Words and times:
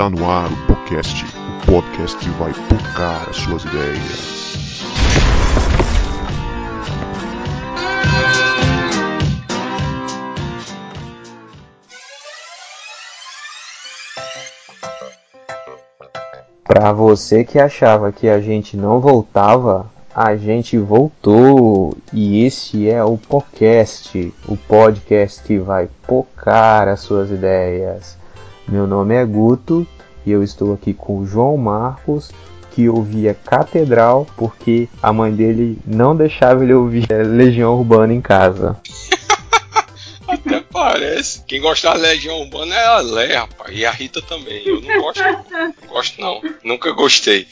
Está 0.00 0.08
no 0.08 0.30
ar 0.30 0.50
o 0.50 0.66
podcast, 0.66 1.26
o 1.26 1.66
podcast 1.66 2.16
que 2.16 2.30
vai 2.30 2.54
tocar 2.54 3.28
as 3.28 3.36
suas 3.36 3.62
ideias. 3.66 4.56
Para 16.64 16.92
você 16.94 17.44
que 17.44 17.58
achava 17.58 18.10
que 18.10 18.26
a 18.26 18.40
gente 18.40 18.78
não 18.78 19.00
voltava, 19.00 19.86
a 20.14 20.34
gente 20.34 20.78
voltou 20.78 21.94
e 22.10 22.46
este 22.46 22.88
é 22.88 23.04
o 23.04 23.18
podcast, 23.18 24.32
o 24.48 24.56
podcast 24.56 25.42
que 25.42 25.58
vai 25.58 25.90
pocar 26.06 26.88
as 26.88 27.00
suas 27.00 27.30
ideias. 27.30 28.18
Meu 28.68 28.86
nome 28.86 29.14
é 29.14 29.24
Guto 29.24 29.86
e 30.24 30.30
eu 30.30 30.42
estou 30.42 30.72
aqui 30.74 30.94
com 30.94 31.18
o 31.18 31.26
João 31.26 31.56
Marcos, 31.56 32.30
que 32.70 32.88
ouvia 32.88 33.34
Catedral 33.34 34.26
porque 34.36 34.88
a 35.02 35.12
mãe 35.12 35.32
dele 35.32 35.78
não 35.86 36.14
deixava 36.14 36.62
ele 36.62 36.74
ouvir 36.74 37.06
Legião 37.10 37.76
Urbana 37.76 38.14
em 38.14 38.20
casa. 38.20 38.80
Até 40.30 40.60
parece. 40.60 41.42
Quem 41.44 41.60
gosta 41.60 41.90
da 41.90 41.96
Legião 41.96 42.40
Urbana 42.42 42.74
é 42.74 42.86
a 42.86 42.98
Lé, 42.98 43.36
rapaz. 43.36 43.76
E 43.76 43.84
a 43.84 43.90
Rita 43.90 44.22
também. 44.22 44.62
Eu 44.64 44.80
não 44.80 45.00
gosto, 45.02 45.22
não. 45.22 45.74
gosto 45.88 46.20
não. 46.20 46.40
Nunca 46.62 46.92
gostei. 46.92 47.48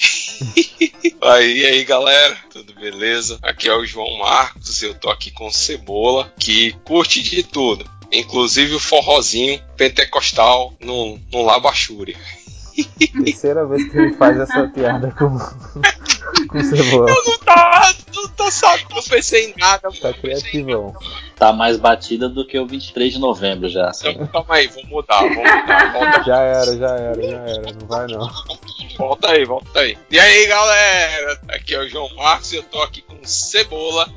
aí, 1.21 1.67
aí, 1.67 1.85
galera. 1.85 2.37
Tudo 2.53 2.73
beleza? 2.75 3.39
Aqui 3.43 3.69
é 3.69 3.75
o 3.75 3.85
João 3.85 4.19
Marcos. 4.19 4.81
Eu 4.83 4.95
tô 4.95 5.11
aqui 5.11 5.33
com 5.33 5.51
Cebola, 5.51 6.33
que 6.39 6.73
curte 6.85 7.21
de 7.21 7.43
tudo. 7.43 7.85
Inclusive 8.13 8.75
o 8.75 8.81
forrozinho 8.81 9.61
pentecostal 9.77 10.73
no, 10.81 11.19
no 11.33 11.43
Labachúria. 11.43 12.17
Terceira 13.25 13.67
vez 13.67 13.91
que 13.91 13.99
ele 13.99 14.15
faz 14.15 14.39
essa 14.39 14.69
piada 14.69 15.11
com, 15.19 15.31
com 16.49 16.61
cebola. 16.63 17.11
Eu 17.11 17.25
não 17.27 17.39
tá, 17.39 17.95
não 18.15 18.29
tá 18.29 18.51
sabendo, 18.51 18.95
não 18.95 19.03
pensei 19.03 19.51
em 19.51 19.55
nada. 19.59 19.89
Tá 20.01 20.13
criativão. 20.13 20.95
Tá 21.37 21.53
mais 21.53 21.77
batida 21.77 22.29
do 22.29 22.47
que 22.47 22.59
o 22.59 22.67
23 22.67 23.15
de 23.15 23.19
novembro 23.19 23.69
já. 23.69 23.89
Assim. 23.89 24.11
Então, 24.11 24.27
calma 24.29 24.55
aí, 24.55 24.69
vou 24.69 24.87
mudar, 24.87 25.21
vou 25.21 25.31
mudar. 25.31 25.93
Volta. 25.93 26.23
Já 26.25 26.39
era, 26.41 26.77
já 26.77 26.89
era, 26.89 27.23
já 27.23 27.39
era. 27.39 27.73
Não 27.73 27.89
vai 27.89 28.07
não. 28.07 28.31
Volta 28.97 29.31
aí, 29.31 29.45
volta 29.45 29.81
aí. 29.81 29.99
E 30.11 30.19
aí, 30.19 30.47
galera? 30.47 31.41
Aqui 31.49 31.75
é 31.75 31.81
o 31.81 31.89
João 31.89 32.15
Marcos 32.15 32.53
e 32.53 32.57
eu 32.57 32.63
tô 32.63 32.81
aqui 32.83 33.03
com 33.03 33.17
Cebola 33.25 34.09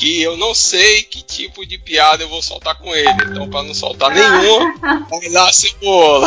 que 0.00 0.22
eu 0.22 0.34
não 0.38 0.54
sei 0.54 1.02
que 1.02 1.22
tipo 1.22 1.66
de 1.66 1.76
piada 1.76 2.22
eu 2.22 2.28
vou 2.30 2.40
soltar 2.40 2.74
com 2.78 2.96
ele. 2.96 3.10
Então, 3.28 3.50
para 3.50 3.62
não 3.62 3.74
soltar 3.74 4.10
nenhuma, 4.10 4.74
vai 5.10 5.28
lá, 5.28 5.52
cebola. 5.52 6.26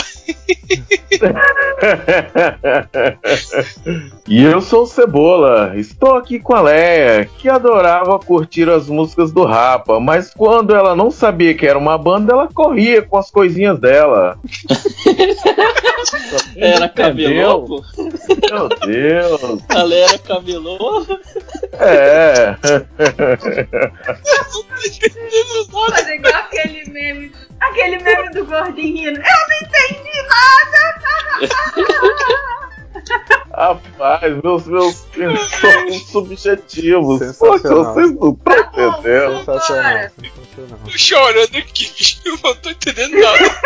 e 4.28 4.44
eu 4.44 4.62
sou 4.62 4.84
o 4.84 4.86
Cebola. 4.86 5.74
Estou 5.76 6.14
aqui 6.16 6.40
com 6.40 6.54
a 6.54 6.62
Leia, 6.62 7.28
que 7.40 7.50
adorava 7.50 8.20
curtir 8.20 8.70
as 8.70 8.88
músicas 8.88 9.32
do 9.32 9.44
Rapa, 9.44 10.00
mas 10.00 10.32
quando 10.32 10.76
ela 10.76 10.96
não 10.96 11.10
sabia 11.10 11.56
que 11.56 11.66
era 11.66 11.80
uma 11.80 11.98
banda, 11.98 12.32
ela 12.32 12.48
corria 12.48 13.02
com 13.02 13.18
as 13.18 13.32
coisinhas 13.32 13.80
dela. 13.80 14.38
era 16.56 16.90
camelô, 16.90 17.64
pô? 17.64 17.84
Meu 17.98 18.70
Deus. 18.70 19.62
A 19.70 19.84
Leia 19.84 20.06
era 20.06 20.18
camelô? 20.20 21.06
É. 21.74 22.56
Fazer 25.90 26.16
igual 26.16 26.34
aquele 26.36 26.90
meme, 26.90 27.32
aquele 27.60 28.00
meme 28.00 28.30
do 28.30 28.46
gordinho. 28.46 29.12
Eu 29.12 29.14
não 29.14 29.58
entendi 29.62 30.22
nada! 30.30 30.94
Rapaz, 33.54 34.42
meus, 34.44 34.66
meus 34.66 34.96
são 34.96 35.94
subjetivos. 36.12 37.38
Poxa, 37.38 37.70
vocês 37.70 38.16
não 38.16 38.32
estão 38.32 38.58
entendendo. 38.58 39.38
Sensacional, 39.40 40.10
sensacional. 40.20 40.80
Tô 40.84 40.98
chorando 40.98 41.58
aqui, 41.58 41.92
bicho. 41.98 42.22
Eu 42.26 42.38
não 42.44 42.56
tô 42.56 42.70
entendendo 42.70 43.20
nada. 43.20 43.62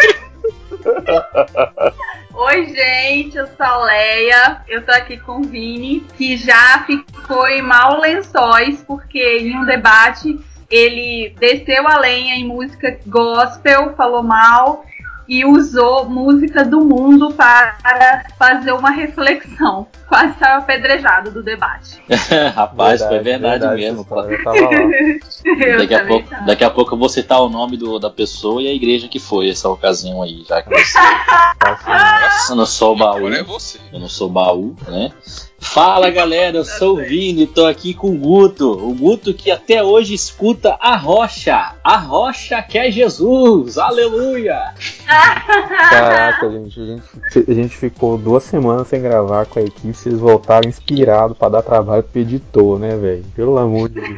Oi, 2.34 2.66
gente, 2.68 3.38
eu 3.38 3.48
sou 3.48 3.66
a 3.66 3.84
Leia. 3.84 4.62
Eu 4.68 4.86
tô 4.86 4.92
aqui 4.92 5.18
com 5.18 5.40
o 5.40 5.44
Vini, 5.44 6.06
que 6.18 6.38
já 6.38 6.84
ficou 6.86 7.48
em 7.48 7.62
mal 7.62 8.00
lençóis, 8.00 8.84
porque 8.84 9.40
em 9.40 9.58
um 9.58 9.66
debate 9.66 10.40
ele 10.70 11.34
desceu 11.40 11.88
a 11.88 12.00
lenha 12.00 12.36
em 12.36 12.46
música 12.46 13.00
gospel, 13.08 13.96
falou 13.96 14.22
mal 14.22 14.86
e 15.28 15.46
usou 15.46 16.10
música 16.10 16.64
do 16.64 16.82
mundo 16.82 17.34
para 17.34 18.26
fazer 18.38 18.72
uma 18.72 18.92
reflexão. 18.92 19.88
Quase 20.08 20.40
saiu 20.40 20.60
apedrejado 20.60 21.32
do 21.32 21.44
debate. 21.44 22.02
Rapaz, 22.56 23.02
verdade, 23.02 23.10
foi 23.10 23.20
verdade, 23.20 23.60
verdade 23.60 23.76
mesmo. 23.76 24.08
Eu 24.10 24.44
tava 24.44 24.60
lá. 24.60 25.78
daqui, 25.78 25.96
a 25.96 26.06
pouco, 26.06 26.46
daqui 26.46 26.64
a 26.64 26.70
pouco 26.70 26.96
eu 26.96 27.00
vou 27.00 27.10
citar 27.10 27.42
o 27.42 27.50
nome 27.50 27.76
do, 27.76 28.00
da 28.00 28.10
pessoa 28.10 28.62
e 28.62 28.68
a 28.68 28.74
igreja 28.74 29.10
que 29.10 29.20
foi 29.20 29.50
essa 29.50 29.68
ocasião 29.68 30.24
aí, 30.24 30.46
já 30.48 30.62
que 30.62 30.70
você. 30.70 30.98
eu 32.50 32.56
não 32.56 32.66
sou 32.66 32.96
baú. 32.96 33.18
Agora 33.18 33.38
é 33.38 33.44
você. 33.44 33.80
Eu 33.92 34.00
não 34.00 34.10
sou 34.10 34.30
baú, 34.30 34.76
né? 34.88 35.12
Fala 35.60 36.10
galera, 36.12 36.58
eu 36.58 36.66
sou 36.66 36.94
o 37.00 37.04
Vini, 37.04 37.48
tô 37.48 37.66
aqui 37.66 37.94
com 37.94 38.10
o 38.12 38.18
Guto. 38.18 38.72
O 38.72 38.94
Guto 38.94 39.34
que 39.34 39.50
até 39.52 39.84
hoje 39.84 40.14
escuta 40.14 40.78
a 40.80 40.96
rocha. 40.96 41.74
A 41.84 41.98
rocha 41.98 42.62
que 42.62 42.78
é 42.78 42.92
Jesus, 42.92 43.78
aleluia! 43.78 44.74
Caraca, 45.90 46.50
gente, 46.52 46.80
a 46.80 46.86
gente, 46.86 47.52
a 47.52 47.54
gente 47.54 47.76
ficou 47.78 48.18
duas 48.18 48.44
semanas 48.44 48.88
sem 48.88 49.02
gravar 49.02 49.46
com 49.46 49.60
a 49.60 49.64
equipe, 49.64 49.94
vocês 49.94 50.20
voltaram 50.20 50.70
inspirados 50.70 51.38
para 51.38 51.50
dar 51.50 51.62
trabalho 51.62 52.04
pro 52.04 52.22
editor, 52.22 52.78
né, 52.80 52.96
velho? 52.96 53.26
Pelo 53.36 53.58
amor 53.58 53.90
de 53.90 54.02
Deus. 54.02 54.18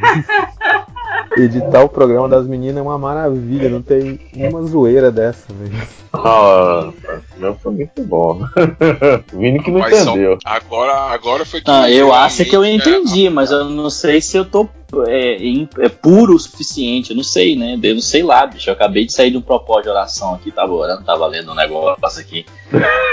Editar 1.36 1.84
o 1.84 1.88
programa 1.88 2.28
das 2.28 2.44
meninas 2.44 2.78
é 2.78 2.82
uma 2.82 2.98
maravilha, 2.98 3.68
não 3.68 3.80
tem 3.80 4.18
uma 4.34 4.62
zoeira 4.64 5.12
dessa, 5.12 5.46
velho. 5.52 5.80
Ah, 6.12 6.90
meu 7.36 7.54
foi 7.54 7.72
muito 7.72 8.02
bom. 8.02 8.40
Vini 9.32 9.62
que 9.62 9.70
não 9.70 9.78
Mas 9.78 9.96
só- 9.98 10.10
entendeu. 10.10 10.38
agora, 10.44 10.92
agora 11.30 11.44
foi 11.44 11.60
que. 11.60 11.70
Ah, 11.70 11.90
eu 11.90 12.12
acho 12.12 12.44
que 12.44 12.54
eu 12.56 12.64
é, 12.64 12.70
entendi, 12.72 13.30
mas 13.30 13.50
eu 13.50 13.64
não 13.64 13.88
sei 13.88 14.20
se 14.20 14.36
eu 14.36 14.44
tô 14.44 14.68
é, 15.06 15.36
é 15.78 15.88
puro 15.88 16.34
o 16.34 16.38
suficiente. 16.38 17.10
Eu 17.10 17.16
não 17.16 17.22
sei, 17.22 17.54
né? 17.56 17.78
Eu 17.82 17.94
não 17.94 18.02
sei 18.02 18.22
lá, 18.22 18.46
bicho. 18.46 18.68
Eu 18.68 18.74
acabei 18.74 19.06
de 19.06 19.12
sair 19.12 19.30
de 19.30 19.36
um 19.36 19.42
propósito 19.42 19.84
de 19.84 19.90
oração 19.90 20.34
aqui, 20.34 20.50
tava 20.50 20.72
orando, 20.72 21.04
tava 21.04 21.26
lendo 21.26 21.52
um 21.52 21.54
negócio 21.54 22.20
aqui. 22.20 22.44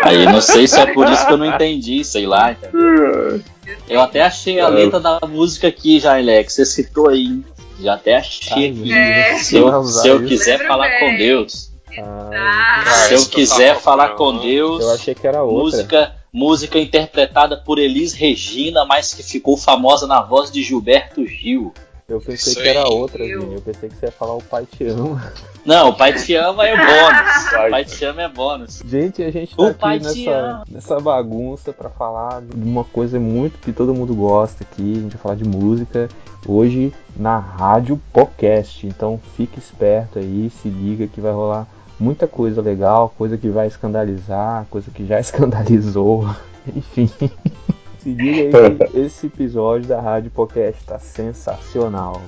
Aí 0.03 0.23
eu 0.23 0.31
não 0.31 0.41
sei 0.41 0.67
se 0.67 0.79
é 0.79 0.93
por 0.93 1.07
isso 1.09 1.25
que 1.25 1.33
eu 1.33 1.37
não 1.37 1.45
entendi, 1.45 2.03
sei 2.03 2.25
lá, 2.25 2.51
entendeu? 2.51 3.41
Eu 3.87 4.01
até 4.01 4.21
achei 4.21 4.59
a 4.59 4.67
letra 4.67 4.99
da 4.99 5.19
música 5.27 5.67
aqui, 5.67 5.99
já, 5.99 6.17
Alex. 6.17 6.53
Você 6.53 6.65
citou 6.65 7.09
aí. 7.09 7.41
Já 7.79 7.93
até 7.93 8.17
achei 8.17 8.71
aqui. 8.71 8.91
É. 8.91 9.35
Se 9.35 9.55
eu, 9.55 9.83
se 9.83 10.07
eu 10.07 10.23
quiser 10.25 10.53
Lembra 10.53 10.67
falar 10.67 10.87
bem. 10.87 10.99
com 10.99 11.17
Deus, 11.17 11.71
Ah, 11.99 12.83
Ah, 12.85 12.91
se 13.07 13.13
eu 13.13 13.25
quiser 13.25 13.79
falar 13.79 14.09
com 14.09 14.37
Deus, 14.37 14.81
eu 14.81 14.91
achei 14.91 15.13
que 15.13 15.27
era 15.27 15.43
outra. 15.43 15.63
música, 15.63 16.15
música 16.31 16.77
interpretada 16.79 17.57
por 17.57 17.79
Elis 17.79 18.13
Regina, 18.13 18.85
mas 18.85 19.13
que 19.13 19.23
ficou 19.23 19.57
famosa 19.57 20.05
na 20.07 20.21
voz 20.21 20.51
de 20.51 20.61
Gilberto 20.63 21.25
Gil. 21.25 21.73
Eu 22.07 22.21
pensei 22.21 22.53
Isso 22.53 22.61
que 22.61 22.67
era 22.69 22.83
aí. 22.85 22.93
outra, 22.93 23.21
Eu- 23.25 23.41
Vini. 23.41 23.55
Eu 23.55 23.61
pensei 23.61 23.89
que 23.89 23.95
você 23.97 24.05
ia 24.05 24.11
falar 24.13 24.33
o 24.35 24.41
pai 24.41 24.65
te 24.65 24.85
ama. 24.85 25.33
Não, 25.65 25.89
o 25.89 25.93
Pai 25.93 26.13
Te 26.13 26.33
Ama 26.35 26.65
é 26.65 26.73
bônus. 26.77 27.45
O 27.67 27.69
Pai 27.69 27.83
Te 27.83 28.05
Ama 28.05 28.21
é 28.21 28.29
bônus. 28.29 28.81
Gente, 28.85 29.21
a 29.21 29.29
gente 29.29 29.53
tá 29.53 29.61
O 29.61 29.65
aqui 29.67 29.99
te 30.13 30.25
nessa, 30.25 30.63
nessa 30.71 30.99
bagunça 31.01 31.73
pra 31.73 31.89
falar 31.89 32.41
de 32.41 32.55
uma 32.55 32.85
coisa 32.85 33.19
muito 33.19 33.59
que 33.59 33.73
todo 33.73 33.93
mundo 33.93 34.15
gosta 34.15 34.63
aqui. 34.63 34.93
A 34.93 35.01
gente 35.01 35.11
vai 35.17 35.21
falar 35.21 35.35
de 35.35 35.43
música 35.43 36.07
hoje 36.47 36.93
na 37.17 37.37
Rádio 37.37 37.99
Podcast. 38.13 38.87
Então 38.87 39.19
fique 39.35 39.59
esperto 39.59 40.17
aí, 40.19 40.49
se 40.61 40.69
liga 40.69 41.07
que 41.07 41.19
vai 41.19 41.33
rolar 41.33 41.67
muita 41.99 42.27
coisa 42.27 42.61
legal, 42.61 43.13
coisa 43.17 43.37
que 43.37 43.49
vai 43.49 43.67
escandalizar, 43.67 44.65
coisa 44.69 44.89
que 44.91 45.05
já 45.05 45.19
escandalizou. 45.21 46.27
Enfim. 46.75 47.09
Se 47.99 48.13
liga 48.13 48.57
aí 48.59 48.75
que 48.75 48.97
esse 48.99 49.27
episódio 49.27 49.87
da 49.87 49.99
Rádio 49.99 50.31
Podcast 50.31 50.83
tá 50.85 50.99
sensacional. 50.99 52.21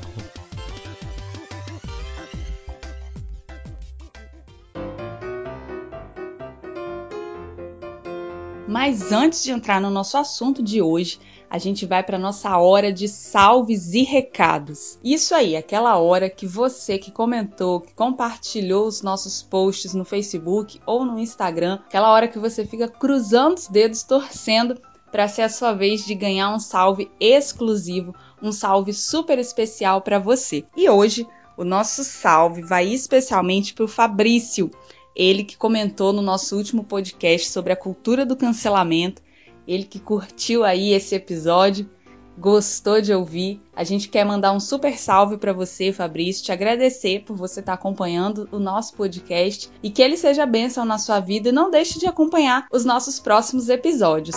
Mas 8.67 9.11
antes 9.11 9.43
de 9.43 9.51
entrar 9.51 9.81
no 9.81 9.89
nosso 9.89 10.17
assunto 10.17 10.61
de 10.61 10.81
hoje, 10.81 11.19
a 11.49 11.57
gente 11.57 11.85
vai 11.85 12.03
para 12.03 12.19
nossa 12.19 12.57
hora 12.57 12.93
de 12.93 13.07
salves 13.07 13.93
e 13.93 14.03
recados. 14.03 14.99
Isso 15.03 15.33
aí, 15.33 15.55
aquela 15.55 15.97
hora 15.97 16.29
que 16.29 16.45
você 16.45 16.97
que 16.99 17.11
comentou, 17.11 17.81
que 17.81 17.93
compartilhou 17.93 18.85
os 18.85 19.01
nossos 19.01 19.41
posts 19.41 19.93
no 19.93 20.05
Facebook 20.05 20.79
ou 20.85 21.03
no 21.03 21.17
Instagram, 21.17 21.79
aquela 21.87 22.11
hora 22.11 22.27
que 22.27 22.37
você 22.37 22.65
fica 22.65 22.87
cruzando 22.87 23.57
os 23.57 23.67
dedos 23.67 24.03
torcendo 24.03 24.79
para 25.11 25.27
ser 25.27 25.41
a 25.41 25.49
sua 25.49 25.73
vez 25.73 26.05
de 26.05 26.13
ganhar 26.13 26.53
um 26.53 26.59
salve 26.59 27.09
exclusivo, 27.19 28.13
um 28.41 28.51
salve 28.51 28.93
super 28.93 29.39
especial 29.39 30.01
para 30.01 30.19
você. 30.19 30.63
E 30.77 30.87
hoje 30.87 31.27
o 31.57 31.63
nosso 31.63 32.03
salve 32.03 32.61
vai 32.61 32.87
especialmente 32.87 33.73
para 33.73 33.85
o 33.85 33.87
Fabrício. 33.87 34.69
Ele 35.15 35.43
que 35.43 35.57
comentou 35.57 36.13
no 36.13 36.21
nosso 36.21 36.55
último 36.55 36.83
podcast 36.83 37.49
sobre 37.49 37.73
a 37.73 37.75
cultura 37.75 38.25
do 38.25 38.37
cancelamento, 38.37 39.21
ele 39.69 39.83
que 39.83 39.99
curtiu 39.99 40.63
aí 40.63 40.93
esse 40.93 41.13
episódio, 41.13 41.87
gostou 42.35 42.99
de 42.99 43.13
ouvir. 43.13 43.61
A 43.75 43.83
gente 43.83 44.09
quer 44.09 44.25
mandar 44.25 44.51
um 44.51 44.59
super 44.59 44.97
salve 44.97 45.37
para 45.37 45.53
você, 45.53 45.93
Fabrício, 45.93 46.43
te 46.43 46.51
agradecer 46.51 47.23
por 47.23 47.35
você 47.35 47.59
estar 47.59 47.73
tá 47.73 47.75
acompanhando 47.77 48.49
o 48.51 48.57
nosso 48.57 48.95
podcast 48.95 49.69
e 49.83 49.91
que 49.91 50.01
ele 50.01 50.17
seja 50.17 50.45
bênção 50.45 50.85
na 50.85 50.97
sua 50.97 51.19
vida 51.19 51.49
e 51.49 51.51
não 51.51 51.69
deixe 51.69 51.99
de 51.99 52.07
acompanhar 52.07 52.65
os 52.71 52.83
nossos 52.83 53.19
próximos 53.19 53.69
episódios. 53.69 54.35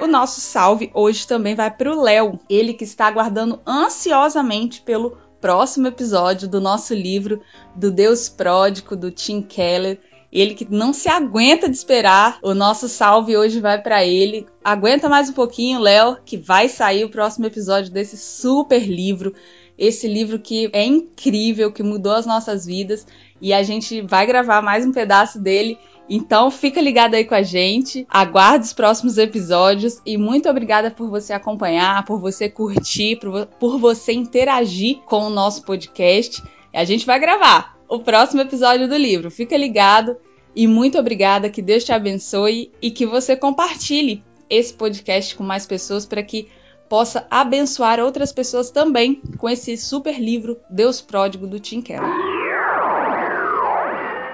O 0.00 0.06
nosso 0.06 0.40
salve 0.40 0.90
hoje 0.94 1.26
também 1.26 1.56
vai 1.56 1.70
para 1.70 1.90
o 1.90 2.00
Léo, 2.00 2.38
ele 2.48 2.74
que 2.74 2.84
está 2.84 3.06
aguardando 3.06 3.60
ansiosamente 3.66 4.82
pelo 4.82 5.16
próximo 5.40 5.88
episódio 5.88 6.48
do 6.48 6.60
nosso 6.60 6.94
livro 6.94 7.40
do 7.74 7.90
Deus 7.90 8.28
Pródigo 8.28 8.94
do 8.96 9.10
Tim 9.10 9.42
Keller. 9.42 10.00
Ele 10.34 10.54
que 10.54 10.66
não 10.68 10.92
se 10.92 11.08
aguenta 11.08 11.68
de 11.68 11.76
esperar. 11.76 12.38
O 12.42 12.52
nosso 12.52 12.88
salve 12.88 13.36
hoje 13.36 13.60
vai 13.60 13.80
para 13.80 14.04
ele. 14.04 14.46
Aguenta 14.64 15.08
mais 15.08 15.30
um 15.30 15.32
pouquinho, 15.32 15.78
Léo, 15.78 16.18
que 16.24 16.36
vai 16.36 16.68
sair 16.68 17.04
o 17.04 17.08
próximo 17.08 17.46
episódio 17.46 17.92
desse 17.92 18.16
super 18.18 18.82
livro. 18.82 19.32
Esse 19.78 20.08
livro 20.08 20.40
que 20.40 20.68
é 20.72 20.84
incrível, 20.84 21.70
que 21.70 21.84
mudou 21.84 22.12
as 22.12 22.26
nossas 22.26 22.66
vidas. 22.66 23.06
E 23.40 23.52
a 23.52 23.62
gente 23.62 24.00
vai 24.02 24.26
gravar 24.26 24.60
mais 24.60 24.84
um 24.84 24.90
pedaço 24.90 25.38
dele 25.38 25.78
então 26.08 26.50
fica 26.50 26.80
ligado 26.80 27.14
aí 27.14 27.24
com 27.24 27.34
a 27.34 27.42
gente, 27.42 28.06
aguarde 28.10 28.66
os 28.66 28.72
próximos 28.72 29.16
episódios 29.16 30.00
e 30.04 30.18
muito 30.18 30.48
obrigada 30.48 30.90
por 30.90 31.08
você 31.08 31.32
acompanhar, 31.32 32.04
por 32.04 32.20
você 32.20 32.48
curtir, 32.48 33.16
por, 33.16 33.46
por 33.46 33.78
você 33.78 34.12
interagir 34.12 34.98
com 35.06 35.26
o 35.26 35.30
nosso 35.30 35.62
podcast. 35.62 36.42
A 36.72 36.84
gente 36.84 37.06
vai 37.06 37.18
gravar 37.18 37.73
o 37.94 38.00
próximo 38.00 38.40
episódio 38.40 38.88
do 38.88 38.96
livro. 38.96 39.30
Fica 39.30 39.56
ligado 39.56 40.16
e 40.54 40.66
muito 40.66 40.98
obrigada, 40.98 41.50
que 41.50 41.62
Deus 41.62 41.84
te 41.84 41.92
abençoe 41.92 42.70
e 42.80 42.90
que 42.90 43.06
você 43.06 43.36
compartilhe 43.36 44.22
esse 44.48 44.72
podcast 44.72 45.34
com 45.34 45.42
mais 45.42 45.66
pessoas 45.66 46.04
para 46.06 46.22
que 46.22 46.48
possa 46.88 47.26
abençoar 47.30 47.98
outras 47.98 48.32
pessoas 48.32 48.70
também 48.70 49.20
com 49.38 49.48
esse 49.48 49.76
super 49.76 50.20
livro 50.20 50.58
Deus 50.70 51.00
Pródigo 51.00 51.46
do 51.46 51.58
Tim 51.58 51.80
Keller. 51.80 52.08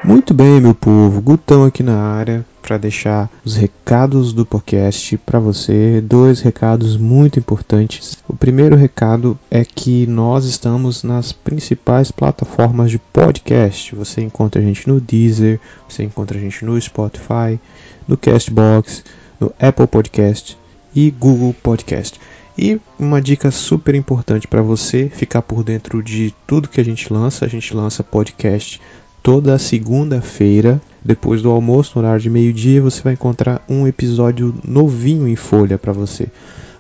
Muito 0.03 0.35
bem, 0.35 0.61
meu 0.61 0.75
povo, 0.75 1.21
Gutão 1.21 1.65
aqui 1.65 1.83
na 1.83 1.99
área 2.01 2.45
para 2.61 2.79
deixar 2.79 3.31
os 3.45 3.57
recados 3.57 4.33
do 4.33 4.47
podcast 4.47 5.17
para 5.19 5.39
você. 5.39 6.01
Dois 6.01 6.41
recados 6.41 6.97
muito 6.97 7.39
importantes. 7.39 8.19
O 8.29 8.37
primeiro 8.37 8.77
recado 8.77 9.39
é 9.51 9.65
que 9.65 10.07
nós 10.07 10.45
estamos 10.45 11.03
nas 11.03 11.33
principais 11.33 12.11
plataformas 12.11 12.91
de 12.91 12.99
podcast. 12.99 13.95
Você 13.95 14.21
encontra 14.21 14.61
a 14.61 14.65
gente 14.65 14.89
no 14.89 15.01
Deezer, 15.01 15.61
você 15.89 16.05
encontra 16.05 16.39
a 16.39 16.41
gente 16.41 16.65
no 16.65 16.81
Spotify, 16.81 17.59
no 18.07 18.17
Castbox, 18.17 19.05
no 19.39 19.53
Apple 19.59 19.87
Podcast 19.87 20.57
e 20.95 21.11
Google 21.11 21.55
Podcast. 21.55 22.21
E 22.59 22.79
uma 22.99 23.23
dica 23.23 23.51
super 23.51 23.95
importante 23.95 24.47
para 24.47 24.61
você 24.61 25.09
ficar 25.09 25.41
por 25.41 25.65
dentro 25.65 26.03
de 26.03 26.35
tudo 26.47 26.69
que 26.69 26.81
a 26.81 26.85
gente 26.85 27.11
lança, 27.11 27.47
a 27.47 27.49
gente 27.49 27.75
lança 27.75 28.05
podcast 28.05 28.81
toda 29.23 29.59
segunda-feira, 29.59 30.81
depois 31.05 31.43
do 31.43 31.51
almoço, 31.51 31.93
no 31.95 32.03
horário 32.03 32.21
de 32.21 32.31
meio-dia, 32.31 32.81
você 32.83 33.03
vai 33.03 33.15
encontrar 33.15 33.65
um 33.69 33.87
episódio 33.87 34.55
novinho 34.65 35.29
em 35.29 35.37
folha 35.37 35.79
para 35.79 35.93
você. 35.93 36.29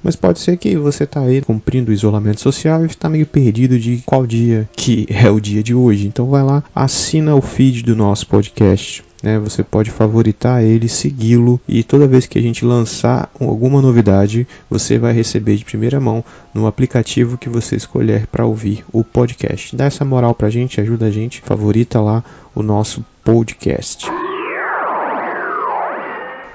Mas 0.02 0.16
pode 0.16 0.38
ser 0.38 0.56
que 0.56 0.76
você 0.76 1.04
está 1.04 1.20
aí 1.20 1.40
cumprindo 1.40 1.90
o 1.90 1.94
isolamento 1.94 2.40
social 2.40 2.82
e 2.82 2.86
está 2.86 3.08
meio 3.08 3.26
perdido 3.26 3.78
de 3.78 4.02
qual 4.06 4.26
dia 4.26 4.68
que 4.74 5.06
é 5.10 5.30
o 5.30 5.40
dia 5.40 5.62
de 5.62 5.74
hoje. 5.74 6.06
Então 6.06 6.26
vai 6.26 6.42
lá, 6.42 6.62
assina 6.74 7.34
o 7.34 7.42
feed 7.42 7.82
do 7.82 7.94
nosso 7.94 8.26
podcast. 8.26 9.04
Né, 9.22 9.38
você 9.38 9.62
pode 9.62 9.90
favoritar 9.90 10.64
ele, 10.64 10.88
segui-lo 10.88 11.60
e 11.68 11.82
toda 11.82 12.06
vez 12.06 12.24
que 12.24 12.38
a 12.38 12.42
gente 12.42 12.64
lançar 12.64 13.30
alguma 13.38 13.82
novidade, 13.82 14.48
você 14.70 14.98
vai 14.98 15.12
receber 15.12 15.56
de 15.56 15.64
primeira 15.66 16.00
mão 16.00 16.24
no 16.54 16.66
aplicativo 16.66 17.36
que 17.36 17.46
você 17.46 17.76
escolher 17.76 18.26
para 18.28 18.46
ouvir 18.46 18.82
o 18.90 19.04
podcast. 19.04 19.76
Dá 19.76 19.84
essa 19.84 20.06
moral 20.06 20.34
para 20.34 20.46
a 20.46 20.50
gente, 20.50 20.80
ajuda 20.80 21.04
a 21.04 21.10
gente, 21.10 21.42
favorita 21.42 22.00
lá 22.00 22.24
o 22.54 22.62
nosso 22.62 23.04
podcast. 23.22 24.06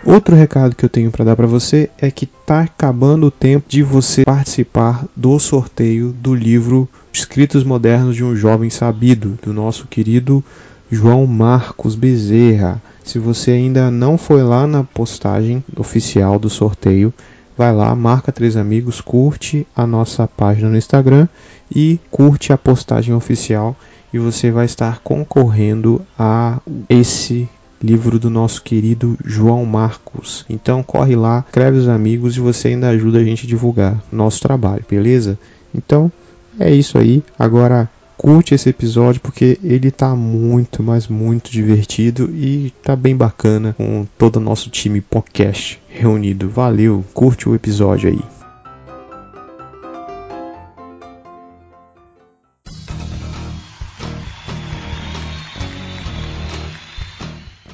Outro 0.05 0.35
recado 0.35 0.75
que 0.75 0.85
eu 0.85 0.89
tenho 0.89 1.09
para 1.09 1.25
dar 1.25 1.35
para 1.35 1.47
você 1.47 1.89
é 1.97 2.11
que 2.11 2.25
está 2.25 2.61
acabando 2.61 3.25
o 3.25 3.31
tempo 3.31 3.65
de 3.67 3.81
você 3.81 4.23
participar 4.23 5.03
do 5.15 5.39
sorteio 5.39 6.13
do 6.13 6.35
livro 6.35 6.87
Escritos 7.11 7.63
Modernos 7.63 8.15
de 8.15 8.23
um 8.23 8.35
Jovem 8.35 8.69
Sabido, 8.69 9.35
do 9.41 9.51
nosso 9.51 9.87
querido 9.87 10.43
João 10.91 11.25
Marcos 11.25 11.95
Bezerra. 11.95 12.79
Se 13.03 13.17
você 13.17 13.49
ainda 13.49 13.89
não 13.89 14.15
foi 14.15 14.43
lá 14.43 14.67
na 14.67 14.83
postagem 14.83 15.63
oficial 15.75 16.37
do 16.37 16.51
sorteio, 16.51 17.11
vai 17.57 17.73
lá, 17.73 17.95
marca 17.95 18.31
três 18.31 18.55
amigos, 18.55 19.01
curte 19.01 19.65
a 19.75 19.87
nossa 19.87 20.27
página 20.27 20.69
no 20.69 20.77
Instagram 20.77 21.27
e 21.75 21.99
curte 22.11 22.53
a 22.53 22.57
postagem 22.59 23.15
oficial 23.15 23.75
e 24.13 24.19
você 24.19 24.51
vai 24.51 24.65
estar 24.65 24.99
concorrendo 25.03 25.99
a 26.17 26.61
esse 26.87 27.49
livro 27.81 28.19
do 28.19 28.29
nosso 28.29 28.61
querido 28.61 29.17
João 29.23 29.65
Marcos. 29.65 30.45
Então 30.49 30.83
corre 30.83 31.15
lá, 31.15 31.43
escreve 31.45 31.77
os 31.77 31.87
amigos 31.87 32.35
e 32.37 32.39
você 32.39 32.69
ainda 32.69 32.89
ajuda 32.89 33.19
a 33.19 33.23
gente 33.23 33.45
a 33.45 33.49
divulgar 33.49 34.03
nosso 34.11 34.41
trabalho, 34.41 34.83
beleza? 34.89 35.37
Então 35.73 36.11
é 36.59 36.73
isso 36.73 36.97
aí. 36.97 37.23
Agora 37.37 37.89
curte 38.17 38.55
esse 38.55 38.69
episódio 38.69 39.21
porque 39.21 39.59
ele 39.63 39.91
tá 39.91 40.15
muito, 40.15 40.81
mas 40.81 41.07
muito 41.07 41.51
divertido 41.51 42.29
e 42.33 42.73
tá 42.81 42.95
bem 42.95 43.15
bacana 43.15 43.73
com 43.77 44.05
todo 44.17 44.37
o 44.37 44.41
nosso 44.41 44.69
time 44.69 45.01
podcast 45.01 45.81
reunido. 45.89 46.49
Valeu, 46.49 47.03
curte 47.13 47.47
o 47.49 47.55
episódio 47.55 48.09
aí. 48.09 48.34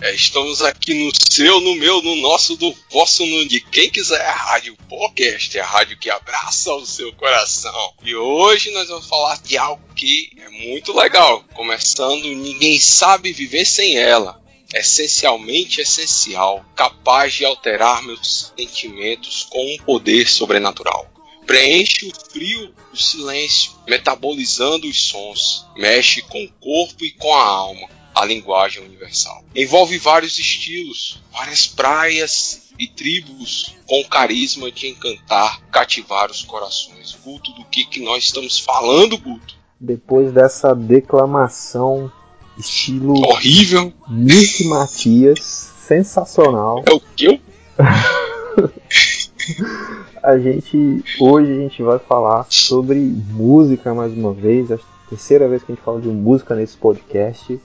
É, 0.03 0.15
estamos 0.15 0.63
aqui 0.63 0.95
no 0.95 1.11
seu, 1.29 1.61
no 1.61 1.75
meu, 1.75 2.01
no 2.01 2.15
nosso, 2.15 2.57
no 2.59 2.75
vosso, 2.89 3.23
no 3.23 3.47
de 3.47 3.61
quem 3.61 3.87
quiser. 3.87 4.19
A 4.25 4.33
Rádio 4.33 4.75
Podcast, 4.89 5.59
a 5.59 5.65
rádio 5.65 5.95
que 5.99 6.09
abraça 6.09 6.73
o 6.73 6.87
seu 6.87 7.13
coração. 7.13 7.93
E 8.03 8.15
hoje 8.15 8.71
nós 8.71 8.87
vamos 8.87 9.05
falar 9.05 9.39
de 9.43 9.59
algo 9.59 9.83
que 9.93 10.31
é 10.37 10.49
muito 10.49 10.91
legal. 10.91 11.45
Começando, 11.53 12.23
ninguém 12.23 12.79
sabe 12.79 13.31
viver 13.31 13.63
sem 13.63 13.95
ela. 13.95 14.41
Essencialmente 14.73 15.81
essencial, 15.81 16.65
capaz 16.75 17.35
de 17.35 17.45
alterar 17.45 18.01
meus 18.01 18.51
sentimentos 18.57 19.43
com 19.43 19.75
um 19.75 19.77
poder 19.85 20.27
sobrenatural 20.27 21.11
preenche 21.45 22.05
o 22.05 22.31
frio 22.31 22.73
do 22.91 22.97
silêncio, 22.97 23.73
metabolizando 23.85 24.87
os 24.87 25.03
sons, 25.03 25.65
mexe 25.75 26.21
com 26.21 26.41
o 26.41 26.51
corpo 26.61 27.03
e 27.03 27.11
com 27.11 27.33
a 27.33 27.43
alma, 27.43 27.89
a 28.13 28.25
linguagem 28.25 28.83
universal. 28.83 29.43
Envolve 29.55 29.97
vários 29.97 30.37
estilos, 30.37 31.21
várias 31.31 31.67
praias 31.67 32.69
e 32.77 32.87
tribos 32.87 33.75
com 33.85 34.03
carisma 34.05 34.71
de 34.71 34.87
encantar, 34.87 35.61
cativar 35.71 36.31
os 36.31 36.43
corações. 36.43 37.17
Guto, 37.23 37.51
do 37.53 37.65
que, 37.65 37.85
que 37.85 37.99
nós 37.99 38.23
estamos 38.23 38.59
falando, 38.59 39.17
Guto? 39.17 39.55
Depois 39.79 40.31
dessa 40.31 40.75
declamação 40.75 42.11
estilo 42.57 43.13
horrível, 43.27 43.91
Nick 44.09 44.63
Matias, 44.65 45.71
sensacional. 45.87 46.83
É 46.85 46.91
o 46.91 46.99
que 46.99 47.41
a 50.21 50.37
gente 50.37 51.03
hoje 51.19 51.51
a 51.51 51.55
gente 51.55 51.81
vai 51.81 51.99
falar 51.99 52.45
sobre 52.49 52.99
música 52.99 53.93
mais 53.93 54.13
uma 54.13 54.33
vez, 54.33 54.71
a 54.71 54.79
terceira 55.09 55.47
vez 55.47 55.63
que 55.63 55.71
a 55.71 55.75
gente 55.75 55.83
fala 55.83 55.99
de 55.99 56.07
música 56.07 56.55
nesse 56.55 56.77
podcast. 56.77 57.59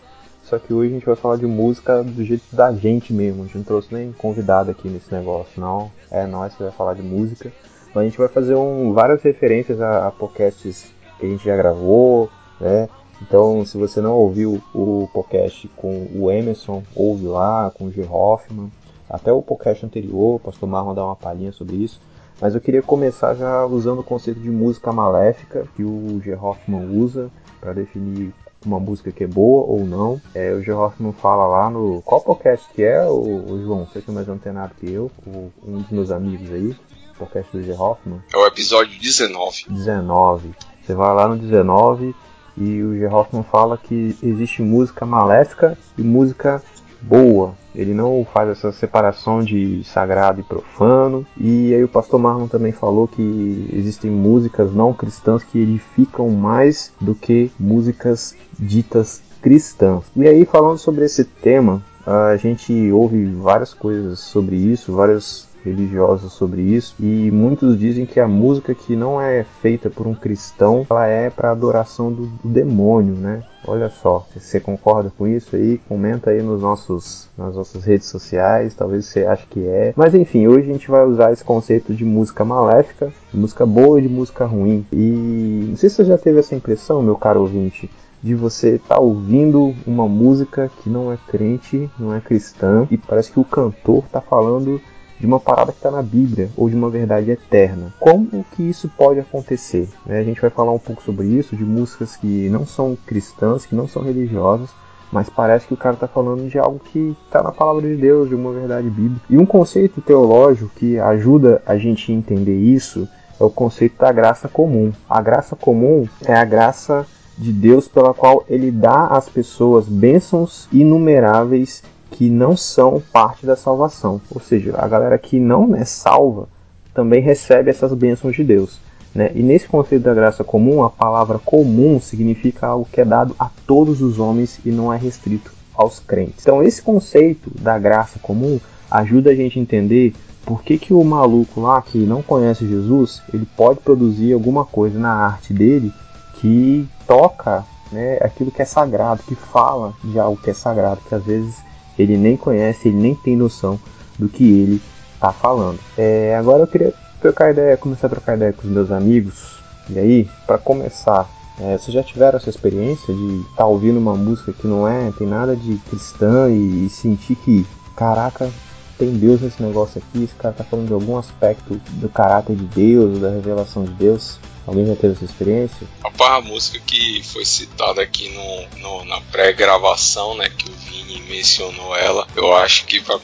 Só 0.46 0.60
que 0.60 0.72
hoje 0.72 0.90
a 0.90 0.94
gente 0.94 1.06
vai 1.06 1.16
falar 1.16 1.36
de 1.36 1.46
música 1.46 2.04
do 2.04 2.24
jeito 2.24 2.44
da 2.52 2.72
gente 2.72 3.12
mesmo. 3.12 3.42
A 3.42 3.46
gente 3.46 3.58
não 3.58 3.64
trouxe 3.64 3.92
nem 3.92 4.12
convidado 4.12 4.70
aqui 4.70 4.88
nesse 4.88 5.12
negócio, 5.12 5.60
não. 5.60 5.90
É 6.08 6.24
nós 6.24 6.54
que 6.54 6.62
vai 6.62 6.70
falar 6.70 6.94
de 6.94 7.02
música. 7.02 7.52
Mas 7.92 7.96
a 7.96 8.04
gente 8.04 8.18
vai 8.18 8.28
fazer 8.28 8.54
um, 8.54 8.92
várias 8.92 9.22
referências 9.22 9.80
a, 9.80 10.06
a 10.06 10.10
podcasts 10.12 10.92
que 11.18 11.26
a 11.26 11.28
gente 11.28 11.44
já 11.44 11.56
gravou, 11.56 12.30
né? 12.60 12.88
Então, 13.20 13.66
se 13.66 13.76
você 13.76 14.00
não 14.00 14.12
ouviu 14.12 14.62
o 14.72 15.08
podcast 15.12 15.66
com 15.74 16.06
o 16.14 16.30
Emerson, 16.30 16.82
ouve 16.94 17.26
lá, 17.26 17.72
com 17.74 17.86
o 17.86 17.90
G. 17.90 18.06
Hoffman. 18.08 18.70
Até 19.10 19.32
o 19.32 19.42
podcast 19.42 19.84
anterior, 19.84 20.36
o 20.36 20.38
Pastor 20.40 20.68
Marlon 20.68 20.94
dar 20.94 21.06
uma 21.06 21.16
palhinha 21.16 21.50
sobre 21.50 21.76
isso. 21.76 22.00
Mas 22.40 22.54
eu 22.54 22.60
queria 22.60 22.82
começar 22.82 23.34
já 23.34 23.66
usando 23.66 23.98
o 23.98 24.04
conceito 24.04 24.38
de 24.38 24.50
música 24.50 24.92
maléfica 24.92 25.66
que 25.74 25.82
o 25.82 26.20
G. 26.22 26.34
Hoffman 26.34 26.86
usa 26.96 27.30
para 27.60 27.72
definir 27.72 28.32
uma 28.66 28.80
música 28.80 29.12
que 29.12 29.24
é 29.24 29.26
boa 29.26 29.66
ou 29.66 29.86
não. 29.86 30.20
É, 30.34 30.52
o 30.52 30.62
G. 30.62 30.72
Hoffman 30.72 31.12
fala 31.12 31.46
lá 31.46 31.70
no. 31.70 32.02
Qual 32.02 32.20
podcast 32.20 32.66
que 32.74 32.82
é, 32.82 33.04
o, 33.04 33.52
o 33.52 33.62
João? 33.62 33.86
Você 33.86 34.02
que 34.02 34.10
é 34.10 34.14
mais 34.14 34.28
antenado 34.28 34.74
que 34.78 34.90
eu, 34.90 35.10
o, 35.26 35.50
um 35.64 35.78
dos 35.78 35.90
meus 35.90 36.10
amigos 36.10 36.52
aí, 36.52 36.70
o 37.14 37.18
podcast 37.18 37.56
do 37.56 37.62
G. 37.62 37.72
Hoffman. 37.72 38.20
É 38.32 38.36
o 38.36 38.46
episódio 38.46 38.98
19. 39.00 39.66
19. 39.68 40.50
Você 40.82 40.94
vai 40.94 41.14
lá 41.14 41.26
no 41.26 41.36
19 41.36 42.14
E 42.56 42.82
o 42.82 42.94
G. 42.96 43.06
Hoffman 43.06 43.42
fala 43.42 43.76
que 43.76 44.16
existe 44.22 44.62
música 44.62 45.04
maléfica 45.04 45.76
e 45.98 46.02
música 46.02 46.62
boa. 47.00 47.54
Ele 47.74 47.92
não 47.92 48.26
faz 48.32 48.48
essa 48.48 48.72
separação 48.72 49.42
de 49.42 49.82
sagrado 49.84 50.40
e 50.40 50.44
profano. 50.44 51.26
E 51.36 51.74
aí 51.74 51.84
o 51.84 51.88
pastor 51.88 52.18
Marlon 52.18 52.48
também 52.48 52.72
falou 52.72 53.06
que 53.06 53.68
existem 53.72 54.10
músicas 54.10 54.72
não 54.72 54.94
cristãs 54.94 55.44
que 55.44 55.58
edificam 55.58 56.30
mais 56.30 56.92
do 57.00 57.14
que 57.14 57.50
músicas 57.58 58.34
ditas 58.58 59.20
cristãs. 59.42 60.04
E 60.16 60.26
aí 60.26 60.44
falando 60.44 60.78
sobre 60.78 61.04
esse 61.04 61.24
tema, 61.24 61.82
a 62.06 62.36
gente 62.36 62.90
ouve 62.92 63.26
várias 63.26 63.74
coisas 63.74 64.20
sobre 64.20 64.56
isso, 64.56 64.92
vários 64.92 65.46
religiosos 65.66 66.32
sobre 66.32 66.62
isso 66.62 66.94
e 67.00 67.30
muitos 67.30 67.78
dizem 67.78 68.06
que 68.06 68.20
a 68.20 68.28
música 68.28 68.74
que 68.74 68.94
não 68.94 69.20
é 69.20 69.44
feita 69.60 69.90
por 69.90 70.06
um 70.06 70.14
cristão 70.14 70.86
ela 70.88 71.06
é 71.06 71.28
para 71.28 71.50
adoração 71.50 72.12
do, 72.12 72.26
do, 72.26 72.48
demônio, 72.48 73.14
né? 73.14 73.42
Olha 73.66 73.90
só, 73.90 74.24
você 74.34 74.60
concorda 74.60 75.12
com 75.18 75.26
isso 75.26 75.56
aí? 75.56 75.78
Comenta 75.88 76.30
aí 76.30 76.40
nos 76.40 76.62
nossos, 76.62 77.28
nas 77.36 77.56
nossas 77.56 77.84
redes 77.84 78.06
sociais, 78.06 78.74
talvez 78.74 79.06
você 79.06 79.26
ache 79.26 79.44
que 79.50 79.66
é. 79.66 79.92
Mas 79.96 80.14
enfim, 80.14 80.46
hoje 80.46 80.70
a 80.70 80.72
gente 80.72 80.88
vai 80.88 81.04
usar 81.04 81.32
esse 81.32 81.42
conceito 81.42 81.92
de 81.92 82.04
música 82.04 82.44
maléfica, 82.44 83.12
de 83.32 83.38
música 83.38 83.66
boa 83.66 83.98
e 83.98 84.02
de 84.02 84.08
música 84.08 84.44
ruim. 84.46 84.86
E 84.92 85.66
não 85.68 85.76
sei 85.76 85.90
se 85.90 85.96
você 85.96 86.04
já 86.04 86.16
teve 86.16 86.38
essa 86.38 86.54
impressão, 86.54 87.02
meu 87.02 87.16
caro 87.16 87.40
ouvinte, 87.40 87.90
de 88.22 88.34
você 88.34 88.76
estar 88.76 88.96
tá 88.96 89.00
ouvindo 89.00 89.74
uma 89.86 90.08
música 90.08 90.70
que 90.82 90.90
não 90.90 91.12
é 91.12 91.18
crente, 91.28 91.90
não 91.98 92.14
é 92.14 92.20
cristã, 92.20 92.86
e 92.90 92.96
parece 92.96 93.30
que 93.30 93.40
o 93.40 93.44
cantor 93.44 94.04
está 94.04 94.20
falando 94.20 94.80
de 95.18 95.26
uma 95.26 95.40
parada 95.40 95.72
que 95.72 95.78
está 95.78 95.90
na 95.90 96.02
Bíblia 96.02 96.50
ou 96.56 96.68
de 96.68 96.76
uma 96.76 96.90
verdade 96.90 97.30
eterna. 97.30 97.92
Como 97.98 98.44
que 98.52 98.62
isso 98.62 98.90
pode 98.96 99.20
acontecer? 99.20 99.88
Né? 100.04 100.18
A 100.18 100.24
gente 100.24 100.40
vai 100.40 100.50
falar 100.50 100.72
um 100.72 100.78
pouco 100.78 101.02
sobre 101.02 101.26
isso, 101.26 101.56
de 101.56 101.64
músicas 101.64 102.16
que 102.16 102.48
não 102.48 102.66
são 102.66 102.96
cristãs, 103.06 103.64
que 103.64 103.74
não 103.74 103.88
são 103.88 104.02
religiosas, 104.02 104.70
mas 105.10 105.30
parece 105.30 105.66
que 105.66 105.74
o 105.74 105.76
cara 105.76 105.94
está 105.94 106.08
falando 106.08 106.48
de 106.48 106.58
algo 106.58 106.78
que 106.78 107.16
está 107.24 107.42
na 107.42 107.52
palavra 107.52 107.82
de 107.82 107.96
Deus, 107.96 108.28
de 108.28 108.34
uma 108.34 108.52
verdade 108.52 108.90
bíblica. 108.90 109.24
E 109.30 109.38
um 109.38 109.46
conceito 109.46 110.00
teológico 110.00 110.70
que 110.76 110.98
ajuda 110.98 111.62
a 111.64 111.76
gente 111.78 112.10
a 112.10 112.14
entender 112.14 112.56
isso 112.56 113.08
é 113.38 113.44
o 113.44 113.50
conceito 113.50 113.98
da 113.98 114.10
graça 114.12 114.48
comum. 114.48 114.92
A 115.08 115.20
graça 115.20 115.54
comum 115.54 116.06
é 116.24 116.34
a 116.34 116.44
graça 116.44 117.06
de 117.38 117.52
Deus 117.52 117.86
pela 117.86 118.14
qual 118.14 118.44
ele 118.48 118.70
dá 118.70 119.06
às 119.08 119.28
pessoas 119.28 119.86
bênçãos 119.86 120.68
inumeráveis 120.72 121.82
que 122.10 122.30
não 122.30 122.56
são 122.56 123.02
parte 123.12 123.44
da 123.44 123.56
salvação. 123.56 124.20
Ou 124.34 124.40
seja, 124.40 124.74
a 124.76 124.86
galera 124.86 125.18
que 125.18 125.38
não 125.38 125.74
é 125.74 125.84
salva 125.84 126.48
também 126.94 127.20
recebe 127.20 127.70
essas 127.70 127.92
bênçãos 127.92 128.34
de 128.34 128.44
Deus. 128.44 128.78
Né? 129.14 129.30
E 129.34 129.42
nesse 129.42 129.66
conceito 129.66 130.02
da 130.02 130.14
graça 130.14 130.44
comum, 130.44 130.82
a 130.82 130.90
palavra 130.90 131.38
comum 131.38 132.00
significa 132.00 132.66
algo 132.66 132.88
que 132.90 133.00
é 133.00 133.04
dado 133.04 133.34
a 133.38 133.50
todos 133.66 134.02
os 134.02 134.18
homens 134.18 134.60
e 134.64 134.70
não 134.70 134.92
é 134.92 134.96
restrito 134.96 135.52
aos 135.74 135.98
crentes. 135.98 136.40
Então, 136.40 136.62
esse 136.62 136.82
conceito 136.82 137.50
da 137.54 137.78
graça 137.78 138.18
comum 138.18 138.60
ajuda 138.90 139.30
a 139.30 139.34
gente 139.34 139.58
a 139.58 139.62
entender 139.62 140.14
por 140.44 140.62
que, 140.62 140.78
que 140.78 140.94
o 140.94 141.02
maluco 141.02 141.60
lá 141.60 141.82
que 141.82 141.98
não 141.98 142.22
conhece 142.22 142.68
Jesus 142.68 143.20
ele 143.34 143.46
pode 143.56 143.80
produzir 143.80 144.32
alguma 144.32 144.64
coisa 144.64 144.98
na 144.98 145.12
arte 145.12 145.52
dele 145.52 145.92
que 146.34 146.88
toca 147.06 147.64
né, 147.90 148.18
aquilo 148.20 148.50
que 148.50 148.62
é 148.62 148.64
sagrado, 148.64 149.22
que 149.24 149.34
fala 149.34 149.92
de 150.04 150.18
algo 150.18 150.40
que 150.40 150.50
é 150.50 150.54
sagrado, 150.54 151.00
que 151.08 151.14
às 151.14 151.24
vezes 151.24 151.56
ele 151.98 152.16
nem 152.16 152.36
conhece, 152.36 152.88
ele 152.88 152.96
nem 152.96 153.14
tem 153.14 153.36
noção 153.36 153.78
do 154.18 154.28
que 154.28 154.44
ele 154.44 154.82
está 155.14 155.32
falando. 155.32 155.78
É, 155.96 156.36
agora 156.38 156.62
eu 156.62 156.66
queria 156.66 156.92
trocar 157.20 157.50
ideia, 157.50 157.76
começar 157.76 158.06
a 158.06 158.10
trocar 158.10 158.36
ideia 158.36 158.52
com 158.52 158.66
os 158.66 158.72
meus 158.72 158.90
amigos. 158.90 159.56
E 159.88 159.98
aí, 159.98 160.28
para 160.46 160.58
começar, 160.58 161.28
é, 161.60 161.78
vocês 161.78 161.92
já 161.92 162.02
tiveram 162.02 162.36
essa 162.36 162.50
experiência 162.50 163.14
de 163.14 163.40
estar 163.40 163.56
tá 163.56 163.66
ouvindo 163.66 163.98
uma 163.98 164.14
música 164.14 164.52
que 164.52 164.66
não 164.66 164.86
é, 164.86 165.12
tem 165.16 165.26
nada 165.26 165.56
de 165.56 165.76
cristã 165.88 166.50
e, 166.50 166.86
e 166.86 166.90
sentir 166.90 167.36
que, 167.36 167.66
caraca, 167.94 168.50
tem 168.98 169.12
Deus 169.12 169.40
nesse 169.40 169.62
negócio 169.62 170.00
aqui, 170.00 170.24
esse 170.24 170.34
cara 170.34 170.54
tá 170.54 170.64
falando 170.64 170.88
de 170.88 170.92
algum 170.92 171.16
aspecto 171.16 171.80
do 172.00 172.08
caráter 172.08 172.56
de 172.56 172.64
Deus, 172.64 173.18
da 173.20 173.30
revelação 173.30 173.84
de 173.84 173.92
Deus. 173.92 174.38
Alguém 174.66 174.86
já 174.86 174.96
teve 174.96 175.14
essa 175.14 175.24
experiência? 175.24 175.86
Rapaz, 176.02 176.32
a 176.32 176.40
música 176.40 176.80
que 176.84 177.22
foi 177.22 177.44
citada 177.44 178.02
aqui 178.02 178.28
no, 178.30 178.80
no 178.80 179.04
na 179.04 179.20
pré-gravação, 179.20 180.34
né, 180.36 180.50
que 180.50 180.68
o 180.68 180.74
Vini 180.74 181.22
mencionou 181.28 181.96
ela, 181.96 182.26
eu 182.34 182.54
acho 182.56 182.84
que 182.84 183.00
para 183.00 183.18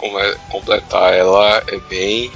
completar 0.49 1.13
ela 1.13 1.63
é 1.67 1.79
bem 1.79 2.31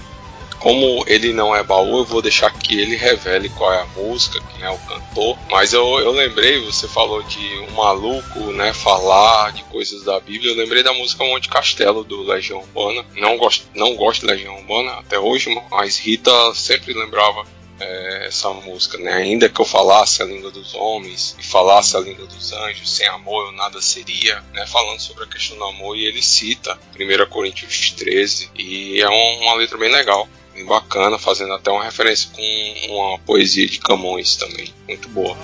como 0.59 1.05
ele 1.07 1.33
não 1.33 1.55
é 1.55 1.63
baú, 1.63 1.99
eu 1.99 2.05
vou 2.05 2.23
deixar 2.23 2.51
que 2.51 2.81
ele 2.81 2.97
revele 2.97 3.49
qual 3.51 3.73
é 3.73 3.83
a 3.83 3.87
música, 3.87 4.41
quem 4.53 4.65
é 4.65 4.71
o 4.71 4.79
cantor. 4.79 5.39
Mas 5.51 5.73
eu, 5.73 5.99
eu 6.01 6.11
lembrei, 6.11 6.59
você 6.65 6.89
falou 6.89 7.23
de 7.23 7.59
um 7.61 7.73
maluco, 7.73 8.41
né, 8.53 8.73
falar 8.73 9.53
de 9.53 9.63
coisas 9.65 10.03
da 10.03 10.19
Bíblia. 10.19 10.51
Eu 10.51 10.57
lembrei 10.57 10.83
da 10.83 10.93
música 10.93 11.25
Monte 11.25 11.49
Castelo 11.49 12.03
do 12.03 12.23
Legião 12.23 12.61
Urbana. 12.61 13.05
Não 13.15 13.37
gosto, 13.37 13.67
não 13.75 13.95
gosto 13.95 14.23
de 14.23 14.33
Legião 14.33 14.57
Urbana 14.57 14.93
até 14.93 15.19
hoje, 15.19 15.55
mas 15.71 15.99
Rita 15.99 16.33
sempre 16.55 16.95
lembrava 16.95 17.45
é, 17.81 18.27
essa 18.27 18.51
música, 18.51 18.99
né? 18.99 19.13
Ainda 19.13 19.49
que 19.49 19.61
eu 19.61 19.65
falasse 19.65 20.23
a 20.23 20.27
língua 20.27 20.51
dos 20.51 20.75
homens 20.75 21.37
e 21.39 21.43
falasse 21.43 21.97
a 21.97 22.01
língua 22.01 22.27
dos 22.27 22.53
anjos, 22.53 22.91
sem 22.91 23.07
amor 23.09 23.47
eu 23.47 23.53
nada 23.53 23.81
seria, 23.81 24.43
né? 24.53 24.67
Falando 24.67 25.01
sobre 25.01 25.25
a 25.25 25.27
questão 25.27 25.57
do 25.57 25.65
amor 25.65 25.97
e 25.97 26.07
ele 26.07 26.23
cita 26.23 26.79
1 26.99 27.27
Coríntios 27.29 27.91
13 27.93 28.51
e 28.55 29.01
é 29.01 29.09
uma 29.09 29.55
letra 29.55 29.79
bem 29.79 29.91
legal 29.91 30.29
bem 30.57 30.65
bacana, 30.65 31.19
fazendo 31.19 31.53
até 31.53 31.71
uma 31.71 31.85
referência 31.85 32.31
com 32.33 32.95
uma 32.95 33.19
poesia 33.19 33.67
de 33.67 33.79
Camões 33.79 34.37
também, 34.37 34.73
muito 34.89 35.07
boa. 35.11 35.37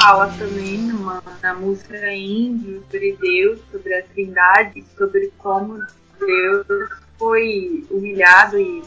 Fala 0.00 0.28
também 0.38 0.78
numa, 0.78 1.22
na 1.42 1.54
música 1.54 2.12
índio 2.12 2.82
sobre 2.90 3.16
Deus, 3.20 3.60
sobre 3.70 3.94
a 3.94 4.02
Trindade, 4.02 4.84
sobre 4.96 5.32
como 5.38 5.82
Deus 6.18 6.66
foi 7.18 7.86
humilhado 7.90 8.58
e 8.58 8.82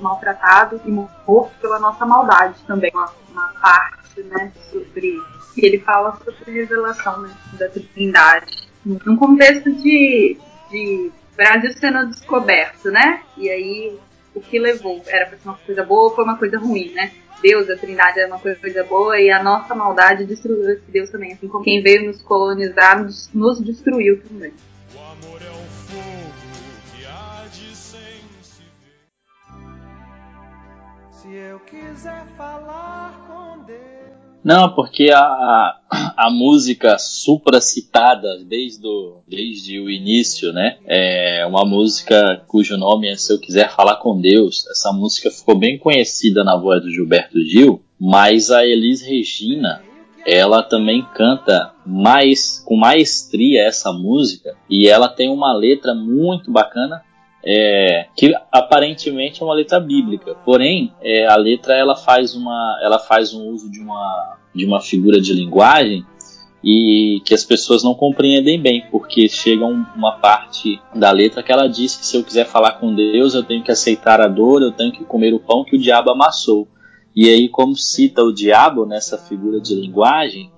maltratado 0.00 0.80
e 0.84 0.90
morto 0.90 1.52
pela 1.60 1.78
nossa 1.78 2.04
maldade 2.04 2.60
também. 2.66 2.90
Uma, 2.92 3.12
uma 3.30 3.48
parte, 3.60 4.22
né, 4.24 4.52
sobre. 4.72 5.22
que 5.54 5.64
ele 5.64 5.78
fala 5.78 6.18
sobre 6.24 6.50
a 6.50 6.54
revelação 6.54 7.20
né, 7.20 7.30
da 7.52 7.68
trindade. 7.68 8.66
Num 8.84 9.16
contexto 9.16 9.72
de, 9.72 10.36
de 10.68 11.12
Brasil 11.36 11.72
sendo 11.74 12.08
descoberto, 12.08 12.90
né? 12.90 13.22
E 13.36 13.48
aí 13.48 13.98
o 14.36 14.40
que 14.40 14.58
levou? 14.58 15.02
Era 15.06 15.26
para 15.26 15.38
ser 15.38 15.48
uma 15.48 15.56
coisa 15.56 15.82
boa 15.82 16.04
ou 16.04 16.14
foi 16.14 16.24
uma 16.24 16.36
coisa 16.36 16.58
ruim, 16.58 16.92
né? 16.92 17.10
Deus, 17.42 17.68
a 17.68 17.76
Trindade 17.76 18.20
era 18.20 18.28
uma 18.28 18.38
coisa 18.38 18.84
boa 18.84 19.18
e 19.20 19.30
a 19.30 19.42
nossa 19.42 19.74
maldade 19.74 20.24
destruiu 20.24 20.70
esse 20.70 20.90
Deus 20.90 21.10
também, 21.10 21.32
assim 21.32 21.48
como 21.48 21.64
quem 21.64 21.82
veio 21.82 22.06
nos 22.06 22.22
colonizar 22.22 23.02
nos, 23.02 23.60
destruiu 23.60 24.22
também. 24.22 24.52
O 24.94 24.98
amor 24.98 25.42
é 25.42 25.50
um 25.50 25.66
fogo 25.86 26.26
Se 31.10 31.34
eu 31.34 31.58
quiser 31.60 32.24
falar 32.36 33.26
com 33.26 33.64
Deus. 33.64 34.05
Não, 34.46 34.72
porque 34.72 35.10
a, 35.10 35.76
a 36.16 36.30
música 36.30 36.96
supracitada 36.98 38.38
desde 38.44 38.86
o, 38.86 39.16
desde 39.26 39.80
o 39.80 39.90
início, 39.90 40.52
né? 40.52 40.76
É 40.86 41.44
uma 41.48 41.64
música 41.64 42.44
cujo 42.46 42.76
nome 42.76 43.08
é 43.08 43.16
Se 43.16 43.32
Eu 43.32 43.40
Quiser 43.40 43.68
Falar 43.68 43.96
com 43.96 44.20
Deus. 44.20 44.64
Essa 44.70 44.92
música 44.92 45.32
ficou 45.32 45.58
bem 45.58 45.76
conhecida 45.76 46.44
na 46.44 46.56
voz 46.56 46.80
do 46.80 46.92
Gilberto 46.92 47.42
Gil, 47.42 47.82
mas 47.98 48.52
a 48.52 48.64
Elis 48.64 49.02
Regina 49.02 49.82
ela 50.24 50.62
também 50.62 51.04
canta 51.12 51.72
mais 51.84 52.62
com 52.64 52.76
maestria 52.76 53.62
essa 53.64 53.92
música 53.92 54.56
e 54.70 54.88
ela 54.88 55.08
tem 55.08 55.28
uma 55.28 55.52
letra 55.52 55.92
muito 55.92 56.52
bacana 56.52 57.02
é, 57.44 58.06
que 58.16 58.34
aparentemente 58.50 59.42
é 59.42 59.44
uma 59.44 59.54
letra 59.54 59.78
bíblica, 59.78 60.34
porém 60.44 60.92
é, 61.00 61.26
a 61.26 61.36
letra 61.36 61.74
ela 61.74 61.94
faz 61.94 62.34
uma, 62.34 62.78
ela 62.82 62.98
faz 62.98 63.32
um 63.32 63.48
uso 63.48 63.70
de 63.70 63.80
uma, 63.80 64.38
de 64.54 64.64
uma 64.64 64.80
figura 64.80 65.20
de 65.20 65.32
linguagem 65.32 66.04
e 66.64 67.20
que 67.24 67.32
as 67.32 67.44
pessoas 67.44 67.84
não 67.84 67.94
compreendem 67.94 68.60
bem, 68.60 68.84
porque 68.90 69.28
chega 69.28 69.64
uma 69.64 70.18
parte 70.18 70.80
da 70.94 71.12
letra 71.12 71.42
que 71.42 71.52
ela 71.52 71.68
diz 71.68 71.94
que 71.94 72.04
se 72.04 72.16
eu 72.16 72.24
quiser 72.24 72.46
falar 72.46 72.72
com 72.72 72.94
Deus 72.94 73.34
eu 73.34 73.44
tenho 73.44 73.62
que 73.62 73.70
aceitar 73.70 74.20
a 74.20 74.26
dor, 74.26 74.62
eu 74.62 74.72
tenho 74.72 74.90
que 74.90 75.04
comer 75.04 75.32
o 75.32 75.38
pão 75.38 75.64
que 75.64 75.76
o 75.76 75.78
diabo 75.78 76.10
amassou. 76.10 76.66
E 77.14 77.30
aí, 77.30 77.48
como 77.48 77.74
cita 77.74 78.22
o 78.22 78.32
diabo 78.32 78.84
nessa 78.84 79.16
figura 79.16 79.58
de 79.58 79.74
linguagem, 79.74 80.50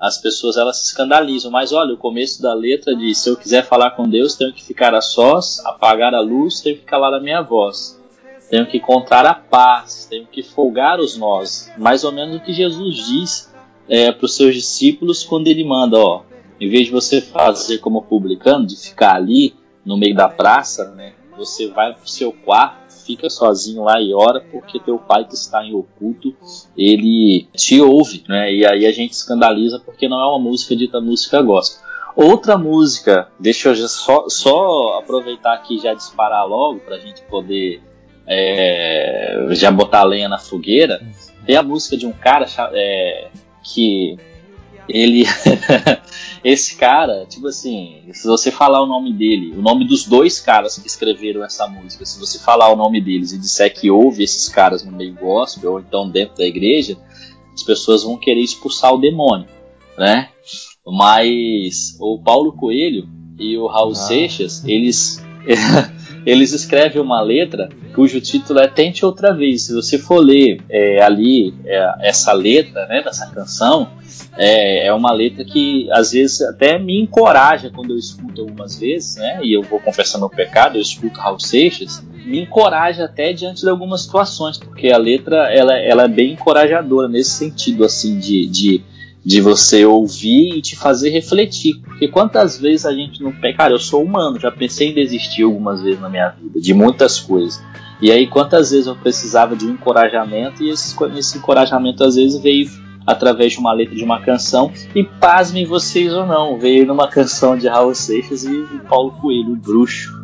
as 0.00 0.16
pessoas 0.16 0.56
elas 0.56 0.78
se 0.78 0.86
escandalizam. 0.86 1.50
Mas 1.50 1.72
olha, 1.72 1.92
o 1.92 1.98
começo 1.98 2.40
da 2.40 2.54
letra 2.54 2.96
diz: 2.96 3.18
se 3.18 3.28
eu 3.28 3.36
quiser 3.36 3.66
falar 3.66 3.90
com 3.90 4.08
Deus, 4.08 4.34
tenho 4.34 4.52
que 4.52 4.64
ficar 4.64 4.94
a 4.94 5.00
sós, 5.00 5.64
apagar 5.66 6.14
a 6.14 6.20
luz, 6.20 6.60
tenho 6.60 6.76
que 6.76 6.84
calar 6.84 7.12
a 7.12 7.20
minha 7.20 7.42
voz. 7.42 8.00
Tenho 8.48 8.66
que 8.66 8.78
encontrar 8.78 9.24
a 9.26 9.34
paz, 9.34 10.06
tenho 10.10 10.26
que 10.26 10.42
folgar 10.42 10.98
os 10.98 11.16
nós. 11.16 11.70
Mais 11.78 12.02
ou 12.02 12.10
menos 12.10 12.36
o 12.36 12.40
que 12.40 12.52
Jesus 12.52 12.96
diz 12.96 13.54
é, 13.88 14.10
para 14.10 14.24
os 14.24 14.34
seus 14.34 14.54
discípulos 14.54 15.22
quando 15.22 15.46
ele 15.46 15.62
manda, 15.62 15.96
ó, 15.98 16.22
em 16.60 16.68
vez 16.68 16.86
de 16.86 16.92
você 16.92 17.20
fazer 17.20 17.78
como 17.78 18.02
publicano, 18.02 18.66
de 18.66 18.76
ficar 18.76 19.14
ali 19.14 19.54
no 19.84 19.96
meio 19.96 20.16
da 20.16 20.28
praça, 20.28 20.90
né, 20.90 21.12
você 21.40 21.68
vai 21.68 21.94
para 21.94 22.04
o 22.04 22.08
seu 22.08 22.32
quarto, 22.32 22.92
fica 23.06 23.30
sozinho 23.30 23.82
lá 23.82 24.00
e 24.00 24.12
ora, 24.12 24.40
porque 24.40 24.78
teu 24.78 24.98
pai 24.98 25.24
que 25.24 25.34
está 25.34 25.64
em 25.64 25.74
oculto, 25.74 26.36
ele 26.76 27.48
te 27.56 27.80
ouve, 27.80 28.22
né? 28.28 28.52
E 28.52 28.66
aí 28.66 28.86
a 28.86 28.92
gente 28.92 29.12
escandaliza 29.12 29.80
porque 29.80 30.06
não 30.06 30.20
é 30.20 30.26
uma 30.26 30.38
música 30.38 30.76
dita 30.76 31.00
música 31.00 31.40
gospel. 31.40 31.88
Outra 32.14 32.58
música, 32.58 33.28
deixa 33.38 33.70
eu 33.70 33.88
só, 33.88 34.28
só 34.28 34.98
aproveitar 34.98 35.54
aqui 35.54 35.76
e 35.76 35.78
já 35.78 35.94
disparar 35.94 36.46
logo 36.46 36.80
para 36.80 36.96
a 36.96 36.98
gente 36.98 37.22
poder 37.22 37.80
é, 38.26 39.46
já 39.50 39.70
botar 39.70 40.00
a 40.00 40.04
lenha 40.04 40.28
na 40.28 40.38
fogueira. 40.38 41.00
Tem 41.46 41.56
a 41.56 41.62
música 41.62 41.96
de 41.96 42.06
um 42.06 42.12
cara 42.12 42.46
é, 42.74 43.28
que 43.62 44.18
ele 44.88 45.24
esse 46.42 46.76
cara, 46.76 47.26
tipo 47.26 47.46
assim, 47.48 48.02
se 48.12 48.26
você 48.26 48.50
falar 48.50 48.82
o 48.82 48.86
nome 48.86 49.12
dele, 49.12 49.52
o 49.56 49.60
nome 49.60 49.86
dos 49.86 50.06
dois 50.06 50.40
caras 50.40 50.78
que 50.78 50.86
escreveram 50.86 51.44
essa 51.44 51.66
música, 51.68 52.04
se 52.06 52.18
você 52.18 52.38
falar 52.38 52.72
o 52.72 52.76
nome 52.76 53.00
deles 53.00 53.32
e 53.32 53.38
disser 53.38 53.72
que 53.74 53.90
houve 53.90 54.24
esses 54.24 54.48
caras 54.48 54.82
no 54.82 54.90
meio 54.90 55.14
gospel 55.14 55.72
ou 55.72 55.80
então 55.80 56.08
dentro 56.08 56.36
da 56.36 56.46
igreja, 56.46 56.96
as 57.52 57.62
pessoas 57.62 58.02
vão 58.04 58.16
querer 58.16 58.40
expulsar 58.40 58.94
o 58.94 58.98
demônio, 58.98 59.48
né? 59.98 60.30
Mas 60.86 61.96
o 62.00 62.18
Paulo 62.18 62.52
Coelho 62.52 63.06
e 63.38 63.56
o 63.58 63.66
Raul 63.66 63.92
ah. 63.92 63.94
Seixas, 63.94 64.64
eles 64.64 65.22
eles 66.24 66.52
escrevem 66.52 67.00
uma 67.00 67.20
letra 67.20 67.68
cujo 67.94 68.20
título 68.20 68.60
é 68.60 68.68
Tente 68.68 69.04
Outra 69.04 69.32
Vez. 69.32 69.66
Se 69.66 69.74
você 69.74 69.98
for 69.98 70.18
ler 70.18 70.60
é, 70.68 71.02
ali 71.02 71.54
é, 71.64 72.08
essa 72.08 72.32
letra 72.32 72.86
né, 72.86 73.02
dessa 73.02 73.26
canção, 73.30 73.88
é, 74.36 74.86
é, 74.86 74.92
uma 74.92 75.12
letra 75.12 75.44
que 75.44 75.90
às 75.92 76.12
vezes 76.12 76.40
até 76.42 76.78
me 76.78 77.00
encoraja 77.00 77.70
quando 77.70 77.90
eu 77.90 77.98
escuto 77.98 78.40
algumas 78.40 78.78
vezes, 78.78 79.16
né? 79.16 79.40
E 79.42 79.52
eu 79.52 79.62
vou 79.62 79.80
confessar 79.80 80.18
meu 80.18 80.30
pecado, 80.30 80.76
eu 80.76 80.82
escuto 80.82 81.18
Raul 81.18 81.40
Seixas, 81.40 82.02
me 82.24 82.40
encoraja 82.42 83.04
até 83.04 83.32
diante 83.32 83.62
de 83.62 83.68
algumas 83.68 84.02
situações, 84.02 84.58
porque 84.58 84.88
a 84.88 84.98
letra 84.98 85.52
ela, 85.52 85.76
ela 85.78 86.04
é 86.04 86.08
bem 86.08 86.32
encorajadora 86.32 87.08
nesse 87.08 87.30
sentido, 87.30 87.84
assim, 87.84 88.18
de, 88.18 88.46
de 88.46 88.82
de 89.24 89.40
você 89.40 89.84
ouvir 89.84 90.56
e 90.56 90.62
te 90.62 90.76
fazer 90.76 91.10
refletir. 91.10 91.80
Porque 91.80 92.08
quantas 92.08 92.58
vezes 92.58 92.86
a 92.86 92.92
gente 92.92 93.22
não 93.22 93.32
pega. 93.32 93.58
Cara, 93.58 93.74
eu 93.74 93.78
sou 93.78 94.02
humano, 94.02 94.38
já 94.38 94.50
pensei 94.50 94.90
em 94.90 94.94
desistir 94.94 95.42
algumas 95.42 95.82
vezes 95.82 96.00
na 96.00 96.08
minha 96.08 96.30
vida, 96.30 96.60
de 96.60 96.74
muitas 96.74 97.18
coisas. 97.20 97.62
E 98.00 98.10
aí, 98.10 98.26
quantas 98.26 98.70
vezes 98.70 98.86
eu 98.86 98.96
precisava 98.96 99.54
de 99.54 99.66
um 99.66 99.70
encorajamento, 99.70 100.62
e 100.62 100.70
esse, 100.70 100.96
esse 101.16 101.36
encorajamento 101.36 102.02
às 102.02 102.16
vezes 102.16 102.40
veio 102.40 102.70
através 103.06 103.52
de 103.52 103.58
uma 103.58 103.72
letra 103.72 103.94
de 103.94 104.04
uma 104.04 104.20
canção, 104.20 104.72
e 104.94 105.04
pasmem 105.04 105.66
vocês 105.66 106.12
ou 106.12 106.24
não, 106.26 106.58
veio 106.58 106.86
numa 106.86 107.08
canção 107.12 107.58
de 107.58 107.68
Raul 107.68 107.94
Seixas 107.94 108.44
e 108.44 108.64
Paulo 108.88 109.12
Coelho, 109.20 109.52
o 109.52 109.56
bruxo. 109.56 110.18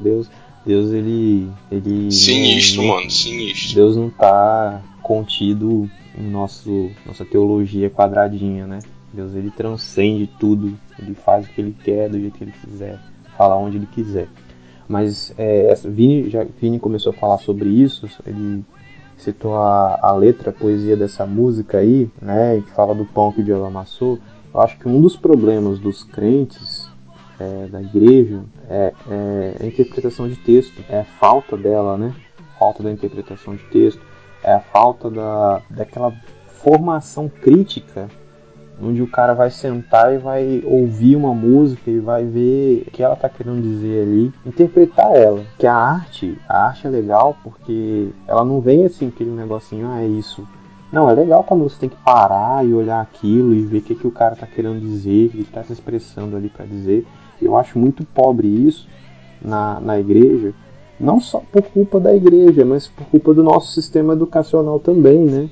Deus 0.00 0.30
Deus 0.64 0.92
ele 0.92 1.50
ele 1.70 2.10
sinistro, 2.10 2.82
não, 2.82 2.88
mano, 2.88 3.10
sinistro. 3.10 3.74
Deus 3.74 3.96
não 3.96 4.10
tá 4.10 4.82
contido 5.02 5.90
em 6.16 6.28
nosso 6.28 6.90
nossa 7.06 7.24
teologia 7.24 7.88
quadradinha, 7.88 8.66
né? 8.66 8.78
Deus 9.12 9.34
ele 9.34 9.50
transcende 9.50 10.28
tudo, 10.38 10.78
ele 10.98 11.14
faz 11.14 11.46
o 11.46 11.48
que 11.48 11.60
ele 11.60 11.74
quer 11.82 12.08
do 12.08 12.20
jeito 12.20 12.38
que 12.38 12.44
ele 12.44 12.52
quiser, 12.52 13.00
fala 13.36 13.56
onde 13.56 13.76
ele 13.76 13.86
quiser. 13.86 14.28
Mas 14.88 15.32
é, 15.38 15.74
Vini, 15.84 16.28
já, 16.28 16.44
Vini 16.60 16.78
começou 16.78 17.10
a 17.10 17.14
falar 17.14 17.38
sobre 17.38 17.68
isso, 17.68 18.08
ele 18.26 18.64
citou 19.16 19.54
a, 19.54 19.98
a 20.02 20.12
letra, 20.12 20.50
a 20.50 20.52
poesia 20.52 20.96
dessa 20.96 21.24
música 21.26 21.78
aí, 21.78 22.08
né, 22.20 22.60
que 22.64 22.70
fala 22.72 22.94
do 22.94 23.04
pão 23.04 23.32
que 23.32 23.40
o 23.40 23.44
diabo 23.44 23.64
amassou. 23.64 24.18
Eu 24.52 24.60
acho 24.60 24.78
que 24.78 24.88
um 24.88 25.00
dos 25.00 25.16
problemas 25.16 25.78
dos 25.78 26.02
crentes 26.02 26.89
é, 27.40 27.66
da 27.66 27.80
igreja 27.80 28.42
é, 28.68 28.92
é, 29.10 29.56
a 29.60 29.66
interpretação 29.66 30.28
de 30.28 30.36
texto, 30.36 30.84
é 30.88 31.00
a 31.00 31.04
falta 31.04 31.56
dela, 31.56 31.96
né? 31.96 32.14
Falta 32.58 32.82
da 32.82 32.90
interpretação 32.90 33.56
de 33.56 33.64
texto, 33.64 34.00
é 34.44 34.52
a 34.52 34.60
falta 34.60 35.10
da, 35.10 35.62
daquela 35.70 36.12
formação 36.62 37.28
crítica 37.28 38.08
onde 38.82 39.02
o 39.02 39.06
cara 39.06 39.34
vai 39.34 39.50
sentar 39.50 40.14
e 40.14 40.18
vai 40.18 40.62
ouvir 40.64 41.14
uma 41.14 41.34
música 41.34 41.90
e 41.90 41.98
vai 41.98 42.24
ver 42.24 42.84
o 42.86 42.90
que 42.90 43.02
ela 43.02 43.14
está 43.14 43.28
querendo 43.28 43.62
dizer 43.62 44.02
ali, 44.02 44.32
interpretar 44.44 45.14
ela. 45.14 45.44
Que 45.58 45.66
a 45.66 45.74
arte, 45.74 46.38
a 46.48 46.66
arte 46.66 46.86
é 46.86 46.90
legal 46.90 47.36
porque 47.42 48.08
ela 48.26 48.44
não 48.44 48.60
vem 48.60 48.84
assim 48.84 49.08
aquele 49.08 49.30
negocinho, 49.30 49.88
ah, 49.90 50.02
é 50.02 50.06
isso. 50.06 50.46
Não, 50.90 51.08
é 51.08 51.14
legal 51.14 51.44
quando 51.44 51.62
você 51.62 51.78
tem 51.78 51.88
que 51.88 51.96
parar 51.96 52.66
e 52.66 52.74
olhar 52.74 53.00
aquilo 53.00 53.54
e 53.54 53.64
ver 53.64 53.78
o 53.78 53.82
que, 53.82 53.94
que 53.94 54.06
o 54.06 54.10
cara 54.10 54.34
está 54.34 54.46
querendo 54.46 54.80
dizer, 54.80 55.26
o 55.26 55.30
que 55.30 55.40
está 55.42 55.62
se 55.62 55.72
expressando 55.72 56.36
ali 56.36 56.48
para 56.48 56.64
dizer. 56.64 57.06
Eu 57.44 57.56
acho 57.56 57.78
muito 57.78 58.04
pobre 58.04 58.46
isso 58.46 58.88
na, 59.42 59.80
na 59.80 59.98
igreja, 59.98 60.52
não 60.98 61.20
só 61.20 61.42
por 61.50 61.62
culpa 61.62 61.98
da 61.98 62.14
igreja, 62.14 62.64
mas 62.64 62.86
por 62.86 63.06
culpa 63.06 63.32
do 63.32 63.42
nosso 63.42 63.72
sistema 63.72 64.12
educacional 64.12 64.78
também, 64.78 65.24
né? 65.24 65.48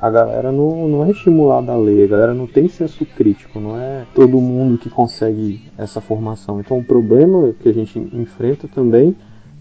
A 0.00 0.10
galera 0.10 0.50
não, 0.50 0.88
não 0.88 1.04
é 1.04 1.10
estimulada 1.10 1.72
a 1.72 1.76
ler, 1.76 2.04
a 2.04 2.08
galera 2.08 2.34
não 2.34 2.46
tem 2.46 2.68
senso 2.68 3.06
crítico, 3.06 3.60
não 3.60 3.78
é 3.78 4.04
todo 4.14 4.40
mundo 4.40 4.76
que 4.76 4.90
consegue 4.90 5.70
essa 5.78 6.00
formação. 6.00 6.58
Então 6.58 6.78
o 6.78 6.84
problema 6.84 7.52
que 7.60 7.68
a 7.68 7.72
gente 7.72 7.98
enfrenta 8.12 8.66
também 8.66 9.14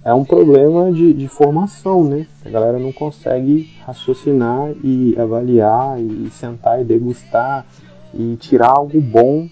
é 0.04 0.12
um 0.14 0.26
problema 0.26 0.92
de, 0.92 1.14
de 1.14 1.28
formação, 1.28 2.04
né? 2.04 2.26
A 2.44 2.50
galera 2.50 2.80
não 2.80 2.92
consegue 2.92 3.70
raciocinar 3.86 4.72
e 4.84 5.16
avaliar 5.18 6.02
e 6.02 6.28
sentar 6.32 6.82
e 6.82 6.84
degustar 6.84 7.66
e 8.12 8.36
tirar 8.38 8.74
algo 8.78 9.00
bom 9.00 9.48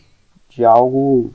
de 0.49 0.65
algo 0.65 1.29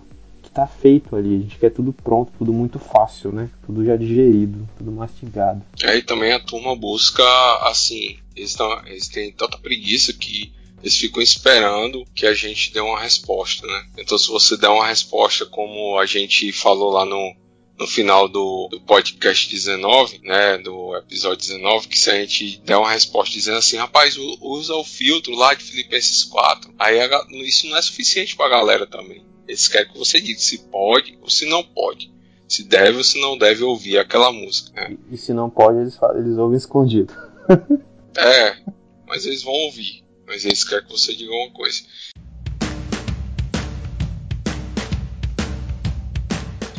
tá 0.55 0.67
feito 0.67 1.17
ali. 1.17 1.37
A 1.37 1.41
gente 1.41 1.59
quer 1.59 1.71
tudo 1.71 1.93
pronto, 1.93 2.33
tudo 2.39 2.53
muito 2.53 2.79
fácil, 2.79 3.33
né? 3.33 3.51
Tudo 3.67 3.85
já 3.85 3.97
digerido, 3.97 4.69
tudo 4.79 4.93
mastigado. 4.93 5.63
É, 5.83 5.97
e 5.97 6.03
também 6.03 6.33
a 6.33 6.41
turma 6.41 6.77
busca, 6.77 7.25
assim, 7.63 8.17
eles, 8.37 8.55
tão, 8.55 8.87
eles 8.87 9.09
têm 9.09 9.33
tanta 9.33 9.59
preguiça 9.59 10.13
que 10.13 10.53
eles 10.81 10.97
ficam 10.97 11.23
esperando 11.23 12.05
que 12.15 12.27
a 12.27 12.35
gente 12.35 12.73
dê 12.73 12.81
uma 12.81 13.01
resposta, 13.01 13.67
né? 13.67 13.87
Então, 13.99 14.17
se 14.17 14.29
você 14.29 14.57
der 14.57 14.69
uma 14.69 14.87
resposta 14.87 15.47
como 15.47 15.99
a 15.99 16.07
gente 16.07 16.53
falou 16.53 16.93
lá 16.93 17.05
no, 17.05 17.35
no 17.79 17.87
final 17.87 18.29
do, 18.29 18.69
do, 18.69 18.81
podcast 18.81 19.51
19, 19.51 20.21
né, 20.23 20.59
do 20.59 20.97
episódio 20.97 21.39
19, 21.39 21.89
que 21.89 21.99
se 21.99 22.11
a 22.11 22.15
gente 22.15 22.59
der 22.61 22.77
uma 22.77 22.91
resposta 22.91 23.35
dizendo 23.35 23.59
assim, 23.59 23.77
rapaz, 23.77 24.17
usa 24.41 24.75
o 24.75 24.85
filtro 24.85 25.35
lá 25.35 25.55
de 25.55 25.65
Filipenses 25.65 26.25
4, 26.25 26.73
aí 26.79 27.01
a, 27.01 27.27
isso 27.43 27.67
não 27.69 27.77
é 27.77 27.83
suficiente 27.83 28.37
pra 28.37 28.49
galera 28.49 28.87
também. 28.87 29.25
Eles 29.47 29.69
querem 29.69 29.93
que 29.93 29.99
você 29.99 30.21
diga 30.21 30.39
se 30.39 30.59
pode 30.59 31.19
ou 31.21 31.29
se 31.29 31.47
não 31.47 31.63
pode. 31.63 32.13
Se 32.49 32.63
deve 32.63 32.99
ou 32.99 33.05
se 33.05 33.21
não 33.21 33.37
deve 33.37 33.63
ouvir 33.63 33.99
aquela 33.99 34.33
música. 34.33 34.71
Né? 34.73 34.97
E, 35.11 35.15
e, 35.15 35.19
se 35.19 35.33
não 35.33 35.51
pode, 35.51 35.79
eles, 35.79 35.99
eles 36.17 36.39
ouvem 36.39 36.57
escondido. 36.57 37.13
é, 38.17 38.57
mas 39.07 39.27
eles 39.27 39.43
vão 39.43 39.53
ouvir. 39.53 40.05
Mas 40.27 40.45
eles 40.45 40.65
querem 40.65 40.87
que 40.87 40.93
você 40.93 41.15
diga 41.15 41.33
uma 41.33 41.51
coisa. 41.51 41.83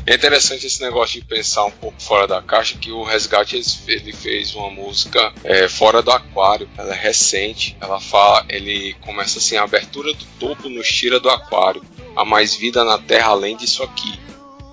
É 0.07 0.13
interessante 0.13 0.67
esse 0.67 0.81
negócio 0.81 1.19
de 1.19 1.25
pensar 1.25 1.65
um 1.65 1.71
pouco 1.71 1.99
fora 1.99 2.27
da 2.27 2.39
caixa, 2.39 2.77
que 2.77 2.91
o 2.91 3.03
Resgate 3.03 3.59
ele 3.87 4.13
fez 4.13 4.53
uma 4.53 4.69
música 4.69 5.33
é, 5.43 5.67
fora 5.67 6.03
do 6.03 6.11
aquário. 6.11 6.69
Ela 6.77 6.93
é 6.93 6.97
recente. 6.97 7.75
Ela 7.81 7.99
fala, 7.99 8.45
ele 8.47 8.93
começa 9.01 9.39
assim: 9.39 9.57
a 9.57 9.63
abertura 9.63 10.13
do 10.13 10.25
topo 10.39 10.69
nos 10.69 10.87
tira 10.87 11.19
do 11.19 11.29
aquário. 11.29 11.83
Há 12.15 12.23
mais 12.23 12.53
vida 12.53 12.83
na 12.83 12.99
terra 12.99 13.29
além 13.29 13.57
disso 13.57 13.81
aqui. 13.81 14.19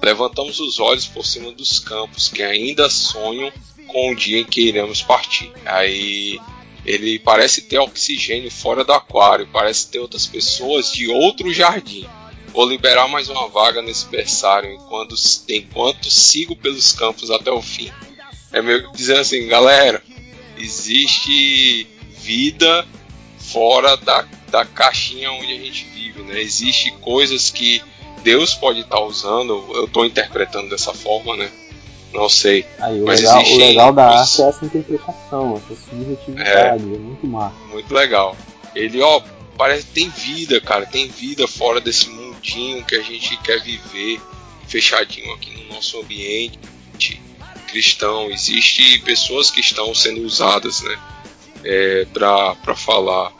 Levantamos 0.02 0.60
os 0.60 0.78
olhos 0.78 1.06
por 1.06 1.24
cima 1.24 1.50
dos 1.50 1.78
campos 1.78 2.28
que 2.28 2.42
ainda 2.42 2.90
sonham 2.90 3.50
com 3.86 4.12
o 4.12 4.14
dia 4.14 4.40
em 4.40 4.44
que 4.44 4.68
iremos 4.68 5.00
partir. 5.00 5.50
Aí 5.64 6.38
ele 6.84 7.18
parece 7.18 7.62
ter 7.62 7.78
oxigênio 7.78 8.50
fora 8.50 8.84
do 8.84 8.92
aquário, 8.92 9.48
parece 9.50 9.88
ter 9.88 9.98
outras 9.98 10.26
pessoas 10.26 10.92
de 10.92 11.08
outro 11.08 11.54
jardim. 11.54 12.06
Vou 12.52 12.68
liberar 12.68 13.08
mais 13.08 13.28
uma 13.30 13.48
vaga 13.48 13.80
nesse 13.80 14.06
berçário 14.06 14.70
enquanto, 14.70 15.14
enquanto 15.48 16.10
sigo 16.10 16.54
pelos 16.54 16.92
campos 16.92 17.30
até 17.30 17.50
o 17.50 17.62
fim. 17.62 17.90
É 18.52 18.60
meio 18.60 18.90
que 18.90 18.96
dizendo 18.96 19.20
assim, 19.20 19.46
galera, 19.48 20.02
existe 20.58 21.86
vida 22.18 22.86
fora 23.38 23.96
da, 23.96 24.26
da 24.50 24.64
caixinha 24.66 25.32
onde 25.32 25.52
a 25.52 25.56
gente 25.58 25.84
vive, 25.84 26.22
né? 26.22 26.40
Existe 26.40 26.92
coisas 27.00 27.50
que 27.50 27.82
Deus 28.22 28.54
pode 28.54 28.80
estar 28.80 28.96
tá 28.96 29.02
usando, 29.02 29.64
eu 29.74 29.86
estou 29.86 30.04
interpretando 30.04 30.68
dessa 30.68 30.92
forma, 30.92 31.36
né? 31.36 31.50
Não 32.12 32.28
sei. 32.28 32.66
Aí, 32.78 33.00
o, 33.00 33.06
mas 33.06 33.20
legal, 33.20 33.40
existe, 33.40 33.54
o 33.54 33.58
legal 33.58 33.92
da 33.92 34.06
arte 34.20 34.42
é 34.42 34.48
essa 34.48 34.64
interpretação, 34.66 35.56
essa 35.56 35.80
subjetividade, 35.88 36.84
é, 36.84 36.94
é 36.94 36.98
muito 36.98 37.26
massa. 37.26 37.56
Muito 37.70 37.92
legal. 37.94 38.36
Ele, 38.74 39.00
ó, 39.00 39.22
parece 39.56 39.86
que 39.86 39.92
tem 39.92 40.10
vida, 40.10 40.60
cara, 40.60 40.84
tem 40.84 41.08
vida 41.08 41.48
fora 41.48 41.80
desse 41.80 42.10
que 42.84 42.96
a 42.96 43.02
gente 43.02 43.36
quer 43.38 43.60
viver 43.62 44.20
fechadinho 44.66 45.32
aqui 45.34 45.50
no 45.50 45.74
nosso 45.74 46.00
ambiente. 46.00 46.58
cristão, 47.68 48.30
existe 48.30 48.98
pessoas 48.98 49.50
que 49.50 49.60
estão 49.60 49.94
sendo 49.94 50.20
usadas, 50.22 50.82
né, 50.82 50.98
é, 51.64 52.04
para 52.12 52.74
falar. 52.76 53.32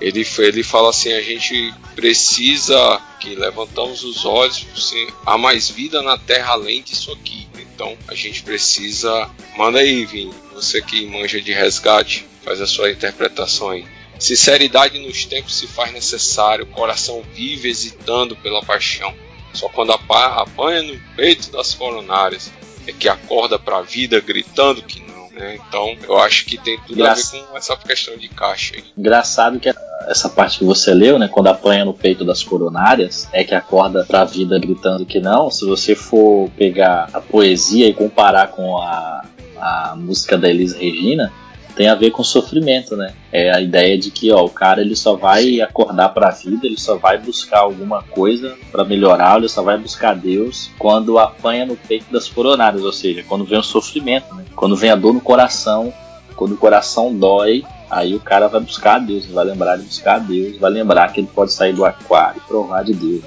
Ele, 0.00 0.26
ele 0.38 0.62
fala 0.62 0.90
assim: 0.90 1.12
a 1.12 1.22
gente 1.22 1.72
precisa 1.94 3.00
que 3.20 3.34
levantamos 3.34 4.02
os 4.02 4.24
olhos, 4.24 4.66
assim, 4.76 5.06
há 5.24 5.38
mais 5.38 5.70
vida 5.70 6.02
na 6.02 6.18
Terra 6.18 6.52
além 6.52 6.82
disso 6.82 7.12
aqui. 7.12 7.46
Então 7.58 7.96
a 8.08 8.14
gente 8.14 8.42
precisa. 8.42 9.30
Manda 9.56 9.78
aí, 9.78 10.04
Vini, 10.04 10.34
você 10.52 10.82
que 10.82 11.06
manja 11.06 11.40
de 11.40 11.52
resgate, 11.52 12.26
faz 12.44 12.60
a 12.60 12.66
sua 12.66 12.90
interpretação 12.90 13.70
aí. 13.70 13.86
Sinceridade 14.18 14.98
nos 14.98 15.24
tempos 15.24 15.56
se 15.56 15.66
faz 15.66 15.92
necessário, 15.92 16.66
coração 16.66 17.22
vive 17.34 17.68
hesitando 17.68 18.36
pela 18.36 18.62
paixão. 18.62 19.14
Só 19.52 19.68
quando 19.68 19.92
apanha 19.92 20.82
no 20.82 20.98
peito 21.16 21.50
das 21.50 21.74
coronárias 21.74 22.52
é 22.86 22.92
que 22.92 23.08
acorda 23.08 23.58
para 23.58 23.78
a 23.78 23.82
vida 23.82 24.20
gritando 24.20 24.82
que 24.82 25.00
não. 25.00 25.30
Né? 25.30 25.58
Então 25.68 25.96
eu 26.04 26.18
acho 26.18 26.46
que 26.46 26.56
tem 26.56 26.78
tudo 26.86 26.96
Graça. 26.96 27.36
a 27.36 27.40
ver 27.40 27.46
com 27.46 27.56
essa 27.56 27.76
questão 27.76 28.16
de 28.16 28.28
caixa. 28.28 28.76
Aí. 28.76 28.84
Engraçado 28.96 29.60
que 29.60 29.68
essa 30.06 30.28
parte 30.28 30.58
que 30.58 30.64
você 30.64 30.94
leu, 30.94 31.18
né, 31.18 31.28
quando 31.28 31.48
apanha 31.48 31.84
no 31.84 31.92
peito 31.92 32.24
das 32.24 32.42
coronárias, 32.42 33.28
é 33.32 33.44
que 33.44 33.54
acorda 33.54 34.04
para 34.04 34.22
a 34.22 34.24
vida 34.24 34.58
gritando 34.58 35.04
que 35.04 35.20
não. 35.20 35.50
Se 35.50 35.64
você 35.64 35.94
for 35.94 36.50
pegar 36.50 37.08
a 37.12 37.20
poesia 37.20 37.88
e 37.88 37.94
comparar 37.94 38.48
com 38.48 38.78
a, 38.78 39.24
a 39.58 39.94
música 39.96 40.38
da 40.38 40.48
Elis 40.48 40.74
Regina, 40.74 41.32
tem 41.76 41.88
a 41.88 41.94
ver 41.94 42.10
com 42.10 42.24
sofrimento, 42.24 42.96
né? 42.96 43.12
É 43.30 43.54
a 43.54 43.60
ideia 43.60 43.98
de 43.98 44.10
que 44.10 44.32
ó, 44.32 44.42
o 44.44 44.50
cara 44.50 44.80
ele 44.80 44.96
só 44.96 45.14
vai 45.14 45.60
acordar 45.60 46.08
para 46.08 46.28
a 46.28 46.32
vida, 46.32 46.66
ele 46.66 46.80
só 46.80 46.96
vai 46.96 47.18
buscar 47.18 47.60
alguma 47.60 48.02
coisa 48.02 48.56
para 48.72 48.82
melhorar, 48.82 49.36
ele 49.36 49.48
só 49.48 49.62
vai 49.62 49.76
buscar 49.76 50.16
Deus 50.16 50.70
quando 50.78 51.18
apanha 51.18 51.66
no 51.66 51.76
peito 51.76 52.10
das 52.10 52.28
coronárias, 52.28 52.82
ou 52.82 52.92
seja, 52.92 53.22
quando 53.22 53.44
vem 53.44 53.58
o 53.58 53.62
sofrimento, 53.62 54.34
né? 54.34 54.44
Quando 54.56 54.74
vem 54.74 54.90
a 54.90 54.96
dor 54.96 55.12
no 55.12 55.20
coração, 55.20 55.92
quando 56.34 56.52
o 56.52 56.56
coração 56.56 57.14
dói, 57.14 57.62
aí 57.90 58.14
o 58.14 58.20
cara 58.20 58.48
vai 58.48 58.60
buscar 58.60 58.96
a 58.96 58.98
Deus, 58.98 59.26
vai 59.26 59.44
lembrar 59.44 59.76
de 59.76 59.84
buscar 59.84 60.16
a 60.16 60.18
Deus, 60.18 60.58
vai 60.58 60.70
lembrar 60.70 61.12
que 61.12 61.20
ele 61.20 61.28
pode 61.32 61.52
sair 61.52 61.74
do 61.74 61.84
aquário 61.84 62.40
e 62.42 62.48
provar 62.48 62.84
de 62.84 62.94
Deus. 62.94 63.22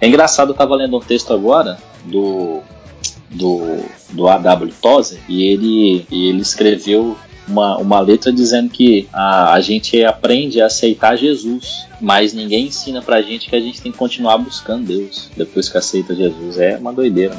É 0.00 0.08
engraçado, 0.08 0.50
eu 0.50 0.54
tava 0.56 0.74
lendo 0.74 0.96
um 0.96 1.00
texto 1.00 1.34
agora 1.34 1.78
do 2.04 2.62
do, 3.30 3.84
do 4.10 4.28
A.W. 4.28 4.72
Tozer 4.82 5.20
e 5.28 5.44
ele, 5.44 6.06
ele 6.10 6.40
escreveu 6.40 7.16
uma, 7.50 7.76
uma 7.78 8.00
letra 8.00 8.32
dizendo 8.32 8.70
que 8.70 9.08
a, 9.12 9.52
a 9.52 9.60
gente 9.60 10.02
aprende 10.04 10.60
a 10.60 10.66
aceitar 10.66 11.16
Jesus, 11.16 11.86
mas 12.00 12.32
ninguém 12.32 12.66
ensina 12.66 13.02
pra 13.02 13.20
gente 13.20 13.48
que 13.48 13.56
a 13.56 13.60
gente 13.60 13.80
tem 13.80 13.92
que 13.92 13.98
continuar 13.98 14.38
buscando 14.38 14.86
Deus 14.86 15.28
depois 15.36 15.68
que 15.68 15.76
aceita 15.76 16.14
Jesus. 16.14 16.58
É 16.58 16.76
uma 16.76 16.92
doideira. 16.92 17.34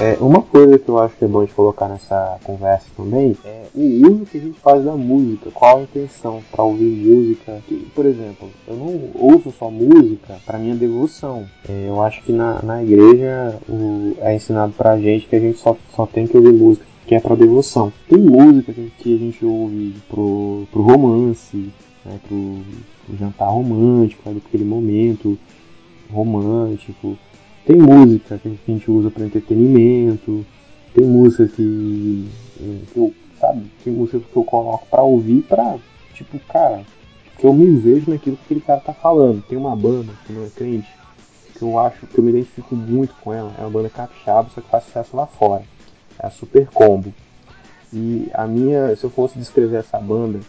É, 0.00 0.16
uma 0.18 0.40
coisa 0.40 0.78
que 0.78 0.88
eu 0.88 0.98
acho 0.98 1.14
que 1.14 1.26
é 1.26 1.28
bom 1.28 1.44
de 1.44 1.52
colocar 1.52 1.86
nessa 1.86 2.38
conversa 2.42 2.86
também 2.96 3.36
é 3.44 3.64
o 3.74 4.08
uso 4.08 4.24
que 4.24 4.38
a 4.38 4.40
gente 4.40 4.58
faz 4.58 4.82
da 4.82 4.92
música, 4.96 5.50
qual 5.50 5.80
a 5.80 5.82
intenção 5.82 6.40
para 6.50 6.64
ouvir 6.64 6.86
música. 6.86 7.62
Por 7.94 8.06
exemplo, 8.06 8.48
eu 8.66 8.76
não 8.76 9.10
ouço 9.14 9.52
só 9.58 9.70
música 9.70 10.38
para 10.46 10.58
minha 10.58 10.74
devoção. 10.74 11.44
É, 11.68 11.84
eu 11.86 12.00
acho 12.00 12.22
que 12.22 12.32
na, 12.32 12.62
na 12.62 12.82
igreja 12.82 13.58
o, 13.68 14.16
é 14.20 14.34
ensinado 14.34 14.72
pra 14.72 14.98
gente 14.98 15.26
que 15.26 15.36
a 15.36 15.40
gente 15.40 15.58
só, 15.58 15.76
só 15.94 16.06
tem 16.06 16.26
que 16.26 16.34
ouvir 16.34 16.54
música 16.54 16.86
que 17.06 17.14
é 17.14 17.20
para 17.20 17.36
devoção. 17.36 17.92
Tem 18.08 18.18
música 18.18 18.72
que, 18.72 19.14
a 19.14 19.18
gente 19.18 19.44
ouve 19.44 19.94
pro, 20.08 20.66
pro 20.72 20.80
romance, 20.80 21.70
né, 22.06 22.18
pro, 22.26 22.62
jantar 23.18 23.50
romântico, 23.50 24.30
aquele 24.30 24.64
momento 24.64 25.38
romântico 26.10 27.18
tem 27.66 27.76
música 27.76 28.38
que 28.38 28.48
a 28.48 28.72
gente 28.72 28.90
usa 28.90 29.10
para 29.10 29.24
entretenimento, 29.24 30.44
tem 30.94 31.04
música 31.04 31.46
que, 31.46 32.28
que 32.92 32.96
eu, 32.96 33.14
sabe, 33.38 33.70
tem 33.84 33.92
música 33.92 34.20
que 34.20 34.36
eu 34.36 34.44
coloco 34.44 34.86
para 34.90 35.02
ouvir 35.02 35.42
pra, 35.42 35.76
tipo, 36.14 36.38
cara, 36.40 36.82
que 37.38 37.46
eu 37.46 37.52
me 37.52 37.70
vejo 37.78 38.10
naquilo 38.10 38.36
que 38.36 38.42
aquele 38.44 38.60
cara 38.60 38.80
tá 38.80 38.92
falando. 38.92 39.42
Tem 39.42 39.56
uma 39.56 39.74
banda 39.74 40.12
que 40.26 40.32
não 40.32 40.44
é 40.44 40.48
crente, 40.48 40.88
que 41.56 41.62
eu 41.62 41.78
acho 41.78 42.06
que 42.06 42.18
eu 42.18 42.24
me 42.24 42.30
identifico 42.30 42.74
muito 42.74 43.14
com 43.20 43.32
ela, 43.32 43.52
é 43.58 43.62
uma 43.62 43.70
banda 43.70 43.88
capixaba, 43.88 44.50
só 44.54 44.60
que 44.60 44.68
faz 44.68 44.84
sucesso 44.84 45.16
lá 45.16 45.26
fora. 45.26 45.62
É 46.18 46.26
a 46.26 46.30
Super 46.30 46.68
Combo. 46.68 47.12
E 47.92 48.28
a 48.34 48.46
minha, 48.46 48.94
se 48.94 49.04
eu 49.04 49.10
fosse 49.10 49.38
descrever 49.38 49.78
essa 49.78 49.98
banda 49.98 50.40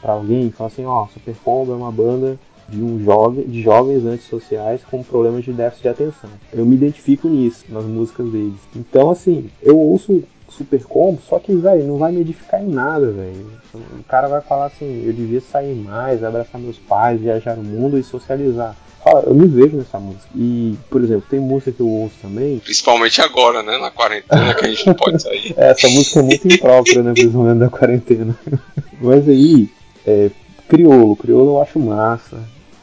para 0.00 0.12
alguém, 0.12 0.50
falar 0.50 0.68
assim, 0.68 0.84
ó, 0.84 1.06
Super 1.08 1.36
Combo 1.44 1.72
é 1.72 1.76
uma 1.76 1.92
banda 1.92 2.38
de 2.68 2.82
um 2.82 3.02
jovem, 3.02 3.44
de 3.44 3.62
jovens 3.62 4.04
antissociais 4.04 4.82
com 4.90 5.02
problemas 5.02 5.44
de 5.44 5.52
déficit 5.52 5.82
de 5.82 5.88
atenção. 5.88 6.30
Eu 6.52 6.66
me 6.66 6.76
identifico 6.76 7.28
nisso, 7.28 7.64
nas 7.68 7.84
músicas 7.84 8.30
deles. 8.30 8.60
Então, 8.76 9.10
assim, 9.10 9.48
eu 9.62 9.78
ouço 9.78 10.22
super 10.50 10.82
combo, 10.84 11.20
só 11.28 11.38
que, 11.38 11.54
velho, 11.54 11.86
não 11.86 11.96
vai 11.96 12.12
me 12.12 12.20
edificar 12.20 12.62
em 12.62 12.68
nada, 12.68 13.10
velho. 13.10 13.46
O 13.74 14.04
cara 14.04 14.28
vai 14.28 14.40
falar 14.40 14.66
assim, 14.66 15.04
eu 15.06 15.12
devia 15.12 15.40
sair 15.40 15.74
mais, 15.74 16.22
abraçar 16.22 16.60
meus 16.60 16.78
pais, 16.78 17.20
viajar 17.20 17.56
o 17.56 17.62
mundo 17.62 17.98
e 17.98 18.02
socializar. 18.02 18.76
Fala, 19.02 19.22
eu 19.26 19.34
me 19.34 19.46
vejo 19.46 19.76
nessa 19.76 19.98
música. 19.98 20.26
E, 20.34 20.76
por 20.90 21.02
exemplo, 21.02 21.24
tem 21.30 21.38
música 21.38 21.70
que 21.70 21.80
eu 21.80 21.88
ouço 21.88 22.16
também. 22.20 22.58
Principalmente 22.58 23.20
agora, 23.20 23.62
né? 23.62 23.78
Na 23.78 23.92
quarentena 23.92 24.54
que 24.54 24.66
a 24.66 24.68
gente 24.68 24.86
não 24.86 24.94
pode 24.94 25.22
sair. 25.22 25.54
Essa 25.56 25.88
música 25.88 26.18
é 26.18 26.22
muito 26.22 26.48
imprópria, 26.48 27.02
né? 27.02 27.12
Principalmente 27.12 27.58
da 27.60 27.70
quarentena. 27.70 28.36
Mas 29.00 29.28
aí, 29.28 29.70
é, 30.04 30.30
crioulo, 30.68 31.14
crioulo 31.14 31.52
eu 31.52 31.62
acho 31.62 31.78
massa 31.78 32.38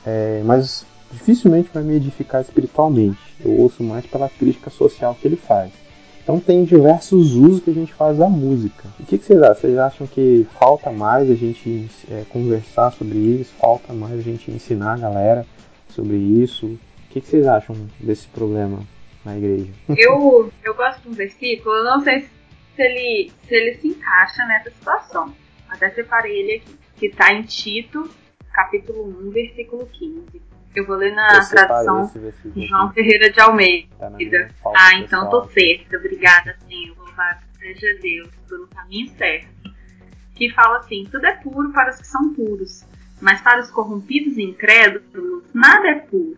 é, 0.05 0.41
mas 0.43 0.85
dificilmente 1.11 1.69
vai 1.73 1.83
me 1.83 1.95
edificar 1.95 2.41
espiritualmente. 2.41 3.19
Eu 3.43 3.51
ouço 3.51 3.83
mais 3.83 4.05
pela 4.05 4.29
crítica 4.29 4.69
social 4.69 5.15
que 5.19 5.27
ele 5.27 5.35
faz. 5.35 5.71
Então 6.23 6.39
tem 6.39 6.63
diversos 6.63 7.35
usos 7.35 7.63
que 7.63 7.69
a 7.69 7.73
gente 7.73 7.93
faz 7.93 8.17
da 8.17 8.27
música. 8.27 8.83
O 8.99 9.05
que, 9.05 9.17
que 9.17 9.25
vocês 9.25 9.41
acham? 9.41 9.55
Vocês 9.55 9.77
acham 9.77 10.07
que 10.07 10.47
falta 10.59 10.91
mais 10.91 11.29
a 11.29 11.35
gente 11.35 11.87
é, 12.09 12.23
conversar 12.29 12.91
sobre 12.91 13.17
isso? 13.17 13.53
Falta 13.59 13.93
mais 13.93 14.13
a 14.13 14.21
gente 14.21 14.49
ensinar 14.49 14.93
a 14.93 14.97
galera 14.97 15.45
sobre 15.89 16.15
isso? 16.17 16.65
O 16.65 16.79
que, 17.11 17.21
que 17.21 17.27
vocês 17.27 17.45
acham 17.45 17.75
desse 17.99 18.27
problema 18.27 18.79
na 19.23 19.37
igreja? 19.37 19.71
Eu, 19.95 20.51
eu 20.63 20.73
gosto 20.73 21.03
de 21.03 21.09
um 21.09 21.13
versículo, 21.13 21.83
não 21.83 22.01
sei 22.01 22.21
se 22.21 22.81
ele, 22.81 23.31
se 23.47 23.55
ele 23.55 23.75
se 23.75 23.87
encaixa 23.87 24.43
nessa 24.45 24.71
situação. 24.71 25.33
Até 25.69 25.91
separei 25.91 26.39
ele 26.39 26.53
aqui, 26.55 26.75
que 26.97 27.05
está 27.05 27.33
em 27.33 27.43
Tito 27.43 28.09
capítulo 28.55 29.03
1, 29.27 29.31
versículo 29.31 29.85
15. 29.85 30.41
Eu 30.75 30.85
vou 30.85 30.95
ler 30.95 31.13
na 31.13 31.37
eu 31.37 31.49
tradução 31.49 32.11
João 32.55 32.91
Ferreira 32.93 33.29
de 33.29 33.39
Almeida. 33.41 33.87
Tá 33.99 34.11
ah, 34.75 34.95
então 34.95 35.29
tô 35.29 35.43
certa. 35.45 35.97
Obrigada, 35.97 36.55
Senhor. 36.67 36.95
Louvado 36.97 37.41
seja 37.59 37.99
Deus 38.01 38.29
pelo 38.47 38.67
caminho 38.67 39.09
certo. 39.17 39.47
Que 40.33 40.49
fala 40.51 40.79
assim: 40.79 41.05
tudo 41.11 41.25
é 41.25 41.33
puro 41.33 41.71
para 41.71 41.91
os 41.91 41.97
que 41.97 42.07
são 42.07 42.33
puros, 42.33 42.85
mas 43.21 43.41
para 43.41 43.61
os 43.61 43.69
corrompidos 43.71 44.37
e 44.37 44.43
incrédulos, 44.43 45.43
nada 45.53 45.89
é 45.89 45.95
puro. 45.95 46.37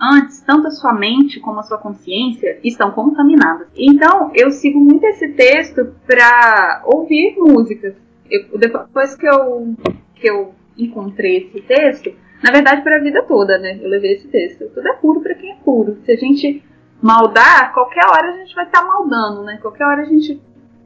Antes, 0.00 0.40
tanto 0.42 0.68
a 0.68 0.70
sua 0.70 0.92
mente 0.92 1.40
como 1.40 1.58
a 1.58 1.64
sua 1.64 1.78
consciência 1.78 2.60
estão 2.62 2.92
contaminadas. 2.92 3.66
Então, 3.74 4.30
eu 4.32 4.52
sigo 4.52 4.78
muito 4.78 5.04
esse 5.04 5.28
texto 5.30 5.92
para 6.06 6.82
ouvir 6.84 7.36
músicas. 7.36 7.94
Eu, 8.30 8.58
depois 8.58 9.16
que 9.16 9.26
eu, 9.26 9.74
que 10.14 10.28
eu 10.28 10.54
encontrei 10.78 11.38
esse 11.38 11.60
texto, 11.62 12.14
na 12.42 12.52
verdade, 12.52 12.82
para 12.82 12.96
a 12.96 13.02
vida 13.02 13.22
toda, 13.24 13.58
né? 13.58 13.78
Eu 13.82 13.88
levei 13.88 14.14
esse 14.14 14.28
texto. 14.28 14.68
Tudo 14.72 14.88
é 14.88 14.92
puro 14.94 15.20
para 15.20 15.34
quem 15.34 15.52
é 15.52 15.56
puro. 15.56 15.98
Se 16.04 16.12
a 16.12 16.16
gente 16.16 16.62
maldar, 17.02 17.72
qualquer 17.72 18.06
hora 18.06 18.28
a 18.28 18.36
gente 18.36 18.54
vai 18.54 18.64
estar 18.64 18.80
tá 18.80 18.86
maldando, 18.86 19.42
né? 19.42 19.58
Qualquer 19.60 19.84
hora 19.84 20.02
a 20.02 20.06
gente 20.06 20.40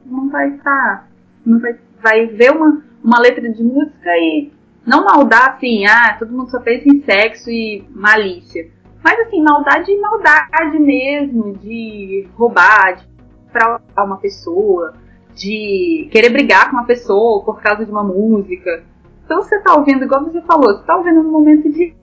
não 0.05 0.29
vai 0.29 0.49
estar. 0.49 0.63
Tá, 0.63 1.07
não 1.45 1.59
vai, 1.59 1.75
vai 2.01 2.25
ver 2.25 2.51
uma, 2.51 2.83
uma 3.03 3.19
letra 3.19 3.47
de 3.51 3.63
música 3.63 4.09
e 4.17 4.51
não 4.85 5.05
maldar 5.05 5.55
assim, 5.55 5.85
ah, 5.85 6.15
todo 6.17 6.31
mundo 6.31 6.49
só 6.49 6.59
pensa 6.59 6.87
em 6.87 7.01
sexo 7.03 7.49
e 7.49 7.85
malícia. 7.91 8.69
Mas 9.03 9.19
assim, 9.19 9.41
maldade 9.43 9.95
maldade 9.99 10.79
mesmo, 10.79 11.53
de 11.57 12.27
roubar, 12.35 12.95
de 12.95 13.13
pra 13.51 13.79
uma 14.03 14.17
pessoa, 14.17 14.95
de 15.35 16.09
querer 16.11 16.29
brigar 16.29 16.69
com 16.69 16.77
uma 16.77 16.85
pessoa 16.85 17.43
por 17.43 17.61
causa 17.61 17.85
de 17.85 17.91
uma 17.91 18.03
música. 18.03 18.83
Então 19.25 19.41
você 19.41 19.57
tá 19.59 19.73
ouvindo, 19.75 20.03
igual 20.03 20.23
você 20.23 20.41
falou, 20.41 20.73
você 20.73 20.83
tá 20.83 20.97
ouvindo 20.97 21.23
no 21.23 21.31
momento 21.31 21.71
de, 21.71 21.93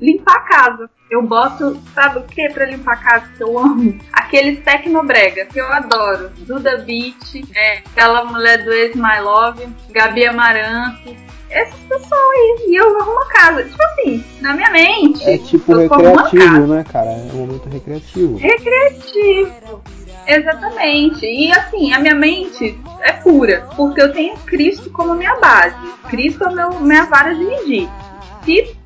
limpar 0.00 0.36
a 0.36 0.40
casa. 0.40 0.90
Eu 1.10 1.22
boto, 1.22 1.78
sabe 1.94 2.20
o 2.20 2.22
que 2.22 2.48
pra 2.50 2.64
limpar 2.64 2.94
a 2.94 2.96
casa 2.96 3.28
que 3.36 3.42
eu 3.42 3.58
amo? 3.58 3.98
Aqueles 4.12 4.64
tecnobrega 4.64 5.44
que 5.46 5.60
eu 5.60 5.70
adoro. 5.70 6.30
Duda 6.38 6.78
Beat, 6.78 7.44
é, 7.54 7.78
aquela 7.78 8.24
mulher 8.24 8.64
do 8.64 8.72
Ex 8.72 8.94
My 8.96 9.20
Love, 9.20 9.68
Gabi 9.90 10.24
Amaranto. 10.24 11.14
Essas 11.50 11.78
pessoas 11.80 12.12
aí. 12.12 12.64
E 12.68 12.76
eu 12.76 12.98
arrumo 12.98 13.20
a 13.20 13.28
casa. 13.28 13.64
Tipo 13.64 13.82
assim, 13.82 14.24
na 14.40 14.54
minha 14.54 14.70
mente. 14.70 15.28
É 15.28 15.36
tipo 15.36 15.74
recreativo, 15.74 16.66
né, 16.66 16.84
cara? 16.90 17.10
É 17.10 17.30
um 17.34 17.46
momento 17.46 17.68
recreativo. 17.68 18.36
Recreativo. 18.38 19.82
Exatamente. 20.26 21.26
E 21.26 21.50
assim, 21.52 21.92
a 21.92 21.98
minha 21.98 22.14
mente 22.14 22.78
é 23.00 23.12
pura, 23.12 23.68
porque 23.76 24.00
eu 24.00 24.12
tenho 24.12 24.36
Cristo 24.38 24.90
como 24.90 25.14
minha 25.14 25.36
base. 25.36 25.76
Cristo 26.08 26.44
é 26.44 26.54
meu, 26.54 26.80
minha 26.80 27.04
vara 27.06 27.34
de 27.34 27.44
medir. 27.44 27.88
Se 28.44 28.76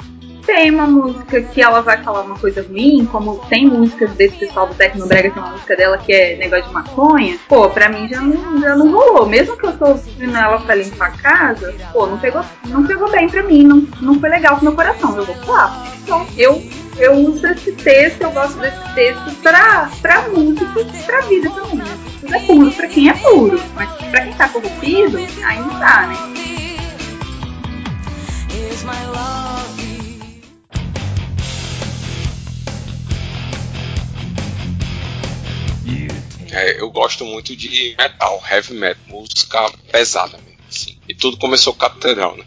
tem 0.46 0.70
uma 0.70 0.87
música 0.87 1.42
que 1.42 1.61
ela 1.61 1.82
vai 1.82 2.02
falar 2.02 2.22
uma 2.22 2.38
coisa 2.38 2.62
ruim, 2.62 3.04
como 3.11 3.38
tem 3.48 3.66
músicas 3.66 4.11
desse 4.12 4.37
pessoal 4.37 4.68
do 4.68 4.74
Tecnobrega, 4.74 5.30
tem 5.30 5.42
uma 5.42 5.52
música 5.52 5.76
dela 5.76 5.98
que 5.98 6.12
é 6.12 6.37
negócio 6.37 6.66
de 6.66 6.72
maconha, 6.72 7.37
pô, 7.48 7.68
pra 7.68 7.88
mim 7.88 8.09
já 8.09 8.20
não, 8.20 8.61
já 8.61 8.76
não 8.76 8.92
rolou. 8.92 9.26
Mesmo 9.26 9.56
que 9.56 9.66
eu 9.66 9.76
tô 9.76 9.88
ouvindo 9.88 10.37
ela 10.37 10.61
pra 10.61 10.76
limpar 10.76 11.09
a 11.09 11.11
casa, 11.11 11.74
pô, 11.92 12.06
não 12.06 12.18
pegou, 12.18 12.44
não 12.66 12.87
pegou 12.87 13.11
bem 13.11 13.28
pra 13.28 13.42
mim, 13.42 13.64
não, 13.64 13.87
não 14.00 14.20
foi 14.20 14.30
legal 14.30 14.56
pro 14.56 14.66
meu 14.66 14.74
coração. 14.74 15.16
Eu 15.16 15.24
vou 15.24 15.35
falar. 15.37 15.87
Então, 16.02 16.24
eu 16.37 16.62
eu 16.98 17.12
uso 17.12 17.46
esse 17.46 17.72
texto, 17.72 18.22
eu 18.22 18.30
gosto 18.30 18.59
desse 18.59 18.94
texto 18.94 19.42
pra, 19.42 19.90
pra 20.00 20.28
música 20.28 20.80
e 20.80 21.02
pra 21.02 21.20
vida 21.22 21.50
também. 21.50 21.87
Tudo 22.20 22.35
é 22.35 22.40
puro 22.46 22.72
pra 22.72 22.87
quem 22.87 23.11
é 23.11 23.12
puro, 23.12 23.61
mas 23.74 23.90
pra 24.11 24.22
quem 24.22 24.32
tá 24.32 24.48
corrompido, 24.48 25.18
não 25.18 25.78
tá, 25.78 26.06
né? 26.06 26.37
É, 36.66 36.81
eu 36.81 36.90
gosto 36.90 37.24
muito 37.24 37.55
de 37.55 37.94
metal, 37.96 38.42
heavy 38.50 38.74
metal, 38.74 39.00
música 39.07 39.70
pesada 39.92 40.37
mesmo, 40.38 40.59
assim. 40.68 40.98
E 41.09 41.14
tudo 41.14 41.37
começou 41.37 41.72
com 41.72 41.79
catedral, 41.79 42.37
né? 42.37 42.44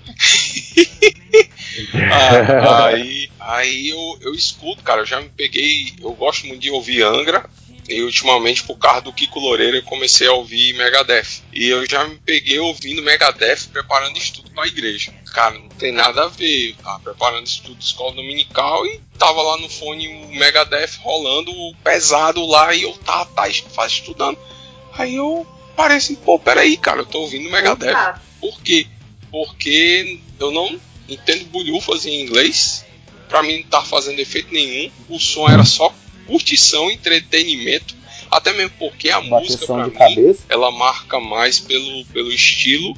ah, 2.12 2.88
aí 2.88 3.30
aí 3.40 3.90
eu, 3.90 4.18
eu 4.22 4.34
escuto, 4.34 4.84
cara, 4.84 5.02
eu 5.02 5.06
já 5.06 5.22
me 5.22 5.30
peguei. 5.30 5.94
Eu 6.02 6.12
gosto 6.16 6.48
muito 6.48 6.60
de 6.60 6.70
ouvir 6.70 7.04
Angra. 7.04 7.50
E 7.90 8.04
ultimamente, 8.04 8.64
por 8.64 8.78
causa 8.78 9.02
do 9.02 9.12
Kiko 9.12 9.40
Loureiro, 9.40 9.78
eu 9.78 9.84
comecei 9.84 10.28
a 10.28 10.34
ouvir 10.34 10.74
Megadeth. 10.74 11.42
E 11.52 11.68
eu 11.70 11.90
já 11.90 12.08
me 12.08 12.18
peguei 12.18 12.60
ouvindo 12.60 13.02
Megadeth 13.02 13.68
preparando 13.74 14.16
estudo 14.16 14.52
pra 14.52 14.68
igreja. 14.68 15.12
Cara, 15.34 15.58
não 15.58 15.70
tem 15.70 15.92
nada 15.92 16.26
a 16.26 16.28
ver. 16.28 16.70
Eu 16.70 16.76
tava 16.76 17.00
preparando 17.00 17.48
estudo 17.48 17.76
de 17.76 17.84
escola 17.84 18.14
dominical 18.14 18.86
e 18.86 19.02
tava 19.18 19.42
lá 19.42 19.58
no 19.58 19.68
fone 19.68 20.08
o 20.08 20.28
Megadeth 20.36 21.00
rolando 21.02 21.52
pesado 21.84 22.46
lá 22.46 22.76
e 22.76 22.84
eu 22.84 22.94
tava, 22.94 23.26
tava 23.26 23.88
estudando. 23.88 24.38
Aí 24.94 25.16
eu 25.16 25.48
parei 25.76 25.98
assim, 25.98 26.14
pô, 26.16 26.38
peraí, 26.38 26.78
cara, 26.78 27.02
eu 27.02 27.06
tô 27.08 27.22
ouvindo 27.22 27.50
Megadeth. 27.50 28.20
Por 28.40 28.62
quê? 28.62 28.86
Porque 29.32 30.20
eu 30.40 30.52
não 30.52 30.80
entendo 31.08 31.46
bolhufas 31.46 32.06
em 32.06 32.22
inglês. 32.22 32.86
Pra 33.28 33.42
mim 33.42 33.62
não 33.62 33.70
tá 33.70 33.82
fazendo 33.82 34.20
efeito 34.20 34.54
nenhum. 34.54 34.92
O 35.08 35.20
som 35.20 35.50
era 35.50 35.64
só 35.66 35.92
curtição, 36.30 36.92
entretenimento. 36.92 37.96
Até 38.30 38.54
mesmo 38.54 38.72
porque 38.78 39.10
a 39.10 39.20
música, 39.20 39.66
pra 39.66 39.88
mim, 39.88 39.92
cabeça. 39.92 40.44
ela 40.48 40.72
marca 40.72 41.20
mais 41.20 41.60
pelo, 41.60 42.06
pelo 42.06 42.32
estilo 42.32 42.96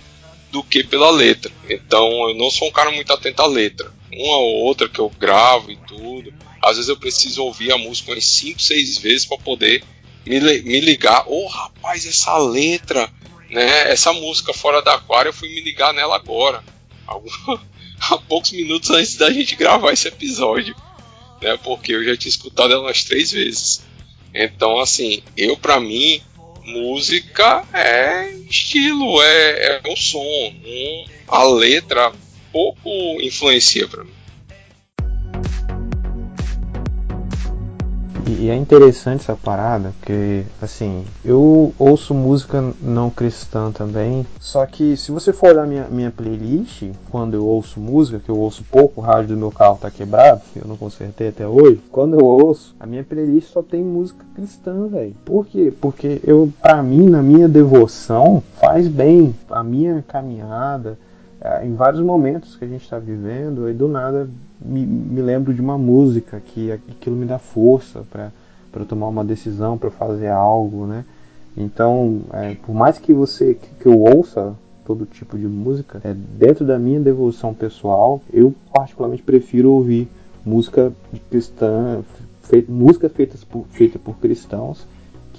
do 0.52 0.62
que 0.62 0.84
pela 0.84 1.10
letra. 1.10 1.50
Então 1.70 2.30
eu 2.30 2.36
não 2.36 2.52
sou 2.52 2.68
um 2.68 2.72
cara 2.72 2.92
muito 2.92 3.12
atento 3.14 3.42
à 3.42 3.48
letra. 3.48 3.90
Uma 4.12 4.38
ou 4.38 4.66
outra 4.66 4.90
que 4.90 5.00
eu 5.00 5.10
gravo 5.10 5.72
e 5.72 5.78
tudo. 5.78 6.34
Às 6.62 6.76
vezes 6.76 6.90
eu 6.90 6.98
preciso 6.98 7.44
ouvir 7.44 7.72
a 7.72 7.78
música 7.78 8.12
umas 8.12 8.26
5, 8.26 8.62
6 8.62 8.98
vezes 8.98 9.26
para 9.26 9.38
poder 9.38 9.82
me, 10.26 10.40
me 10.40 10.82
ligar. 10.82 11.24
Ô 11.28 11.46
oh, 11.46 11.48
rapaz, 11.48 12.06
essa 12.06 12.38
letra, 12.38 13.10
né? 13.50 13.90
Essa 13.90 14.12
música 14.12 14.54
fora 14.54 14.82
da 14.82 14.96
aquário, 14.96 15.30
eu 15.30 15.34
fui 15.34 15.48
me 15.48 15.62
ligar 15.62 15.94
nela 15.94 16.18
agora. 16.18 16.62
há 18.02 18.18
poucos 18.18 18.52
minutos 18.52 18.90
antes 18.90 19.16
da 19.16 19.32
gente 19.32 19.56
gravar 19.56 19.94
esse 19.94 20.08
episódio, 20.08 20.76
né? 21.42 21.58
Porque 21.64 21.94
eu 21.94 22.04
já 22.04 22.16
tinha 22.16 22.30
escutado 22.30 22.74
ela 22.74 22.84
umas 22.84 23.04
três 23.04 23.32
vezes. 23.32 23.84
Então, 24.34 24.80
assim, 24.80 25.22
eu 25.36 25.58
para 25.58 25.80
mim, 25.80 26.22
música 26.64 27.66
é 27.74 28.32
estilo, 28.50 29.22
é, 29.22 29.82
é 29.86 29.92
o 29.92 29.96
som. 29.96 30.54
A 31.28 31.44
letra 31.44 32.12
pouco 32.52 32.90
influencia 33.22 33.88
para 33.88 34.04
mim. 34.04 34.21
E 38.28 38.50
é 38.50 38.56
interessante 38.56 39.22
essa 39.22 39.36
parada, 39.36 39.94
porque 40.00 40.44
assim, 40.62 41.04
eu 41.26 41.74
ouço 41.78 42.14
música 42.14 42.74
não 42.82 43.10
cristã 43.10 43.72
também. 43.72 44.26
Só 44.40 44.66
que 44.66 44.96
se 44.96 45.12
você 45.12 45.34
for 45.34 45.50
olhar 45.50 45.68
minha, 45.68 45.88
minha 45.90 46.12
playlist, 46.12 46.84
quando 47.10 47.34
eu 47.34 47.46
ouço 47.46 47.80
música, 47.80 48.20
que 48.20 48.30
eu 48.30 48.38
ouço 48.38 48.64
pouco, 48.72 49.02
o 49.02 49.04
rádio 49.04 49.30
do 49.30 49.38
meu 49.38 49.52
carro 49.52 49.78
tá 49.82 49.90
quebrado, 49.90 50.42
eu 50.56 50.68
não 50.68 50.78
consertei 50.78 51.30
até 51.30 51.48
hoje. 51.48 51.82
Quando 51.92 52.20
eu 52.20 52.26
ouço, 52.26 52.76
a 52.80 52.86
minha 52.86 53.04
playlist 53.04 53.50
só 53.52 53.62
tem 53.62 53.84
música 53.84 54.24
cristã, 54.36 54.88
velho. 54.88 55.16
Por 55.26 55.46
quê? 55.46 55.74
Porque 55.82 56.22
eu, 56.24 56.52
pra 56.62 56.82
mim, 56.84 57.10
na 57.10 57.22
minha 57.22 57.50
devoção, 57.50 58.44
faz 58.60 58.88
bem 58.88 59.36
a 59.50 59.64
minha 59.64 60.04
caminhada 60.08 60.98
em 61.64 61.74
vários 61.74 62.02
momentos 62.02 62.56
que 62.56 62.66
a 62.66 62.68
gente 62.68 62.84
está 62.84 63.00
vivendo, 63.00 63.70
e 63.70 63.74
do 63.74 63.88
nada 63.88 64.30
me, 64.60 64.86
me, 64.86 65.22
lembro 65.22 65.54
de 65.54 65.62
uma 65.62 65.78
música 65.78 66.40
que 66.40 66.72
aquilo 66.72 67.16
me 67.16 67.26
dá 67.26 67.40
força 67.40 68.04
para 68.12 68.86
tomar 68.86 69.08
uma 69.08 69.26
decisão, 69.26 69.78
para 69.78 69.90
fazer 69.90 70.28
algo, 70.28 70.86
né? 70.86 71.04
Então, 71.58 72.22
é, 72.34 72.56
por 72.56 72.74
mais 72.74 72.98
que 72.98 73.12
você 73.12 73.56
que, 73.56 73.68
que, 73.80 73.86
eu 73.88 74.00
ouça 74.00 74.54
todo 74.86 75.06
tipo 75.06 75.38
de 75.38 75.48
música, 75.48 76.00
é, 76.04 76.14
dentro 76.14 76.64
da 76.64 76.78
minha 76.78 77.00
devoção 77.00 77.54
pessoal, 77.54 78.22
eu 78.32 78.54
particularmente 78.72 79.24
prefiro 79.24 79.72
ouvir 79.72 80.08
música 80.46 80.94
cristã, 81.30 82.04
música 82.68 83.10
feita 83.10 83.38
por, 83.50 83.66
feita 83.72 83.98
por 83.98 84.18
cristãos 84.18 84.86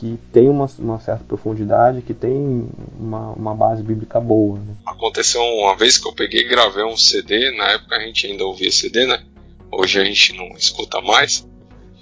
que 0.03 0.19
tem 0.33 0.49
uma, 0.49 0.69
uma 0.81 0.99
certa 0.99 1.23
profundidade, 1.23 2.03
que 2.03 2.13
tem 2.13 2.69
uma, 2.99 3.31
uma 3.35 3.55
base 3.55 3.85
bíblica 3.85 4.19
boa. 4.19 4.59
Né? 4.59 4.75
Aconteceu 4.85 5.41
uma 5.41 5.77
vez 5.77 5.97
que 5.97 6.09
eu 6.09 6.13
peguei 6.13 6.41
e 6.41 6.49
gravei 6.49 6.83
um 6.83 6.97
CD, 6.97 7.57
na 7.57 7.71
época 7.71 7.95
a 7.95 8.01
gente 8.01 8.27
ainda 8.27 8.45
ouvia 8.45 8.73
CD, 8.73 9.07
né? 9.07 9.23
Hoje 9.71 10.01
a 10.01 10.05
gente 10.05 10.37
não 10.37 10.49
escuta 10.57 11.01
mais. 11.01 11.47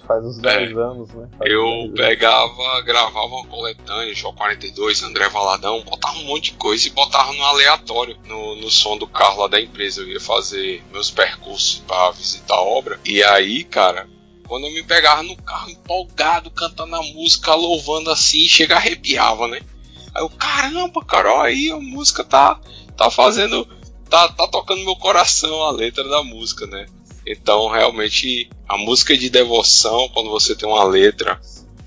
Faz 0.06 0.24
uns 0.24 0.38
10 0.38 0.70
é, 0.70 0.74
anos, 0.80 1.12
né? 1.12 1.28
Faz 1.36 1.50
eu 1.52 1.92
pegava, 1.94 2.80
gravava 2.86 3.26
uma 3.26 3.46
coletânea, 3.46 4.14
Jó 4.14 4.32
42, 4.32 5.02
André 5.02 5.28
Valadão, 5.28 5.82
botava 5.82 6.16
um 6.20 6.24
monte 6.24 6.52
de 6.52 6.56
coisa 6.56 6.88
e 6.88 6.92
botava 6.92 7.34
no 7.34 7.44
aleatório 7.44 8.16
no, 8.26 8.56
no 8.56 8.70
som 8.70 8.96
do 8.96 9.06
carro 9.06 9.42
lá 9.42 9.46
da 9.46 9.60
empresa. 9.60 10.00
Eu 10.00 10.08
ia 10.08 10.20
fazer 10.20 10.82
meus 10.90 11.10
percursos 11.10 11.84
para 11.86 12.12
visitar 12.12 12.54
a 12.54 12.62
obra. 12.62 12.98
E 13.04 13.22
aí, 13.22 13.62
cara, 13.62 14.08
quando 14.50 14.66
eu 14.66 14.72
me 14.72 14.82
pegava 14.82 15.22
no 15.22 15.36
carro 15.36 15.70
empolgado, 15.70 16.50
cantando 16.50 16.96
a 16.96 17.02
música, 17.04 17.54
louvando 17.54 18.10
assim, 18.10 18.48
chega 18.48 18.74
arrepiava, 18.74 19.46
né? 19.46 19.60
Aí 20.12 20.24
eu, 20.24 20.28
caramba, 20.28 21.04
cara, 21.04 21.42
aí 21.42 21.70
a 21.70 21.76
música 21.76 22.24
tá, 22.24 22.60
tá 22.96 23.08
fazendo, 23.12 23.64
tá, 24.08 24.28
tá 24.30 24.48
tocando 24.48 24.84
meu 24.84 24.96
coração 24.96 25.62
a 25.62 25.70
letra 25.70 26.02
da 26.02 26.24
música, 26.24 26.66
né? 26.66 26.86
Então, 27.24 27.68
realmente, 27.68 28.50
a 28.68 28.76
música 28.76 29.16
de 29.16 29.30
devoção, 29.30 30.08
quando 30.08 30.30
você 30.30 30.56
tem 30.56 30.68
uma 30.68 30.82
letra 30.82 31.40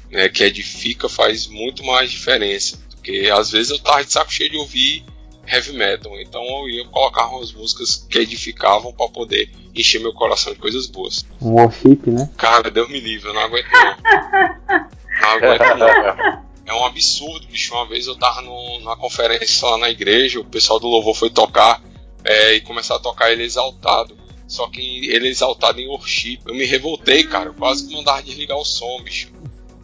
né, 0.09 0.29
que 0.29 0.41
edifica, 0.45 1.09
faz 1.09 1.47
muito 1.47 1.83
mais 1.83 2.09
diferença. 2.09 2.79
Porque 2.91 3.29
às 3.29 3.51
vezes 3.51 3.71
eu 3.71 3.79
tava 3.79 4.05
de 4.05 4.13
saco 4.13 4.31
cheio 4.31 4.51
de 4.51 4.57
ouvir 4.57 5.03
heavy 5.45 5.73
metal. 5.73 6.19
Então 6.19 6.43
eu 6.43 6.69
ia 6.69 6.87
colocar 6.87 7.27
umas 7.27 7.51
músicas 7.51 8.05
que 8.09 8.19
edificavam 8.19 8.93
para 8.93 9.09
poder 9.09 9.49
encher 9.75 9.99
meu 9.99 10.13
coração 10.13 10.53
de 10.53 10.59
coisas 10.59 10.87
boas. 10.87 11.25
Um 11.41 11.51
worship, 11.51 12.01
né? 12.07 12.29
Cara, 12.37 12.69
Deus 12.69 12.89
me 12.89 12.99
livre, 12.99 13.29
eu 13.29 13.33
não 13.33 13.41
aguento 13.41 13.67
não. 13.71 13.97
não 15.21 15.29
aguento 15.29 15.77
não. 15.77 16.43
É 16.65 16.73
um 16.73 16.85
absurdo, 16.85 17.45
bicho. 17.47 17.73
Uma 17.73 17.85
vez 17.85 18.07
eu 18.07 18.15
tava 18.15 18.41
no, 18.41 18.79
numa 18.79 18.95
conferência 18.95 19.67
lá 19.67 19.77
na 19.77 19.89
igreja, 19.89 20.39
o 20.39 20.45
pessoal 20.45 20.79
do 20.79 20.87
louvor 20.87 21.13
foi 21.13 21.29
tocar 21.29 21.81
é, 22.23 22.53
e 22.53 22.61
começar 22.61 22.95
a 22.95 22.99
tocar 22.99 23.31
ele 23.31 23.43
exaltado. 23.43 24.15
Só 24.47 24.67
que 24.69 25.07
ele 25.09 25.27
exaltado 25.27 25.81
em 25.81 25.87
worship. 25.87 26.39
Eu 26.45 26.55
me 26.55 26.65
revoltei, 26.65 27.23
cara. 27.23 27.49
Eu 27.49 27.53
quase 27.53 27.87
que 27.87 27.95
mandava 27.95 28.23
desligar 28.23 28.57
o 28.57 28.63
som, 28.63 29.01
bicho. 29.01 29.31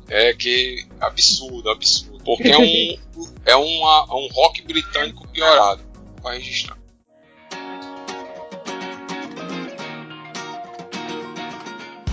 É 0.07 0.33
que 0.33 0.85
absurdo, 0.99 1.69
absurdo. 1.69 2.08
Porque 2.35 2.47
é 2.47 2.57
um, 2.59 2.95
é 3.43 3.55
uma, 3.55 4.03
um 4.15 4.27
rock 4.31 4.61
britânico 4.61 5.27
piorado. 5.29 5.81
Vai 6.21 6.37
registrar. 6.37 6.77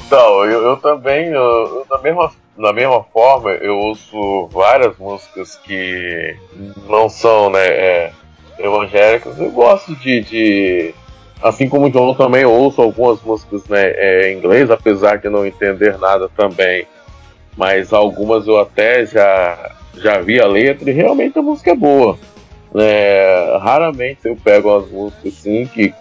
Então, 0.07 0.45
eu, 0.47 0.63
eu 0.63 0.77
também, 0.79 1.27
eu, 1.27 1.43
eu, 1.43 1.87
da, 1.91 1.99
mesma, 1.99 2.33
da 2.57 2.73
mesma 2.73 3.05
forma, 3.05 3.51
eu 3.51 3.77
ouço 3.77 4.47
várias 4.47 4.97
músicas 4.97 5.57
que 5.57 6.35
não 6.89 7.11
são 7.11 7.51
né, 7.51 7.67
é, 7.67 8.13
evangélicas. 8.59 9.39
Eu 9.39 9.51
gosto 9.51 9.95
de, 9.97 10.23
de, 10.23 10.95
Assim 11.43 11.69
como 11.69 11.89
o 11.89 11.93
João 11.93 12.15
também 12.15 12.47
ouço 12.47 12.81
algumas 12.81 13.21
músicas 13.21 13.67
né, 13.67 13.91
é, 13.91 14.33
em 14.33 14.39
inglês, 14.39 14.71
apesar 14.71 15.19
de 15.19 15.29
não 15.29 15.45
entender 15.45 15.99
nada 15.99 16.31
também. 16.35 16.87
Mas 17.55 17.93
algumas 17.93 18.47
eu 18.47 18.59
até 18.59 19.05
já 19.05 19.76
já 19.97 20.21
vi 20.21 20.41
a 20.41 20.47
letra 20.47 20.91
e 20.91 20.93
realmente 20.93 21.39
a 21.39 21.43
música 21.43 21.71
é 21.71 21.77
boa. 21.77 22.19
É, 22.75 23.59
raramente 23.61 24.21
eu 24.25 24.37
pego 24.37 24.77
as 24.77 24.91
músicas 24.91 25.33
assim 25.33 25.67
que, 25.67 25.93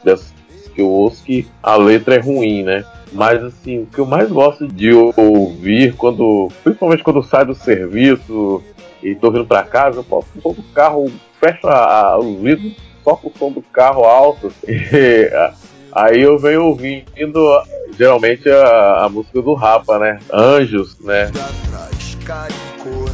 que 0.73 0.81
eu 0.81 0.89
ouço 0.89 1.23
que 1.23 1.47
a 1.63 1.75
letra 1.75 2.15
é 2.15 2.19
ruim, 2.19 2.63
né? 2.63 2.84
Mas 3.13 3.43
assim, 3.43 3.84
o 3.84 3.86
que 3.86 3.99
eu 3.99 4.05
mais 4.05 4.29
gosto 4.29 4.67
de 4.67 4.91
ouvir 4.93 5.95
quando. 5.95 6.49
Principalmente 6.63 7.03
quando 7.03 7.23
sai 7.23 7.45
do 7.45 7.55
serviço 7.55 8.62
e 9.01 9.15
tô 9.15 9.31
vindo 9.31 9.45
para 9.45 9.63
casa, 9.63 9.99
eu 9.99 10.03
posso 10.03 10.27
o 10.43 10.63
carro, 10.73 11.12
fecha 11.39 12.17
os 12.17 12.41
vidros 12.41 12.75
só 13.03 13.15
com 13.15 13.29
o 13.29 13.34
som 13.38 13.51
do 13.51 13.62
carro 13.62 14.03
alto. 14.03 14.51
E, 14.67 15.29
Aí 15.95 16.21
eu 16.21 16.38
venho 16.38 16.65
ouvindo 16.65 17.63
geralmente 17.97 18.49
a, 18.49 19.05
a 19.05 19.10
música 19.10 19.41
do 19.41 19.53
Rapa, 19.53 19.97
né? 19.97 20.19
Anjos, 20.34 20.99
né? 20.99 21.31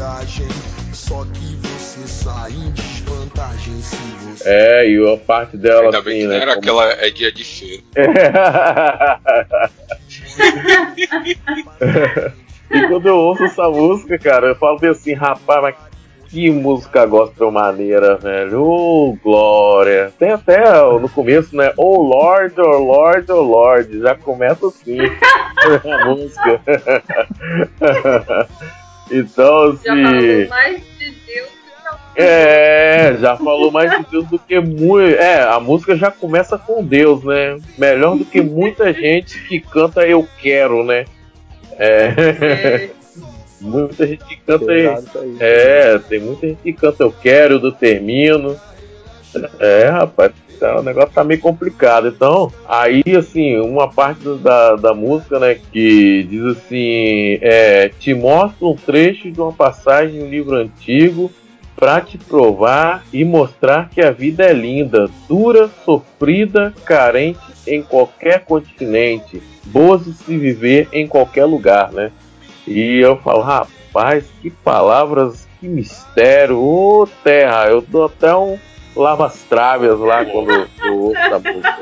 Coragem. 0.01 0.47
Só 0.93 1.23
que 1.25 1.55
você 1.61 2.07
sai 2.07 2.51
em 2.51 2.71
desvantagem 2.71 3.79
se 3.81 3.95
você. 3.95 4.49
É, 4.49 4.89
e 4.89 5.13
a 5.13 5.17
parte 5.17 5.55
dela 5.57 5.83
Ainda 5.85 6.01
bem 6.01 6.13
assim, 6.13 6.21
que 6.21 6.27
não 6.27 6.33
né? 6.33 6.41
era 6.41 6.55
como- 6.55 6.79
aquela 6.79 7.05
é 7.05 7.09
dia 7.11 7.31
de 7.31 7.43
feira. 7.43 7.83
e 12.71 12.87
quando 12.87 13.07
eu 13.07 13.15
ouço 13.15 13.43
essa 13.43 13.69
música, 13.69 14.17
cara, 14.17 14.47
eu 14.47 14.55
falo 14.55 14.79
assim, 14.89 15.13
rapaz, 15.13 15.61
mas 15.61 15.75
que 16.29 16.49
música 16.49 17.05
gospel 17.05 17.51
maneira, 17.51 18.15
velho. 18.15 18.63
Ô, 18.63 19.17
glória. 19.21 20.11
Tem 20.17 20.31
até 20.31 20.63
no 20.99 21.09
começo, 21.09 21.55
né? 21.55 21.73
Oh 21.77 22.01
Lord, 22.01 22.55
oh 22.59 22.77
Lord, 22.77 23.31
oh 23.31 23.41
Lord. 23.41 23.99
Já 23.99 24.15
começa 24.15 24.65
assim 24.67 24.97
a 25.91 26.05
música. 26.05 26.61
então, 29.09 29.77
Já 29.83 29.93
falou 29.93 30.17
assim. 30.17 30.47
mais 30.47 30.81
de 30.97 31.09
Deus 31.11 31.49
que 32.15 32.21
É, 32.21 33.17
já 33.19 33.37
falou 33.37 33.71
mais 33.71 33.91
de 33.91 34.05
Deus 34.11 34.27
do 34.27 34.37
que 34.39 34.59
muito. 34.59 35.15
É, 35.15 35.41
a 35.43 35.59
música 35.59 35.95
já 35.95 36.11
começa 36.11 36.57
com 36.57 36.83
Deus, 36.83 37.23
né? 37.23 37.57
Melhor 37.77 38.17
do 38.17 38.25
que 38.25 38.41
muita 38.41 38.93
gente 38.93 39.41
que 39.47 39.59
canta 39.59 40.05
Eu 40.05 40.27
Quero, 40.41 40.83
né? 40.83 41.05
É, 41.77 42.13
É, 42.41 42.89
muita 43.61 44.05
gente 44.05 44.23
que 44.25 44.35
canta. 44.37 44.71
Aí. 44.71 45.37
É, 45.39 45.99
tem 46.09 46.19
muita 46.19 46.47
gente 46.47 46.61
que 46.61 46.73
canta 46.73 47.03
Eu 47.03 47.11
Quero, 47.11 47.59
do 47.59 47.71
Termino. 47.71 48.59
É, 49.59 49.87
rapaz, 49.87 50.31
tá, 50.61 50.79
o 50.79 50.83
negócio 50.83 51.09
tá 51.09 51.23
meio 51.23 51.39
complicado. 51.39 52.07
Então, 52.07 52.53
aí, 52.69 53.03
assim, 53.17 53.57
uma 53.59 53.91
parte 53.91 54.23
da, 54.37 54.75
da 54.75 54.93
música, 54.93 55.39
né, 55.39 55.55
que 55.55 56.23
diz 56.29 56.43
assim: 56.57 57.39
é, 57.41 57.89
Te 57.99 58.13
mostro 58.13 58.69
um 58.69 58.75
trecho 58.75 59.31
de 59.31 59.41
uma 59.41 59.51
passagem 59.51 60.19
de 60.19 60.25
um 60.25 60.29
livro 60.29 60.55
antigo 60.55 61.31
pra 61.75 61.99
te 61.99 62.17
provar 62.17 63.03
e 63.11 63.25
mostrar 63.25 63.89
que 63.89 64.01
a 64.01 64.11
vida 64.11 64.43
é 64.43 64.53
linda, 64.53 65.09
dura, 65.27 65.67
sofrida, 65.83 66.71
carente 66.85 67.39
em 67.65 67.81
qualquer 67.81 68.45
continente, 68.45 69.41
boa 69.65 69.97
de 69.97 70.13
se 70.13 70.37
viver 70.37 70.87
em 70.93 71.07
qualquer 71.07 71.45
lugar, 71.45 71.91
né? 71.91 72.11
E 72.67 72.99
eu 72.99 73.17
falo, 73.17 73.41
rapaz, 73.41 74.25
que 74.41 74.51
palavras, 74.51 75.47
que 75.59 75.67
mistério, 75.67 76.59
ô 76.59 77.07
terra, 77.23 77.67
eu 77.67 77.81
dou 77.81 78.05
até 78.05 78.35
um 78.35 78.59
lava-as-traves 78.95 79.97
lá 79.99 80.25
quando 80.25 80.51
eu 80.83 80.97
ouço 80.97 81.17
essa 81.17 81.39
música. 81.39 81.77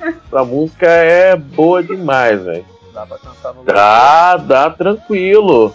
Essa 0.00 0.44
música 0.44 0.86
é 0.86 1.36
boa 1.36 1.82
demais, 1.82 2.42
velho. 2.42 2.64
Dá 2.92 3.06
pra 3.06 3.18
cantar 3.18 3.54
no 3.54 3.64
Dá, 3.64 4.36
dá 4.36 4.70
tranquilo, 4.70 5.72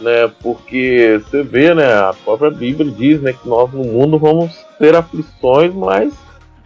né? 0.00 0.30
Porque 0.42 1.20
você 1.22 1.42
vê, 1.42 1.74
né? 1.74 1.86
A 1.86 2.14
própria 2.24 2.50
Bíblia 2.50 2.90
diz, 2.90 3.20
né, 3.20 3.32
que 3.32 3.48
nós 3.48 3.70
no 3.72 3.84
mundo 3.84 4.18
vamos 4.18 4.52
ter 4.78 4.94
aflições, 4.94 5.72
mas 5.74 6.12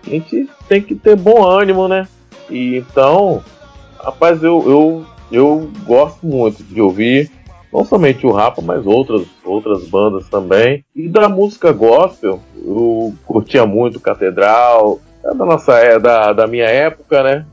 a 0.07 0.11
gente 0.11 0.49
tem 0.69 0.81
que 0.81 0.95
ter 0.95 1.17
bom 1.17 1.45
ânimo, 1.45 1.87
né? 1.87 2.09
E 2.49 2.77
então, 2.77 3.43
rapaz, 4.03 4.43
eu, 4.43 4.65
eu, 4.67 5.07
eu 5.31 5.71
gosto 5.85 6.27
muito 6.27 6.63
de 6.65 6.81
ouvir 6.81 7.31
não 7.73 7.85
somente 7.85 8.27
o 8.27 8.33
Rapa, 8.33 8.61
mas 8.61 8.85
outras, 8.87 9.27
outras 9.45 9.87
bandas 9.89 10.29
também. 10.29 10.85
E 10.95 11.09
da 11.09 11.29
música 11.29 11.73
gospel, 11.73 12.41
eu 12.57 13.15
curtia 13.25 13.65
muito 13.65 14.01
Catedral, 14.01 14.99
é 15.25 15.35
da 15.35 15.45
nossa 15.45 15.75
é 15.79 15.99
da, 15.99 16.33
da 16.33 16.47
minha 16.47 16.67
época, 16.67 17.23
né? 17.23 17.47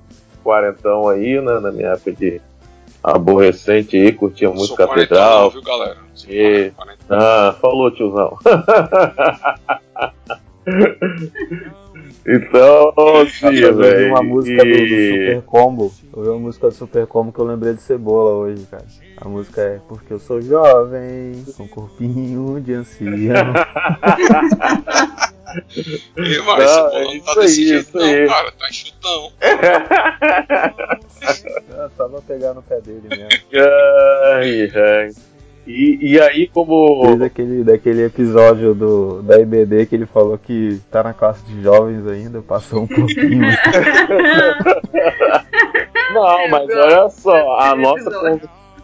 Quarentão 0.44 1.08
aí, 1.08 1.40
né? 1.42 1.60
Na 1.60 1.72
minha 1.72 1.90
época 1.90 2.14
de 2.14 2.42
aborrecente 3.04 3.96
aí, 3.96 4.12
curtia 4.12 4.50
muito 4.50 4.66
Sou 4.68 4.78
Catedral. 4.78 5.52
viu, 5.52 5.62
galera? 5.62 5.98
Sou 6.14 6.32
E- 6.32 6.72
quarentão. 6.72 7.18
Ah, 7.20 7.56
falou, 7.62 7.92
tiozão. 7.92 8.38
então, 12.26 12.94
sim, 13.30 13.56
Eu 13.60 13.76
ouvi 13.78 14.06
uma 14.06 14.24
música 14.24 14.64
do, 14.64 14.72
do 14.72 14.78
Super 14.88 15.42
Combo. 15.44 15.94
Eu 16.12 16.20
ouvi 16.20 16.30
uma 16.32 16.40
música 16.40 16.68
do 16.68 16.74
Super 16.74 17.08
Combo 17.08 17.32
que 17.32 17.40
eu 17.40 17.46
lembrei 17.46 17.74
de 17.74 17.82
cebola 17.82 18.32
hoje, 18.32 18.66
cara. 18.70 18.86
A 19.18 19.28
música 19.28 19.62
é 19.62 19.80
Porque 19.88 20.14
eu 20.14 20.20
sou 20.20 20.42
jovem, 20.42 21.44
com 21.56 21.68
corpinho 21.68 22.60
de 22.62 22.74
ancião. 22.74 23.08
E, 26.18 26.40
mas 26.46 26.60
Não, 26.60 26.88
é 26.88 26.92
bolão 26.92 27.14
não 27.16 27.20
tá 27.22 27.32
isso 27.32 27.40
desse 27.40 27.62
aí, 27.62 27.68
jeito, 27.68 27.98
não, 27.98 28.06
aí. 28.06 28.28
cara. 28.28 28.52
Tá 28.52 28.72
chutão. 28.72 29.32
Ah, 31.80 31.90
só 31.96 32.08
pra 32.08 32.22
pegar 32.22 32.54
no 32.54 32.62
pé 32.62 32.80
dele 32.82 33.02
mesmo. 33.10 33.28
Ai, 34.34 34.72
ai. 34.76 35.12
E, 35.68 36.14
e 36.14 36.22
aí, 36.22 36.48
como. 36.48 37.04
Desde 37.08 37.26
aquele, 37.26 37.64
daquele 37.64 38.06
episódio 38.06 38.74
do, 38.74 39.22
da 39.22 39.38
IBD 39.40 39.86
que 39.86 39.96
ele 39.96 40.06
falou 40.06 40.38
que 40.38 40.80
tá 40.90 41.04
na 41.04 41.14
classe 41.14 41.44
de 41.46 41.62
jovens 41.62 42.08
ainda, 42.08 42.42
passou 42.42 42.84
um 42.84 42.88
pouquinho. 42.88 43.42
Não, 46.14 46.48
mas 46.50 46.70
olha 46.70 47.10
só, 47.10 47.60
a 47.60 47.76
nossa, 47.76 48.40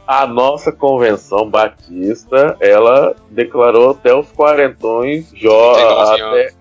a 0.08 0.28
nossa 0.28 0.72
convenção 0.72 1.50
batista, 1.50 2.58
ela 2.60 3.16
declarou 3.30 3.92
até 3.92 4.14
os 4.14 4.30
quarentões 4.32 5.30
jo 5.34 5.50
39 5.74 6.22
até. 6.22 6.54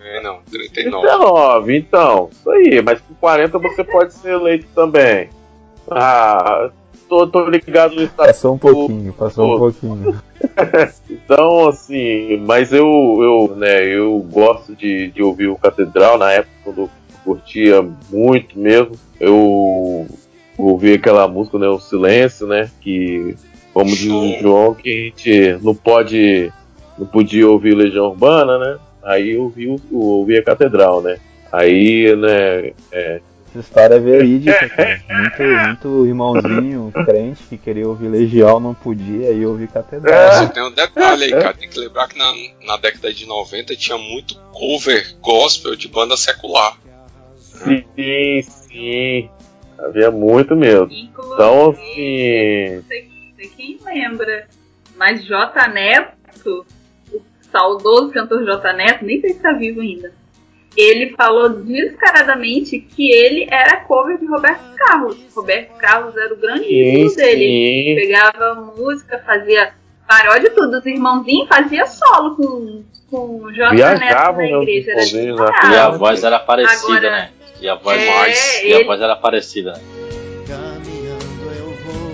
É, 0.00 0.22
não, 0.22 0.40
39. 0.50 1.06
39, 1.06 1.76
então, 1.78 2.28
isso 2.30 2.50
aí, 2.50 2.82
mas 2.82 3.00
com 3.00 3.14
40 3.14 3.58
você 3.58 3.82
pode 3.82 4.12
ser 4.12 4.32
eleito 4.32 4.66
também. 4.74 5.30
Ah, 5.90 6.70
tô, 7.08 7.26
tô 7.26 7.48
ligado 7.48 7.94
no 7.94 8.02
estado. 8.02 8.26
Passou 8.26 8.54
um 8.54 8.58
pouquinho, 8.58 9.12
passou 9.12 9.54
um 9.54 9.58
pouquinho. 9.58 10.22
Então, 11.08 11.68
assim, 11.68 12.36
mas 12.36 12.70
eu, 12.70 12.86
eu, 12.86 13.56
né, 13.56 13.82
eu 13.82 14.18
gosto 14.30 14.76
de, 14.76 15.08
de 15.08 15.22
ouvir 15.22 15.48
o 15.48 15.56
Catedral 15.56 16.18
na 16.18 16.32
época 16.32 16.54
quando 16.62 16.80
eu 16.82 16.90
curtia 17.24 17.82
muito 18.10 18.58
mesmo. 18.58 18.92
Eu 19.18 20.06
ouvi 20.58 20.94
aquela 20.94 21.26
música, 21.28 21.58
né, 21.58 21.68
o 21.68 21.78
Silêncio, 21.80 22.46
né, 22.46 22.70
que, 22.80 23.36
como 23.72 23.90
diz 23.90 24.10
o. 24.10 24.38
João, 24.40 24.74
que 24.74 24.90
a 24.90 24.92
gente 25.22 25.58
não 25.64 25.74
pode, 25.74 26.52
não 26.98 27.06
podia 27.06 27.48
ouvir 27.48 27.74
Legião 27.74 28.06
Urbana, 28.06 28.58
né? 28.58 28.78
Aí 29.02 29.32
eu 29.32 29.42
ouvi, 29.44 29.66
o- 29.68 29.80
eu 29.92 29.98
ouvi 29.98 30.38
a 30.38 30.42
Catedral, 30.42 31.02
né? 31.02 31.18
Aí, 31.52 32.14
né, 32.16 32.72
é, 32.92 33.20
Essa 33.50 33.60
história 33.60 33.94
é 33.94 33.98
verídica, 34.00 34.68
cara. 34.68 35.00
Muito, 35.08 35.42
muito 35.42 36.06
irmãozinho, 36.08 36.92
crente, 37.04 37.42
que 37.48 37.56
queria 37.56 37.86
ouvir 37.86 38.08
Legião, 38.08 38.58
não 38.58 38.74
podia, 38.74 39.30
e 39.30 39.46
ouvir 39.46 39.68
Catedral. 39.68 40.32
Só 40.32 40.46
tem 40.48 40.62
um 40.64 40.72
detalhe 40.72 41.24
aí, 41.24 41.30
cara. 41.30 41.54
Tem 41.54 41.68
que 41.68 41.78
lembrar 41.78 42.08
que 42.08 42.18
na, 42.18 42.32
na 42.66 42.76
década 42.78 43.12
de 43.14 43.26
90 43.26 43.76
tinha 43.76 43.96
muito 43.96 44.34
cover 44.52 45.14
gospel 45.20 45.76
de 45.76 45.86
banda 45.86 46.16
secular. 46.16 46.76
sim, 47.96 48.42
sim, 48.42 49.28
havia 49.78 50.10
muito 50.10 50.54
mesmo. 50.56 50.88
Inclusive, 50.90 51.34
Então, 51.34 51.70
assim, 51.70 52.74
não 52.76 52.82
sei, 52.84 53.10
sei 53.36 53.48
quem 53.56 53.78
lembra, 53.84 54.46
mas 54.96 55.24
J 55.24 55.68
Neto, 55.68 56.66
o 57.12 57.20
saudoso 57.50 58.12
cantor 58.12 58.44
J 58.44 58.72
Neto, 58.72 59.04
nem 59.04 59.20
sei 59.20 59.34
se 59.34 59.40
tá 59.40 59.52
vivo 59.52 59.80
ainda. 59.80 60.12
Ele 60.76 61.14
falou 61.16 61.48
descaradamente 61.50 62.80
que 62.80 63.10
ele 63.12 63.46
era 63.48 63.76
cover 63.84 64.18
de 64.18 64.26
Roberto 64.26 64.74
Carlos. 64.76 65.16
Roberto 65.34 65.72
Carlos 65.78 66.16
era 66.16 66.34
o 66.34 66.36
grande 66.36 66.64
sim, 66.64 66.96
ídolo 66.96 67.14
dele. 67.14 67.44
Ele 67.44 68.00
sim. 68.00 68.06
pegava 68.06 68.54
música, 68.76 69.22
fazia 69.24 69.72
paródia 70.08 70.50
de 70.50 70.56
tudo. 70.56 70.78
Os 70.78 70.86
irmãozinhos 70.86 71.48
fazia 71.48 71.86
solo 71.86 72.34
com, 72.34 72.82
com 73.08 73.44
o 73.44 73.52
J 73.52 73.72
Neto 73.72 74.00
na 74.00 74.32
né, 74.32 74.50
igreja. 74.50 74.92
Era. 74.92 75.72
E 75.72 75.76
a 75.76 75.90
voz 75.90 76.24
era 76.24 76.40
parecida, 76.40 76.96
Agora- 76.96 77.10
né? 77.10 77.30
E 77.64 77.68
a 77.68 77.76
voz 77.76 77.98
É, 78.02 78.10
mais. 78.14 78.62
E 78.62 78.72
a 78.74 78.76
ele- 78.76 78.84
voz 78.84 79.00
era 79.00 79.16
parecida, 79.16 79.72
né? 79.72 79.80
Caminhando 80.46 81.50
eu 81.56 81.70
vou 81.82 82.12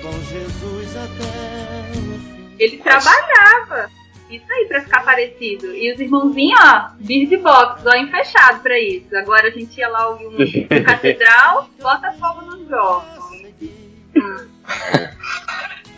com 0.00 0.18
Jesus 0.24 0.96
até 0.96 1.90
o 1.98 2.18
fim. 2.18 2.54
Ele 2.58 2.78
trabalhava. 2.78 3.90
Isso 4.30 4.50
aí, 4.50 4.64
pra 4.66 4.80
ficar 4.80 5.04
parecido. 5.04 5.74
E 5.74 5.92
os 5.92 6.00
irmãozinhos, 6.00 6.58
ó, 6.58 6.88
Bird 6.98 7.36
Box, 7.36 7.86
olhem 7.86 8.10
fechado 8.10 8.62
pra 8.62 8.78
isso. 8.80 9.14
Agora 9.14 9.48
a 9.48 9.50
gente 9.50 9.76
ia 9.76 9.88
lá 9.90 10.08
ouvir 10.08 10.26
um, 10.28 10.36
catedral, 10.84 11.68
bota 11.78 12.10
fogo 12.12 12.40
nos 12.40 12.66
jogos. 12.66 13.22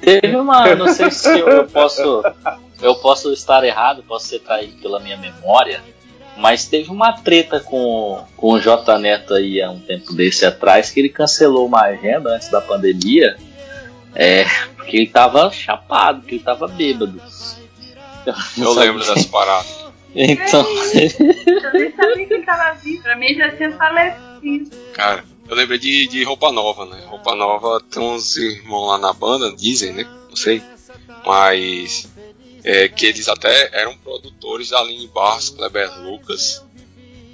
Teve 0.01 0.35
uma, 0.37 0.75
não 0.75 0.89
sei 0.89 1.12
se 1.12 1.29
eu, 1.39 1.49
eu 1.49 1.68
posso, 1.68 2.22
eu 2.83 2.97
posso 2.97 3.33
estar 3.33 3.62
errado, 3.62 4.03
posso 4.03 4.27
ser 4.27 4.41
traído 4.41 4.77
pela 4.83 4.99
minha 4.99 5.16
memória, 5.16 5.81
mas 6.37 6.66
teve 6.66 6.91
uma 6.91 7.12
treta 7.12 7.61
com, 7.61 8.24
com 8.37 8.53
o 8.53 8.61
J 8.61 8.99
Neto 8.99 9.35
aí 9.35 9.61
há 9.62 9.70
um 9.70 9.80
tempo 9.80 10.12
desse 10.12 10.45
atrás 10.45 10.91
que 10.91 11.01
ele 11.01 11.09
cancelou 11.09 11.66
uma 11.66 11.82
agenda 11.82 12.30
antes 12.35 12.49
da 12.49 12.61
pandemia, 12.61 13.37
é, 14.14 14.45
porque 14.76 14.97
ele 14.97 15.07
tava 15.07 15.51
chapado, 15.51 16.20
porque 16.20 16.37
ele 16.37 16.45
tava 16.45 16.66
bêbado. 16.68 17.20
Eu 18.26 18.35
sabia- 18.35 18.70
lembro 18.85 19.05
dessa 19.05 19.28
parada. 19.28 19.66
Então, 20.16 20.64
Eu 20.64 21.72
nem 21.72 21.91
sabia 21.91 22.26
que 22.28 22.35
ele 22.35 22.45
tava 22.45 22.74
vivo. 22.74 23.03
Pra 23.03 23.16
mim 23.16 23.35
já 23.35 23.51
tinha 23.57 23.72
falecido. 23.72 24.70
Cara, 24.93 25.24
eu 25.49 25.57
lembrei 25.57 25.76
de, 25.76 26.07
de 26.07 26.22
Roupa 26.22 26.53
Nova, 26.53 26.87
né? 26.87 27.01
Roupa 27.07 27.35
Nova 27.35 27.80
tem 27.91 28.01
uns 28.01 28.37
irmãos 28.37 28.87
lá 28.91 28.99
na 28.99 29.12
banda, 29.12 29.53
dizem, 29.57 29.93
né? 29.93 30.07
Não 30.28 30.37
sei. 30.37 30.62
Mas 31.26 32.09
é, 32.65 32.89
que 32.89 33.07
eles 33.07 33.29
até 33.29 33.71
eram 33.79 33.97
produtores 33.99 34.71
da 34.71 34.81
Aline 34.81 35.07
Barros, 35.09 35.51
Kleber 35.51 36.01
Lucas. 36.03 36.65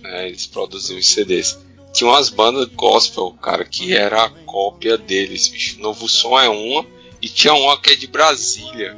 né? 0.03 0.29
Eles 0.29 0.47
produziam 0.47 0.99
os 0.99 1.07
CDs. 1.07 1.59
Tinha 1.93 2.09
umas 2.11 2.29
bandas 2.29 2.67
gospel, 2.69 3.33
cara, 3.43 3.65
que 3.65 3.95
era 3.97 4.25
a 4.25 4.31
cópia 4.31 4.97
deles, 4.99 5.49
bicho. 5.49 5.81
Novo 5.81 6.09
Som 6.09 6.39
é 6.39 6.49
uma. 6.49 6.85
E 7.23 7.29
tinha 7.29 7.53
uma 7.55 7.81
que 7.81 7.91
é 7.91 7.97
de 7.97 8.07
Brasília. 8.07 8.97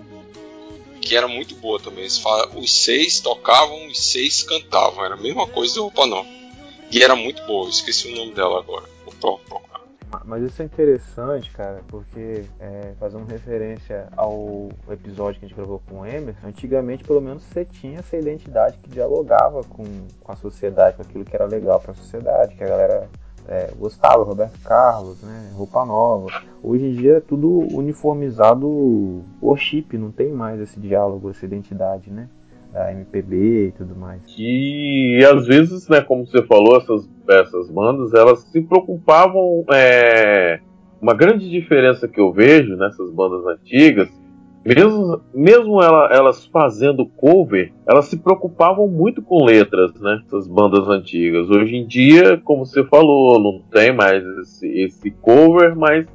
Que 1.01 1.17
era 1.17 1.27
muito 1.27 1.55
boa 1.57 1.81
também. 1.81 2.09
Falam- 2.11 2.59
Os 2.59 2.71
seis 2.73 3.19
tocavam, 3.21 3.87
os 3.89 3.99
seis 3.99 4.43
cantavam. 4.43 5.05
Era 5.05 5.15
a 5.15 5.19
mesma 5.19 5.47
coisa 5.47 5.75
do 5.75 5.83
Roupa 5.83 6.07
Nova. 6.07 6.29
E 6.91 7.03
era 7.03 7.17
muito 7.17 7.43
boa, 7.47 7.69
esqueci 7.71 8.09
o 8.13 8.15
nome 8.17 8.33
dela 8.35 8.59
agora. 8.59 8.89
Vou 9.05 9.15
pro- 9.15 9.39
procurar. 9.39 9.72
Ma- 10.13 10.23
Mas 10.25 10.43
isso 10.43 10.61
é 10.61 10.65
interessante, 10.65 11.51
cara, 11.53 11.81
porque 11.89 12.45
é, 12.61 12.93
fazendo 13.01 13.25
referência 13.25 14.09
ao 14.17 14.69
episódio 14.91 15.41
que 15.41 15.47
a 15.47 15.49
gente 15.49 15.57
gravou 15.57 15.81
com 15.89 16.01
o 16.01 16.07
Emerson, 16.07 16.47
antigamente 16.47 17.03
pelo 17.05 17.21
menos 17.21 17.43
você 17.43 17.65
tinha 17.65 17.99
essa 18.01 18.17
identidade 18.17 18.79
que 18.79 18.91
dialogava 18.91 19.63
com, 19.65 19.85
com 20.21 20.33
a 20.33 20.37
sociedade, 20.37 20.97
com 20.97 21.03
aquilo 21.03 21.25
que 21.25 21.35
era 21.35 21.47
legal 21.47 21.81
pra 21.81 21.95
sociedade, 21.95 22.55
que 22.55 22.63
a 22.63 22.69
galera 22.69 23.09
é, 23.49 23.71
gostava, 23.77 24.23
Roberto 24.23 24.59
Carlos, 24.61 25.21
né, 25.23 25.51
roupa 25.55 25.85
nova. 25.85 26.29
Hoje 26.63 26.85
em 26.85 26.93
dia 26.93 27.17
é 27.17 27.21
tudo 27.21 27.49
uniformizado 27.75 29.23
worship, 29.43 29.87
não 29.99 30.13
tem 30.13 30.31
mais 30.33 30.61
esse 30.61 30.79
diálogo, 30.79 31.31
essa 31.31 31.45
identidade, 31.45 32.11
né, 32.11 32.29
da 32.73 32.91
MPB 32.93 33.69
e 33.69 33.73
tudo 33.73 33.95
mais. 33.95 34.21
E 34.39 35.21
às 35.31 35.47
vezes, 35.47 35.89
né, 35.89 36.01
como 36.01 36.27
você 36.27 36.43
falou, 36.43 36.77
essas, 36.77 37.09
essas 37.29 37.71
bandas, 37.71 38.15
elas 38.15 38.41
se 38.41 38.61
preocupavam. 38.63 39.65
é, 39.73 40.61
uma 41.01 41.15
grande 41.15 41.51
diferença 41.51 42.07
que 42.07 42.21
eu 42.21 42.33
vejo 42.33 42.77
nessas 42.77 43.11
bandas 43.11 43.45
antigas, 43.47 44.09
mesmo, 44.65 45.21
mesmo 45.35 45.83
ela- 45.83 46.09
elas 46.13 46.47
fazendo 46.47 47.05
cover, 47.05 47.73
elas 47.85 48.05
se 48.05 48.17
preocupavam 48.17 48.87
muito 48.87 49.21
com 49.21 49.45
letras, 49.45 49.93
né? 50.01 50.23
Essas 50.25 50.47
bandas 50.47 50.87
antigas. 50.89 51.51
Hoje 51.51 51.75
em 51.75 51.85
dia, 51.85 52.41
como 52.45 52.65
você 52.65 52.85
falou, 52.85 53.41
não 53.41 53.61
tem 53.73 53.93
mais 53.93 54.25
esse, 54.39 54.69
esse 54.69 55.11
cover, 55.11 55.75
mas 55.77 56.07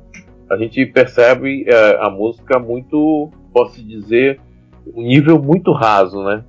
a 0.49 0.55
gente 0.55 0.85
percebe 0.85 1.65
é, 1.67 1.97
a 1.99 2.09
música 2.09 2.57
muito, 2.57 3.29
posso 3.51 3.83
dizer, 3.83 4.39
um 4.95 5.01
nível 5.01 5.41
muito 5.41 5.71
raso, 5.71 6.23
né? 6.23 6.43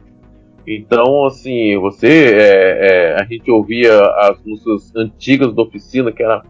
Então, 0.67 1.25
assim, 1.25 1.79
você, 1.79 2.35
é, 2.35 3.15
é, 3.15 3.21
a 3.21 3.25
gente 3.25 3.51
ouvia 3.51 4.01
as 4.01 4.39
músicas 4.45 4.95
antigas 4.95 5.55
da 5.55 5.63
oficina, 5.63 6.13
que 6.13 6.23
era, 6.23 6.43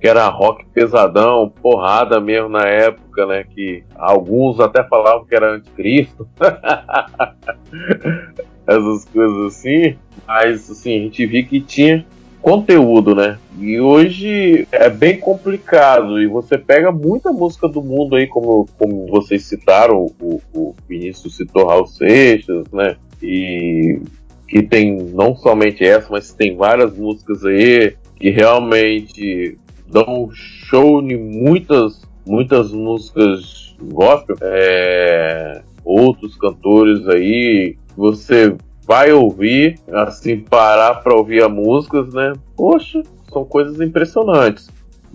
que 0.00 0.08
era 0.08 0.28
rock 0.28 0.66
pesadão, 0.74 1.52
porrada 1.62 2.20
mesmo 2.20 2.48
na 2.48 2.66
época, 2.66 3.24
né? 3.24 3.44
Que 3.44 3.84
alguns 3.94 4.58
até 4.58 4.82
falavam 4.82 5.24
que 5.24 5.34
era 5.34 5.54
anticristo. 5.54 6.28
Essas 8.66 9.04
coisas 9.04 9.46
assim. 9.46 9.96
Mas, 10.26 10.68
assim, 10.68 10.98
a 10.98 11.02
gente 11.02 11.24
via 11.24 11.44
que 11.44 11.60
tinha 11.60 12.04
conteúdo, 12.46 13.12
né? 13.12 13.40
E 13.58 13.80
hoje 13.80 14.68
é 14.70 14.88
bem 14.88 15.18
complicado. 15.18 16.22
E 16.22 16.28
você 16.28 16.56
pega 16.56 16.92
muita 16.92 17.32
música 17.32 17.66
do 17.66 17.82
mundo 17.82 18.14
aí, 18.14 18.28
como, 18.28 18.68
como 18.78 19.04
vocês 19.08 19.46
citaram, 19.46 20.06
o, 20.20 20.40
o 20.54 20.72
Vinícius 20.88 21.36
citou 21.36 21.66
Raul 21.66 21.88
Seixas, 21.88 22.70
né? 22.72 22.94
E 23.20 23.98
que 24.46 24.62
tem 24.62 24.96
não 24.96 25.34
somente 25.34 25.84
essa, 25.84 26.06
mas 26.08 26.32
tem 26.32 26.56
várias 26.56 26.96
músicas 26.96 27.44
aí 27.44 27.96
que 28.14 28.30
realmente 28.30 29.58
dão 29.88 30.30
show 30.32 31.02
em 31.02 31.16
muitas, 31.16 32.00
muitas 32.24 32.70
músicas 32.70 33.74
gospel. 33.82 34.36
É, 34.40 35.62
outros 35.84 36.36
cantores 36.36 37.08
aí, 37.08 37.76
você 37.96 38.54
vai 38.86 39.12
ouvir, 39.12 39.78
assim, 39.92 40.38
parar 40.38 40.96
para 40.96 41.14
ouvir 41.14 41.42
as 41.42 41.50
músicas, 41.50 42.12
né? 42.14 42.32
Poxa, 42.56 43.02
são 43.32 43.44
coisas 43.44 43.80
impressionantes. 43.80 44.70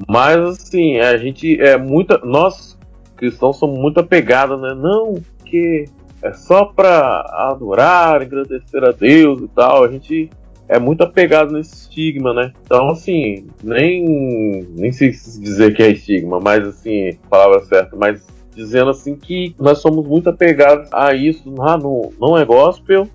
Mas 0.07 0.37
assim, 0.37 0.97
a 0.97 1.17
gente 1.17 1.59
é 1.61 1.77
muita. 1.77 2.17
Nós 2.23 2.77
cristãos 3.15 3.57
somos 3.57 3.79
muito 3.79 3.99
apegados, 3.99 4.59
né? 4.59 4.73
Não, 4.73 5.15
que 5.45 5.85
é 6.21 6.33
só 6.33 6.65
para 6.65 7.21
adorar, 7.51 8.21
engrandecer 8.21 8.83
a 8.83 8.91
Deus 8.91 9.41
e 9.41 9.47
tal. 9.49 9.83
A 9.83 9.87
gente 9.89 10.29
é 10.67 10.79
muito 10.79 11.03
apegado 11.03 11.51
nesse 11.51 11.75
estigma, 11.75 12.33
né? 12.33 12.51
Então, 12.63 12.89
assim, 12.89 13.47
nem, 13.63 14.65
nem 14.71 14.91
sei 14.91 15.13
se 15.13 15.39
dizer 15.39 15.75
que 15.75 15.83
é 15.83 15.91
estigma, 15.91 16.39
mas 16.39 16.67
assim, 16.67 17.17
palavra 17.29 17.63
certa, 17.65 17.95
mas 17.95 18.25
dizendo 18.55 18.89
assim 18.89 19.15
que 19.15 19.55
nós 19.59 19.79
somos 19.79 20.05
muito 20.05 20.29
apegados 20.29 20.89
a 20.93 21.13
isso. 21.13 21.53
Ah, 21.59 21.77
não, 21.77 22.11
não 22.19 22.37
é 22.37 22.45
gospel, 22.45 23.07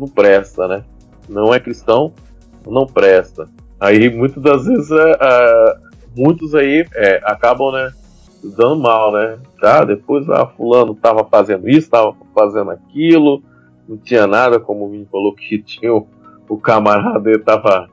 não 0.00 0.08
presta, 0.08 0.66
né? 0.66 0.84
Não 1.28 1.54
é 1.54 1.60
cristão, 1.60 2.12
não 2.66 2.86
presta. 2.86 3.48
Aí 3.78 4.08
muitas 4.10 4.42
das 4.42 4.64
vezes 4.64 4.90
é, 4.90 5.10
é, 5.20 5.76
muitos 6.16 6.54
aí 6.54 6.86
é, 6.94 7.20
acabam, 7.24 7.70
né? 7.72 7.92
Dando 8.42 8.80
mal, 8.80 9.12
né? 9.12 9.38
Tá, 9.60 9.84
depois 9.84 10.28
ah, 10.30 10.46
fulano 10.46 10.94
tava 10.94 11.24
fazendo 11.24 11.68
isso, 11.68 11.90
tava 11.90 12.16
fazendo 12.34 12.70
aquilo, 12.70 13.42
não 13.86 13.98
tinha 13.98 14.26
nada, 14.26 14.58
como 14.58 14.86
o 14.86 14.90
Vini 14.90 15.06
falou 15.12 15.34
que 15.34 15.62
tinha 15.62 15.92
o, 15.92 16.08
o 16.48 16.56
camarada 16.56 17.20
dele 17.20 17.40
tava 17.40 17.88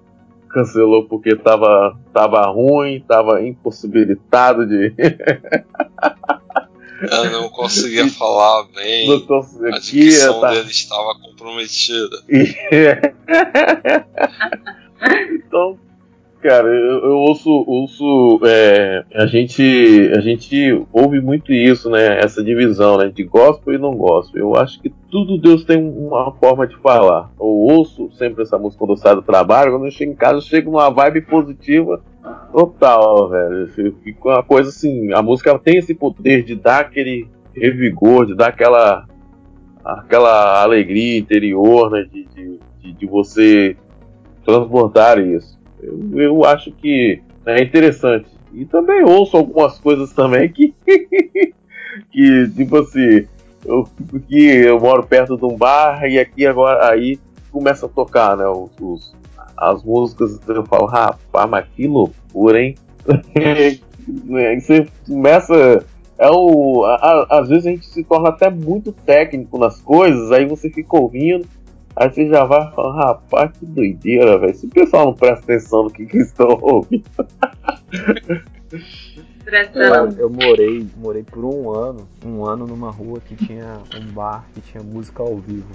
cancelou 0.47 1.03
porque 1.03 1.36
tava, 1.36 1.97
tava 2.14 2.45
ruim, 2.47 3.03
tava 3.05 3.43
impossibilitado 3.43 4.66
de 4.66 4.93
Eu 7.01 7.31
não 7.31 7.49
conseguia 7.49 8.07
falar 8.11 8.67
bem. 8.75 9.07
não 9.07 9.21
conseguir 9.21 9.73
A 9.73 9.79
dicção 9.79 10.41
tá, 10.41 10.51
dele 10.51 10.69
estava 10.69 11.15
comprometida. 11.19 12.23
então, 15.31 15.77
cara, 16.41 16.67
eu, 16.67 17.05
eu 17.05 17.17
ouço, 17.17 17.49
ouço 17.49 18.39
é, 18.45 19.05
a 19.13 19.27
gente, 19.27 20.11
a 20.15 20.21
gente 20.21 20.83
ouve 20.91 21.21
muito 21.21 21.53
isso, 21.53 21.89
né? 21.89 22.19
Essa 22.19 22.43
divisão, 22.43 22.97
né? 22.97 23.09
De 23.13 23.23
gospel 23.23 23.75
e 23.75 23.77
não 23.77 23.95
gospel. 23.95 24.41
Eu 24.41 24.55
acho 24.55 24.81
que 24.81 24.91
tudo 25.11 25.37
Deus 25.37 25.63
tem 25.63 25.77
uma 25.77 26.31
forma 26.33 26.65
de 26.65 26.75
falar. 26.77 27.31
Eu 27.39 27.45
ouço 27.45 28.09
sempre 28.17 28.41
essa 28.43 28.57
música 28.57 28.79
quando 28.79 28.91
eu 28.91 28.97
saio 28.97 29.17
do 29.17 29.21
trabalho, 29.21 29.71
quando 29.71 29.85
eu 29.85 29.91
chego 29.91 30.11
em 30.11 30.15
casa, 30.15 30.37
eu 30.37 30.41
chego 30.41 30.71
numa 30.71 30.89
vibe 30.89 31.21
positiva 31.21 32.01
total, 32.51 33.30
velho. 33.30 33.69
Eu 33.78 33.93
fico 34.03 34.30
uma 34.30 34.43
coisa 34.43 34.69
assim, 34.69 35.11
a 35.13 35.21
música 35.21 35.57
tem 35.59 35.78
esse 35.78 35.93
poder 35.93 36.43
de 36.43 36.55
dar 36.55 36.82
aquele 36.82 37.28
revigor, 37.53 38.25
de 38.25 38.36
dar 38.36 38.47
aquela 38.47 39.05
aquela 39.84 40.61
alegria 40.61 41.17
interior, 41.17 41.89
né? 41.91 42.05
De, 42.11 42.25
de, 42.25 42.59
de, 42.82 42.91
de 42.93 43.05
você 43.05 43.75
transbordar 44.45 45.19
isso. 45.19 45.57
Eu, 45.82 46.19
eu 46.19 46.45
acho 46.45 46.71
que 46.71 47.21
é 47.45 47.61
interessante. 47.61 48.30
E 48.53 48.65
também 48.65 49.03
ouço 49.03 49.38
algumas 49.38 49.80
coisas 49.80 50.11
também 50.13 50.49
que. 50.49 50.73
que, 52.11 52.49
tipo 52.55 52.78
assim, 52.78 53.25
eu 53.65 53.88
aqui, 54.15 54.45
eu 54.45 54.80
moro 54.80 55.03
perto 55.03 55.38
de 55.38 55.45
um 55.45 55.57
bar 55.57 56.05
e 56.05 56.19
aqui 56.19 56.45
agora 56.45 56.89
aí 56.91 57.19
começa 57.51 57.86
a 57.86 57.89
tocar, 57.89 58.38
né? 58.38 58.47
Os, 58.47 58.71
os- 58.80 59.15
as 59.55 59.83
músicas, 59.83 60.39
eu 60.47 60.65
falo, 60.65 60.85
rapaz, 60.85 61.49
mas 61.49 61.65
que 61.75 61.87
loucura, 61.87 62.59
hein? 62.61 62.75
Aí 63.35 64.59
você 64.59 64.87
começa. 65.07 65.85
É 66.19 66.29
o, 66.31 66.83
a- 66.85 66.95
a- 67.29 67.39
às 67.41 67.47
vezes 67.49 67.67
a 67.67 67.69
gente 67.69 67.85
se 67.85 68.03
torna 68.03 68.29
até 68.29 68.49
muito 68.49 68.91
técnico 68.91 69.57
nas 69.59 69.79
coisas, 69.81 70.31
aí 70.31 70.47
você 70.47 70.67
fica 70.69 70.97
ouvindo, 70.97 71.45
aí 71.95 72.09
você 72.11 72.27
já 72.27 72.43
vai 72.43 72.71
falando, 72.71 72.95
rapaz, 72.95 73.51
que 73.57 73.65
doideira, 73.67 74.37
velho. 74.39 74.55
Se 74.55 74.65
o 74.65 74.69
pessoal 74.69 75.05
não 75.05 75.13
presta 75.13 75.43
atenção 75.43 75.83
no 75.83 75.91
que, 75.91 76.05
que 76.07 76.17
estão 76.17 76.47
ouvindo. 76.61 77.03
Cara, 79.73 80.09
eu 80.17 80.29
morei, 80.29 80.85
morei 80.97 81.23
por 81.23 81.45
um 81.45 81.71
ano, 81.71 82.07
um 82.25 82.45
ano 82.45 82.65
numa 82.67 82.91
rua 82.91 83.19
que 83.21 83.35
tinha 83.35 83.77
um 83.95 84.11
bar 84.11 84.45
que 84.53 84.61
tinha 84.61 84.83
música 84.83 85.23
ao 85.23 85.37
vivo. 85.37 85.69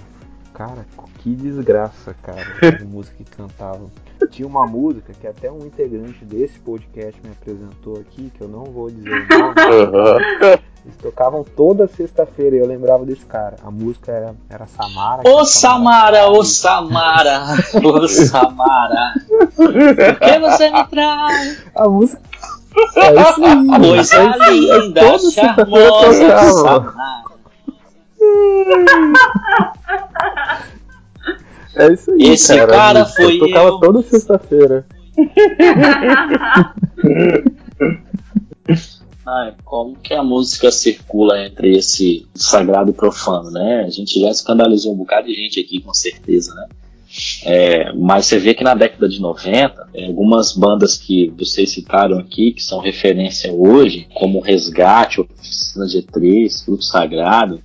Cara, 0.62 0.86
que 1.18 1.34
desgraça, 1.34 2.14
cara, 2.22 2.38
a 2.80 2.84
música 2.84 3.16
que 3.16 3.24
cantavam. 3.24 3.90
Tinha 4.30 4.46
uma 4.46 4.64
música 4.64 5.12
que 5.12 5.26
até 5.26 5.50
um 5.50 5.66
integrante 5.66 6.24
desse 6.24 6.56
podcast 6.60 7.20
me 7.20 7.32
apresentou 7.32 7.96
aqui, 7.96 8.30
que 8.30 8.40
eu 8.40 8.46
não 8.46 8.62
vou 8.66 8.88
dizer 8.88 9.10
o 9.10 9.28
nome. 9.28 10.62
Eles 10.84 10.96
tocavam 11.02 11.42
toda 11.42 11.88
sexta-feira 11.88 12.54
e 12.54 12.58
eu 12.60 12.66
lembrava 12.66 13.04
desse 13.04 13.26
cara. 13.26 13.56
A 13.64 13.72
música 13.72 14.12
era, 14.12 14.36
era 14.48 14.66
Samara. 14.68 15.22
Ô 15.26 15.44
Samara, 15.44 16.28
ô 16.28 16.44
Samara. 16.44 17.42
Ô 17.82 18.08
Samara, 18.08 19.14
por 19.56 19.72
que 19.72 20.38
você 20.38 20.70
me 20.70 20.86
traz? 20.86 21.64
A 21.74 21.88
música. 21.88 22.22
É 22.96 23.14
isso 23.14 23.44
aí. 23.44 23.66
Coisa 23.66 24.16
é 24.16 24.48
é 24.48 24.50
linda, 24.52 25.18
charmosa. 25.18 26.52
Samara. 26.52 27.31
É 31.74 31.92
isso 31.92 32.10
aí, 32.10 32.22
Esse 32.22 32.56
cara. 32.56 32.72
cara 32.72 33.00
Eu 33.00 33.06
foi 33.06 33.38
tocava 33.38 33.68
eu. 33.68 33.78
toda 33.78 34.02
sexta-feira. 34.02 34.86
Como 39.64 39.96
que 39.96 40.12
a 40.12 40.22
música 40.22 40.70
circula 40.70 41.46
entre 41.46 41.76
esse 41.76 42.26
sagrado 42.34 42.90
e 42.90 42.94
profano, 42.94 43.50
né? 43.50 43.84
A 43.86 43.90
gente 43.90 44.20
já 44.20 44.30
escandalizou 44.30 44.92
um 44.92 44.96
bocado 44.96 45.28
de 45.28 45.34
gente 45.34 45.60
aqui, 45.60 45.80
com 45.80 45.94
certeza, 45.94 46.54
né? 46.54 46.66
É, 47.44 47.92
mas 47.92 48.26
você 48.26 48.38
vê 48.38 48.54
que 48.54 48.64
na 48.64 48.74
década 48.74 49.08
de 49.08 49.20
90, 49.20 49.88
é, 49.94 50.06
algumas 50.06 50.52
bandas 50.52 50.96
que 50.96 51.32
vocês 51.38 51.70
citaram 51.70 52.18
aqui, 52.18 52.52
que 52.52 52.62
são 52.62 52.80
referência 52.80 53.52
hoje, 53.52 54.08
como 54.14 54.40
Resgate, 54.40 55.20
Oficina 55.20 55.86
G3, 55.86 56.64
Fruto 56.64 56.84
Sagrado, 56.84 57.60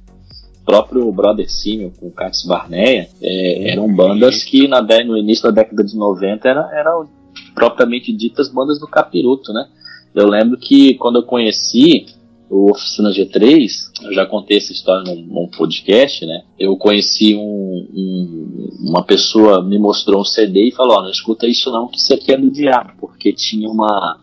próprio 0.68 1.10
Brother 1.14 1.50
Simon 1.50 1.92
com 1.98 2.12
Cates 2.12 2.46
Barneia, 2.46 3.08
é, 3.22 3.72
eram 3.72 3.88
bandas 3.96 4.44
que 4.44 4.68
na, 4.68 4.82
no 4.82 5.18
início 5.18 5.44
da 5.46 5.52
década 5.62 5.82
de 5.84 5.96
90 5.96 6.48
era, 6.48 6.70
eram 6.78 7.08
propriamente 7.56 8.12
ditas 8.12 8.50
bandas 8.50 8.78
do 8.78 8.86
capiroto, 8.88 9.54
né? 9.54 9.66
Eu 10.14 10.28
lembro 10.28 10.58
que 10.58 10.96
quando 10.96 11.20
eu 11.20 11.24
conheci 11.24 12.06
o 12.50 12.72
Oficina 12.72 13.12
G3, 13.12 13.70
eu 14.04 14.14
já 14.14 14.26
contei 14.26 14.58
essa 14.58 14.72
história 14.74 15.04
num, 15.04 15.22
num 15.22 15.48
podcast, 15.48 16.26
né? 16.26 16.44
Eu 16.60 16.76
conheci 16.76 17.34
um, 17.36 17.88
um- 17.94 18.70
uma 18.90 19.04
pessoa, 19.04 19.62
me 19.64 19.78
mostrou 19.80 20.22
um 20.22 20.26
CD 20.26 20.68
e 20.68 20.72
falou: 20.72 20.98
Ó, 20.98 21.02
não 21.04 21.10
escuta 21.12 21.48
isso 21.48 21.72
não, 21.72 21.88
que 21.88 21.98
isso 21.98 22.14
aqui 22.14 22.32
é 22.34 22.38
do 22.38 22.52
diabo, 22.52 22.92
porque 23.00 23.32
tinha 23.34 23.70
uma, 23.70 24.20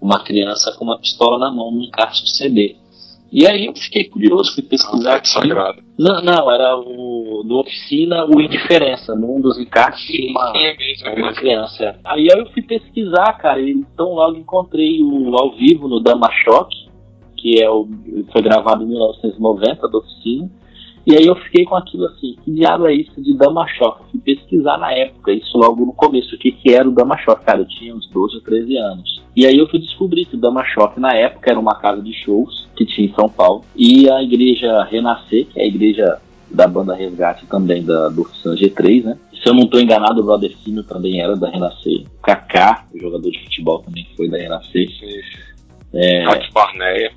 uma 0.00 0.18
criança 0.20 0.72
com 0.72 0.84
uma 0.84 0.98
pistola 0.98 1.38
na 1.38 1.50
mão 1.50 1.70
no 1.70 1.82
encaixe 1.82 2.22
do 2.22 2.28
CD. 2.28 2.76
E 3.32 3.46
aí 3.46 3.66
eu 3.66 3.74
fiquei 3.74 4.04
curioso, 4.04 4.54
fui 4.54 4.62
pesquisar 4.62 5.16
aquilo. 5.16 5.34
sagrado. 5.34 5.82
Não, 5.98 6.22
não, 6.22 6.50
era 6.50 6.76
o 6.76 7.42
do 7.44 7.58
Oficina 7.58 8.24
o 8.24 8.40
Indiferença, 8.40 9.14
num 9.14 9.40
dos 9.40 9.58
encaixes 9.58 10.06
tinha 10.06 10.30
uma, 10.30 10.52
uma 11.16 11.32
criança. 11.32 11.98
Aí 12.04 12.26
eu 12.26 12.46
fui 12.52 12.62
pesquisar, 12.62 13.32
cara, 13.34 13.60
e 13.60 13.70
então 13.70 14.14
logo 14.14 14.36
encontrei 14.36 15.02
o 15.02 15.36
ao 15.36 15.54
vivo 15.56 15.88
no 15.88 16.00
Dama 16.00 16.30
Choque, 16.44 16.88
que 17.36 17.62
é 17.62 17.68
o, 17.68 17.88
foi 18.32 18.42
gravado 18.42 18.84
em 18.84 18.88
1990 18.88 19.88
do 19.88 19.98
Oficina. 19.98 20.50
E 21.06 21.16
aí 21.16 21.24
eu 21.24 21.36
fiquei 21.36 21.64
com 21.64 21.76
aquilo 21.76 22.04
assim, 22.06 22.34
que 22.44 22.50
diabo 22.50 22.86
é 22.88 22.94
isso 22.94 23.22
de 23.22 23.36
Dama 23.36 23.66
Choque? 23.68 24.10
Fui 24.10 24.20
pesquisar 24.20 24.76
na 24.76 24.92
época, 24.92 25.32
isso 25.32 25.56
logo 25.56 25.84
no 25.84 25.92
começo, 25.92 26.34
o 26.34 26.38
que, 26.38 26.50
que 26.50 26.72
era 26.72 26.88
o 26.88 26.92
Dama 26.92 27.16
Choque. 27.18 27.44
Cara, 27.44 27.60
eu 27.60 27.68
tinha 27.68 27.94
uns 27.94 28.08
12 28.10 28.36
ou 28.36 28.42
13 28.42 28.76
anos. 28.76 29.22
E 29.36 29.46
aí 29.46 29.56
eu 29.56 29.68
fui 29.68 29.78
descobrir 29.78 30.24
que 30.24 30.34
o 30.34 30.40
Dama 30.40 30.64
Choque 30.64 30.98
na 30.98 31.14
época 31.14 31.50
era 31.50 31.60
uma 31.60 31.76
casa 31.76 32.02
de 32.02 32.12
shows 32.12 32.65
que 32.76 32.84
tinha 32.86 33.08
em 33.08 33.14
São 33.14 33.28
Paulo. 33.28 33.64
E 33.74 34.08
a 34.10 34.22
igreja 34.22 34.84
Renascer, 34.84 35.46
que 35.46 35.58
é 35.60 35.64
a 35.64 35.66
igreja 35.66 36.18
da 36.50 36.66
banda 36.66 36.94
Resgate 36.94 37.46
também 37.46 37.82
da, 37.82 38.08
do 38.08 38.22
Oficina 38.22 38.54
G3, 38.54 39.04
né? 39.04 39.18
Se 39.42 39.48
eu 39.48 39.54
não 39.54 39.62
estou 39.64 39.80
enganado, 39.80 40.20
o 40.20 40.24
Brother 40.24 40.54
também 40.88 41.20
era 41.20 41.36
da 41.36 41.48
Renascer. 41.48 42.02
O 42.18 42.22
Kaká, 42.22 42.84
o 42.94 42.98
jogador 42.98 43.30
de 43.30 43.38
futebol, 43.44 43.80
também 43.80 44.06
foi 44.16 44.28
da 44.28 44.36
Renascer. 44.38 44.88
É, 45.92 46.24
Barneia. 46.52 47.12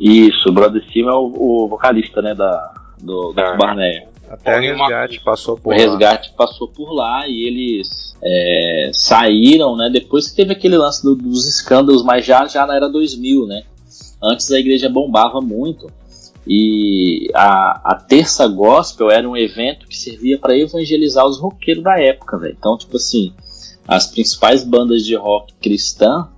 isso, 0.00 0.48
o 0.48 0.52
Brother 0.52 0.82
é 0.94 1.02
o, 1.12 1.32
o 1.64 1.68
vocalista, 1.68 2.20
né, 2.22 2.34
da, 2.34 2.72
do, 3.02 3.32
do 3.32 3.40
É. 3.40 3.56
Barneia. 3.56 4.08
Até 4.30 4.72
uma- 4.72 4.86
resgate 4.88 5.20
passou 5.20 5.54
O 5.54 5.58
por 5.60 5.70
lá. 5.70 5.76
resgate 5.76 6.32
passou 6.36 6.68
por 6.68 6.92
lá 6.94 7.26
e 7.28 7.46
eles 7.46 8.16
é, 8.24 8.90
saíram, 8.94 9.76
né? 9.76 9.90
Depois 9.92 10.30
que 10.30 10.36
teve 10.36 10.52
aquele 10.52 10.76
lance 10.78 11.02
do- 11.02 11.14
dos 11.16 11.46
escândalos, 11.46 12.02
mas 12.02 12.24
já, 12.24 12.46
já 12.46 12.66
na 12.66 12.74
era 12.76 12.88
2000, 12.88 13.46
né? 13.46 13.62
Antes 14.22 14.50
a 14.50 14.58
igreja 14.58 14.88
bombava 14.88 15.40
muito 15.40 15.90
e 16.46 17.30
a, 17.34 17.92
a 17.92 17.94
terça 17.94 18.46
gospel 18.48 19.10
era 19.10 19.28
um 19.28 19.36
evento 19.36 19.86
que 19.86 19.96
servia 19.96 20.38
para 20.38 20.56
evangelizar 20.56 21.24
os 21.26 21.38
roqueiros 21.38 21.84
da 21.84 22.00
época, 22.00 22.38
velho. 22.38 22.56
Então, 22.58 22.76
tipo 22.76 22.96
assim, 22.96 23.32
as 23.86 24.06
principais 24.06 24.64
bandas 24.64 25.04
de 25.04 25.14
rock 25.14 25.54
cristã 25.54 26.28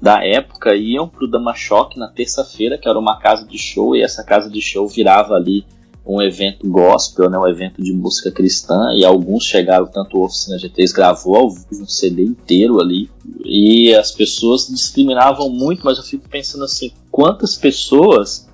da 0.00 0.24
época 0.24 0.74
iam 0.74 1.06
pro 1.06 1.28
Dama 1.28 1.54
Choque 1.54 1.98
na 1.98 2.08
terça-feira, 2.08 2.78
que 2.78 2.88
era 2.88 2.98
uma 2.98 3.18
casa 3.18 3.46
de 3.46 3.58
show, 3.58 3.94
e 3.94 4.02
essa 4.02 4.24
casa 4.24 4.48
de 4.48 4.60
show 4.60 4.88
virava 4.88 5.34
ali 5.34 5.66
um 6.14 6.22
evento 6.22 6.68
gospel, 6.68 7.30
né, 7.30 7.38
um 7.38 7.46
evento 7.46 7.82
de 7.82 7.92
música 7.92 8.30
cristã, 8.30 8.92
e 8.96 9.04
alguns 9.04 9.44
chegaram, 9.44 9.86
tanto 9.86 10.18
o 10.18 10.24
Oficina 10.24 10.56
G3 10.56 10.92
gravou 10.92 11.36
ao 11.36 11.50
vivo 11.50 11.82
um 11.82 11.86
CD 11.86 12.24
inteiro 12.24 12.80
ali, 12.80 13.08
e 13.44 13.94
as 13.94 14.10
pessoas 14.10 14.66
discriminavam 14.68 15.48
muito, 15.48 15.84
mas 15.84 15.98
eu 15.98 16.04
fico 16.04 16.28
pensando 16.28 16.64
assim, 16.64 16.92
quantas 17.10 17.56
pessoas 17.56 18.48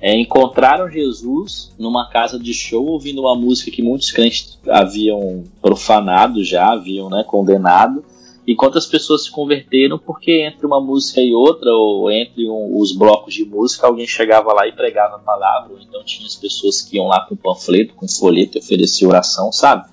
é, 0.00 0.18
encontraram 0.18 0.88
Jesus 0.88 1.72
numa 1.78 2.08
casa 2.08 2.38
de 2.38 2.54
show 2.54 2.86
ouvindo 2.86 3.20
uma 3.20 3.36
música 3.36 3.70
que 3.70 3.82
muitos 3.82 4.10
crentes 4.10 4.58
haviam 4.68 5.44
profanado 5.60 6.42
já, 6.42 6.72
haviam 6.72 7.10
né, 7.10 7.22
condenado, 7.26 8.04
e 8.50 8.56
quantas 8.56 8.84
pessoas 8.84 9.24
se 9.24 9.30
converteram 9.30 9.96
porque 9.96 10.42
entre 10.42 10.66
uma 10.66 10.80
música 10.80 11.20
e 11.20 11.32
outra, 11.32 11.70
ou 11.72 12.10
entre 12.10 12.48
um- 12.48 12.78
os 12.80 12.90
blocos 12.90 13.32
de 13.32 13.44
música, 13.44 13.86
alguém 13.86 14.08
chegava 14.08 14.52
lá 14.52 14.66
e 14.66 14.72
pregava 14.72 15.16
a 15.16 15.20
palavra, 15.20 15.72
ou 15.72 15.78
então 15.80 16.02
tinha 16.04 16.26
as 16.26 16.34
pessoas 16.34 16.82
que 16.82 16.96
iam 16.96 17.06
lá 17.06 17.24
com 17.26 17.36
panfleto, 17.36 17.94
com 17.94 18.08
folheto 18.08 18.58
ofereciam 18.58 19.08
oração, 19.10 19.52
sabe? 19.52 19.88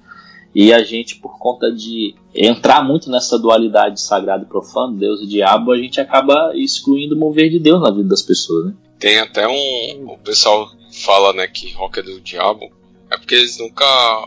E 0.55 0.74
a 0.74 0.82
gente, 0.84 1.18
por 1.18 1.38
conta 1.38 1.72
de 1.72 2.16
entrar 2.34 2.84
muito 2.84 3.12
nessa 3.12 3.38
dualidade 3.38 4.01
sagrado 4.01 4.45
e 4.45 4.47
profano, 4.47 4.97
Deus 4.97 5.22
e 5.22 5.28
diabo, 5.28 5.72
a 5.72 5.78
gente 5.78 6.01
acaba 6.01 6.51
excluindo 6.55 7.14
o 7.14 7.20
mover 7.20 7.51
de 7.51 7.60
Deus 7.60 7.80
na 7.80 7.91
vida 7.91 8.10
das 8.10 8.24
pessoas, 8.24 8.66
né? 8.66 8.74
Tem 8.97 9.20
até 9.20 9.47
um. 9.47 10.14
O 10.14 10.18
pessoal 10.18 10.68
fala, 11.05 11.32
né, 11.32 11.47
que 11.47 11.72
rock 11.74 11.99
é 11.99 12.01
do 12.01 12.20
diabo. 12.20 12.72
É 13.10 13.18
porque 13.18 13.36
eles 13.36 13.58
nunca 13.58 13.86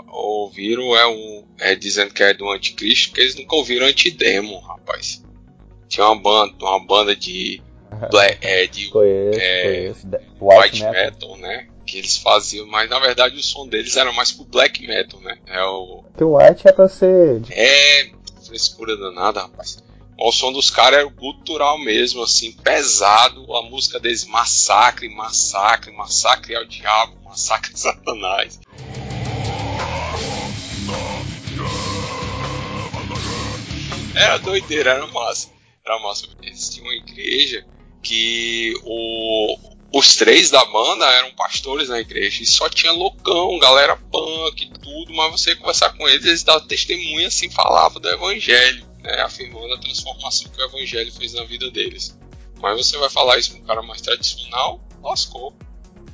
ouviram, 0.09 0.97
é, 0.97 1.07
um, 1.07 1.45
é 1.59 1.75
dizendo 1.75 2.15
que 2.15 2.23
é 2.23 2.33
do 2.33 2.51
anticristo, 2.51 3.09
porque 3.11 3.21
eles 3.21 3.35
nunca 3.35 3.57
ouviram 3.57 3.87
antidemo, 3.87 4.59
rapaz. 4.61 5.23
Tinha 5.89 6.07
uma 6.07 6.17
banda, 6.21 6.55
uma 6.65 6.81
banda 6.87 7.15
de, 7.15 7.61
black, 8.11 8.39
é, 8.47 8.67
de 8.67 8.89
Conheço, 8.89 9.39
É, 9.41 9.63
conheço. 9.65 10.07
White 10.41 10.83
metal. 10.85 11.37
né? 11.37 11.67
Que 11.87 11.99
eles 11.99 12.17
faziam, 12.17 12.67
mas 12.67 12.89
na 12.89 13.01
verdade 13.01 13.37
o 13.37 13.43
som 13.43 13.67
deles 13.67 13.97
era 13.97 14.13
mais 14.13 14.31
pro 14.31 14.45
black 14.45 14.87
metal, 14.87 15.21
né? 15.21 15.39
É 15.47 15.63
o. 15.65 16.05
Porque 16.05 16.25
o 16.25 16.37
white 16.39 16.67
é 16.69 16.73
pra 16.73 16.89
ser. 16.89 17.43
É. 17.51 18.11
frescura 18.47 18.97
danada, 18.97 19.41
rapaz. 19.43 19.83
O 20.23 20.31
som 20.33 20.53
dos 20.53 20.71
caras 20.71 20.99
era 20.99 21.07
o 21.07 21.11
gutural 21.11 21.79
mesmo, 21.79 22.23
assim, 22.23 22.53
pesado. 22.53 23.57
A 23.57 23.63
música 23.63 23.99
deles, 23.99 24.27
massacre, 24.27 25.09
massacre, 25.09 25.91
massacre 25.93 26.55
ao 26.55 26.65
diabo, 26.67 27.17
massacre 27.25 27.73
a 27.73 27.77
Satanás. 27.77 28.61
Era 34.15 34.39
doideira, 34.39 34.91
era 34.91 35.07
massa. 35.07 35.51
Era 35.85 35.99
massa. 36.01 36.27
Eles 36.43 36.69
tinham 36.69 36.87
uma 36.87 36.95
igreja 36.95 37.67
que 38.03 38.75
o, 38.83 39.57
os 39.93 40.17
três 40.17 40.51
da 40.51 40.65
banda 40.65 41.05
eram 41.05 41.33
pastores 41.33 41.89
na 41.89 42.01
igreja 42.01 42.43
e 42.43 42.47
só 42.47 42.69
tinha 42.69 42.93
loucão, 42.93 43.59
galera 43.59 43.97
punk 43.97 44.65
e 44.65 44.71
tudo, 44.79 45.13
mas 45.13 45.33
você 45.33 45.51
ia 45.51 45.57
conversar 45.57 45.91
com 45.91 46.09
eles, 46.09 46.25
eles 46.25 46.43
davam 46.43 46.67
testemunha 46.67 47.29
assim, 47.29 47.51
falavam 47.51 48.01
do 48.01 48.09
evangelho, 48.09 48.87
né, 49.01 49.21
afirmando 49.21 49.75
a 49.75 49.79
transformação 49.79 50.51
que 50.51 50.61
o 50.61 50.65
evangelho 50.65 51.13
fez 51.13 51.35
na 51.35 51.45
vida 51.45 51.71
deles. 51.71 52.19
Mas 52.61 52.77
você 52.77 52.97
vai 52.99 53.11
falar 53.11 53.39
isso 53.39 53.53
com 53.53 53.59
um 53.59 53.65
cara 53.65 53.83
mais 53.83 54.01
tradicional, 54.01 54.81
lascou. 55.03 55.55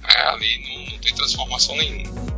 É, 0.08 0.28
ali 0.28 0.58
não, 0.62 0.92
não 0.92 0.98
tem 1.00 1.14
transformação 1.14 1.76
nenhuma. 1.76 2.35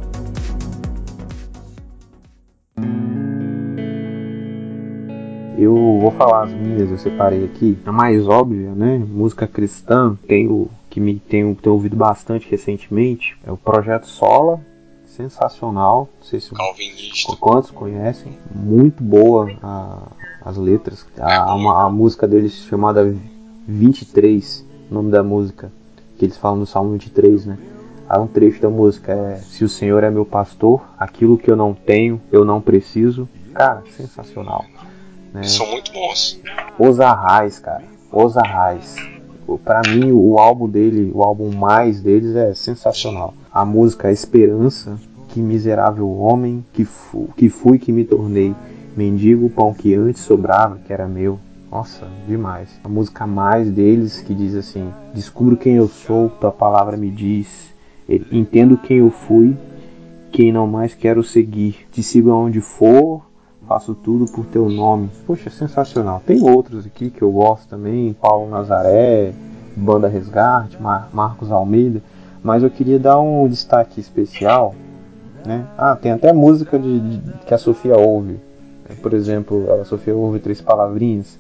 Eu 5.61 5.75
vou 5.75 6.13
falar 6.13 6.45
as 6.45 6.53
minhas, 6.53 6.89
eu 6.89 6.99
separei 6.99 7.45
aqui. 7.45 7.77
A 7.85 7.91
mais 7.91 8.29
óbvia, 8.29 8.71
né? 8.71 8.97
Música 8.97 9.45
cristã, 9.45 10.17
tenho 10.29 10.69
que 10.89 11.01
me 11.01 11.17
tenho, 11.19 11.53
tenho 11.57 11.75
ouvido 11.75 11.97
bastante 11.97 12.49
recentemente. 12.49 13.37
É 13.45 13.51
o 13.51 13.57
Projeto 13.57 14.07
Sola, 14.07 14.61
sensacional. 15.05 16.09
Não 16.21 16.25
sei 16.25 16.39
se 16.41 16.55
Calvinista. 16.55 17.37
quantos 17.41 17.73
conhecem. 17.73 18.39
Muito 18.55 19.03
boa 19.03 19.51
a- 19.61 20.03
as 20.45 20.57
letras. 20.57 21.05
A, 21.19 21.55
uma- 21.57 21.85
a 21.87 21.91
música 21.91 22.27
deles 22.29 22.53
chamada 22.69 23.13
23, 23.67 24.65
o 24.89 24.95
nome 24.95 25.11
da 25.11 25.25
música, 25.25 25.73
que 26.17 26.25
eles 26.25 26.37
falam 26.37 26.59
no 26.61 26.67
Salmo 26.67 26.93
23, 26.93 27.45
né? 27.47 27.59
Há 28.09 28.19
um 28.21 28.27
trecho 28.29 28.63
da 28.63 28.71
música 28.71 29.13
é 29.13 29.37
Se 29.37 29.65
o 29.65 29.69
Senhor 29.69 30.03
é 30.05 30.11
meu 30.11 30.25
pastor, 30.25 30.83
aquilo 30.97 31.37
que 31.37 31.51
eu 31.51 31.57
não 31.57 31.75
tenho, 31.75 32.21
eu 32.31 32.45
não 32.45 32.61
preciso. 32.61 33.29
Cara, 33.53 33.83
sensacional. 33.97 34.65
Né? 35.33 35.43
São 35.43 35.71
muito 35.71 35.93
bons. 35.93 36.41
Os 36.79 37.01
Arrais, 37.01 37.59
cara. 37.59 37.85
Os 38.13 38.37
Arrais. 38.37 38.97
Pra 39.65 39.81
mim, 39.89 40.13
o 40.13 40.39
álbum 40.39 40.69
dele, 40.69 41.11
o 41.15 41.23
álbum 41.23 41.51
mais 41.51 42.01
deles 42.01 42.37
é 42.37 42.53
sensacional. 42.55 43.33
A 43.53 43.65
música 43.65 44.13
Esperança, 44.13 44.99
que 45.29 45.41
miserável 45.41 46.11
homem 46.19 46.65
que, 46.73 46.85
fu 46.85 47.29
que 47.37 47.49
fui 47.49 47.79
que 47.79 47.91
me 47.91 48.05
tornei. 48.05 48.55
Mendigo 48.97 49.47
o 49.47 49.51
pão 49.51 49.73
que 49.73 49.95
antes 49.95 50.23
sobrava, 50.23 50.79
que 50.85 50.93
era 50.93 51.07
meu. 51.07 51.39
Nossa, 51.71 52.07
demais. 52.27 52.69
A 52.83 52.89
música 52.89 53.27
mais 53.27 53.71
deles 53.71 54.21
que 54.21 54.35
diz 54.35 54.55
assim: 54.55 54.93
Descubro 55.15 55.57
quem 55.57 55.77
eu 55.77 55.89
sou, 55.89 56.29
tua 56.29 56.51
palavra 56.51 56.97
me 56.97 57.11
diz. 57.11 57.69
Entendo 58.33 58.77
quem 58.77 58.99
eu 58.99 59.11
fui 59.11 59.57
quem 60.31 60.53
não 60.53 60.67
mais 60.67 60.95
quero 60.95 61.23
seguir. 61.23 61.87
Te 61.91 62.03
sigo 62.03 62.31
aonde 62.31 62.61
for, 62.61 63.23
faço 63.69 63.95
tudo 63.95 64.25
por 64.33 64.47
teu 64.47 64.69
nome. 64.71 65.11
Poxa, 65.27 65.51
sensacional. 65.51 66.23
Tem 66.27 66.43
outros 66.43 66.87
aqui 66.87 67.11
que 67.11 67.21
eu 67.21 67.31
gosto 67.31 67.69
também, 67.69 68.15
Paulo 68.15 68.51
Nazaré, 68.51 69.33
Banda 69.77 70.09
Resgate, 70.09 70.81
Mar 70.81 71.11
Marcos 71.13 71.53
Almeida, 71.53 72.03
mas 72.43 72.63
eu 72.63 72.71
queria 72.71 72.99
dar 72.99 73.21
um 73.21 73.47
destaque 73.47 74.01
especial, 74.01 74.75
né? 75.45 75.67
Ah, 75.77 75.95
tem 75.95 76.11
até 76.13 76.33
música 76.33 76.79
de, 76.79 76.99
de 76.99 77.33
que 77.47 77.53
a 77.53 77.59
Sofia 77.59 77.97
ouve. 77.97 78.41
Por 79.03 79.13
exemplo, 79.13 79.71
a 79.81 79.85
Sofia 79.85 80.17
ouve 80.17 80.39
três 80.41 80.63
palavrinhas 80.63 81.39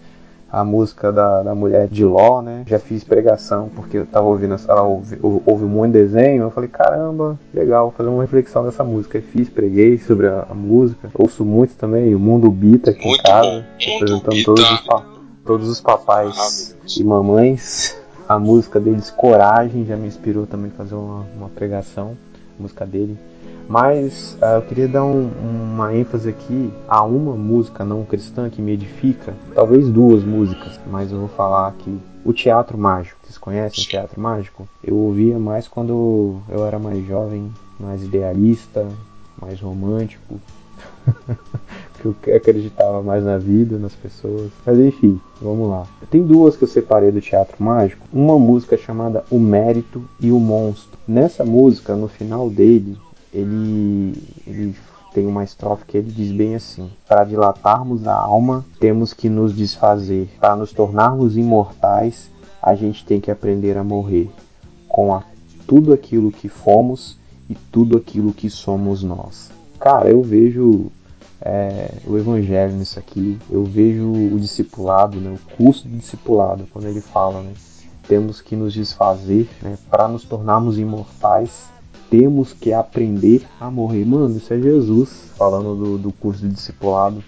a 0.51 0.65
música 0.65 1.13
da, 1.13 1.43
da 1.43 1.55
mulher 1.55 1.89
de 1.89 2.05
Ló, 2.05 2.41
né? 2.41 2.65
Já 2.67 2.79
fiz 2.79 3.05
pregação 3.05 3.71
porque 3.75 3.99
eu 3.99 4.07
tava 4.07 4.27
ouvindo, 4.27 4.57
ela 4.67 4.83
ouve, 4.83 5.19
ouve 5.23 5.65
um 5.65 5.69
monte 5.69 5.93
de 5.93 5.99
desenho. 6.05 6.45
Eu 6.45 6.51
falei, 6.51 6.69
caramba, 6.69 7.39
legal, 7.53 7.85
vou 7.85 7.93
fazer 7.93 8.09
uma 8.09 8.23
reflexão 8.23 8.65
dessa 8.65 8.83
música. 8.83 9.19
E 9.19 9.21
fiz, 9.21 9.49
preguei 9.49 9.99
sobre 9.99 10.27
a, 10.27 10.47
a, 10.51 10.55
música. 10.55 11.11
Ouço 11.15 11.45
muito 11.45 11.75
também 11.75 12.15
o 12.15 12.19
Mundo 12.19 12.51
Bita 12.51 12.91
aqui 12.91 13.07
muito 13.07 13.21
em 13.21 13.23
casa, 13.25 13.51
bom. 13.51 13.95
apresentando 13.95 14.45
todos 14.45 14.71
os, 14.71 14.85
todos 15.45 15.69
os 15.69 15.81
papais 15.81 16.77
e 16.97 17.05
mamães. 17.05 17.97
A 18.27 18.39
música 18.39 18.79
deles, 18.79 19.11
Coragem, 19.11 19.87
já 19.87 19.97
me 19.97 20.07
inspirou 20.07 20.47
também 20.47 20.71
a 20.71 20.77
fazer 20.77 20.95
uma, 20.95 21.27
uma 21.37 21.49
pregação. 21.49 22.15
Música 22.59 22.87
dele. 22.87 23.17
Mas 23.69 24.37
uh, 24.41 24.57
eu 24.57 24.63
queria 24.63 24.89
dar 24.89 25.05
um, 25.05 25.31
uma 25.43 25.95
ênfase 25.95 26.31
aqui 26.31 26.73
a 26.89 27.03
uma 27.05 27.37
música 27.37 27.85
não 27.85 28.03
cristã 28.03 28.49
que 28.49 28.63
me 28.63 28.73
edifica, 28.73 29.35
talvez 29.55 29.91
duas 29.91 30.25
músicas, 30.25 30.81
mas 30.87 31.13
eu 31.13 31.19
vou 31.19 31.29
falar 31.29 31.69
aqui. 31.69 31.99
O 32.25 32.33
Teatro 32.33 32.79
Mágico, 32.79 33.19
vocês 33.23 33.37
conhecem 33.37 33.85
o 33.85 33.87
Teatro 33.87 34.21
Mágico? 34.21 34.67
Eu 34.83 34.97
ouvia 34.97 35.39
mais 35.39 35.69
quando 35.69 36.41
eu 36.49 36.67
era 36.67 36.79
mais 36.79 37.07
jovem, 37.07 37.53
mais 37.79 38.03
idealista, 38.03 38.89
mais 39.41 39.61
romântico, 39.61 40.41
que 41.99 42.31
eu 42.31 42.37
acreditava 42.37 43.03
mais 43.03 43.25
na 43.25 43.39
vida, 43.39 43.79
nas 43.79 43.95
pessoas. 43.95 44.51
Mas 44.65 44.79
enfim, 44.79 45.21
vamos 45.41 45.69
lá. 45.69 45.87
Tem 46.11 46.23
duas 46.23 46.57
que 46.57 46.65
eu 46.65 46.69
separei 46.69 47.11
do 47.11 47.21
Teatro 47.21 47.57
Mágico. 47.63 48.07
Uma 48.13 48.39
música 48.39 48.77
chamada 48.77 49.25
O 49.31 49.39
Mérito 49.39 50.03
e 50.21 50.31
o 50.31 50.39
Monstro. 50.39 50.99
Nessa 51.07 51.45
música, 51.45 51.95
no 51.95 52.09
final 52.09 52.49
dele, 52.49 52.97
ele, 53.33 54.15
ele 54.47 54.75
tem 55.13 55.27
uma 55.27 55.45
estrofe 55.45 55.85
que 55.87 55.97
ele 55.97 56.11
diz 56.11 56.31
bem 56.33 56.55
assim: 56.55 56.91
Para 57.09 57.25
dilatarmos 57.25 58.07
a 58.07 58.15
alma, 58.15 58.65
temos 58.79 59.13
que 59.13 59.29
nos 59.29 59.55
desfazer. 59.55 60.29
Para 60.41 60.57
nos 60.57 60.73
tornarmos 60.73 61.37
imortais, 61.37 62.31
a 62.63 62.75
gente 62.75 63.05
tem 63.05 63.21
que 63.21 63.31
aprender 63.31 63.77
a 63.77 63.85
morrer 63.85 64.31
com 64.89 65.15
a, 65.15 65.23
tudo 65.67 65.93
aquilo 65.93 66.31
que 66.31 66.49
fomos 66.49 67.19
e 67.49 67.55
tudo 67.73 67.97
aquilo 67.97 68.33
que 68.33 68.51
somos 68.51 69.03
nós. 69.03 69.51
Cara, 69.79 70.11
eu 70.11 70.23
vejo 70.23 70.91
é, 71.41 71.91
o 72.07 72.17
evangelho 72.17 72.75
nisso 72.75 72.99
aqui, 72.99 73.39
eu 73.51 73.65
vejo 73.65 74.11
o 74.11 74.39
discipulado, 74.41 75.21
né, 75.21 75.35
o 75.35 75.57
curso 75.57 75.87
do 75.87 75.97
discipulado, 75.97 76.67
quando 76.73 76.87
ele 76.87 77.01
fala, 77.01 77.43
né, 77.43 77.53
temos 78.07 78.41
que 78.41 78.57
nos 78.57 78.73
desfazer 78.73 79.49
né, 79.63 79.79
para 79.91 80.09
nos 80.09 80.25
tornarmos 80.25 80.79
imortais 80.79 81.69
temos 82.11 82.53
que 82.53 82.73
aprender 82.73 83.47
a 83.61 83.71
morrer. 83.71 84.05
Mano, 84.05 84.37
isso 84.37 84.53
é 84.53 84.59
Jesus 84.59 85.31
falando 85.37 85.75
do, 85.75 85.99
do 85.99 86.13
curso 86.13 86.41
de 86.47 86.55
discipulado, 86.55 87.23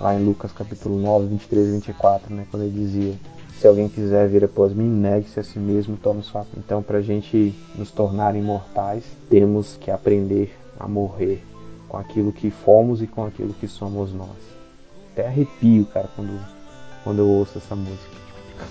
lá 0.00 0.14
em 0.14 0.24
Lucas 0.24 0.52
capítulo 0.52 0.98
9, 1.00 1.26
23 1.26 1.68
e 1.68 1.72
24, 1.72 2.34
né? 2.34 2.46
Quando 2.50 2.64
ele 2.64 2.72
dizia: 2.72 3.14
Se 3.58 3.66
alguém 3.66 3.88
quiser 3.88 4.28
vir 4.28 4.44
após 4.44 4.72
mim, 4.74 4.88
negue-se 4.88 5.40
a 5.40 5.44
si 5.44 5.58
mesmo, 5.58 5.96
tome 5.96 6.22
sua. 6.22 6.46
Então, 6.56 6.82
para 6.82 6.98
a 6.98 7.02
gente 7.02 7.54
nos 7.76 7.90
tornar 7.90 8.36
imortais, 8.36 9.04
temos 9.30 9.76
que 9.80 9.90
aprender 9.90 10.54
a 10.78 10.86
morrer 10.86 11.42
com 11.88 11.96
aquilo 11.96 12.32
que 12.32 12.50
fomos 12.50 13.02
e 13.02 13.06
com 13.06 13.24
aquilo 13.24 13.54
que 13.54 13.68
somos 13.68 14.12
nós. 14.12 14.36
Até 15.12 15.26
arrepio, 15.26 15.86
cara, 15.86 16.08
quando, 16.14 16.38
quando 17.04 17.18
eu 17.20 17.28
ouço 17.28 17.58
essa 17.58 17.74
música. 17.74 18.16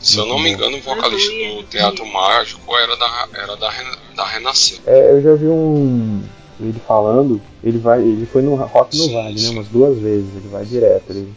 Se 0.02 0.18
eu 0.18 0.26
não 0.26 0.40
me 0.40 0.52
engano, 0.52 0.78
o 0.78 0.82
vocalista 0.82 1.32
do 1.32 1.64
Teatro 1.64 2.06
Mágico 2.06 2.76
era 2.76 2.96
da, 2.96 3.28
era 3.34 3.56
da, 3.56 3.72
da 4.16 4.26
Renascer. 4.26 4.80
É, 4.86 5.12
eu 5.12 5.22
já 5.22 5.36
vi 5.36 5.48
um. 5.48 6.24
Ele 6.60 6.80
falando, 6.88 7.42
ele 7.64 7.78
vai. 7.78 8.02
Ele 8.02 8.26
foi 8.26 8.42
no 8.42 8.56
Rock 8.56 8.98
no 8.98 9.12
Vale, 9.12 9.42
né? 9.42 9.50
Umas 9.50 9.68
duas 9.68 9.98
vezes, 9.98 10.30
ele 10.36 10.48
vai 10.48 10.66
direto. 10.66 11.10
Ele, 11.10 11.34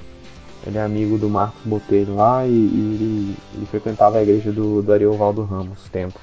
ele 0.67 0.79
é 0.79 0.83
amigo 0.83 1.19
do 1.19 1.29
Marcos 1.29 1.61
Botelho 1.65 2.15
lá 2.15 2.47
e, 2.47 2.51
e 2.51 2.53
ele, 2.53 3.37
ele, 3.55 3.67
frequentava 3.67 4.19
a 4.19 4.23
igreja 4.23 4.53
do, 4.53 4.83
do 4.83 4.93
Ariovaldo 4.93 5.43
Ramos 5.45 5.81
tempo. 5.91 6.19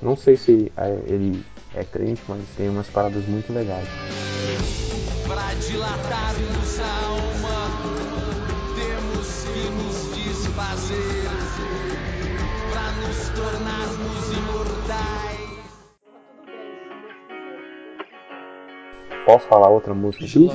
Não 0.00 0.16
sei 0.16 0.36
se 0.36 0.70
é, 0.76 0.98
ele 1.06 1.44
é 1.76 1.84
crente, 1.84 2.22
mas 2.28 2.40
tem 2.56 2.68
umas 2.68 2.88
paradas 2.88 3.24
muito 3.26 3.52
legais. 3.52 3.86
Pra 5.26 5.54
dilatarmos 5.54 6.80
a 6.80 7.06
alma, 7.06 7.58
temos 8.74 9.44
que 9.44 9.70
nos 9.70 9.96
desfazer 10.24 11.26
nos 13.06 13.28
tornarmos 13.30 14.32
imortais. 14.36 15.46
Posso 19.24 19.46
falar 19.48 19.68
outra 19.68 19.92
música 19.92 20.24
aqui? 20.24 20.48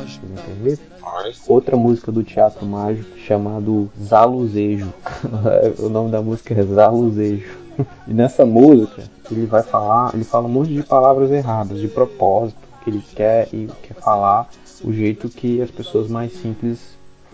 Outra 1.48 1.76
música 1.76 2.12
do 2.12 2.24
Teatro 2.24 2.66
Mágico 2.66 3.18
chamado 3.20 3.90
Zaluzejo. 4.02 4.94
o 5.78 5.90
nome 5.90 6.12
da 6.12 6.22
música 6.22 6.54
é 6.54 6.64
Zaluzejo. 6.64 7.60
E 8.08 8.14
nessa 8.14 8.46
música 8.46 9.04
ele 9.32 9.46
vai 9.46 9.64
falar, 9.64 10.14
ele 10.14 10.24
fala 10.24 10.48
um 10.48 10.52
monte 10.52 10.74
de 10.74 10.84
palavras 10.84 11.32
erradas, 11.32 11.80
de 11.80 11.88
propósito, 11.88 12.58
que 12.84 12.90
ele 12.90 13.04
quer 13.16 13.48
e 13.54 13.70
quer 13.84 13.94
falar 13.94 14.50
o 14.84 14.92
jeito 14.92 15.30
que 15.30 15.62
as 15.62 15.70
pessoas 15.70 16.10
mais 16.10 16.34
simples 16.34 16.80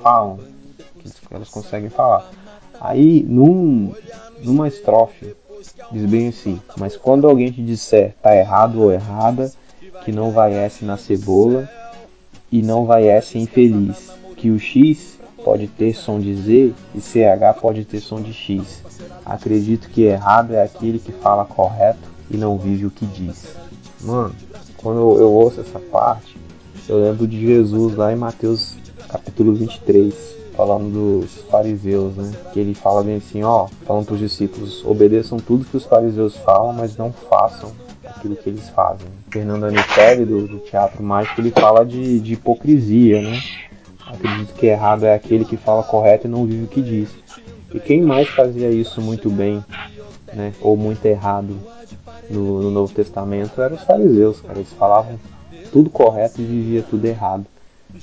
falam, 0.01 0.39
que 0.99 1.33
elas 1.33 1.49
conseguem 1.49 1.89
falar. 1.89 2.29
Aí, 2.79 3.23
num, 3.27 3.93
numa 4.43 4.67
estrofe, 4.67 5.35
diz 5.91 6.05
bem 6.05 6.27
assim: 6.27 6.61
Mas 6.77 6.95
quando 6.95 7.27
alguém 7.27 7.51
te 7.51 7.63
disser 7.63 8.13
tá 8.21 8.35
errado 8.35 8.81
ou 8.81 8.91
errada, 8.91 9.51
que 10.03 10.11
não 10.11 10.31
vai 10.31 10.53
S 10.53 10.85
na 10.85 10.97
cebola 10.97 11.67
e 12.51 12.61
não 12.61 12.85
vai 12.85 13.07
S 13.07 13.37
infeliz, 13.37 14.11
que 14.35 14.49
o 14.49 14.59
X 14.59 15.16
pode 15.47 15.65
ter 15.67 15.93
som 15.93 16.19
de 16.19 16.35
Z 16.35 16.73
e 16.93 16.99
CH 16.99 17.61
pode 17.61 17.85
ter 17.85 18.01
som 18.01 18.21
de 18.21 18.33
X. 18.33 18.83
Acredito 19.25 19.87
que 19.87 20.01
errado 20.01 20.53
é 20.53 20.61
aquele 20.61 20.99
que 20.99 21.13
fala 21.13 21.45
correto 21.45 22.09
e 22.29 22.35
não 22.35 22.57
vive 22.57 22.85
o 22.85 22.91
que 22.91 23.05
diz. 23.05 23.55
Mano, 24.01 24.35
quando 24.75 24.99
eu 25.17 25.31
ouço 25.31 25.61
essa 25.61 25.79
parte, 25.79 26.37
eu 26.89 27.01
lembro 27.01 27.25
de 27.25 27.39
Jesus 27.39 27.95
lá 27.95 28.11
em 28.11 28.17
Mateus 28.17 28.75
capítulo 29.07 29.53
23 29.53 30.13
falando 30.53 30.91
dos 30.91 31.35
fariseus, 31.49 32.17
né? 32.17 32.29
Que 32.51 32.59
ele 32.59 32.73
fala 32.73 33.01
bem 33.01 33.15
assim, 33.15 33.41
ó, 33.41 33.67
falando 33.85 34.05
para 34.05 34.15
os 34.15 34.19
discípulos, 34.19 34.83
obedeçam 34.83 35.37
tudo 35.37 35.63
que 35.63 35.77
os 35.77 35.85
fariseus 35.85 36.35
falam, 36.35 36.73
mas 36.73 36.97
não 36.97 37.13
façam 37.13 37.71
aquilo 38.03 38.35
que 38.35 38.49
eles 38.49 38.67
fazem. 38.69 39.07
Fernando 39.31 39.63
Anicelli, 39.63 40.25
do, 40.25 40.45
do 40.45 40.57
Teatro 40.57 41.01
Mágico, 41.01 41.39
ele 41.39 41.51
fala 41.51 41.85
de, 41.85 42.19
de 42.19 42.33
hipocrisia, 42.33 43.21
né? 43.21 43.39
Acredito 44.07 44.53
que 44.53 44.65
errado 44.65 45.05
é 45.05 45.13
aquele 45.13 45.45
que 45.45 45.57
fala 45.57 45.83
correto 45.83 46.27
e 46.27 46.29
não 46.29 46.45
vive 46.45 46.63
o 46.63 46.67
que 46.67 46.81
diz. 46.81 47.09
E 47.73 47.79
quem 47.79 48.01
mais 48.01 48.29
fazia 48.29 48.69
isso 48.69 49.01
muito 49.01 49.29
bem, 49.29 49.63
né? 50.33 50.53
Ou 50.61 50.77
muito 50.77 51.05
errado 51.05 51.55
no, 52.29 52.61
no 52.61 52.71
Novo 52.71 52.93
Testamento 52.93 53.61
eram 53.61 53.75
os 53.75 53.83
fariseus, 53.83 54.39
cara. 54.41 54.59
Eles 54.59 54.71
falavam 54.73 55.19
tudo 55.71 55.89
correto 55.89 56.41
e 56.41 56.45
vivia 56.45 56.83
tudo 56.83 57.05
errado. 57.05 57.45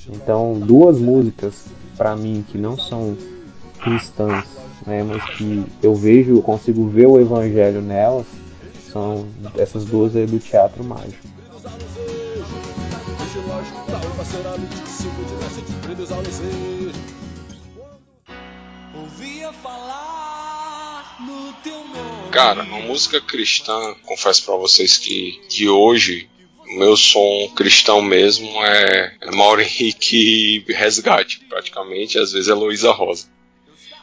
Então, 0.09 0.59
duas 0.59 0.99
músicas 0.99 1.67
para 1.97 2.15
mim 2.17 2.45
que 2.49 2.59
não 2.59 2.77
são 2.77 3.17
cristãs, 3.83 4.45
né, 4.87 5.03
mas 5.03 5.25
que 5.37 5.65
eu 5.83 5.95
vejo, 5.95 6.41
consigo 6.43 6.87
ver 6.89 7.07
o 7.07 7.21
evangelho 7.21 7.81
nelas, 7.81 8.27
são 8.91 9.27
essas 9.59 9.85
duas 9.85 10.17
aí 10.17 10.27
do 10.27 10.39
teatro 10.39 10.83
mágico. 10.85 11.27
Cara, 22.31 22.63
uma 22.63 22.81
música 22.81 23.21
cristã, 23.21 23.95
confesso 24.03 24.45
para 24.45 24.57
vocês 24.57 24.99
que 24.99 25.41
de 25.49 25.69
hoje 25.69 26.29
meu 26.67 26.97
som 26.97 27.49
cristão 27.55 28.03
mesmo 28.03 28.49
é, 28.65 29.17
é 29.21 29.31
Mauro 29.31 29.61
Henrique 29.61 30.65
Resgate, 30.69 31.41
praticamente, 31.49 32.19
às 32.19 32.33
vezes 32.33 32.49
é 32.49 32.55
Luísa 32.55 32.91
Rosa. 32.91 33.33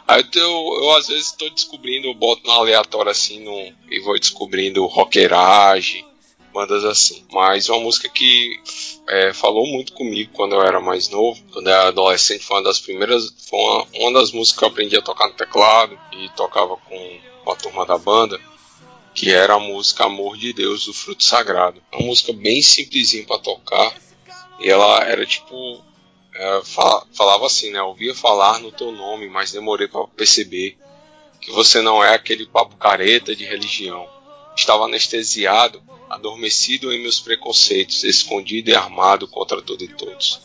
Aí 0.08 0.26
eu, 0.36 0.80
eu, 0.82 0.95
às 0.95 1.08
vezes 1.08 1.28
estou 1.28 1.49
descobrindo, 1.49 2.08
eu 2.08 2.14
boto 2.14 2.45
no 2.45 2.52
aleatório 2.52 3.12
assim 3.12 3.43
no, 3.43 3.74
e 3.89 3.99
vou 3.99 4.18
descobrindo 4.20 4.86
rockerage, 4.86 6.06
bandas 6.52 6.84
assim. 6.86 7.26
Mas 7.32 7.70
uma 7.70 7.80
música 7.80 8.08
que 8.10 8.60
é, 9.08 9.34
falou 9.34 9.66
muito 9.68 9.93
comigo 9.93 10.32
quando 10.34 10.54
eu 10.56 10.62
era 10.62 10.80
mais 10.80 11.10
novo, 11.10 11.41
quando 11.52 11.68
eu 11.68 11.74
era 11.74 11.88
adolescente, 11.89 12.43
foi 12.43 12.58
uma 12.58 12.64
das 12.64 12.80
primeiras, 12.80 13.34
foi 13.49 13.60
uma, 13.60 13.88
uma 13.95 14.20
das 14.20 14.32
músicas 14.32 14.60
que 14.60 14.66
eu 14.66 14.70
aprendi 14.70 14.97
a 14.97 15.02
tocar 15.02 15.28
no 15.28 15.34
teclado 15.34 15.97
e 16.14 16.30
tocava 16.36 16.78
com, 16.78 17.20
a 17.52 17.56
turma 17.56 17.86
da 17.86 17.97
banda 17.97 18.39
que 19.14 19.30
era 19.32 19.56
a 19.56 19.60
música 19.60 20.06
Amor 20.06 20.38
de 20.38 20.54
Deus 20.54 20.86
do 20.86 20.93
Fruto 20.93 21.24
Sagrado. 21.24 21.82
Uma 21.91 22.06
música 22.08 22.32
bem 22.32 22.62
simplesinha 22.62 23.26
para 23.26 23.39
tocar, 23.39 23.93
E 24.60 24.70
ela 24.70 25.04
era 25.04 25.26
tipo. 25.26 25.84
é, 26.34 26.62
fa- 26.64 27.06
falava 27.14 27.45
assim, 27.45 27.72
né? 27.72 27.82
Ouvia 27.82 28.16
falar 28.16 28.60
no 28.60 28.72
teu 28.72 28.91
nome, 28.91 29.28
mas 29.30 29.52
demorei 29.52 29.88
para 29.88 30.08
perceber 30.08 30.78
que 31.41 31.52
você 31.52 31.82
não 31.82 32.04
é 32.04 32.14
aquele 32.16 32.45
papo 32.45 32.76
careta 32.78 33.36
de 33.36 33.43
religião. 33.45 34.08
Estava 34.56 34.86
anestesiado, 34.86 35.82
adormecido 36.12 36.91
em 36.91 37.01
meus 37.01 37.20
preconceitos, 37.20 38.03
escondido 38.03 38.70
e 38.70 38.76
armado 38.76 39.28
contra 39.28 39.62
tudo 39.62 39.84
e 39.84 39.88
todos. 39.88 40.41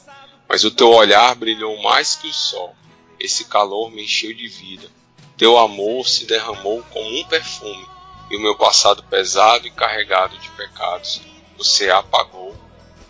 Mas 0.48 0.64
o 0.64 0.70
teu 0.70 0.90
olhar 0.90 1.34
brilhou 1.34 1.82
mais 1.82 2.14
que 2.14 2.28
o 2.28 2.32
sol. 2.32 2.74
Esse 3.18 3.46
calor 3.46 3.90
me 3.90 4.04
encheu 4.04 4.32
de 4.32 4.46
vida. 4.46 4.88
Teu 5.36 5.58
amor 5.58 6.08
se 6.08 6.24
derramou 6.24 6.82
como 6.92 7.18
um 7.18 7.24
perfume, 7.24 7.86
e 8.30 8.36
o 8.36 8.40
meu 8.40 8.56
passado 8.56 9.02
pesado 9.04 9.66
e 9.66 9.70
carregado 9.70 10.38
de 10.38 10.50
pecados 10.50 11.20
você 11.56 11.90
apagou, 11.90 12.54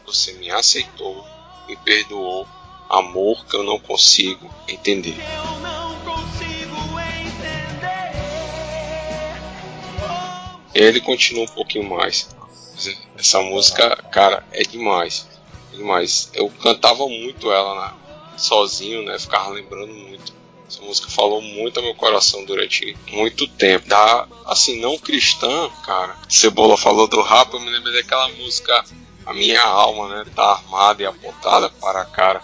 você 0.04 0.32
me 0.34 0.50
aceitou, 0.50 1.24
me 1.66 1.76
perdoou, 1.76 2.46
amor 2.88 3.44
que 3.44 3.56
eu 3.56 3.64
não 3.64 3.78
consigo 3.78 4.48
entender. 4.68 5.16
Ele 10.72 11.00
continua 11.00 11.44
um 11.44 11.48
pouquinho 11.48 11.88
mais. 11.88 12.35
Essa 13.18 13.40
música, 13.40 13.96
cara, 14.10 14.44
é 14.52 14.62
demais. 14.62 15.26
É 15.72 15.76
demais. 15.76 16.30
Eu 16.34 16.48
cantava 16.50 17.08
muito 17.08 17.50
ela 17.50 17.94
sozinho, 18.36 19.02
né? 19.02 19.18
Ficava 19.18 19.50
lembrando 19.50 19.92
muito. 19.92 20.34
Essa 20.68 20.82
música 20.82 21.08
falou 21.08 21.40
muito 21.40 21.78
ao 21.78 21.84
meu 21.84 21.94
coração 21.94 22.44
durante 22.44 22.96
muito 23.12 23.46
tempo. 23.46 23.88
Da, 23.88 24.26
assim, 24.46 24.80
não 24.80 24.98
cristã, 24.98 25.70
cara. 25.84 26.16
Cebola 26.28 26.76
falou 26.76 27.06
do 27.06 27.22
rap, 27.22 27.54
eu 27.54 27.60
me 27.60 27.70
lembrei 27.70 27.94
daquela 27.94 28.28
música 28.30 28.84
A 29.24 29.32
Minha 29.32 29.62
Alma, 29.62 30.08
né? 30.08 30.24
Tá 30.34 30.52
armada 30.52 31.02
e 31.02 31.06
apontada 31.06 31.70
para 31.70 32.00
a 32.02 32.04
cara 32.04 32.42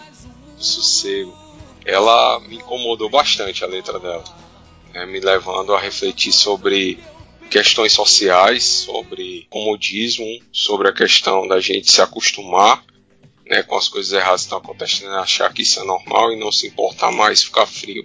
do 0.57 0.63
sossego. 0.63 1.37
Ela 1.85 2.39
me 2.39 2.55
incomodou 2.55 3.09
bastante 3.09 3.63
a 3.63 3.67
letra 3.67 3.99
dela. 3.99 4.23
né, 4.93 5.05
me 5.05 5.19
levando 5.19 5.73
a 5.73 5.79
refletir 5.79 6.31
sobre 6.31 6.97
questões 7.53 7.93
sociais, 7.93 8.63
sobre 8.63 9.45
comodismo, 9.47 10.25
sobre 10.51 10.89
a 10.89 10.91
questão 10.91 11.47
da 11.47 11.59
gente 11.59 11.91
se 11.91 12.01
acostumar 12.01 12.83
né, 13.45 13.61
com 13.61 13.75
as 13.77 13.87
coisas 13.87 14.11
erradas 14.11 14.41
que 14.41 14.45
estão 14.47 14.57
acontecendo, 14.57 15.11
achar 15.11 15.53
que 15.53 15.61
isso 15.61 15.79
é 15.79 15.83
normal 15.83 16.33
e 16.33 16.39
não 16.39 16.51
se 16.51 16.65
importar 16.65 17.11
mais, 17.11 17.43
ficar 17.43 17.67
frio. 17.67 18.03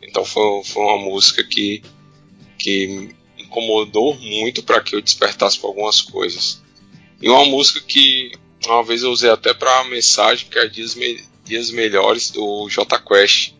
Então 0.00 0.24
foi, 0.24 0.62
foi 0.62 0.82
uma 0.84 0.96
música 0.98 1.42
que, 1.42 1.82
que 2.56 3.10
incomodou 3.36 4.14
muito 4.14 4.62
para 4.62 4.80
que 4.80 4.94
eu 4.94 5.02
despertasse 5.02 5.58
para 5.58 5.70
algumas 5.70 6.00
coisas. 6.00 6.62
E 7.20 7.28
uma 7.28 7.44
música 7.46 7.80
que 7.80 8.30
uma 8.64 8.84
vez 8.84 9.02
eu 9.02 9.10
usei 9.10 9.30
até 9.30 9.52
para 9.52 9.82
mensagem, 9.84 10.46
que 10.48 10.56
é 10.56 10.68
Dias, 10.68 10.94
Me- 10.94 11.20
Dias 11.44 11.70
Melhores 11.72 12.30
do 12.30 12.68
J 12.68 12.96
Quest. 13.00 13.54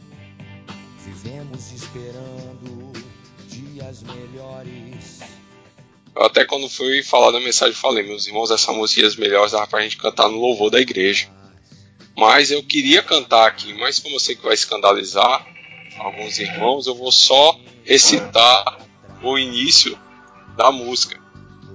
Eu 6.18 6.26
até 6.26 6.44
quando 6.44 6.68
fui 6.68 7.00
falar 7.00 7.30
da 7.30 7.38
mensagem 7.38 7.74
falei, 7.74 8.02
meus 8.02 8.26
irmãos, 8.26 8.50
essa 8.50 8.72
música 8.72 9.02
Dias 9.02 9.14
Melhores 9.14 9.52
dava 9.52 9.68
pra 9.68 9.82
gente 9.82 9.96
cantar 9.96 10.28
no 10.28 10.40
louvor 10.40 10.68
da 10.68 10.80
igreja. 10.80 11.28
Mas 12.16 12.50
eu 12.50 12.60
queria 12.60 13.00
cantar 13.04 13.46
aqui, 13.46 13.72
mas 13.74 14.00
como 14.00 14.16
eu 14.16 14.20
sei 14.20 14.34
que 14.34 14.42
vai 14.42 14.54
escandalizar 14.54 15.46
alguns 15.96 16.36
irmãos, 16.40 16.88
eu 16.88 16.96
vou 16.96 17.12
só 17.12 17.56
recitar 17.84 18.78
o 19.22 19.38
início 19.38 19.96
da 20.56 20.72
música. 20.72 21.20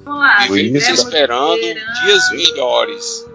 Vamos 0.04 0.20
lá. 0.20 0.46
Vivemos 0.48 0.90
esperando. 0.90 1.62
dias 1.62 2.30
melhores, 2.32 3.26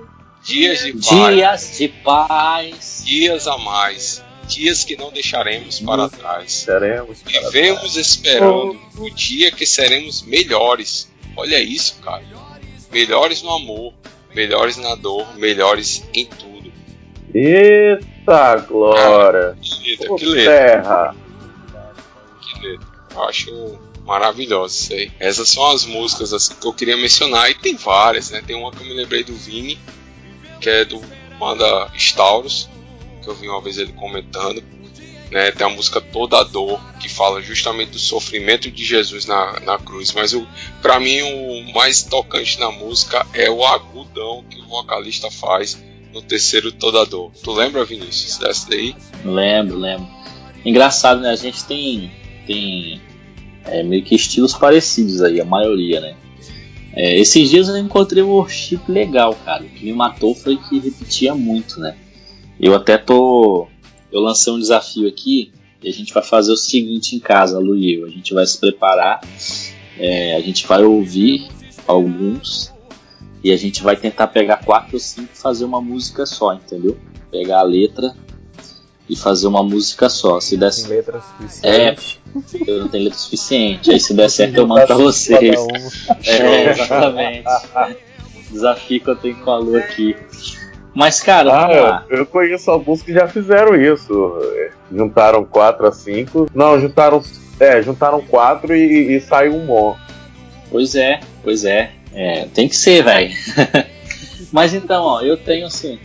dias 0.42 0.80
de 0.80 0.92
paz, 0.92 1.34
Dias 1.34 1.78
de 1.78 1.88
paz. 1.88 3.02
dias 3.06 3.46
a 3.46 3.56
mais, 3.56 4.22
dias 4.49 4.82
que 4.82 4.96
não 4.96 5.12
deixaremos 5.12 5.80
para 5.80 6.09
trás. 6.09 6.53
Seremos. 6.53 7.22
Vivemos 7.22 7.96
esperando 7.96 8.78
o 8.96 9.11
dia 9.11 9.53
que 9.53 9.66
seremos 9.66 10.22
melhores. 10.22 11.11
Olha 11.36 11.61
isso, 11.61 12.01
cara. 12.03 12.24
Melhores 12.90 13.42
no 13.42 13.53
amor, 13.53 13.92
melhores 14.34 14.76
na 14.76 14.94
dor, 14.94 15.36
melhores 15.36 16.03
em 16.14 16.26
tudo. 16.26 16.72
Eita 17.34 18.57
glória! 18.57 19.57
Que 19.61 19.90
letra, 19.90 20.16
que 20.16 20.24
letra, 20.24 20.53
terra! 20.53 21.16
que 22.40 22.66
letra. 22.66 22.88
Eu 23.14 23.22
acho 23.24 23.78
maravilhoso 24.05 24.74
isso 24.74 24.92
aí. 24.94 25.12
Essas 25.20 25.51
são 25.51 25.70
as 25.70 25.84
músicas 25.84 26.32
assim, 26.32 26.55
que 26.55 26.66
eu 26.66 26.72
queria 26.72 26.96
mencionar. 26.96 27.51
E 27.51 27.55
tem 27.55 27.76
várias, 27.76 28.30
né? 28.30 28.42
Tem 28.44 28.57
uma 28.57 28.72
que 28.72 28.82
eu 28.82 28.86
me 28.86 28.94
lembrei 28.94 29.22
do 29.22 29.34
Vini, 29.34 29.78
que 30.61 30.70
é 30.70 30.84
do 30.86 31.03
banda 31.38 31.90
Stauros, 31.94 32.68
que 33.29 33.31
eu 33.31 33.35
vi 33.35 33.49
uma 33.49 33.61
vez 33.61 33.76
ele 33.79 33.93
comentando. 33.93 34.62
Né, 35.31 35.51
tem 35.51 35.66
a 35.66 35.70
música 35.70 36.01
Toda 36.01 36.39
a 36.39 36.43
Dor, 36.43 36.81
que 36.99 37.07
fala 37.07 37.43
justamente 37.43 37.91
do 37.91 37.99
sofrimento 37.99 38.70
de 38.70 38.83
Jesus 38.83 39.26
na, 39.26 39.61
na 39.61 39.79
cruz. 39.79 40.11
Mas 40.12 40.33
o, 40.33 40.47
pra 40.81 40.99
mim 40.99 41.20
o 41.20 41.74
mais 41.74 42.03
tocante 42.03 42.59
na 42.59 42.70
música 42.70 43.26
é 43.35 43.51
o 43.51 43.62
agudão 43.62 44.43
que 44.49 44.59
o 44.59 44.66
vocalista 44.66 45.31
faz 45.31 45.79
no 46.14 46.22
terceiro 46.22 46.72
Toda 46.72 47.03
a 47.03 47.05
Dor. 47.05 47.31
Tu 47.43 47.53
lembra, 47.53 47.85
Vinícius, 47.85 48.39
dessa 48.39 48.70
daí? 48.70 48.97
Lembro, 49.22 49.76
lembro. 49.76 50.09
Engraçado, 50.64 51.20
né? 51.20 51.29
A 51.29 51.37
gente 51.37 51.62
tem, 51.64 52.11
tem 52.47 52.99
é, 53.66 53.83
meio 53.83 54.03
que 54.03 54.14
estilos 54.14 54.55
parecidos 54.55 55.20
aí, 55.20 55.43
a 55.43 55.45
maioria, 55.45 56.01
né? 56.01 56.16
É, 56.95 57.18
esses 57.18 57.51
dias 57.51 57.68
eu 57.68 57.76
encontrei 57.76 58.22
um 58.22 58.31
worship 58.31 58.81
legal, 58.89 59.35
cara. 59.45 59.62
O 59.62 59.68
que 59.68 59.85
me 59.85 59.93
matou 59.93 60.35
foi 60.35 60.57
que 60.57 60.79
repetia 60.79 61.35
muito, 61.35 61.79
né? 61.79 61.95
Eu 62.61 62.74
até 62.74 62.98
tô. 62.98 63.66
Eu 64.11 64.20
lancei 64.20 64.52
um 64.52 64.59
desafio 64.59 65.09
aqui 65.09 65.52
e 65.82 65.88
a 65.88 65.92
gente 65.92 66.12
vai 66.12 66.22
fazer 66.22 66.52
o 66.52 66.56
seguinte 66.56 67.14
em 67.14 67.18
casa, 67.20 67.59
Lu 67.59 67.76
e 67.76 67.94
eu. 67.94 68.06
A 68.06 68.11
gente 68.11 68.32
vai 68.34 68.46
se 68.46 68.59
preparar, 68.59 69.20
é, 69.98 70.34
a 70.36 70.40
gente 70.40 70.66
vai 70.66 70.82
ouvir 70.82 71.48
alguns 71.86 72.72
e 73.44 73.52
a 73.52 73.56
gente 73.56 73.82
vai 73.82 73.96
tentar 73.96 74.28
pegar 74.28 74.59
quatro 74.64 74.94
ou 74.94 75.00
cinco 75.00 75.28
e 75.32 75.38
fazer 75.38 75.64
uma 75.64 75.80
música 75.80 76.26
só, 76.26 76.54
entendeu? 76.54 76.98
Pegar 77.30 77.61
a 77.61 77.62
letra 77.62 78.14
e 79.09 79.14
fazer 79.14 79.46
uma 79.46 79.62
música 79.62 80.09
só. 80.09 80.40
Se 80.40 80.56
der, 80.56 80.74
Tem 80.74 80.86
letras 80.86 81.22
É, 81.62 81.94
suficientes. 81.96 82.18
eu 82.66 82.80
não 82.80 82.88
tenho 82.88 83.04
letra 83.04 83.18
suficiente. 83.18 83.90
Aí 83.90 84.00
se 84.00 84.14
der 84.14 84.28
certo 84.28 84.56
eu 84.56 84.66
mando 84.66 84.86
pra 84.86 84.96
vocês. 84.96 85.61
Um. 85.61 86.18
É, 86.30 86.70
exatamente. 86.70 87.44
Desafio 88.50 89.00
que 89.00 89.09
eu 89.11 89.16
tenho 89.16 89.36
com 89.36 89.50
a 89.50 89.59
Lu 89.59 89.76
aqui. 89.76 90.16
Mas, 90.99 91.20
cara, 91.20 91.49
vamos 91.49 91.76
lá. 91.76 91.99
Ah, 91.99 92.05
eu, 92.11 92.18
eu 92.18 92.26
conheço 92.26 92.68
alguns 92.72 93.03
que 93.03 93.12
já 93.12 93.28
fizeram 93.28 93.80
isso. 93.80 94.36
É, 94.57 94.70
Juntaram 94.92 95.44
4 95.44 95.86
a 95.86 95.92
5. 95.92 96.49
Não, 96.53 96.80
juntaram. 96.80 97.22
É, 97.61 97.80
juntaram 97.80 98.20
4 98.20 98.74
e, 98.74 99.14
e 99.14 99.20
saiu 99.20 99.55
um 99.55 99.64
bom. 99.64 99.96
Pois 100.68 100.96
é, 100.96 101.20
pois 101.44 101.64
é. 101.64 101.92
É, 102.12 102.46
tem 102.53 102.68
que 102.68 102.74
ser, 102.74 103.05
velho. 103.05 103.32
Mas 104.51 104.74
então, 104.74 105.05
ó, 105.05 105.20
eu 105.20 105.36
tenho 105.36 105.68
assim. 105.68 106.01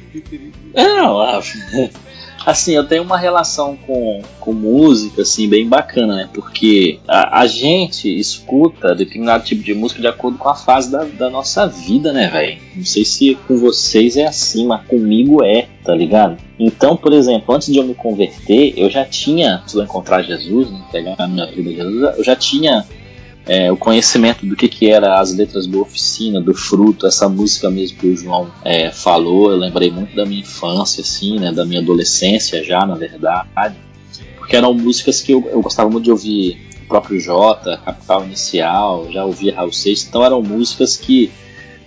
Não, 0.75 1.19
ah, 1.19 1.41
assim, 2.45 2.73
eu 2.73 2.85
tenho 2.85 3.03
uma 3.03 3.17
relação 3.17 3.77
com, 3.85 4.21
com 4.39 4.53
música, 4.53 5.21
assim, 5.21 5.47
bem 5.47 5.67
bacana, 5.67 6.15
né? 6.15 6.29
Porque 6.33 6.99
a, 7.07 7.41
a 7.41 7.47
gente 7.47 8.07
escuta 8.17 8.95
determinado 8.95 9.43
tipo 9.43 9.63
de 9.63 9.73
música 9.73 10.01
de 10.01 10.07
acordo 10.07 10.37
com 10.37 10.49
a 10.49 10.55
fase 10.55 10.91
da, 10.91 11.03
da 11.03 11.29
nossa 11.29 11.67
vida, 11.67 12.11
né, 12.11 12.27
velho? 12.27 12.61
Não 12.75 12.85
sei 12.85 13.05
se 13.05 13.35
com 13.47 13.57
vocês 13.57 14.17
é 14.17 14.25
assim, 14.25 14.65
mas 14.65 14.85
comigo 14.87 15.43
é, 15.43 15.67
tá 15.83 15.93
ligado? 15.93 16.37
Então, 16.59 16.95
por 16.95 17.13
exemplo, 17.13 17.53
antes 17.55 17.71
de 17.71 17.77
eu 17.77 17.83
me 17.83 17.95
converter, 17.95 18.73
eu 18.77 18.89
já 18.89 19.05
tinha, 19.05 19.63
de 19.65 19.75
eu 19.75 19.83
encontrar 19.83 20.21
Jesus, 20.21 20.69
né, 20.69 20.81
pegar 20.91 21.15
a 21.17 21.27
minha 21.27 21.45
vida 21.45 21.69
de 21.69 21.75
Jesus, 21.75 22.17
eu 22.17 22.23
já 22.23 22.35
tinha 22.35 22.85
é, 23.45 23.71
o 23.71 23.77
conhecimento 23.77 24.45
do 24.45 24.55
que, 24.55 24.67
que 24.67 24.89
era 24.89 25.19
as 25.19 25.33
letras 25.33 25.67
do 25.67 25.81
Oficina, 25.81 26.39
do 26.39 26.53
Fruto, 26.53 27.05
essa 27.05 27.27
música 27.27 27.69
mesmo 27.69 27.97
que 27.97 28.07
o 28.07 28.15
João 28.15 28.51
é, 28.63 28.89
falou, 28.91 29.51
eu 29.51 29.57
lembrei 29.57 29.91
muito 29.91 30.15
da 30.15 30.25
minha 30.25 30.41
infância, 30.41 31.01
assim, 31.01 31.39
né, 31.39 31.51
da 31.51 31.65
minha 31.65 31.81
adolescência 31.81 32.63
já, 32.63 32.85
na 32.85 32.95
verdade, 32.95 33.75
porque 34.37 34.55
eram 34.55 34.73
músicas 34.73 35.21
que 35.21 35.33
eu, 35.33 35.47
eu 35.51 35.61
gostava 35.61 35.89
muito 35.89 36.05
de 36.05 36.11
ouvir 36.11 36.69
o 36.83 36.87
próprio 36.87 37.19
Jota, 37.19 37.77
Capital 37.83 38.23
Inicial, 38.25 39.11
já 39.11 39.25
ouvia 39.25 39.55
Raul 39.55 39.73
Seixas, 39.73 40.07
então 40.07 40.23
eram 40.23 40.41
músicas 40.41 40.95
que 40.95 41.31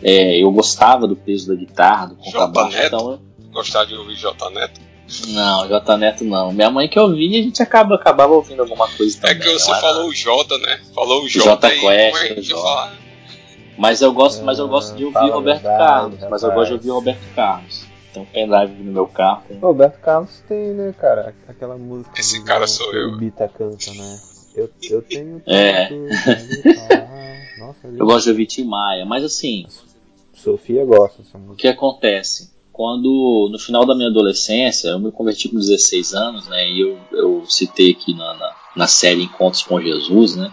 é, 0.03 0.43
eu 0.43 0.51
gostava 0.53 1.07
do 1.07 1.17
peso 1.17 1.49
da 1.49 1.55
guitarra, 1.55 2.07
do 2.09 2.17
Jota 2.17 2.25
contrabaixo, 2.25 2.79
então 2.87 3.11
eu, 3.13 3.27
Gostar 3.57 3.87
de 3.87 3.95
ouvir 3.95 4.17
J 4.17 4.51
Neto? 4.51 4.86
Não, 5.29 5.69
J 5.69 5.97
Neto 5.97 6.25
não. 6.25 6.53
Minha 6.53 6.71
mãe 6.71 6.89
que 6.89 6.99
ouvia, 6.99 7.39
a 7.41 7.43
gente 7.43 7.63
acaba, 7.63 7.95
acabava 7.95 8.33
ouvindo 8.33 8.61
alguma 8.63 8.89
coisa 8.89 9.17
É 9.19 9.21
também. 9.21 9.39
que 9.41 9.53
você 9.59 9.71
falou 9.81 10.09
o 10.09 10.15
J, 10.15 10.59
né? 10.59 10.81
Falou 10.95 11.23
o 11.25 11.29
J, 11.29 11.45
Jota 11.45 11.73
e 11.75 11.81
Quest, 11.81 12.49
é 12.51 12.55
falar? 12.55 12.95
Mas 13.79 14.01
eu 14.01 14.13
gosto, 14.13 14.43
mas 14.43 14.59
eu 14.59 14.67
gosto 14.69 14.97
de 14.97 15.05
ouvir 15.05 15.31
Roberto 15.31 15.63
verdade, 15.63 15.79
Carlos. 16.17 16.21
Mas 16.31 16.43
eu 16.43 16.51
gosto 16.53 16.69
de 16.69 16.75
ouvir 16.75 16.91
Roberto 16.91 17.35
Carlos. 17.35 17.85
Tem 18.13 18.23
um 18.23 18.27
pendrive 18.27 18.83
no 18.83 18.93
meu 18.93 19.07
carro. 19.07 19.43
Roberto 19.61 20.01
Carlos 20.01 20.43
tem, 20.49 20.69
né, 20.73 20.95
cara? 20.99 21.35
Aquela 21.47 21.77
música. 21.77 22.19
Esse 22.19 22.43
cara 22.43 22.67
sou 22.67 22.91
que 22.91 22.97
eu. 22.97 23.09
O 23.11 23.17
Bita 23.19 23.49
canta, 23.49 23.93
né? 23.93 24.19
Eu, 24.55 24.71
eu 24.91 25.03
tenho 25.03 25.43
É. 25.47 25.91
Eu 27.99 28.07
gosto 28.07 28.25
de 28.25 28.31
ouvir 28.31 28.47
Tim 28.47 28.65
Maia. 28.65 29.05
Mas 29.05 29.23
assim, 29.23 29.67
Sofia 30.35 30.85
gosta 30.85 31.23
dessa 31.23 31.37
o 31.37 31.41
música. 31.41 31.57
que 31.61 31.69
acontece? 31.69 32.51
Quando 32.77 33.49
no 33.51 33.59
final 33.59 33.87
da 33.87 33.95
minha 33.95 34.11
adolescência, 34.11 34.89
eu 34.89 34.99
me 34.99 35.11
converti 35.11 35.49
com 35.49 35.57
16 35.57 36.13
anos, 36.13 36.47
né? 36.47 36.69
E 36.69 36.81
eu, 36.83 36.99
eu 37.11 37.43
citei 37.49 37.93
aqui 37.93 38.13
na, 38.13 38.35
na, 38.35 38.57
na 38.77 38.87
série 38.87 39.23
Encontros 39.23 39.63
com 39.63 39.81
Jesus, 39.81 40.37
né? 40.37 40.53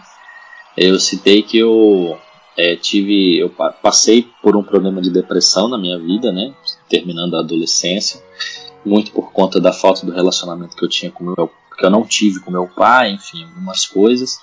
Eu 0.74 0.98
citei 0.98 1.42
que 1.42 1.58
eu 1.58 2.18
é, 2.56 2.76
tive, 2.76 3.36
eu 3.36 3.50
passei 3.50 4.26
por 4.42 4.56
um 4.56 4.62
problema 4.62 5.02
de 5.02 5.10
depressão 5.10 5.68
na 5.68 5.76
minha 5.76 5.98
vida, 5.98 6.32
né? 6.32 6.54
Terminando 6.88 7.34
a 7.34 7.40
adolescência, 7.40 8.22
muito 8.82 9.12
por 9.12 9.30
conta 9.30 9.60
da 9.60 9.70
falta 9.70 10.06
do 10.06 10.12
relacionamento 10.12 10.74
que 10.74 10.84
eu 10.84 10.88
tinha 10.88 11.12
com 11.12 11.24
meu, 11.24 11.50
que 11.78 11.84
eu 11.84 11.90
não 11.90 12.06
tive 12.06 12.40
com 12.40 12.50
meu 12.50 12.66
pai, 12.66 13.12
enfim, 13.12 13.44
algumas 13.44 13.84
coisas. 13.84 14.38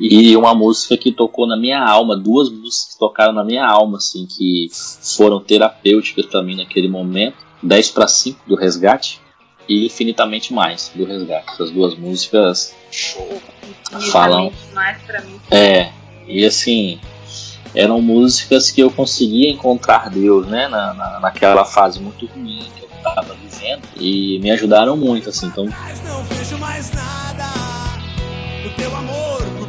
E 0.00 0.34
uma 0.34 0.54
música 0.54 0.96
que 0.96 1.12
tocou 1.12 1.46
na 1.46 1.58
minha 1.58 1.78
alma, 1.78 2.16
duas 2.16 2.48
músicas 2.48 2.94
que 2.94 2.98
tocaram 2.98 3.34
na 3.34 3.44
minha 3.44 3.66
alma, 3.66 3.98
assim, 3.98 4.24
que 4.24 4.68
foram 4.72 5.38
terapêuticas 5.38 6.24
para 6.24 6.42
mim 6.42 6.56
naquele 6.56 6.88
momento. 6.88 7.36
10 7.62 7.90
para 7.90 8.08
5 8.08 8.40
do 8.48 8.54
Resgate 8.54 9.20
e 9.68 9.84
Infinitamente 9.84 10.54
Mais 10.54 10.90
do 10.94 11.04
Resgate. 11.04 11.52
Essas 11.52 11.70
duas 11.70 11.94
músicas 11.94 12.74
falam. 14.10 14.50
Mais 14.72 15.02
pra 15.02 15.20
mim. 15.20 15.38
É, 15.50 15.92
e 16.26 16.46
assim, 16.46 16.98
eram 17.74 18.00
músicas 18.00 18.70
que 18.70 18.80
eu 18.80 18.90
conseguia 18.90 19.50
encontrar 19.50 20.08
Deus, 20.08 20.46
né, 20.46 20.66
na, 20.68 20.94
na, 20.94 21.20
naquela 21.20 21.66
fase 21.66 22.00
muito 22.00 22.24
ruim 22.26 22.66
que 22.74 22.84
eu 22.84 22.88
estava 22.96 23.34
vivendo 23.34 23.82
e 23.96 24.38
me 24.40 24.50
ajudaram 24.50 24.96
muito, 24.96 25.28
assim. 25.28 25.46
Então, 25.46 25.66
Mas 25.66 26.02
não 26.04 26.24
vejo 26.24 26.56
mais 26.56 26.90
nada. 26.92 27.44
O 28.66 28.70
teu 28.76 28.96
amor. 28.96 29.59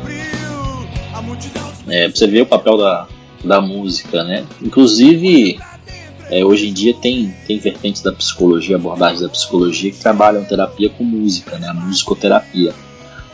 É, 1.88 2.08
pra 2.08 2.18
você 2.18 2.28
ver 2.28 2.42
o 2.42 2.46
papel 2.46 2.78
da, 2.78 3.08
da 3.44 3.62
música, 3.62 4.24
né? 4.24 4.46
Inclusive, 4.62 5.60
é, 6.30 6.46
hoje 6.46 6.70
em 6.70 6.74
dia 6.74 6.94
tem, 6.94 7.34
tem 7.46 7.60
vertentes 7.60 8.02
da 8.02 8.12
psicologia, 8.12 8.76
abordagens 8.76 9.22
da 9.22 9.30
psicologia 9.30 9.92
que 9.92 10.00
trabalham 10.00 10.46
terapia 10.46 10.90
com 10.90 11.04
música, 11.04 11.58
né? 11.58 11.68
A 11.68 11.74
musicoterapia, 11.74 12.74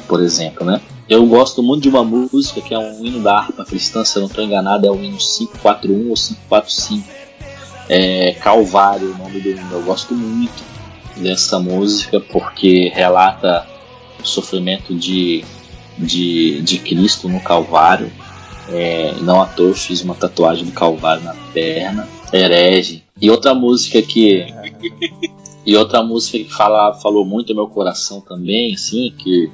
por 0.07 0.21
exemplo, 0.21 0.65
né? 0.65 0.81
Eu 1.09 1.25
gosto 1.25 1.63
muito 1.63 1.83
de 1.83 1.89
uma 1.89 2.03
música 2.03 2.59
que 2.59 2.73
é 2.73 2.79
um 2.79 3.05
hino 3.05 3.21
da 3.21 3.37
harpa 3.37 3.63
cristã, 3.63 4.03
se 4.03 4.17
eu 4.17 4.21
não 4.21 4.27
estou 4.27 4.43
enganado, 4.43 4.85
é 4.85 4.91
o 4.91 4.95
hino 4.95 5.17
541 5.17 6.09
ou 6.09 6.15
545. 6.15 7.07
É 7.89 8.33
Calvário, 8.33 9.13
o 9.13 9.17
nome 9.17 9.39
do 9.39 9.49
hino. 9.49 9.71
Eu 9.71 9.83
gosto 9.83 10.13
muito 10.13 10.61
dessa 11.15 11.59
música 11.59 12.19
porque 12.19 12.89
relata 12.93 13.65
o 14.21 14.27
sofrimento 14.27 14.93
de, 14.93 15.45
de, 15.97 16.61
de 16.61 16.77
Cristo 16.79 17.27
no 17.27 17.39
Calvário. 17.39 18.11
É, 18.69 19.15
não 19.21 19.41
à 19.41 19.45
toa 19.45 19.69
eu 19.69 19.73
fiz 19.73 20.01
uma 20.01 20.13
tatuagem 20.13 20.65
do 20.65 20.71
Calvário 20.71 21.23
na 21.23 21.33
perna. 21.53 22.07
Herege. 22.31 23.03
E 23.19 23.29
outra 23.29 23.53
música 23.53 24.01
que. 24.01 24.45
E 25.65 25.75
outra 25.75 26.01
música 26.01 26.37
que 26.37 26.53
fala, 26.53 26.93
falou 26.93 27.25
muito 27.25 27.49
no 27.49 27.55
meu 27.55 27.67
coração 27.67 28.21
também, 28.21 28.73
assim, 28.73 29.13
que 29.17 29.51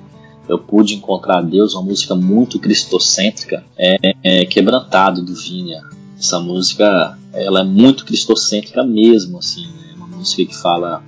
eu 0.47 0.59
pude 0.59 0.93
encontrar 0.93 1.41
Deus, 1.41 1.73
uma 1.73 1.81
música 1.81 2.13
muito 2.13 2.59
cristocêntrica, 2.59 3.63
é, 3.75 3.97
é 4.21 4.45
Quebrantado 4.45 5.23
do 5.23 5.33
Vinha. 5.33 5.81
Essa 6.17 6.39
música, 6.39 7.17
ela 7.33 7.61
é 7.61 7.63
muito 7.63 8.05
cristocêntrica 8.05 8.83
mesmo, 8.83 9.39
assim, 9.39 9.67
é 9.91 9.95
uma 9.95 10.07
música 10.07 10.45
que 10.45 10.55
fala 10.55 11.03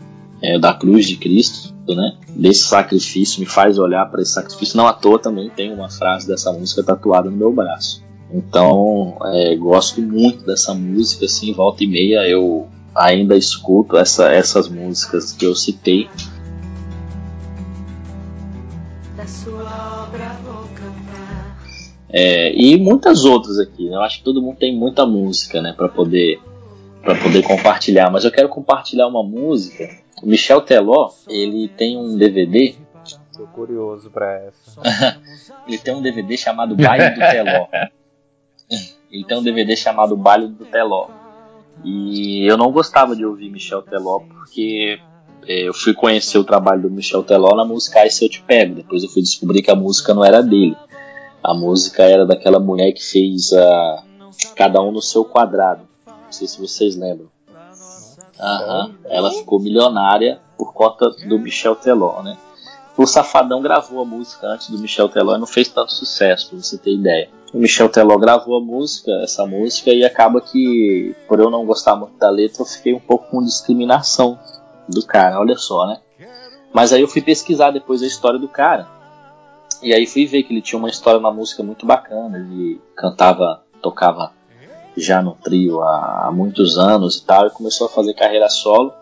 é, 0.46 0.60
da 0.60 0.74
cruz 0.74 1.08
de 1.08 1.16
Cristo, 1.16 1.74
né? 1.88 2.18
Desse 2.30 2.66
sacrifício, 2.66 3.40
me 3.40 3.46
faz 3.46 3.80
olhar 3.80 4.06
para 4.06 4.22
esse 4.22 4.34
sacrifício. 4.34 4.78
Não 4.78 4.88
à 4.88 4.94
toa 4.94 5.18
também 5.18 5.50
tem 5.50 5.74
uma 5.74 5.90
frase 5.90 6.28
dessa 6.28 6.52
música 6.52 6.84
tatuada 6.84 7.30
no 7.30 7.38
meu 7.38 7.52
braço. 7.52 8.04
Então, 8.32 9.18
é, 9.34 9.56
gosto 9.56 10.02
muito 10.02 10.46
dessa 10.46 10.74
música, 10.74 11.26
assim, 11.26 11.54
volta 11.54 11.84
e 11.84 11.88
meia 11.88 12.28
eu 12.28 12.68
ainda 12.94 13.36
escuto 13.36 13.98
essa, 13.98 14.32
essas 14.32 14.70
músicas 14.70 15.32
que 15.32 15.46
eu 15.46 15.56
citei. 15.56 16.10
Da 19.18 19.26
sua 19.26 20.04
obra 20.04 20.38
vou 20.44 20.64
cantar. 20.76 21.58
É, 22.10 22.54
e 22.56 22.78
muitas 22.78 23.26
outras 23.26 23.60
aqui. 23.60 23.90
né? 23.90 23.96
Eu 23.96 24.02
acho 24.02 24.20
que 24.20 24.24
todo 24.24 24.42
mundo 24.42 24.58
tem 24.58 24.78
muita 24.78 25.06
música, 25.06 25.62
né, 25.62 25.74
para 25.74 25.90
poder 25.90 26.40
para 27.02 27.16
poder 27.22 27.44
compartilhar. 27.44 28.10
Mas 28.10 28.26
eu 28.26 28.32
quero 28.32 28.50
compartilhar 28.50 29.08
uma 29.08 29.24
música. 29.24 30.05
O 30.22 30.28
Michel 30.28 30.62
Teló, 30.62 31.12
ele 31.28 31.68
tem 31.68 31.98
um 31.98 32.18
DVD. 32.18 32.76
Tô 33.36 33.46
curioso 33.48 34.10
pra 34.10 34.40
essa. 34.40 34.82
ele 35.68 35.78
tem 35.78 35.94
um 35.94 36.02
DVD 36.02 36.38
chamado 36.38 36.76
Baile 36.76 37.10
do 37.10 37.20
Teló. 37.20 37.68
Ele 39.12 39.24
tem 39.24 39.38
um 39.38 39.44
DVD 39.44 39.78
chamado 39.78 40.18
Baile 40.18 40.48
do 40.48 40.66
Teló. 40.66 41.08
E 41.84 42.46
eu 42.46 42.58
não 42.58 42.72
gostava 42.72 43.16
de 43.16 43.26
ouvir 43.26 43.50
Michel 43.50 43.82
Teló 43.82 44.20
porque 44.20 45.00
é, 45.48 45.68
eu 45.68 45.74
fui 45.74 45.94
conhecer 45.94 46.38
o 46.38 46.44
trabalho 46.44 46.82
do 46.82 46.92
Michel 46.92 47.24
Teló 47.24 47.56
na 47.56 47.64
música 47.64 48.00
Ai 48.00 48.10
Se 48.10 48.26
Eu 48.26 48.30
Te 48.30 48.42
Pego. 48.42 48.76
Depois 48.76 49.04
eu 49.04 49.10
fui 49.10 49.22
descobrir 49.22 49.62
que 49.62 49.72
a 49.72 49.76
música 49.76 50.14
não 50.14 50.26
era 50.26 50.42
dele. 50.42 50.76
A 51.44 51.54
música 51.54 52.04
era 52.04 52.26
daquela 52.26 52.60
mulher 52.60 52.92
que 52.92 53.04
fez 53.04 53.54
a 53.54 54.04
Cada 54.56 54.82
Um 54.82 54.92
no 54.92 55.02
Seu 55.02 55.24
Quadrado. 55.24 55.88
Não 56.06 56.32
sei 56.32 56.48
se 56.48 56.60
vocês 56.60 56.96
lembram. 56.96 57.30
Aham. 58.40 58.96
Ela 59.06 59.32
ficou 59.32 59.60
milionária 59.60 60.40
por 60.58 60.74
conta 60.74 61.10
do 61.28 61.40
Michel 61.40 61.76
Teló, 61.76 62.22
né? 62.22 62.38
O 62.98 63.06
Safadão 63.06 63.62
gravou 63.62 64.02
a 64.02 64.06
música 64.06 64.48
antes 64.48 64.70
do 64.70 64.80
Michel 64.80 65.10
Teló 65.10 65.36
e 65.36 65.40
não 65.40 65.48
fez 65.48 65.68
tanto 65.68 65.92
sucesso, 65.92 66.50
pra 66.50 66.58
você 66.58 66.78
ter 66.78 66.94
ideia. 66.94 67.30
O 67.54 67.58
Michel 67.58 67.90
Teló 67.90 68.18
gravou 68.18 68.58
a 68.58 68.62
música, 68.62 69.12
essa 69.22 69.46
música, 69.46 69.92
e 69.92 70.06
acaba 70.06 70.40
que, 70.40 71.14
por 71.28 71.40
eu 71.40 71.50
não 71.50 71.66
gostar 71.66 71.96
muito 71.96 72.18
da 72.18 72.30
letra, 72.30 72.62
eu 72.62 72.66
fiquei 72.66 72.94
um 72.94 73.00
pouco 73.00 73.30
com 73.30 73.44
discriminação 73.44 74.40
do 74.88 75.06
cara, 75.06 75.40
olha 75.40 75.58
só, 75.58 75.88
né? 75.88 76.00
Mas 76.74 76.92
aí 76.92 77.02
eu 77.02 77.08
fui 77.08 77.22
pesquisar 77.22 77.72
depois 77.72 78.02
a 78.04 78.08
história 78.08 78.38
do 78.38 78.50
cara. 78.50 78.88
E 79.82 79.94
aí 79.94 80.06
fui 80.06 80.26
ver 80.26 80.44
que 80.44 80.54
ele 80.54 80.62
tinha 80.62 80.80
uma 80.80 80.90
história, 80.90 81.20
uma 81.20 81.32
música 81.32 81.64
muito 81.64 81.86
bacana. 81.86 82.38
Ele 82.38 82.82
cantava, 82.96 83.64
tocava 83.82 84.34
já 84.98 85.22
no 85.22 85.34
trio 85.34 85.82
há, 85.82 86.28
há 86.28 86.32
muitos 86.32 86.78
anos 86.78 87.18
e 87.18 87.26
tal, 87.26 87.48
e 87.48 87.52
começou 87.52 87.88
a 87.88 87.90
fazer 87.90 88.14
carreira 88.14 88.50
solo. 88.50 88.94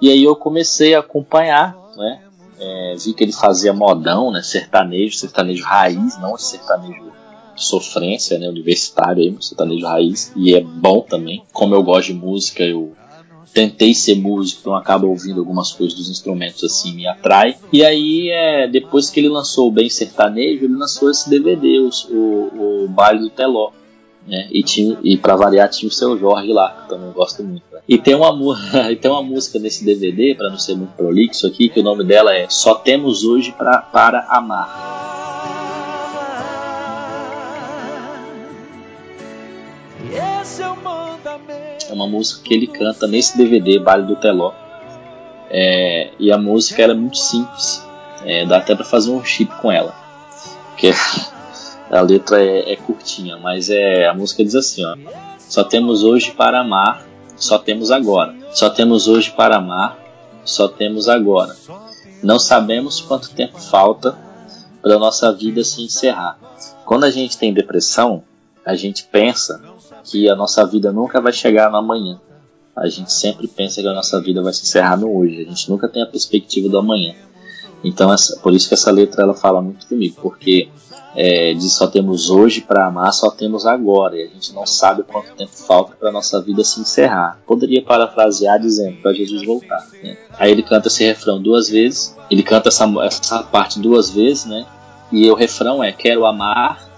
E 0.00 0.10
aí 0.10 0.22
eu 0.22 0.34
comecei 0.34 0.94
a 0.94 1.00
acompanhar, 1.00 1.76
né? 1.96 2.20
É, 2.58 2.94
vi 2.96 3.12
que 3.12 3.24
ele 3.24 3.32
fazia 3.32 3.72
modão, 3.72 4.30
né? 4.30 4.42
Sertanejo, 4.42 5.16
sertanejo 5.16 5.64
raiz, 5.64 6.18
não 6.18 6.36
sertanejo 6.36 7.12
sofrência, 7.56 8.38
né? 8.38 8.48
Universitário 8.48 9.22
aí, 9.22 9.36
sertanejo 9.40 9.86
raiz. 9.86 10.32
E 10.36 10.54
é 10.54 10.60
bom 10.60 11.00
também. 11.00 11.44
Como 11.52 11.74
eu 11.74 11.82
gosto 11.82 12.08
de 12.08 12.14
música, 12.14 12.62
eu 12.62 12.92
tentei 13.52 13.94
ser 13.94 14.16
músico, 14.16 14.60
então 14.60 14.74
acabo 14.74 15.08
ouvindo 15.08 15.40
algumas 15.40 15.70
coisas 15.72 15.96
dos 15.96 16.08
instrumentos 16.08 16.64
assim, 16.64 16.94
me 16.94 17.06
atrai. 17.06 17.56
E 17.72 17.84
aí, 17.84 18.30
é, 18.30 18.66
depois 18.66 19.10
que 19.10 19.20
ele 19.20 19.28
lançou 19.28 19.68
o 19.68 19.72
Bem 19.72 19.90
Sertanejo, 19.90 20.64
ele 20.64 20.74
lançou 20.74 21.10
esse 21.10 21.28
DVD, 21.28 21.78
o, 21.80 21.90
o, 22.10 22.84
o 22.84 22.88
Baile 22.88 23.20
do 23.20 23.30
Teló. 23.30 23.70
Né? 24.26 24.48
E, 24.52 24.62
tinha, 24.62 24.98
e 25.02 25.16
pra 25.16 25.34
variar 25.34 25.68
tinha 25.68 25.88
o 25.88 25.92
seu 25.92 26.16
Jorge 26.18 26.52
lá, 26.52 26.70
que 26.70 26.92
eu 26.92 26.96
também 26.96 27.12
gosto 27.12 27.42
muito. 27.42 27.62
né? 27.72 27.80
E, 27.88 27.98
tem 27.98 28.14
uma, 28.14 28.30
e 28.90 28.96
tem 28.96 29.10
uma 29.10 29.22
música 29.22 29.58
nesse 29.58 29.84
DVD, 29.84 30.34
para 30.34 30.48
não 30.50 30.58
ser 30.58 30.74
muito 30.74 30.92
prolixo 30.92 31.46
aqui, 31.46 31.68
que 31.68 31.80
o 31.80 31.82
nome 31.82 32.04
dela 32.04 32.34
é 32.34 32.48
Só 32.48 32.74
Temos 32.74 33.24
Hoje 33.24 33.52
pra, 33.52 33.78
para 33.78 34.26
Amar. 34.28 34.92
É. 40.14 41.92
É 41.92 41.94
uma 41.94 42.06
música 42.06 42.42
que 42.42 42.54
ele 42.54 42.66
canta 42.66 43.06
nesse 43.06 43.36
DVD, 43.36 43.78
Baile 43.78 44.06
do 44.06 44.16
Teló. 44.16 44.52
É, 45.50 46.10
e 46.18 46.32
a 46.32 46.38
música 46.38 46.82
era 46.82 46.94
muito 46.94 47.18
simples. 47.18 47.86
É, 48.24 48.46
dá 48.46 48.56
até 48.58 48.74
para 48.74 48.84
fazer 48.84 49.10
um 49.10 49.22
chip 49.22 49.54
com 49.60 49.70
ela. 49.70 49.94
Porque 50.70 50.90
a 51.92 52.00
letra 52.00 52.42
é, 52.42 52.72
é 52.72 52.76
curtinha, 52.76 53.36
mas 53.36 53.68
é 53.68 54.08
a 54.08 54.14
música 54.14 54.42
diz 54.42 54.54
assim, 54.54 54.84
ó. 54.84 54.96
Só 55.38 55.62
temos 55.62 56.02
hoje 56.02 56.30
para 56.30 56.60
amar, 56.60 57.06
só 57.36 57.58
temos 57.58 57.90
agora. 57.90 58.34
Só 58.52 58.70
temos 58.70 59.06
hoje 59.06 59.30
para 59.30 59.56
amar, 59.56 59.98
só 60.44 60.68
temos 60.68 61.08
agora. 61.08 61.54
Não 62.22 62.38
sabemos 62.38 63.00
quanto 63.00 63.30
tempo 63.30 63.60
falta 63.60 64.16
para 64.80 64.98
nossa 64.98 65.30
vida 65.32 65.62
se 65.62 65.82
encerrar. 65.82 66.38
Quando 66.86 67.04
a 67.04 67.10
gente 67.10 67.36
tem 67.36 67.52
depressão, 67.52 68.22
a 68.64 68.74
gente 68.74 69.04
pensa 69.04 69.62
que 70.04 70.28
a 70.28 70.34
nossa 70.34 70.64
vida 70.66 70.90
nunca 70.92 71.20
vai 71.20 71.32
chegar 71.32 71.70
no 71.70 71.76
amanhã. 71.76 72.18
A 72.74 72.88
gente 72.88 73.12
sempre 73.12 73.46
pensa 73.46 73.82
que 73.82 73.88
a 73.88 73.92
nossa 73.92 74.18
vida 74.20 74.42
vai 74.42 74.54
se 74.54 74.62
encerrar 74.62 74.96
no 74.96 75.14
hoje. 75.14 75.42
A 75.42 75.48
gente 75.48 75.70
nunca 75.70 75.88
tem 75.88 76.02
a 76.02 76.06
perspectiva 76.06 76.68
do 76.68 76.78
amanhã. 76.78 77.14
Então, 77.84 78.12
essa, 78.12 78.38
por 78.40 78.52
isso 78.52 78.68
que 78.68 78.74
essa 78.74 78.90
letra 78.90 79.22
ela 79.22 79.34
fala 79.34 79.60
muito 79.60 79.86
comigo, 79.86 80.16
porque 80.22 80.68
é, 81.14 81.52
diz 81.52 81.72
só 81.72 81.86
temos 81.86 82.30
hoje 82.30 82.60
para 82.60 82.86
amar, 82.86 83.12
só 83.12 83.30
temos 83.30 83.66
agora, 83.66 84.16
e 84.16 84.22
a 84.22 84.28
gente 84.28 84.52
não 84.54 84.66
sabe 84.66 85.02
quanto 85.02 85.34
tempo 85.34 85.52
falta 85.52 85.94
para 85.94 86.10
nossa 86.10 86.40
vida 86.40 86.64
se 86.64 86.80
encerrar. 86.80 87.38
Poderia 87.46 87.82
parafrasear 87.82 88.58
dizendo 88.60 88.96
para 89.02 89.12
Jesus 89.12 89.44
voltar. 89.44 89.86
Né? 90.02 90.16
Aí 90.38 90.50
ele 90.50 90.62
canta 90.62 90.88
esse 90.88 91.04
refrão 91.04 91.40
duas 91.42 91.68
vezes, 91.68 92.16
ele 92.30 92.42
canta 92.42 92.68
essa, 92.68 92.86
essa 93.04 93.42
parte 93.42 93.78
duas 93.78 94.10
vezes, 94.10 94.46
né? 94.46 94.66
E 95.10 95.30
o 95.30 95.34
refrão 95.34 95.84
é: 95.84 95.92
Quero 95.92 96.24
amar, 96.24 96.88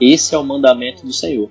esse 0.00 0.34
é 0.34 0.38
o 0.38 0.44
mandamento 0.44 1.06
do 1.06 1.12
Senhor. 1.12 1.48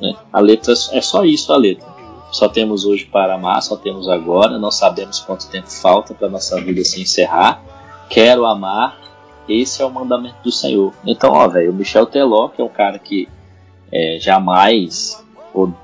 Né? 0.00 0.14
A 0.32 0.40
letra 0.40 0.72
é 0.72 1.00
só 1.00 1.24
isso, 1.24 1.52
a 1.52 1.56
letra. 1.56 1.90
Só 2.32 2.48
temos 2.48 2.84
hoje 2.84 3.04
para 3.04 3.34
amar, 3.34 3.60
só 3.62 3.76
temos 3.76 4.08
agora. 4.08 4.58
Não 4.58 4.70
sabemos 4.70 5.18
quanto 5.20 5.48
tempo 5.48 5.68
falta 5.68 6.14
para 6.14 6.28
nossa 6.28 6.58
vida 6.60 6.82
se 6.84 7.02
encerrar. 7.02 7.62
Quero 8.10 8.44
amar. 8.44 8.98
Esse 9.48 9.82
é 9.82 9.86
o 9.86 9.90
mandamento 9.90 10.36
do 10.44 10.52
Senhor. 10.52 10.92
Então, 11.06 11.32
ó, 11.32 11.48
velho, 11.48 11.70
o 11.70 11.74
Michel 11.74 12.06
Teló, 12.06 12.48
que 12.48 12.60
é 12.60 12.64
um 12.64 12.68
cara 12.68 12.98
que 12.98 13.28
é, 13.90 14.18
jamais 14.20 15.24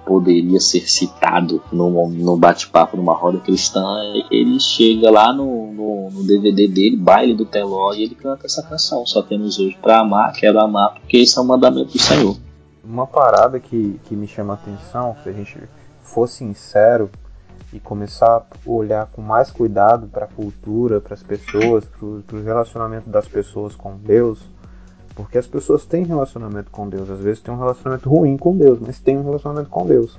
poderia 0.05 0.61
ser 0.61 0.89
citado 0.89 1.61
no, 1.73 2.09
no 2.09 2.37
bate-papo 2.37 2.97
numa 2.97 3.15
roda 3.15 3.39
cristã, 3.39 3.83
ele 4.31 4.61
chega 4.61 5.11
lá 5.11 5.33
no, 5.33 5.73
no, 5.73 6.11
no, 6.11 6.23
DVD 6.23 6.69
dele, 6.69 6.97
Baile 6.97 7.35
do 7.35 7.45
Teló, 7.45 7.93
e 7.93 8.05
ele 8.05 8.15
canta 8.15 8.47
essa 8.47 8.63
canção. 8.63 9.05
Só 9.05 9.23
temos 9.23 9.59
hoje 9.59 9.77
para 9.81 9.99
amar, 9.99 10.33
quero 10.35 10.61
amar, 10.61 10.95
porque 10.95 11.17
esse 11.17 11.37
é 11.37 11.41
o 11.41 11.45
mandamento 11.45 11.93
do 11.93 11.99
Senhor. 11.99 12.37
Uma 12.85 13.07
parada 13.07 13.59
que, 13.59 13.99
que 14.05 14.15
me 14.15 14.29
chama 14.29 14.53
a 14.53 14.57
atenção, 14.57 15.17
se 15.23 15.29
a 15.29 15.33
gente 15.33 15.59
for 16.03 16.29
sincero 16.29 17.11
e 17.77 17.81
começar 17.81 18.37
a 18.37 18.47
olhar 18.65 19.07
com 19.07 19.21
mais 19.21 19.51
cuidado 19.51 20.09
para 20.09 20.25
a 20.25 20.29
cultura, 20.29 20.99
para 20.99 21.13
as 21.13 21.23
pessoas, 21.23 21.85
para 21.85 22.37
o 22.37 22.43
relacionamento 22.43 23.11
das 23.11 23.29
pessoas 23.29 23.77
com 23.77 23.97
Deus, 23.99 24.49
porque 25.15 25.37
as 25.37 25.47
pessoas 25.47 25.85
têm 25.85 26.05
relacionamento 26.05 26.71
com 26.71 26.89
Deus, 26.89 27.11
às 27.11 27.21
vezes 27.21 27.43
tem 27.43 27.53
um 27.53 27.59
relacionamento 27.59 28.09
ruim 28.09 28.37
com 28.39 28.57
Deus, 28.57 28.81
mas 28.81 28.99
tem 28.99 29.19
um 29.19 29.25
relacionamento 29.25 29.69
com 29.69 29.87
Deus. 29.87 30.19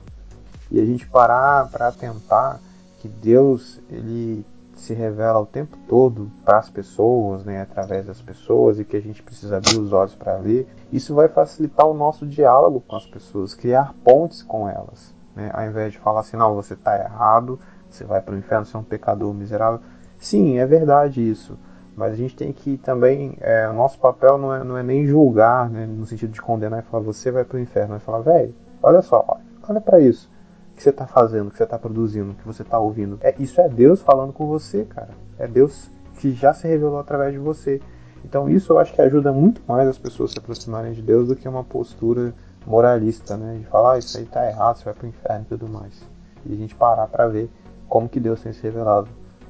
E 0.70 0.80
a 0.80 0.86
gente 0.86 1.08
parar 1.08 1.68
para 1.70 1.88
atentar 1.88 2.60
que 3.00 3.08
Deus 3.08 3.80
ele 3.90 4.46
se 4.76 4.94
revela 4.94 5.40
o 5.40 5.46
tempo 5.46 5.76
todo 5.88 6.32
para 6.46 6.60
as 6.60 6.70
pessoas, 6.70 7.44
né, 7.44 7.62
através 7.62 8.06
das 8.06 8.22
pessoas, 8.22 8.80
e 8.80 8.86
que 8.86 8.96
a 8.96 9.02
gente 9.02 9.24
precisa 9.24 9.58
abrir 9.58 9.80
os 9.80 9.92
olhos 9.92 10.14
para 10.14 10.38
ver, 10.38 10.68
isso 10.92 11.16
vai 11.16 11.28
facilitar 11.28 11.88
o 11.88 11.96
nosso 11.96 12.28
diálogo 12.28 12.84
com 12.88 12.96
as 12.96 13.06
pessoas, 13.08 13.56
criar 13.56 13.96
pontes 14.04 14.44
com 14.44 14.70
elas. 14.70 15.17
Né? 15.38 15.52
Ao 15.54 15.64
invés 15.64 15.94
de 15.94 16.00
falar 16.00 16.22
assim, 16.22 16.36
não, 16.36 16.56
você 16.56 16.74
está 16.74 16.98
errado, 16.98 17.60
você 17.88 18.04
vai 18.04 18.20
para 18.20 18.34
o 18.34 18.38
inferno, 18.38 18.66
você 18.66 18.76
é 18.76 18.80
um 18.80 18.84
pecador 18.84 19.32
miserável. 19.34 19.80
Sim, 20.18 20.58
é 20.58 20.66
verdade 20.66 21.22
isso. 21.22 21.58
Mas 21.96 22.14
a 22.14 22.16
gente 22.16 22.36
tem 22.36 22.52
que 22.52 22.78
também, 22.78 23.38
é, 23.40 23.72
nosso 23.72 24.00
papel 24.00 24.38
não 24.40 24.54
é, 24.54 24.64
não 24.64 24.78
é 24.78 24.82
nem 24.82 25.06
julgar, 25.06 25.70
né, 25.70 25.86
no 25.86 26.08
sentido 26.08 26.32
de 26.32 26.42
condenar 26.42 26.80
e 26.80 26.82
falar, 26.82 27.04
você 27.04 27.30
vai 27.30 27.44
para 27.44 27.58
o 27.58 27.60
inferno. 27.60 27.96
É 27.96 28.00
falar, 28.00 28.20
velho, 28.20 28.54
olha 28.82 29.02
só, 29.04 29.40
olha 29.68 29.80
para 29.80 30.00
isso 30.00 30.30
que 30.76 30.84
você 30.84 30.90
está 30.92 31.08
fazendo, 31.08 31.50
que 31.50 31.58
você 31.58 31.64
está 31.64 31.78
produzindo, 31.78 32.36
que 32.36 32.46
você 32.46 32.62
está 32.62 32.80
ouvindo. 32.80 33.18
É, 33.22 33.34
isso 33.40 33.60
é 33.60 33.68
Deus 33.68 34.02
falando 34.02 34.32
com 34.32 34.46
você, 34.48 34.86
cara. 34.86 35.10
É 35.38 35.48
Deus 35.48 35.92
que 36.20 36.32
já 36.32 36.54
se 36.54 36.68
revelou 36.68 37.00
através 37.00 37.34
de 37.34 37.40
você. 37.40 37.82
Então 38.24 38.48
isso 38.50 38.74
eu 38.74 38.80
acho 38.80 38.94
que 38.94 39.02
ajuda 39.02 39.32
muito 39.32 39.62
mais 39.68 39.88
as 39.88 39.98
pessoas 39.98 40.32
se 40.32 40.40
aproximarem 40.40 40.94
de 40.94 41.02
Deus 41.02 41.28
do 41.28 41.36
que 41.36 41.48
uma 41.48 41.64
postura 41.64 42.34
moralista, 42.68 43.38
né? 43.38 43.58
De 43.60 43.66
falar, 43.66 43.94
ah, 43.94 43.98
isso 43.98 44.18
aí 44.18 44.26
tá 44.26 44.46
errado, 44.46 44.78
você 44.78 44.86
vai 44.86 44.94
pro 44.94 45.08
inferno 45.08 45.46
e 45.46 45.50
tudo 45.50 45.68
mais. 45.68 45.94
E 46.46 46.54
a 46.54 46.58
gente 46.58 46.76
parar 46.76 47.08
para 47.08 47.28
ver 47.28 47.50
como 47.88 48.10
que 48.10 48.20
Deus 48.20 48.42
tem 48.42 48.52
se 48.52 48.62
revelado 48.62 49.08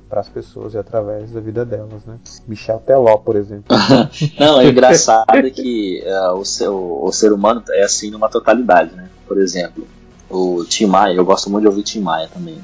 para 0.08 0.22
as 0.22 0.30
pessoas 0.30 0.74
e 0.74 0.78
através 0.78 1.32
da 1.32 1.42
vida 1.42 1.66
delas, 1.66 2.06
né? 2.06 2.18
Michel 2.48 2.80
Teló, 2.86 3.18
por 3.18 3.36
exemplo. 3.36 3.76
Não, 4.40 4.62
é 4.62 4.70
engraçado 4.70 5.52
que 5.52 6.04
uh, 6.06 6.36
o, 6.36 6.46
seu, 6.46 7.04
o 7.04 7.12
ser 7.12 7.34
humano 7.34 7.62
é 7.72 7.84
assim 7.84 8.10
numa 8.10 8.30
totalidade, 8.30 8.96
né? 8.96 9.10
Por 9.28 9.38
exemplo, 9.42 9.86
o 10.30 10.64
Tim 10.64 10.86
Maia, 10.86 11.16
eu 11.16 11.26
gosto 11.26 11.50
muito 11.50 11.64
de 11.64 11.68
ouvir 11.68 11.84
Tim 11.84 12.00
Maia 12.00 12.30
também. 12.34 12.56
Né? 12.56 12.62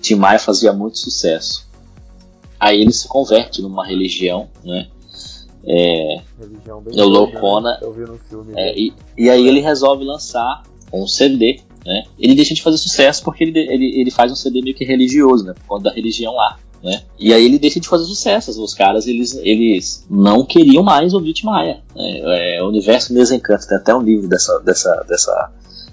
Tim 0.00 0.14
Maia 0.14 0.38
fazia 0.38 0.72
muito 0.72 0.98
sucesso. 0.98 1.66
Aí 2.60 2.80
ele 2.80 2.92
se 2.92 3.08
converte 3.08 3.62
numa 3.62 3.84
religião, 3.86 4.48
né? 4.64 4.88
É, 5.68 6.14
é 6.96 7.04
o 7.04 7.08
Loucona. 7.08 7.78
Né? 7.80 8.54
É, 8.56 8.78
e, 8.78 8.92
e 9.16 9.28
aí 9.28 9.46
ele 9.46 9.60
resolve 9.60 10.04
lançar 10.04 10.62
um 10.92 11.06
CD, 11.06 11.60
né? 11.84 12.04
Ele 12.18 12.34
deixa 12.34 12.54
de 12.54 12.62
fazer 12.62 12.78
sucesso 12.78 13.22
porque 13.22 13.44
ele, 13.44 13.58
ele, 13.58 14.00
ele 14.00 14.10
faz 14.10 14.32
um 14.32 14.36
CD 14.36 14.62
meio 14.62 14.74
que 14.74 14.84
religioso, 14.84 15.44
né? 15.44 15.52
Por 15.52 15.64
conta 15.66 15.84
da 15.84 15.94
religião 15.94 16.34
lá. 16.34 16.58
Né? 16.82 17.02
E 17.18 17.34
aí 17.34 17.44
ele 17.44 17.58
deixa 17.58 17.80
de 17.80 17.88
fazer 17.88 18.04
sucesso. 18.04 18.62
Os 18.62 18.72
caras 18.72 19.06
eles, 19.06 19.34
eles 19.42 20.06
não 20.08 20.44
queriam 20.44 20.82
mais 20.82 21.12
ouvir 21.12 21.32
Tim 21.32 21.46
Maia. 21.46 21.82
Né? 21.94 22.20
É, 22.56 22.62
o 22.62 22.68
Universo 22.68 23.12
Desencanto 23.12 23.66
tem 23.66 23.76
até 23.76 23.94
um 23.94 24.02
livro 24.02 24.28
dessa, 24.28 24.58
dessa, 24.60 25.04
dessa, 25.08 25.50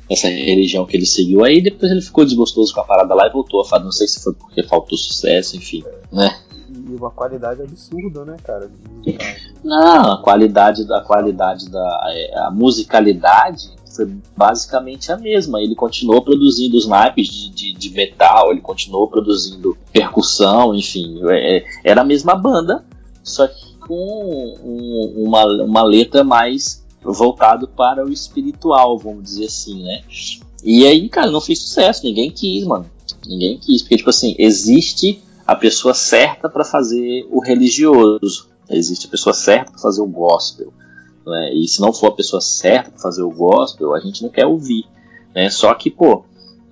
dessa 0.07 0.27
religião 0.27 0.85
que 0.85 0.95
ele 0.95 1.05
seguiu. 1.05 1.43
Aí 1.43 1.61
depois 1.61 1.91
ele 1.91 2.01
ficou 2.01 2.23
desgostoso 2.23 2.73
com 2.73 2.81
a 2.81 2.85
parada 2.85 3.13
lá 3.13 3.27
e 3.27 3.31
voltou 3.31 3.61
a 3.61 3.65
falar. 3.65 3.83
Não 3.83 3.91
sei 3.91 4.07
se 4.07 4.21
foi 4.21 4.33
porque 4.33 4.63
faltou 4.63 4.97
sucesso, 4.97 5.57
enfim. 5.57 5.83
Né? 6.11 6.37
E 6.87 6.95
uma 6.95 7.09
qualidade 7.09 7.61
absurda, 7.61 8.23
né, 8.23 8.37
cara? 8.43 8.69
Não, 9.63 10.13
a 10.13 10.21
qualidade 10.21 10.85
da 10.85 11.01
qualidade 11.01 11.69
da 11.69 11.87
a 12.47 12.51
musicalidade 12.51 13.69
foi 13.95 14.13
basicamente 14.35 15.11
a 15.11 15.17
mesma. 15.17 15.61
Ele 15.61 15.75
continuou 15.75 16.21
produzindo 16.21 16.77
os 16.77 16.87
naipes 16.87 17.27
de, 17.27 17.49
de, 17.49 17.73
de 17.73 17.89
metal, 17.91 18.51
ele 18.51 18.61
continuou 18.61 19.07
produzindo 19.07 19.77
percussão, 19.91 20.75
enfim, 20.75 21.21
é, 21.29 21.57
é 21.57 21.65
era 21.83 22.01
a 22.01 22.05
mesma 22.05 22.35
banda, 22.35 22.85
só 23.23 23.47
que 23.47 23.75
com 23.79 24.55
um, 24.63 25.23
uma, 25.25 25.45
uma 25.63 25.83
letra 25.83 26.23
mais 26.23 26.83
voltado 27.01 27.67
para 27.67 28.03
o 28.03 28.11
espiritual, 28.11 28.97
vamos 28.97 29.23
dizer 29.23 29.45
assim, 29.45 29.83
né? 29.83 30.01
E 30.63 30.85
aí, 30.85 31.07
cara, 31.07 31.29
não 31.29 31.39
fez 31.39 31.61
sucesso, 31.61 32.03
ninguém 32.03 32.31
quis, 32.31 32.65
mano. 32.65 32.89
Ninguém 33.27 33.57
quis, 33.59 33.81
porque, 33.81 33.97
tipo 33.97 34.09
assim, 34.09 34.35
existe 34.39 35.21
a 35.45 35.55
pessoa 35.55 35.93
certa 35.93 36.49
para 36.49 36.63
fazer 36.63 37.27
o 37.29 37.39
religioso. 37.39 38.49
Existe 38.69 39.07
a 39.07 39.09
pessoa 39.09 39.33
certa 39.33 39.71
para 39.71 39.81
fazer 39.81 40.01
o 40.01 40.07
gospel. 40.07 40.73
Né? 41.25 41.53
E 41.53 41.67
se 41.67 41.81
não 41.81 41.93
for 41.93 42.07
a 42.07 42.15
pessoa 42.15 42.41
certa 42.41 42.91
para 42.91 42.99
fazer 42.99 43.21
o 43.21 43.29
gospel, 43.29 43.93
a 43.93 43.99
gente 43.99 44.23
não 44.23 44.29
quer 44.29 44.45
ouvir. 44.45 44.85
Né? 45.35 45.49
Só 45.49 45.73
que, 45.73 45.91
pô, 45.91 46.25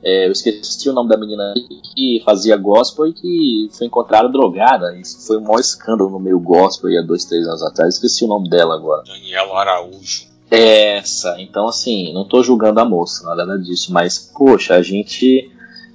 é, 0.03 0.27
eu 0.27 0.31
esqueci 0.31 0.89
o 0.89 0.93
nome 0.93 1.09
da 1.09 1.17
menina 1.17 1.53
que 1.95 2.21
fazia 2.25 2.57
gospel 2.57 3.07
e 3.07 3.13
que 3.13 3.69
foi 3.71 3.87
encontrada 3.87 4.27
drogada. 4.27 4.95
Isso 4.97 5.25
foi 5.25 5.37
um 5.37 5.41
maior 5.41 5.59
escândalo 5.59 6.09
no 6.09 6.19
meio 6.19 6.39
gospel 6.39 6.89
aí 6.89 6.97
há 6.97 7.01
dois, 7.01 7.25
três 7.25 7.47
anos 7.47 7.63
atrás. 7.63 7.95
Esqueci 7.95 8.25
o 8.25 8.27
nome 8.27 8.49
dela 8.49 8.75
agora. 8.75 9.03
Daniela 9.03 9.59
Araújo. 9.59 10.33
Essa. 10.49 11.35
Então, 11.39 11.67
assim, 11.67 12.13
não 12.13 12.25
tô 12.25 12.43
julgando 12.43 12.79
a 12.79 12.85
moça, 12.85 13.25
nada 13.25 13.57
disso. 13.57 13.93
Mas, 13.93 14.31
poxa, 14.35 14.75
a 14.75 14.81
gente 14.81 15.49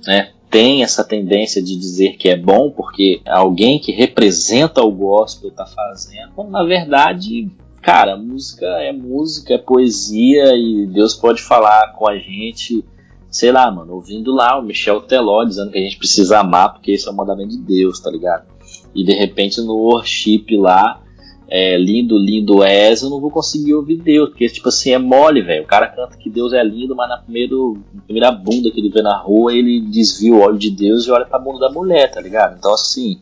né, 0.07 0.33
tem 0.51 0.83
essa 0.83 1.05
tendência 1.05 1.63
de 1.63 1.77
dizer 1.77 2.17
que 2.17 2.29
é 2.29 2.37
bom 2.37 2.71
porque 2.71 3.21
alguém 3.27 3.79
que 3.79 3.93
representa 3.93 4.83
o 4.83 4.91
gospel 4.91 5.51
está 5.51 5.67
fazendo, 5.67 6.33
quando 6.35 6.51
na 6.51 6.65
verdade, 6.65 7.51
cara, 7.83 8.17
música 8.17 8.67
é 8.67 8.93
música, 8.93 9.55
é 9.55 9.59
poesia 9.59 10.57
e 10.57 10.87
Deus 10.87 11.15
pode 11.15 11.43
falar 11.43 11.93
com 11.93 12.09
a 12.09 12.17
gente, 12.17 12.85
sei 13.31 13.53
lá, 13.53 13.71
mano, 13.71 13.95
ouvindo 13.95 14.35
lá 14.35 14.59
o 14.59 14.63
Michel 14.63 15.03
Teló 15.03 15.45
dizendo 15.45 15.71
que 15.71 15.79
a 15.79 15.83
gente 15.83 15.99
precisa 15.99 16.41
amar 16.41 16.73
porque 16.73 16.93
esse 16.93 17.07
é 17.07 17.11
o 17.11 17.15
mandamento 17.15 17.51
de 17.51 17.59
Deus, 17.59 18.01
tá 18.01 18.11
ligado? 18.11 18.47
E 18.95 19.05
de 19.05 19.13
repente 19.13 19.61
no 19.61 19.75
worship 19.75 20.47
lá 20.57 21.03
é, 21.51 21.79
lindo, 21.79 22.19
lindo 22.19 22.63
és, 22.63 23.01
eu 23.01 23.09
não 23.09 23.21
vou 23.21 23.31
conseguir 23.31 23.75
ouvir 23.75 23.97
Deus, 23.97 24.29
porque 24.29 24.49
tipo 24.49 24.69
assim, 24.69 24.93
é 24.93 24.99
mole, 24.99 25.41
velho. 25.41 25.65
O 25.65 25.67
cara 25.67 25.89
canta 25.89 26.17
que 26.17 26.29
Deus 26.29 26.53
é 26.53 26.63
lindo, 26.63 26.95
mas 26.95 27.09
na, 27.09 27.19
primeiro, 27.19 27.83
na 27.95 28.03
primeira 28.03 28.31
bunda 28.31 28.71
que 28.71 28.79
ele 28.79 28.91
vê 28.91 29.01
na 29.01 29.17
rua, 29.17 29.55
ele 29.55 29.81
desvia 29.81 30.35
o 30.35 30.41
olho 30.41 30.59
de 30.59 30.71
Deus 30.71 31.07
e 31.07 31.11
olha 31.11 31.25
pra 31.25 31.39
bunda 31.39 31.61
da 31.61 31.71
mulher, 31.71 32.11
tá 32.11 32.21
ligado? 32.21 32.57
Então 32.59 32.75
assim, 32.75 33.19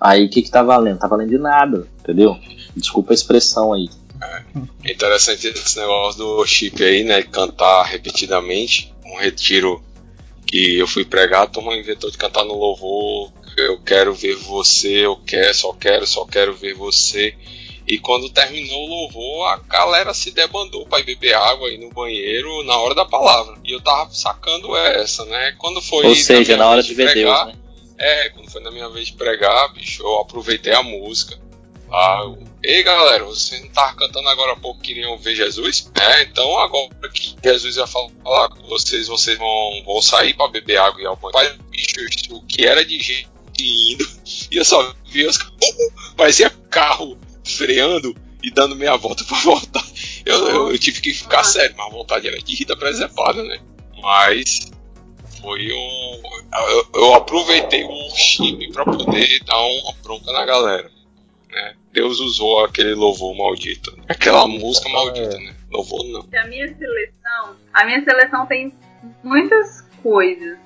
aí 0.00 0.24
o 0.24 0.30
que 0.30 0.40
que 0.40 0.50
tá 0.50 0.62
valendo? 0.62 0.98
Tá 0.98 1.06
valendo 1.06 1.28
de 1.28 1.38
nada, 1.38 1.86
entendeu? 2.00 2.38
Desculpa 2.74 3.12
a 3.12 3.14
expressão 3.14 3.74
aí. 3.74 3.88
É 4.84 4.92
interessante 4.92 5.48
esse 5.48 5.78
negócio 5.78 6.18
do 6.18 6.46
chip 6.46 6.82
aí, 6.82 7.04
né? 7.04 7.22
Cantar 7.22 7.82
repetidamente. 7.84 8.94
Um 9.04 9.18
retiro 9.18 9.82
que 10.46 10.78
eu 10.78 10.86
fui 10.86 11.04
pregar, 11.04 11.42
a 11.42 11.46
turma 11.46 11.76
inventou 11.76 12.10
de 12.10 12.16
cantar 12.16 12.44
no 12.44 12.54
louvor 12.54 13.32
eu 13.56 13.78
quero 13.80 14.14
ver 14.14 14.36
você, 14.36 15.06
eu 15.06 15.16
quero, 15.16 15.54
só 15.54 15.72
quero, 15.72 16.06
só 16.06 16.24
quero 16.24 16.54
ver 16.54 16.74
você. 16.74 17.34
E 17.86 17.98
quando 17.98 18.30
terminou 18.30 18.84
o 18.84 18.88
louvor, 18.88 19.48
a 19.48 19.56
galera 19.56 20.14
se 20.14 20.30
debandou 20.30 20.86
para 20.86 21.00
ir 21.00 21.04
beber 21.04 21.34
água 21.34 21.68
aí 21.68 21.78
no 21.78 21.90
banheiro 21.90 22.62
na 22.64 22.76
hora 22.76 22.94
da 22.94 23.04
palavra. 23.04 23.58
E 23.64 23.72
eu 23.72 23.80
tava 23.80 24.12
sacando 24.14 24.76
essa, 24.76 25.24
né? 25.24 25.54
Quando 25.58 25.82
foi. 25.82 26.06
Ou 26.06 26.14
seja, 26.14 26.56
na 26.56 26.68
hora 26.68 26.82
de 26.82 26.94
ver 26.94 27.10
pregar, 27.10 27.46
Deus, 27.46 27.56
né? 27.56 27.62
É, 27.98 28.28
quando 28.30 28.50
foi 28.50 28.62
na 28.62 28.70
minha 28.70 28.88
vez 28.88 29.08
de 29.08 29.14
pregar, 29.14 29.72
bicho, 29.72 30.02
eu 30.02 30.20
aproveitei 30.20 30.72
a 30.72 30.82
música. 30.82 31.38
Ah, 31.90 32.20
eu, 32.22 32.38
Ei 32.64 32.80
galera, 32.84 33.24
vocês 33.24 33.60
não 33.60 33.66
estavam 33.66 33.96
cantando 33.96 34.28
agora 34.28 34.52
há 34.52 34.56
pouco 34.56 34.80
que 34.80 34.94
queriam 34.94 35.18
ver 35.18 35.34
Jesus? 35.34 35.90
É, 36.00 36.22
então 36.22 36.58
agora 36.60 36.88
que 37.12 37.34
Jesus 37.42 37.76
ia 37.76 37.88
falar 37.88 38.48
com 38.50 38.62
vocês, 38.68 39.08
vocês 39.08 39.36
vão, 39.36 39.82
vão 39.84 40.00
sair 40.00 40.32
para 40.34 40.46
beber 40.46 40.78
água 40.78 41.02
e 41.02 41.06
ao 41.06 41.16
banho. 41.16 41.58
Bicho, 41.70 41.98
o 42.30 42.40
que 42.42 42.64
era 42.64 42.84
de 42.84 43.00
gente 43.00 43.31
indo. 43.58 44.08
E 44.50 44.56
eu 44.56 44.64
só 44.64 44.94
vi 45.06 45.26
os 45.26 45.38
parecia 46.16 46.50
carro 46.70 47.18
freando 47.44 48.14
e 48.42 48.50
dando 48.50 48.76
meia 48.76 48.96
volta 48.96 49.24
pra 49.24 49.38
voltar. 49.38 49.84
Eu, 50.24 50.48
eu, 50.48 50.70
eu 50.72 50.78
tive 50.78 51.00
que 51.00 51.12
ficar 51.12 51.44
sério, 51.44 51.74
mas 51.76 51.86
a 51.86 51.90
vontade 51.90 52.28
era 52.28 52.38
de 52.38 52.54
Rita 52.54 52.76
preservada, 52.76 53.42
né? 53.42 53.60
Mas 54.00 54.70
foi 55.40 55.72
um. 55.72 56.22
Eu, 56.52 56.88
eu 56.94 57.14
aproveitei 57.14 57.84
o 57.84 58.10
chip 58.10 58.72
para 58.72 58.84
poder 58.84 59.42
dar 59.44 59.60
uma 59.60 59.92
bronca 60.02 60.32
na 60.32 60.44
galera. 60.44 60.90
Né? 61.50 61.74
Deus 61.92 62.20
usou 62.20 62.64
aquele 62.64 62.94
louvor 62.94 63.36
maldito. 63.36 63.96
Aquela 64.08 64.46
música 64.46 64.88
maldita, 64.88 65.36
né? 65.38 65.54
Louvor 65.70 66.04
não. 66.04 66.26
A 66.34 66.46
minha 66.46 66.68
seleção. 66.76 67.56
A 67.72 67.84
minha 67.84 68.04
seleção 68.04 68.46
tem 68.46 68.72
muitas 69.22 69.82
coisas 70.02 70.58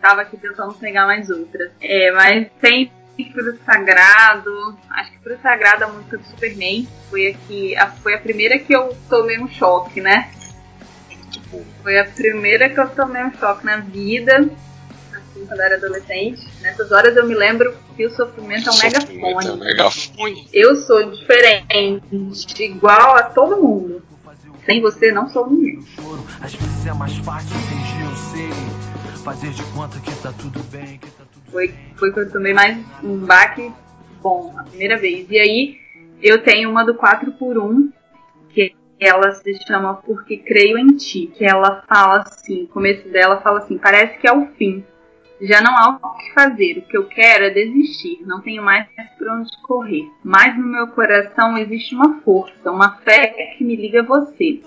tava 0.00 0.22
aqui 0.22 0.36
tentando 0.36 0.74
pegar 0.74 1.06
mais 1.06 1.30
outras. 1.30 1.70
É, 1.80 2.10
mas 2.12 2.48
tem 2.60 2.90
pro 3.34 3.56
Sagrado, 3.64 4.78
acho 4.90 5.12
que 5.12 5.18
pro 5.18 5.38
Sagrado 5.40 5.84
a 5.84 5.88
música 5.88 6.16
do 6.16 6.24
Superman 6.24 6.88
foi 7.10 7.26
aqui, 7.28 7.76
a, 7.76 7.88
foi 7.88 8.14
a 8.14 8.18
primeira 8.18 8.58
que 8.58 8.74
eu 8.74 8.96
tomei 9.08 9.38
um 9.38 9.48
choque, 9.48 10.00
né? 10.00 10.30
Bom. 11.50 11.64
Foi 11.82 11.98
a 11.98 12.04
primeira 12.04 12.68
que 12.68 12.78
eu 12.78 12.88
tomei 12.90 13.24
um 13.24 13.32
choque 13.32 13.66
na 13.66 13.78
vida, 13.78 14.48
assim, 15.12 15.46
quando 15.46 15.58
eu 15.58 15.66
era 15.66 15.76
adolescente. 15.76 16.46
Nessas 16.60 16.92
horas 16.92 17.16
eu 17.16 17.26
me 17.26 17.34
lembro 17.34 17.76
que 17.96 18.06
o 18.06 18.10
sofrimento 18.10 18.68
é 18.68 18.72
um 18.72 18.78
megafone. 18.78 19.46
é 19.46 19.52
um 19.52 19.56
megafone. 19.56 20.48
Eu 20.52 20.76
sou 20.76 21.10
diferente, 21.10 22.04
igual 22.58 23.16
a 23.16 23.24
todo 23.24 23.60
mundo. 23.62 24.02
Sem 24.64 24.80
você, 24.80 25.10
não 25.10 25.28
sou 25.30 25.50
ninguém. 25.50 25.82
choro. 25.96 26.24
Às 26.40 26.54
vezes 26.54 26.86
é 26.86 26.92
mais 26.92 27.16
fácil 27.18 27.56
fingir, 27.56 28.08
eu 28.08 28.16
sei. 28.16 28.89
Fazer 29.24 29.50
de 29.50 29.62
conta 29.74 30.00
que 30.00 30.14
tá 30.22 30.32
tudo 30.32 30.62
bem, 30.70 30.98
que 30.98 31.10
tá 31.10 31.24
tudo 31.30 31.50
Foi, 31.50 31.74
foi 31.96 32.10
quando 32.10 32.26
eu 32.26 32.32
tomei 32.32 32.54
mais 32.54 32.78
um 33.02 33.18
baque 33.18 33.70
bom, 34.22 34.54
a 34.56 34.62
primeira 34.62 34.96
vez. 34.96 35.30
E 35.30 35.38
aí 35.38 35.78
eu 36.22 36.42
tenho 36.42 36.70
uma 36.70 36.84
do 36.84 36.94
4 36.94 37.32
por 37.32 37.58
1 37.58 37.92
que 38.48 38.74
ela 38.98 39.30
se 39.32 39.54
chama 39.66 39.94
Porque 39.94 40.38
Creio 40.38 40.78
em 40.78 40.96
Ti. 40.96 41.30
Que 41.36 41.44
ela 41.44 41.84
fala 41.86 42.20
assim, 42.20 42.64
o 42.64 42.68
começo 42.68 43.06
dela 43.10 43.42
fala 43.42 43.58
assim, 43.58 43.76
parece 43.76 44.18
que 44.18 44.26
é 44.26 44.32
o 44.32 44.46
fim. 44.56 44.82
Já 45.42 45.60
não 45.60 45.76
há 45.76 45.98
o 46.02 46.16
que 46.16 46.32
fazer, 46.32 46.78
o 46.78 46.82
que 46.82 46.96
eu 46.96 47.06
quero 47.06 47.44
é 47.44 47.50
desistir, 47.50 48.22
não 48.26 48.40
tenho 48.40 48.62
mais 48.62 48.86
por 49.18 49.28
onde 49.28 49.50
correr. 49.62 50.06
Mas 50.22 50.56
no 50.58 50.66
meu 50.66 50.88
coração 50.88 51.56
existe 51.56 51.94
uma 51.94 52.20
força, 52.20 52.70
uma 52.70 52.96
fé 52.98 53.54
que 53.56 53.64
me 53.64 53.76
liga 53.76 54.00
a 54.00 54.04
você. 54.04 54.62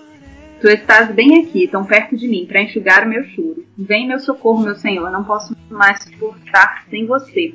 Tu 0.64 0.70
estás 0.70 1.14
bem 1.14 1.42
aqui, 1.42 1.68
tão 1.68 1.84
perto 1.84 2.16
de 2.16 2.26
mim, 2.26 2.46
para 2.46 2.62
enxugar 2.62 3.04
o 3.04 3.10
meu 3.10 3.22
choro. 3.24 3.66
Vem 3.76 4.08
meu 4.08 4.18
socorro, 4.18 4.64
meu 4.64 4.74
Senhor, 4.74 5.10
não 5.10 5.22
posso 5.22 5.54
mais 5.68 6.02
suportar 6.02 6.86
sem 6.88 7.04
você. 7.04 7.54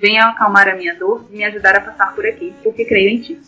Venha 0.00 0.24
acalmar 0.24 0.68
a 0.68 0.74
minha 0.74 0.98
dor 0.98 1.28
e 1.30 1.36
me 1.36 1.44
ajudar 1.44 1.76
a 1.76 1.80
passar 1.80 2.12
por 2.12 2.26
aqui, 2.26 2.52
porque 2.60 2.84
creio 2.84 3.08
em 3.08 3.20
ti. 3.20 3.38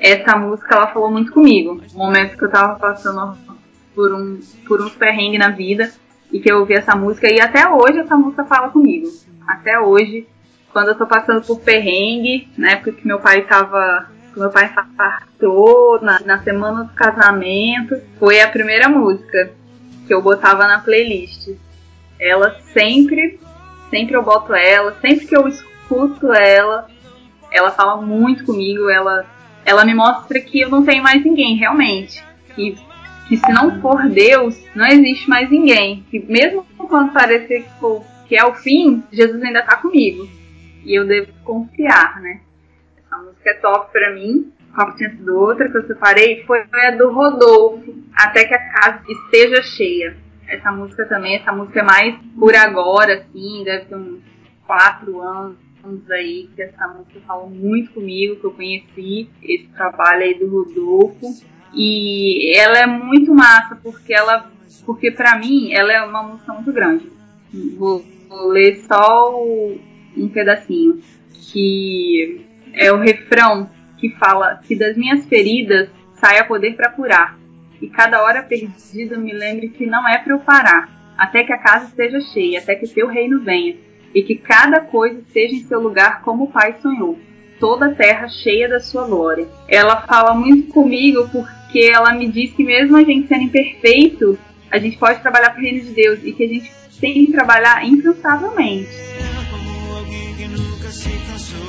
Essa 0.00 0.38
música 0.38 0.74
ela 0.74 0.86
falou 0.86 1.10
muito 1.10 1.30
comigo. 1.30 1.82
No 1.92 1.98
momento 1.98 2.38
que 2.38 2.44
eu 2.46 2.50
tava 2.50 2.78
passando 2.78 3.36
por 3.94 4.10
um 4.14 4.40
por 4.66 4.80
uns 4.80 4.94
perrengues 4.94 5.38
na 5.38 5.50
vida 5.50 5.92
e 6.32 6.40
que 6.40 6.50
eu 6.50 6.60
ouvi 6.60 6.72
essa 6.72 6.96
música 6.96 7.30
e 7.30 7.38
até 7.38 7.68
hoje 7.68 7.98
essa 7.98 8.16
música 8.16 8.42
fala 8.46 8.70
comigo. 8.70 9.06
Até 9.46 9.78
hoje, 9.78 10.26
quando 10.72 10.88
eu 10.88 10.94
tô 10.94 11.06
passando 11.06 11.44
por 11.44 11.60
perrengue, 11.60 12.48
na 12.56 12.72
época 12.72 12.92
que 12.92 13.06
meu 13.06 13.18
pai 13.18 13.42
tava 13.42 14.08
meu 14.36 14.50
pai 14.50 14.66
infartou 14.66 16.00
na, 16.00 16.20
na 16.20 16.42
semana 16.42 16.84
do 16.84 16.92
casamento, 16.92 18.00
foi 18.18 18.40
a 18.40 18.48
primeira 18.48 18.88
música 18.88 19.52
que 20.06 20.14
eu 20.14 20.22
botava 20.22 20.66
na 20.66 20.78
playlist. 20.80 21.50
Ela 22.18 22.56
sempre, 22.72 23.40
sempre 23.90 24.14
eu 24.14 24.22
boto 24.22 24.54
ela, 24.54 24.96
sempre 25.00 25.26
que 25.26 25.36
eu 25.36 25.48
escuto 25.48 26.32
ela, 26.32 26.86
ela 27.50 27.70
fala 27.70 28.00
muito 28.00 28.44
comigo, 28.44 28.88
ela, 28.88 29.26
ela 29.64 29.84
me 29.84 29.94
mostra 29.94 30.40
que 30.40 30.60
eu 30.60 30.68
não 30.68 30.84
tenho 30.84 31.02
mais 31.02 31.24
ninguém, 31.24 31.56
realmente. 31.56 32.22
Que, 32.54 32.76
que 33.28 33.36
se 33.36 33.52
não 33.52 33.80
for 33.80 34.08
Deus, 34.08 34.56
não 34.74 34.86
existe 34.86 35.28
mais 35.28 35.50
ninguém. 35.50 36.04
Que 36.10 36.20
mesmo 36.20 36.64
quando 36.76 37.12
parecer 37.12 37.64
que, 37.64 37.80
for, 37.80 38.04
que 38.26 38.36
é 38.36 38.44
o 38.44 38.54
fim, 38.54 39.02
Jesus 39.12 39.42
ainda 39.42 39.62
tá 39.62 39.76
comigo. 39.76 40.28
E 40.84 40.94
eu 40.98 41.06
devo 41.06 41.32
confiar, 41.44 42.20
né? 42.20 42.40
Essa 42.98 43.16
música 43.22 43.50
é 43.50 43.54
top 43.54 43.92
pra 43.92 44.14
mim. 44.14 44.52
Qual 44.74 44.94
tinha 44.96 45.10
sido 45.10 45.36
outra 45.36 45.68
que 45.68 45.76
eu 45.76 45.86
separei 45.86 46.44
foi 46.44 46.60
a 46.60 46.90
do 46.92 47.10
Rodolfo, 47.10 47.92
Até 48.14 48.44
que 48.44 48.54
a 48.54 48.72
casa 48.72 49.02
esteja 49.08 49.62
cheia. 49.62 50.16
Essa 50.46 50.70
música 50.72 51.04
também, 51.06 51.36
essa 51.36 51.52
música 51.52 51.80
é 51.80 51.82
mais 51.82 52.14
por 52.38 52.54
agora, 52.54 53.14
assim, 53.14 53.62
deve 53.64 53.84
ter 53.86 53.94
uns 53.96 54.20
quatro 54.66 55.20
anos 55.20 55.56
aí, 56.10 56.48
que 56.54 56.62
essa 56.62 56.88
música 56.88 57.20
falou 57.26 57.48
muito 57.48 57.92
comigo, 57.92 58.36
que 58.36 58.44
eu 58.44 58.50
conheci 58.52 59.28
esse 59.42 59.68
trabalho 59.68 60.22
aí 60.22 60.34
do 60.38 60.48
Rodolfo. 60.48 61.26
E 61.72 62.52
ela 62.58 62.78
é 62.78 62.86
muito 62.86 63.32
massa, 63.32 63.76
porque 63.76 64.12
ela, 64.12 64.50
porque 64.84 65.10
pra 65.12 65.38
mim, 65.38 65.72
ela 65.72 65.92
é 65.92 66.02
uma 66.02 66.22
música 66.22 66.52
muito 66.52 66.72
grande. 66.72 67.10
Vou, 67.76 68.04
vou 68.28 68.48
ler 68.48 68.76
só 68.88 69.32
o- 69.34 69.80
um 70.22 70.28
pedacinho, 70.28 71.00
que 71.32 72.46
é 72.72 72.92
o 72.92 72.98
refrão 72.98 73.68
que 73.98 74.10
fala 74.10 74.60
que 74.66 74.76
das 74.76 74.96
minhas 74.96 75.26
feridas 75.26 75.88
saia 76.14 76.44
poder 76.44 76.76
pra 76.76 76.90
curar. 76.90 77.38
E 77.80 77.88
cada 77.88 78.22
hora 78.22 78.42
perdida 78.42 79.16
me 79.16 79.32
lembre 79.32 79.68
que 79.70 79.86
não 79.86 80.06
é 80.08 80.18
pra 80.18 80.34
eu 80.34 80.40
parar, 80.40 81.14
até 81.16 81.44
que 81.44 81.52
a 81.52 81.58
casa 81.58 81.86
esteja 81.86 82.20
cheia, 82.20 82.58
até 82.58 82.74
que 82.74 82.88
teu 82.88 83.08
reino 83.08 83.40
venha, 83.40 83.76
e 84.14 84.22
que 84.22 84.34
cada 84.34 84.80
coisa 84.80 85.20
esteja 85.20 85.54
em 85.54 85.64
seu 85.64 85.80
lugar 85.80 86.22
como 86.22 86.44
o 86.44 86.50
Pai 86.50 86.76
sonhou, 86.80 87.18
toda 87.58 87.86
a 87.86 87.94
terra 87.94 88.28
cheia 88.28 88.68
da 88.68 88.80
sua 88.80 89.06
glória. 89.06 89.46
Ela 89.68 90.02
fala 90.02 90.34
muito 90.34 90.72
comigo 90.72 91.28
porque 91.30 91.80
ela 91.80 92.12
me 92.12 92.28
diz 92.28 92.52
que 92.52 92.64
mesmo 92.64 92.96
a 92.96 93.02
gente 93.02 93.28
sendo 93.28 93.44
imperfeito, 93.44 94.38
a 94.70 94.78
gente 94.78 94.98
pode 94.98 95.20
trabalhar 95.20 95.50
pro 95.50 95.62
reino 95.62 95.80
de 95.80 95.92
Deus 95.92 96.20
e 96.22 96.32
que 96.32 96.44
a 96.44 96.48
gente 96.48 96.70
tem 97.00 97.26
que 97.26 97.32
trabalhar 97.32 97.84
incansavelmente. 97.84 98.88
Alguém 100.10 100.34
que 100.34 100.48
nunca 100.48 100.90
se 100.90 101.08
cansou. 101.08 101.60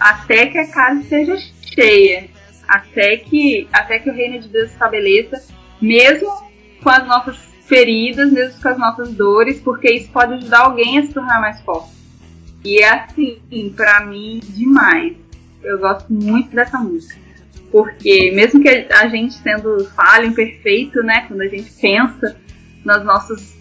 Até 0.00 0.46
que 0.46 0.56
a 0.56 0.66
casa 0.70 1.02
esteja 1.02 1.36
cheia, 1.74 2.30
até 2.66 3.18
que, 3.18 3.68
até 3.70 3.98
que 3.98 4.08
o 4.08 4.14
reino 4.14 4.40
de 4.40 4.48
Deus 4.48 4.70
estabeleça, 4.70 5.42
mesmo 5.78 6.30
com 6.82 6.88
as 6.88 7.06
nossas 7.06 7.36
feridas, 7.66 8.32
mesmo 8.32 8.58
com 8.62 8.68
as 8.68 8.78
nossas 8.78 9.12
dores, 9.12 9.60
porque 9.60 9.92
isso 9.92 10.10
pode 10.10 10.32
ajudar 10.32 10.60
alguém 10.60 10.98
a 10.98 11.02
se 11.02 11.12
tornar 11.12 11.42
mais 11.42 11.60
forte. 11.60 11.90
E 12.64 12.78
é 12.78 12.88
assim, 12.88 13.74
pra 13.76 14.06
mim, 14.06 14.40
demais. 14.42 15.14
Eu 15.62 15.78
gosto 15.78 16.10
muito 16.10 16.56
dessa 16.56 16.78
música. 16.78 17.20
Porque 17.70 18.32
mesmo 18.32 18.62
que 18.62 18.68
a 18.68 19.08
gente 19.08 19.34
sendo 19.34 19.84
falho, 19.94 20.28
imperfeito, 20.28 21.02
né, 21.02 21.26
quando 21.28 21.42
a 21.42 21.48
gente 21.48 21.70
pensa 21.72 22.34
nas 22.82 23.04
nossas, 23.04 23.59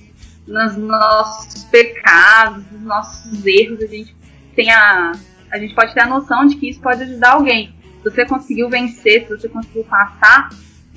nos 0.50 0.76
nossos 0.76 1.64
pecados, 1.66 2.64
nos 2.72 2.82
nossos 2.82 3.46
erros, 3.46 3.82
a 3.82 3.88
gente 3.88 4.16
tem 4.56 4.72
a, 4.72 5.12
a 5.52 5.60
gente 5.60 5.74
pode 5.76 5.94
ter 5.94 6.02
a 6.02 6.08
noção 6.08 6.46
de 6.48 6.56
que 6.56 6.70
isso 6.70 6.82
pode 6.82 7.04
ajudar 7.04 7.34
alguém. 7.34 7.74
Se 8.02 8.10
você 8.10 8.26
conseguiu 8.26 8.70
vencer, 8.70 9.28
se 9.28 9.30
você 9.38 9.48
conseguiu 9.48 9.84
passar 9.84 10.50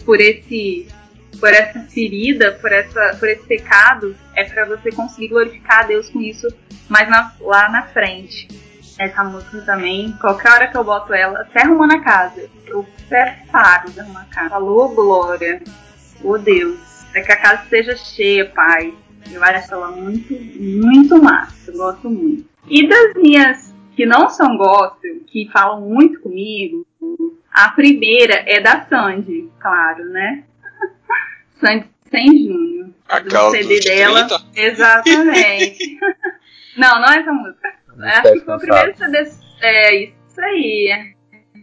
por 0.05 0.21
esse 0.21 0.89
por 1.39 1.49
essa 1.53 1.81
ferida, 1.81 2.53
por 2.61 2.71
essa 2.73 3.17
por 3.19 3.29
esse 3.29 3.45
pecado, 3.47 4.17
é 4.37 4.45
para 4.45 4.65
você 4.65 4.91
conseguir 4.91 5.29
glorificar 5.29 5.81
a 5.81 5.87
Deus 5.87 6.09
com 6.11 6.21
isso 6.21 6.47
mais 6.89 7.09
na- 7.09 7.33
lá 7.41 7.69
na 7.69 7.83
frente. 7.83 8.49
Essa 8.99 9.25
música 9.25 9.61
também, 9.63 10.13
qualquer 10.21 10.53
hora 10.53 10.69
que 10.69 10.77
eu 10.77 10.85
boto 10.85 11.13
ela, 11.13 11.41
até 11.41 11.63
arrumando 11.63 11.93
a 11.95 12.01
casa, 12.01 12.49
eu 12.67 12.87
preparo 13.09 13.91
de 13.91 14.01
arrumar 14.01 14.23
a 14.23 14.35
casa. 14.35 14.51
Falou, 14.51 14.95
Glória, 14.95 15.63
ô 16.23 16.39
Deus, 16.39 16.79
é 17.15 17.21
que 17.23 17.33
a 17.33 17.37
casa 17.37 17.63
esteja 17.65 17.97
cheia, 17.97 18.47
Pai. 18.51 18.95
Eu 19.31 19.43
acho 19.45 19.73
ela 19.75 19.91
muito, 19.91 20.35
muito 20.61 21.23
massa, 21.23 21.71
eu 21.71 21.77
gosto 21.77 22.09
muito. 22.11 22.45
E 22.69 22.87
das 22.89 23.15
minhas 23.15 23.75
que 23.97 24.07
não 24.07 24.29
são 24.29 24.57
gospel, 24.57 25.21
que 25.27 25.49
falam 25.53 25.81
muito 25.83 26.21
comigo, 26.21 26.87
a 27.53 27.69
primeira 27.71 28.43
é 28.47 28.61
da 28.61 28.83
Sandy, 28.87 29.51
claro, 29.61 30.05
né? 30.07 30.45
Sandy 31.61 31.87
Sem 32.11 32.27
Júnior. 32.47 32.91
Aquela 33.09 33.47
do 33.47 33.51
CD 33.53 33.75
dos 33.77 33.85
dela. 33.85 34.27
30? 34.27 34.45
Exatamente. 34.57 35.99
não, 36.77 37.01
não 37.01 37.09
é 37.13 37.19
essa 37.21 37.33
música. 37.33 37.73
Acho 38.01 38.33
que 38.33 38.41
foi 38.41 38.55
o 38.57 38.59
primeiro 38.59 38.97
CD. 38.97 39.31
É 39.63 39.95
isso 40.05 40.41
aí. 40.41 41.15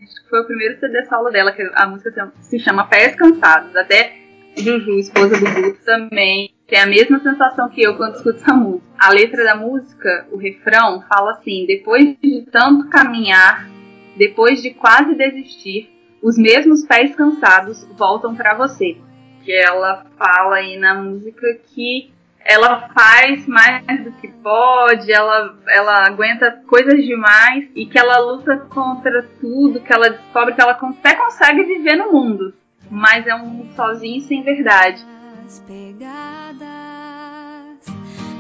Acho 0.04 0.24
que 0.24 0.30
foi 0.30 0.42
o 0.42 0.46
primeiro 0.46 0.80
CD 0.80 1.06
solo 1.06 1.30
dela, 1.32 1.52
que 1.52 1.62
a 1.74 1.88
música 1.88 2.12
se- 2.42 2.50
se 2.50 2.60
chama 2.60 2.88
Pés 2.88 3.16
Cansados. 3.16 3.76
Até 3.76 4.16
Juju, 4.58 5.00
esposa 5.00 5.40
do 5.40 5.46
Guto, 5.62 5.84
também 5.86 6.54
tem 6.70 6.80
a 6.80 6.86
mesma 6.86 7.20
sensação 7.20 7.68
que 7.70 7.82
eu 7.82 7.98
quando 7.98 8.16
escuto 8.16 8.38
essa 8.38 8.54
música. 8.54 8.88
A 8.98 9.10
letra 9.12 9.44
da 9.44 9.56
música, 9.56 10.28
o 10.32 10.38
refrão, 10.38 11.02
fala 11.02 11.32
assim: 11.32 11.66
depois 11.66 12.16
de 12.22 12.46
tanto 12.52 12.88
caminhar, 12.90 13.68
depois 14.16 14.62
de 14.62 14.70
quase 14.72 15.16
desistir, 15.16 15.90
os 16.22 16.38
mesmos 16.38 16.86
pés 16.86 17.16
cansados 17.16 17.88
voltam 17.98 18.36
pra 18.36 18.54
você. 18.54 18.98
Que 19.44 19.52
ela 19.52 20.06
fala 20.18 20.58
aí 20.58 20.78
na 20.78 20.94
música 20.94 21.48
que 21.74 22.12
ela 22.46 22.90
faz 22.90 23.48
mais 23.48 24.04
do 24.04 24.12
que 24.14 24.28
pode, 24.28 25.12
ela, 25.12 25.58
ela 25.68 26.08
aguenta 26.08 26.64
coisas 26.68 27.04
demais 27.04 27.70
e 27.76 27.86
que 27.86 27.98
ela 27.98 28.18
luta 28.20 28.58
contra 28.70 29.24
tudo, 29.40 29.82
que 29.82 29.94
ela 29.94 30.10
descobre 30.10 30.54
que 30.54 30.62
ela 30.62 30.72
até 30.72 31.16
consegue 31.16 31.64
viver 31.64 31.96
no 31.96 32.12
mundo, 32.12 32.54
mas 32.90 33.28
é 33.28 33.36
um 33.36 33.46
mundo 33.46 33.74
sozinho 33.74 34.18
e 34.18 34.22
sem 34.22 34.42
verdade. 34.42 35.06
As 35.50 35.60
pegadas 35.62 36.62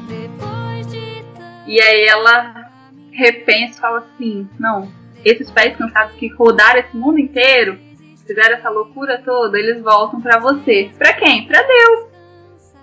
depois 0.07 0.85
de 0.91 1.25
E 1.65 1.81
aí 1.81 2.05
ela 2.05 2.69
repensa 3.11 3.79
e 3.79 3.81
fala 3.81 3.97
assim: 3.97 4.47
não, 4.59 4.87
esses 5.25 5.49
pés 5.49 5.75
cansados 5.75 6.15
que 6.17 6.27
rodaram 6.27 6.81
esse 6.81 6.95
mundo 6.95 7.17
inteiro, 7.17 7.79
fizeram 8.27 8.57
essa 8.57 8.69
loucura 8.69 9.19
toda, 9.25 9.57
eles 9.57 9.81
voltam 9.81 10.21
pra 10.21 10.37
você. 10.37 10.91
Pra 10.99 11.13
quem? 11.13 11.47
Pra 11.47 11.63
Deus. 11.63 12.09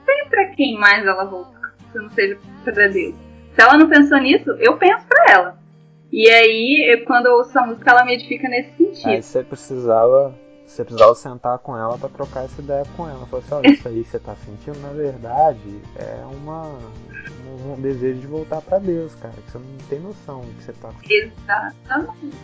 Tem 0.05 0.29
pra 0.29 0.47
quem 0.47 0.77
mais 0.77 1.07
ela 1.07 1.25
voltar, 1.25 1.73
se 1.93 1.97
não 1.97 2.11
seja 2.11 2.37
pra 2.65 2.89
Deus. 2.89 3.15
Se 3.55 3.63
ela 3.63 3.79
não 3.79 3.89
pensou 3.89 4.19
nisso, 4.19 4.51
eu 4.59 4.77
penso 4.77 5.07
pra 5.07 5.33
ela. 5.33 5.59
E 6.11 6.29
aí, 6.29 7.05
quando 7.07 7.27
eu 7.27 7.35
ouço 7.35 7.57
a 7.57 7.65
música, 7.65 7.93
ela 7.93 8.05
me 8.05 8.15
edifica 8.15 8.49
nesse 8.49 8.77
sentido. 8.77 9.09
Aí 9.09 9.23
você 9.23 9.45
precisava, 9.45 10.35
você 10.67 10.85
precisava 10.85 11.15
sentar 11.15 11.59
com 11.59 11.77
ela 11.77 11.97
pra 11.97 12.09
trocar 12.09 12.45
essa 12.45 12.61
ideia 12.61 12.85
com 12.97 13.09
ela. 13.09 13.27
Falar 13.27 13.43
assim, 13.43 13.55
olha, 13.55 13.71
isso 13.71 13.89
aí 13.89 14.05
que 14.05 14.11
você 14.11 14.19
tá 14.19 14.35
sentindo, 14.45 14.79
na 14.81 14.93
verdade, 14.93 15.81
é 15.97 16.25
uma, 16.27 16.65
um, 17.47 17.73
um 17.73 17.81
desejo 17.81 18.21
de 18.21 18.27
voltar 18.27 18.61
pra 18.61 18.79
Deus, 18.79 19.15
cara. 19.15 19.35
Que 19.35 19.53
você 19.53 19.59
não 19.59 19.89
tem 19.89 20.01
noção 20.01 20.41
do 20.41 20.53
que 20.55 20.65
você 20.65 20.73
tá 20.73 20.91
Exatamente. 21.09 22.37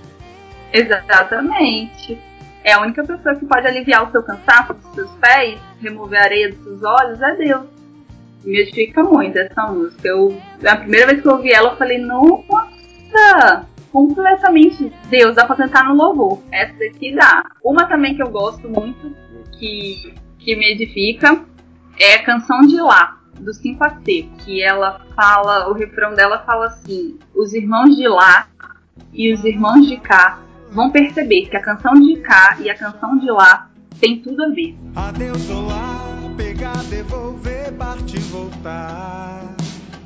Exatamente. 0.73 2.19
É 2.65 2.73
a 2.73 2.81
única 2.81 3.05
pessoa 3.05 3.35
que 3.35 3.44
pode 3.44 3.66
aliviar 3.66 4.09
o 4.09 4.12
seu 4.12 4.23
cansaço 4.23 4.74
dos 4.74 4.94
seus 4.94 5.11
pés, 5.16 5.59
remover 5.81 6.20
a 6.20 6.24
areia 6.24 6.51
dos 6.51 6.62
seus 6.62 6.82
olhos, 6.82 7.20
é 7.20 7.35
Deus. 7.35 7.66
Me 8.44 8.61
edifica 8.61 9.03
muito 9.03 9.36
essa 9.36 9.66
música. 9.66 10.09
Eu, 10.09 10.40
a 10.65 10.77
primeira 10.77 11.07
vez 11.09 11.20
que 11.20 11.28
eu 11.28 11.32
ouvi 11.32 11.53
ela, 11.53 11.73
eu 11.73 11.77
falei, 11.77 11.99
nossa, 11.99 13.66
completamente 13.93 14.93
Deus, 15.09 15.36
dá 15.36 15.44
pra 15.44 15.55
cantar 15.55 15.85
no 15.85 15.94
louvor. 15.94 16.43
Essa 16.51 16.73
daqui 16.78 17.14
dá. 17.14 17.44
Uma 17.62 17.86
também 17.86 18.16
que 18.16 18.23
eu 18.23 18.31
gosto 18.31 18.69
muito, 18.69 19.14
que, 19.52 20.14
que 20.39 20.56
me 20.56 20.73
edifica, 20.73 21.44
é 21.98 22.14
a 22.14 22.24
canção 22.24 22.62
de 22.62 22.81
lá, 22.81 23.20
do 23.39 23.52
5 23.52 23.85
a 23.85 23.90
C, 23.90 24.28
que 24.39 24.62
ela 24.62 25.05
fala, 25.14 25.69
o 25.69 25.74
refrão 25.74 26.14
dela 26.14 26.43
fala 26.44 26.66
assim: 26.66 27.19
os 27.35 27.52
irmãos 27.52 27.94
de 27.97 28.09
lá 28.09 28.48
e 29.12 29.32
os 29.32 29.44
irmãos 29.44 29.86
de 29.86 29.98
cá 29.98 30.40
vão 30.70 30.90
perceber 30.90 31.48
que 31.48 31.56
a 31.56 31.62
canção 31.62 31.94
de 31.94 32.16
cá 32.16 32.56
e 32.60 32.70
a 32.70 32.74
canção 32.77 33.19
de 33.19 33.31
lá 33.31 33.70
tem 34.01 34.20
tudo 34.20 34.43
a 34.44 34.48
ver. 34.48 34.74
Adeus, 34.97 35.51
olá, 35.51 36.06
pegar, 36.36 36.82
devolver, 36.85 37.73
partir, 37.74 38.20
voltar. 38.20 39.55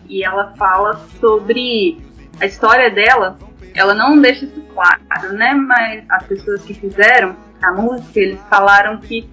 E 0.09 0.25
ela 0.25 0.55
fala 0.57 1.01
sobre 1.21 1.99
a 2.41 2.47
história 2.47 2.91
dela. 2.91 3.39
Ela 3.77 3.95
não 3.95 4.19
deixa 4.21 4.47
isso 4.47 4.61
claro, 4.73 5.33
né? 5.35 5.55
Mas 5.55 6.05
as 6.09 6.27
pessoas 6.27 6.63
que 6.63 6.75
fizeram 6.75 7.37
a 7.63 7.73
música, 7.73 8.19
eles 8.19 8.41
falaram 8.49 8.99
que 8.99 9.29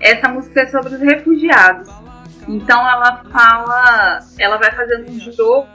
essa 0.00 0.28
música 0.28 0.62
é 0.62 0.66
sobre 0.66 0.94
os 0.94 1.00
refugiados. 1.00 1.88
Então 2.48 2.80
ela 2.80 3.22
fala, 3.30 4.18
ela 4.38 4.56
vai 4.56 4.72
fazendo 4.72 5.10
um 5.10 5.20
jogo 5.20 5.68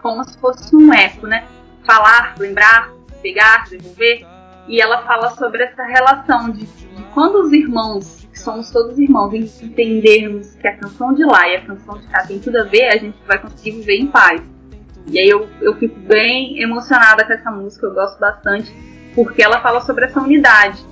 como 0.00 0.24
se 0.24 0.38
fosse 0.38 0.76
um 0.76 0.92
eco, 0.92 1.26
né? 1.26 1.44
Falar, 1.84 2.34
lembrar, 2.38 2.90
pegar, 3.22 3.64
devolver. 3.68 4.24
E 4.68 4.80
ela 4.80 5.02
fala 5.02 5.30
sobre 5.30 5.64
essa 5.64 5.84
relação 5.84 6.50
de, 6.50 6.66
de 6.66 7.02
quando 7.14 7.40
os 7.40 7.52
irmãos, 7.52 8.28
que 8.32 8.38
somos 8.38 8.70
todos 8.70 8.98
irmãos, 8.98 9.62
entendermos 9.62 10.54
que 10.56 10.68
a 10.68 10.76
canção 10.76 11.14
de 11.14 11.24
lá 11.24 11.48
e 11.48 11.56
a 11.56 11.64
canção 11.64 11.98
de 11.98 12.06
cá 12.08 12.24
tem 12.26 12.38
tudo 12.38 12.60
a 12.60 12.64
ver, 12.64 12.88
a 12.88 12.96
gente 12.96 13.16
vai 13.26 13.38
conseguir 13.38 13.72
viver 13.72 13.96
em 13.96 14.06
paz. 14.08 14.42
E 15.06 15.18
aí 15.18 15.28
eu, 15.28 15.48
eu 15.60 15.74
fico 15.76 15.98
bem 16.00 16.60
emocionada 16.60 17.24
com 17.24 17.32
essa 17.32 17.50
música, 17.50 17.86
eu 17.86 17.94
gosto 17.94 18.18
bastante, 18.18 18.72
porque 19.14 19.42
ela 19.42 19.60
fala 19.60 19.80
sobre 19.80 20.04
essa 20.06 20.20
unidade. 20.20 20.84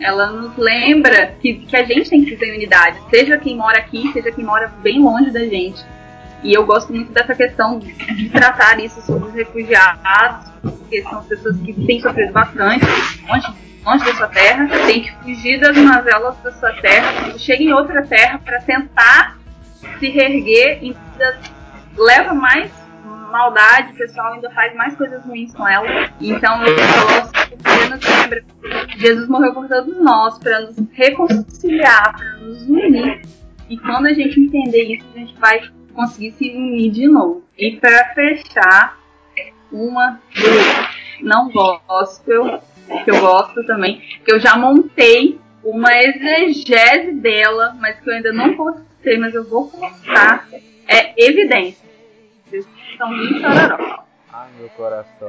Ela 0.00 0.30
nos 0.32 0.56
lembra 0.56 1.34
que, 1.40 1.54
que 1.54 1.76
a 1.76 1.84
gente 1.84 2.08
tem 2.10 2.24
que 2.24 2.30
viver 2.30 2.46
em 2.46 2.56
unidade, 2.56 2.98
seja 3.10 3.38
quem 3.38 3.56
mora 3.56 3.78
aqui, 3.78 4.10
seja 4.12 4.32
quem 4.32 4.44
mora 4.44 4.72
bem 4.82 5.00
longe 5.00 5.30
da 5.30 5.40
gente. 5.40 5.84
E 6.42 6.54
eu 6.54 6.64
gosto 6.64 6.92
muito 6.92 7.12
dessa 7.12 7.34
questão 7.34 7.78
de, 7.78 8.30
tratar 8.30 8.80
isso 8.80 9.00
sobre 9.02 9.28
os 9.28 9.34
refugiados, 9.34 10.50
porque 10.62 11.02
são 11.02 11.22
pessoas 11.24 11.56
que 11.58 11.72
têm 11.86 12.00
sofrido 12.00 12.32
bastante, 12.32 12.84
longe, 13.28 13.46
longe 13.84 14.04
da 14.06 14.14
sua 14.14 14.28
terra, 14.28 14.66
tem 14.86 15.02
que 15.02 15.12
fugir 15.16 15.60
das 15.60 15.76
mazelas 15.76 16.36
da 16.42 16.50
sua 16.52 16.72
terra, 16.80 17.12
quando 17.20 17.38
chega 17.38 17.62
em 17.62 17.72
outra 17.72 18.02
terra 18.06 18.40
para 18.42 18.60
tentar 18.62 19.38
se 19.98 20.08
reerguer, 20.08 20.78
ainda 20.80 21.38
leva 21.94 22.32
mais 22.32 22.79
maldade, 23.30 23.92
o 23.92 23.96
pessoal 23.96 24.32
ainda 24.34 24.50
faz 24.50 24.74
mais 24.74 24.96
coisas 24.96 25.24
ruins 25.24 25.52
com 25.54 25.66
ela. 25.66 25.86
Então 26.20 26.62
eu 26.64 26.76
gosto 26.76 27.40
nos 27.90 28.04
lembra 28.04 28.44
Jesus 28.96 29.28
morreu 29.28 29.52
por 29.54 29.68
todos 29.68 29.96
nós 29.98 30.38
para 30.38 30.60
nos 30.60 30.76
reconciliar, 30.92 32.16
para 32.16 32.36
nos 32.38 32.62
unir. 32.68 33.22
E 33.68 33.78
quando 33.78 34.06
a 34.06 34.12
gente 34.12 34.40
entender 34.40 34.94
isso, 34.94 35.06
a 35.14 35.18
gente 35.18 35.38
vai 35.38 35.60
conseguir 35.94 36.32
se 36.32 36.50
unir 36.50 36.90
de 36.90 37.08
novo. 37.08 37.44
E 37.56 37.76
para 37.76 38.12
fechar, 38.14 38.98
uma 39.72 40.20
do 40.34 41.24
não 41.24 41.50
gospel, 41.50 42.62
que 43.04 43.10
eu 43.10 43.20
gosto 43.20 43.64
também, 43.66 44.00
que 44.24 44.32
eu 44.32 44.40
já 44.40 44.56
montei 44.56 45.38
uma 45.62 45.96
exegese 45.96 47.12
dela, 47.12 47.76
mas 47.78 48.00
que 48.00 48.08
eu 48.08 48.14
ainda 48.14 48.32
não 48.32 48.56
postei, 48.56 49.18
mas 49.18 49.34
eu 49.34 49.48
vou 49.48 49.68
postar, 49.68 50.48
é 50.88 51.14
Evidência. 51.16 51.88
Muito 53.08 53.40
chororó. 53.40 54.04
Ai, 54.32 54.48
meu 54.58 54.68
coração. 54.70 55.28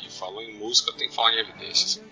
E 0.00 0.10
falou 0.10 0.42
em 0.42 0.54
música, 0.58 0.92
tem 0.98 1.08
que 1.08 1.14
falar 1.14 1.32
em 1.32 1.38
evidências. 1.40 2.02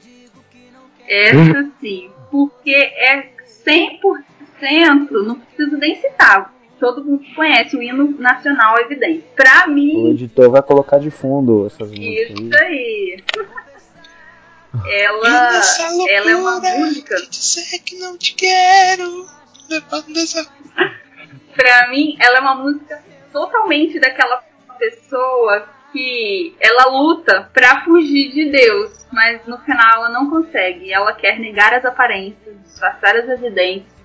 Essa 1.06 1.70
sim, 1.80 2.10
porque 2.30 2.72
é 2.72 3.30
100%, 3.66 5.10
não 5.26 5.40
preciso 5.40 5.76
nem 5.76 6.00
citar. 6.00 6.54
Todo 6.78 7.04
mundo 7.04 7.22
conhece 7.34 7.76
o 7.76 7.82
hino 7.82 8.18
nacional 8.18 8.78
Evidência. 8.78 9.24
Pra 9.36 9.66
O 9.66 9.70
mim, 9.70 10.10
editor 10.12 10.48
vai 10.50 10.62
colocar 10.62 10.98
de 10.98 11.10
fundo 11.10 11.66
essas 11.66 11.90
músicas 11.90 12.40
isso 12.40 12.56
aí. 12.56 12.64
aí. 12.64 13.24
Ela, 14.88 15.62
ela 16.08 16.30
é 16.30 16.36
uma 16.36 16.60
música 16.60 17.16
Dizer 17.28 17.80
que 17.80 17.96
não 17.96 18.16
te 18.16 18.34
quero. 18.36 19.26
Levando 19.68 20.16
essa. 20.16 20.46
Pra 21.54 21.88
mim, 21.88 22.16
ela 22.18 22.38
é 22.38 22.40
uma 22.40 22.54
música 22.54 23.02
totalmente 23.32 23.98
daquela 23.98 24.42
pessoa 24.78 25.68
que 25.92 26.56
ela 26.60 26.90
luta 26.90 27.50
pra 27.52 27.84
fugir 27.84 28.32
de 28.32 28.50
Deus, 28.50 29.06
mas 29.12 29.44
no 29.46 29.58
final 29.58 29.96
ela 29.96 30.08
não 30.08 30.30
consegue. 30.30 30.92
Ela 30.92 31.12
quer 31.12 31.38
negar 31.38 31.74
as 31.74 31.84
aparências, 31.84 32.60
disfarçar 32.62 33.16
as 33.16 33.28
evidências. 33.28 34.00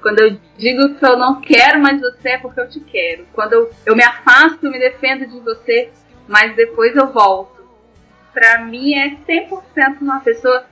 Quando 0.00 0.20
eu 0.20 0.38
digo 0.56 0.94
que 0.94 1.04
eu 1.04 1.16
não 1.16 1.40
quero 1.40 1.80
mais 1.80 2.00
você 2.00 2.30
é 2.30 2.38
porque 2.38 2.60
eu 2.60 2.68
te 2.68 2.80
quero. 2.80 3.26
Quando 3.32 3.52
eu, 3.52 3.70
eu 3.84 3.96
me 3.96 4.02
afasto, 4.02 4.64
eu 4.64 4.70
me 4.70 4.78
defendo 4.78 5.26
de 5.26 5.40
você, 5.40 5.90
mas 6.26 6.54
depois 6.56 6.96
eu 6.96 7.08
volto. 7.08 7.60
Pra 8.32 8.64
mim 8.64 8.94
é 8.94 9.10
100% 9.10 10.00
uma 10.00 10.20
pessoa 10.20 10.64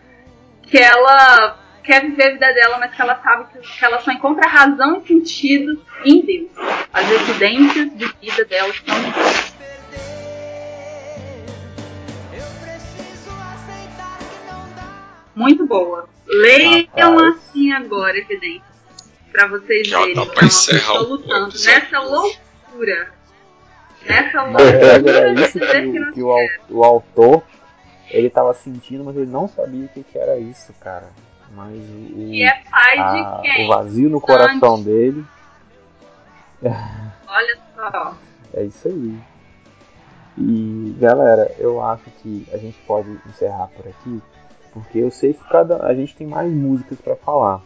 que 0.62 0.78
ela 0.78 1.58
quer 1.88 2.02
viver 2.02 2.22
a 2.24 2.32
vida 2.32 2.52
dela, 2.52 2.76
mas 2.78 2.94
que 2.94 3.00
ela 3.00 3.18
sabe 3.22 3.46
que, 3.50 3.58
que 3.60 3.84
ela 3.84 3.98
só 4.00 4.12
encontra 4.12 4.46
razão 4.46 5.00
e 5.02 5.08
sentido 5.08 5.82
em 6.04 6.20
Deus. 6.20 6.50
As 6.92 7.10
evidências 7.10 7.96
de 7.96 8.06
vida 8.20 8.44
dela 8.44 8.68
estão 8.68 8.94
em 8.98 9.10
Deus. 9.10 9.48
Muito 15.34 15.66
boa. 15.66 16.08
Leiam 16.26 17.18
assim 17.28 17.72
agora, 17.72 18.16
evidências. 18.18 18.62
Pra 19.32 19.46
vocês 19.46 19.86
Já 19.86 20.00
verem 20.00 20.14
dá 20.14 20.26
que 20.26 20.40
é 20.40 20.90
o- 20.90 20.96
o 20.96 21.08
lutando 21.08 21.46
nessa 21.64 22.00
loucura. 22.00 23.08
Nessa 24.04 24.38
era 24.48 24.98
loucura 24.98 25.34
de 25.34 25.42
isso 25.42 25.58
que, 25.60 26.12
que 26.12 26.22
o- 26.22 26.48
o, 26.70 26.84
autor 26.84 27.42
ele 28.10 28.30
tava 28.30 28.52
sentindo, 28.54 29.04
mas 29.04 29.16
ele 29.16 29.26
não 29.26 29.46
sabia 29.46 29.84
o 29.84 29.88
que, 29.88 30.02
que 30.02 30.18
era 30.18 30.38
isso, 30.38 30.72
cara. 30.80 31.08
Mas 31.54 31.74
o, 31.78 32.18
E 32.18 32.42
é 32.42 32.62
pai 32.70 32.98
a- 32.98 33.12
de 33.14 33.20
o 33.22 33.42
quem? 33.42 33.68
vazio 33.68 34.10
no 34.10 34.20
coração 34.20 34.82
dele 34.82 35.24
Olha 36.62 37.58
só. 37.74 38.14
é 38.54 38.64
isso 38.64 38.88
aí. 38.88 39.18
E 40.36 40.96
galera, 41.00 41.52
eu 41.58 41.82
acho 41.82 42.04
que 42.22 42.46
a 42.52 42.56
gente 42.58 42.78
pode 42.86 43.08
encerrar 43.26 43.68
por 43.68 43.86
aqui, 43.88 44.22
porque 44.72 44.98
eu 44.98 45.10
sei 45.10 45.34
que 45.34 45.44
cada 45.48 45.84
a 45.84 45.94
gente 45.94 46.14
tem 46.16 46.26
mais 46.26 46.52
músicas 46.52 47.00
pra 47.00 47.16
falar, 47.16 47.60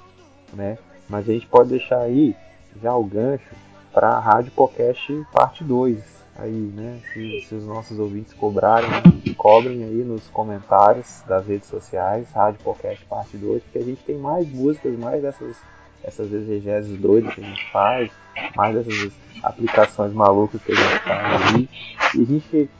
né? 0.52 0.78
Mas 1.08 1.28
a 1.28 1.32
gente 1.32 1.46
pode 1.46 1.68
deixar 1.70 1.98
aí 2.00 2.34
já 2.82 2.94
o 2.94 3.04
gancho 3.04 3.54
para 3.92 4.18
Rádio 4.18 4.52
Podcast 4.52 5.26
parte 5.32 5.62
2 5.64 6.21
aí, 6.36 6.50
né? 6.50 7.00
Se, 7.12 7.40
se 7.42 7.54
os 7.54 7.64
nossos 7.66 7.98
ouvintes 7.98 8.32
cobrarem, 8.34 8.88
cobrem 9.36 9.84
aí 9.84 10.04
nos 10.04 10.26
comentários 10.28 11.22
das 11.26 11.46
redes 11.46 11.68
sociais, 11.68 12.30
Rádio 12.32 12.60
Podcast 12.62 13.04
parte 13.06 13.36
2, 13.36 13.62
porque 13.62 13.78
a 13.78 13.84
gente 13.84 14.02
tem 14.04 14.16
mais 14.16 14.48
músicas, 14.48 14.98
mais 14.98 15.22
dessas 15.22 15.56
essas 16.04 16.32
exegeses 16.32 16.98
doidas 16.98 17.32
que 17.32 17.40
a 17.40 17.44
gente 17.44 17.70
faz, 17.70 18.10
mais 18.56 18.74
dessas 18.74 19.12
aplicações 19.42 20.12
malucas 20.12 20.60
que 20.62 20.72
a 20.72 20.74
gente 20.74 20.98
faz 21.04 21.54
aí. 21.54 21.68
E 22.16 22.22
a 22.22 22.24
gente 22.24 22.70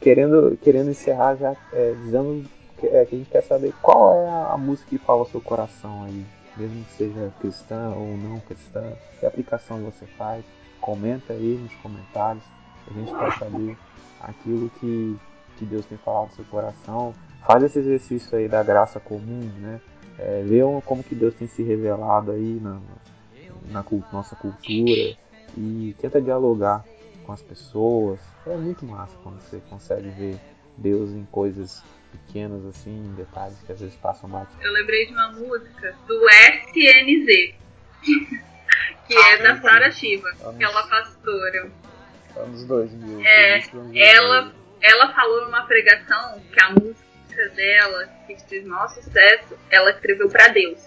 querendo, 0.00 0.58
querendo 0.62 0.90
encerrar 0.90 1.34
já 1.36 1.56
é, 1.72 1.94
dizendo 2.04 2.48
que, 2.78 2.86
é, 2.86 3.04
que 3.06 3.14
a 3.14 3.18
gente 3.18 3.30
quer 3.30 3.42
saber 3.42 3.72
qual 3.80 4.14
é 4.14 4.52
a, 4.52 4.56
música 4.58 4.90
que 4.90 4.98
fala 4.98 5.20
ao 5.20 5.26
seu 5.26 5.40
coração 5.40 6.04
aí, 6.04 6.24
mesmo 6.56 6.84
que 6.84 6.92
seja 6.92 7.32
cristã 7.40 7.90
ou 7.96 8.16
não 8.16 8.38
cristã, 8.40 8.92
que 9.18 9.26
aplicação 9.26 9.78
você 9.78 10.06
faz, 10.18 10.44
comenta 10.80 11.32
aí 11.32 11.58
nos 11.60 11.72
comentários, 11.76 12.44
a 12.90 12.92
gente 12.94 13.12
quer 13.14 13.38
saber 13.38 13.76
aquilo 14.20 14.70
que, 14.80 15.16
que 15.58 15.64
Deus 15.64 15.84
tem 15.86 15.98
falado 15.98 16.28
no 16.28 16.34
seu 16.34 16.44
coração, 16.46 17.14
faz 17.46 17.62
esse 17.62 17.78
exercício 17.78 18.36
aí 18.36 18.48
da 18.48 18.62
graça 18.62 18.98
comum, 18.98 19.50
né? 19.58 19.80
É, 20.18 20.44
vê 20.46 20.60
como 20.84 21.02
que 21.02 21.14
Deus 21.14 21.34
tem 21.34 21.48
se 21.48 21.62
revelado 21.62 22.30
aí 22.30 22.60
na, 22.60 22.80
na 23.70 23.82
cult 23.82 24.06
nossa 24.12 24.36
cultura 24.36 25.16
e 25.56 25.94
tenta 26.00 26.20
dialogar 26.20 26.84
com 27.24 27.32
as 27.32 27.42
pessoas. 27.42 28.20
É 28.46 28.56
muito 28.56 28.84
massa 28.84 29.16
quando 29.22 29.40
você 29.40 29.60
consegue 29.68 30.08
ver 30.10 30.38
Deus 30.76 31.10
em 31.10 31.24
coisas 31.30 31.82
pequenas 32.12 32.64
assim, 32.66 32.90
em 32.90 33.14
detalhes 33.14 33.56
que 33.66 33.72
às 33.72 33.80
vezes 33.80 33.96
passam 33.96 34.28
batido. 34.28 34.62
Eu 34.62 34.72
lembrei 34.72 35.06
de 35.06 35.12
uma 35.12 35.32
música 35.32 35.96
do 36.06 36.28
SNZ, 36.28 37.54
que 39.06 39.16
é 39.16 39.42
da 39.42 39.60
Sara 39.60 39.90
Shiva, 39.90 40.28
aquela 40.44 40.86
pastora. 40.86 41.70
Anos 42.36 42.64
2000. 42.64 43.24
É, 43.24 43.54
anos 43.54 43.70
ela, 43.94 44.42
2000. 44.42 44.54
ela 44.80 45.12
falou 45.12 45.44
numa 45.44 45.62
pregação 45.66 46.40
que 46.52 46.64
a 46.64 46.70
música 46.70 47.48
dela, 47.54 48.08
que 48.26 48.36
fez 48.48 48.64
maior 48.66 48.88
sucesso, 48.88 49.58
ela 49.70 49.90
escreveu 49.90 50.28
pra 50.28 50.48
Deus. 50.48 50.78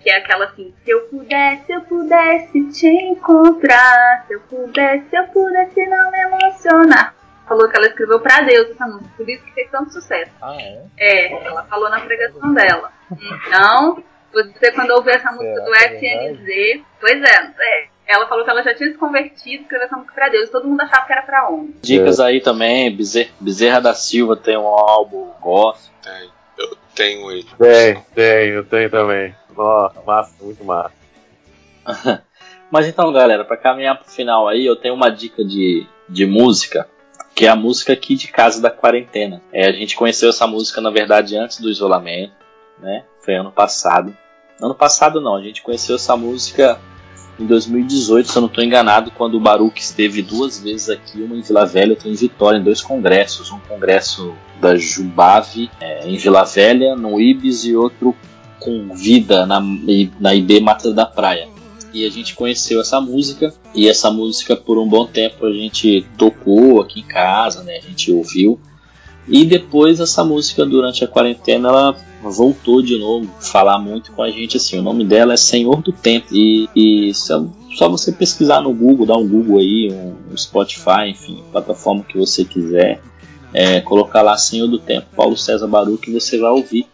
Que 0.00 0.10
é 0.10 0.18
aquela 0.18 0.44
assim, 0.44 0.72
se 0.84 0.90
eu 0.90 1.02
pudesse, 1.08 1.66
se 1.66 1.72
eu 1.72 1.80
pudesse 1.82 2.72
te 2.72 2.86
encontrar, 2.86 4.24
se 4.26 4.34
eu 4.34 4.40
pudesse, 4.40 5.08
se 5.08 5.16
eu 5.16 5.24
pudesse 5.28 5.86
não 5.86 6.10
me 6.10 6.18
emocionar. 6.20 7.14
Falou 7.48 7.68
que 7.68 7.76
ela 7.76 7.86
escreveu 7.86 8.20
pra 8.20 8.40
Deus 8.42 8.70
essa 8.70 8.86
música, 8.86 9.10
por 9.16 9.28
isso 9.28 9.44
que 9.44 9.52
fez 9.52 9.70
tanto 9.70 9.92
sucesso. 9.92 10.32
Ah, 10.42 10.56
é? 10.60 10.82
É, 10.98 11.46
ela 11.46 11.64
falou 11.64 11.88
na 11.88 12.00
pregação 12.00 12.52
dela. 12.52 12.92
Então, 13.10 14.02
você 14.32 14.72
quando 14.72 14.90
ouvir 14.90 15.12
essa 15.12 15.30
música 15.32 15.60
do 15.60 15.74
Será 15.74 15.94
é 15.94 15.98
FNZ, 15.98 16.84
pois 17.00 17.22
é, 17.22 17.52
é, 17.58 17.88
ela 18.06 18.26
falou 18.28 18.44
que 18.44 18.50
ela 18.50 18.62
já 18.62 18.74
tinha 18.74 18.90
se 18.90 18.96
convertido, 18.96 19.62
escreveu 19.62 19.86
essa 19.86 19.96
música 19.96 20.14
pra 20.14 20.28
Deus. 20.28 20.48
Todo 20.48 20.68
mundo 20.68 20.80
achava 20.80 21.06
que 21.06 21.12
era 21.12 21.22
pra 21.22 21.48
homem. 21.48 21.74
Dicas 21.82 22.20
aí 22.20 22.40
também, 22.40 22.94
Bezerra, 22.94 23.30
Bezerra 23.40 23.80
da 23.80 23.94
Silva 23.94 24.36
tem 24.36 24.56
um 24.56 24.66
álbum 24.66 25.30
gosto. 25.40 25.90
Tem. 26.02 26.30
Eu 26.56 26.76
tenho 26.94 27.30
ele. 27.32 27.46
Tem, 27.58 28.02
tem, 28.14 28.48
eu 28.50 28.64
tenho 28.64 28.90
também. 28.90 29.34
Nossa, 29.56 30.00
massa, 30.02 30.32
muito 30.40 30.64
massa. 30.64 30.94
Mas 32.70 32.86
então, 32.86 33.12
galera, 33.12 33.44
pra 33.44 33.56
caminhar 33.56 33.98
pro 33.98 34.10
final 34.10 34.48
aí, 34.48 34.64
eu 34.64 34.76
tenho 34.76 34.94
uma 34.94 35.10
dica 35.10 35.44
de, 35.44 35.86
de 36.08 36.26
música, 36.26 36.88
que 37.34 37.46
é 37.46 37.48
a 37.48 37.56
música 37.56 37.92
aqui 37.92 38.14
de 38.14 38.28
casa 38.28 38.60
da 38.60 38.70
quarentena. 38.70 39.40
É, 39.52 39.68
a 39.68 39.72
gente 39.72 39.96
conheceu 39.96 40.28
essa 40.28 40.46
música, 40.46 40.80
na 40.80 40.90
verdade, 40.90 41.36
antes 41.36 41.60
do 41.60 41.70
isolamento, 41.70 42.34
né? 42.78 43.04
Foi 43.20 43.34
ano 43.34 43.52
passado. 43.52 44.16
Ano 44.60 44.74
passado 44.74 45.20
não, 45.20 45.36
a 45.36 45.42
gente 45.42 45.62
conheceu 45.62 45.96
essa 45.96 46.16
música 46.16 46.80
em 47.38 47.46
2018, 47.46 48.30
se 48.30 48.36
eu 48.36 48.40
não 48.40 48.48
estou 48.48 48.64
enganado, 48.64 49.10
quando 49.10 49.34
o 49.34 49.40
Baruch 49.40 49.80
esteve 49.80 50.22
duas 50.22 50.58
vezes 50.58 50.88
aqui, 50.88 51.20
uma 51.20 51.36
em 51.36 51.42
Vila 51.42 51.66
Velha 51.66 51.88
e 51.88 51.90
outra 51.90 52.08
em 52.08 52.14
Vitória, 52.14 52.58
em 52.58 52.64
dois 52.64 52.80
congressos. 52.80 53.50
Um 53.50 53.58
congresso 53.60 54.34
da 54.60 54.76
Jubave 54.76 55.70
é, 55.80 56.08
em 56.08 56.16
Vila 56.16 56.44
Velha, 56.44 56.96
no 56.96 57.20
Ibis, 57.20 57.64
e 57.64 57.76
outro 57.76 58.16
com 58.58 58.94
vida 58.94 59.46
na, 59.46 59.60
na 60.18 60.34
IB 60.34 60.60
Mata 60.60 60.92
da 60.92 61.04
Praia. 61.04 61.48
E 61.92 62.06
a 62.06 62.10
gente 62.10 62.34
conheceu 62.34 62.80
essa 62.80 63.00
música, 63.00 63.54
e 63.74 63.88
essa 63.88 64.10
música 64.10 64.56
por 64.56 64.78
um 64.78 64.88
bom 64.88 65.06
tempo 65.06 65.46
a 65.46 65.52
gente 65.52 66.06
tocou 66.16 66.80
aqui 66.80 67.00
em 67.00 67.04
casa, 67.04 67.62
né? 67.62 67.76
A 67.76 67.80
gente 67.80 68.10
ouviu. 68.10 68.58
E 69.28 69.44
depois 69.44 69.98
essa 69.98 70.24
música, 70.24 70.64
durante 70.64 71.04
a 71.04 71.08
quarentena, 71.08 71.68
ela 71.68 71.96
voltou 72.22 72.80
de 72.80 72.98
novo 72.98 73.28
falar 73.40 73.78
muito 73.78 74.12
com 74.12 74.22
a 74.22 74.30
gente 74.30 74.56
assim. 74.56 74.78
O 74.78 74.82
nome 74.82 75.04
dela 75.04 75.34
é 75.34 75.36
Senhor 75.36 75.82
do 75.82 75.92
Tempo. 75.92 76.28
E, 76.32 76.68
e 76.74 77.14
só, 77.14 77.44
você 77.88 78.12
pesquisar 78.12 78.60
no 78.60 78.72
Google, 78.72 79.06
dar 79.06 79.16
um 79.16 79.26
Google 79.26 79.58
aí, 79.58 79.92
um, 79.92 80.36
Spotify, 80.36 81.08
enfim, 81.08 81.42
plataforma 81.50 82.04
que 82.04 82.16
você 82.16 82.44
quiser, 82.44 83.00
é, 83.52 83.80
colocar 83.80 84.22
lá 84.22 84.36
Senhor 84.36 84.68
do 84.68 84.78
Tempo, 84.78 85.08
Paulo 85.16 85.36
César 85.36 85.66
Baruch, 85.66 86.10
você 86.12 86.38
vai 86.38 86.50
ouvir 86.50 86.86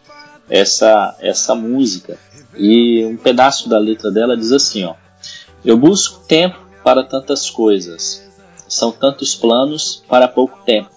essa, 0.49 1.15
essa 1.19 1.53
música. 1.53 2.17
E 2.55 3.05
um 3.05 3.17
pedaço 3.17 3.69
da 3.69 3.77
letra 3.77 4.11
dela 4.11 4.37
diz 4.37 4.51
assim, 4.51 4.83
ó. 4.83 4.95
Eu 5.63 5.77
busco 5.77 6.25
tempo 6.27 6.59
para 6.83 7.03
tantas 7.03 7.49
coisas. 7.49 8.27
São 8.67 8.91
tantos 8.91 9.33
planos 9.35 10.03
para 10.07 10.27
pouco 10.27 10.59
tempo. 10.65 10.92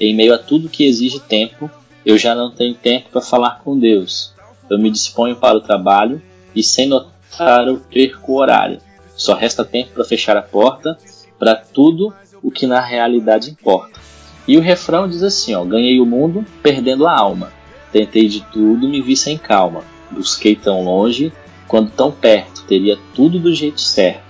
Em 0.00 0.14
meio 0.14 0.34
a 0.34 0.38
tudo 0.38 0.68
que 0.68 0.84
exige 0.84 1.20
tempo, 1.20 1.70
eu 2.04 2.18
já 2.18 2.34
não 2.34 2.50
tenho 2.50 2.74
tempo 2.74 3.10
para 3.10 3.20
falar 3.20 3.60
com 3.62 3.78
Deus. 3.78 4.32
Eu 4.68 4.78
me 4.78 4.90
disponho 4.90 5.36
para 5.36 5.56
o 5.56 5.60
trabalho 5.60 6.20
e, 6.54 6.62
sem 6.62 6.86
notar, 6.86 7.66
eu 7.66 7.80
perco 7.90 8.32
o 8.32 8.36
horário. 8.36 8.80
Só 9.16 9.34
resta 9.34 9.64
tempo 9.64 9.92
para 9.94 10.04
fechar 10.04 10.36
a 10.36 10.42
porta 10.42 10.98
para 11.38 11.54
tudo 11.54 12.12
o 12.42 12.50
que 12.50 12.66
na 12.66 12.80
realidade 12.80 13.50
importa. 13.50 14.00
E 14.46 14.58
o 14.58 14.60
refrão 14.60 15.08
diz 15.08 15.22
assim: 15.22 15.54
ó, 15.54 15.64
ganhei 15.64 16.00
o 16.00 16.06
mundo 16.06 16.44
perdendo 16.62 17.06
a 17.06 17.16
alma. 17.16 17.52
Tentei 17.92 18.28
de 18.28 18.40
tudo, 18.52 18.88
me 18.88 19.00
vi 19.00 19.16
sem 19.16 19.38
calma. 19.38 19.82
Busquei 20.10 20.54
tão 20.56 20.84
longe, 20.84 21.32
quando 21.66 21.90
tão 21.90 22.10
perto, 22.10 22.64
teria 22.64 22.98
tudo 23.14 23.38
do 23.38 23.54
jeito 23.54 23.80
certo. 23.80 24.22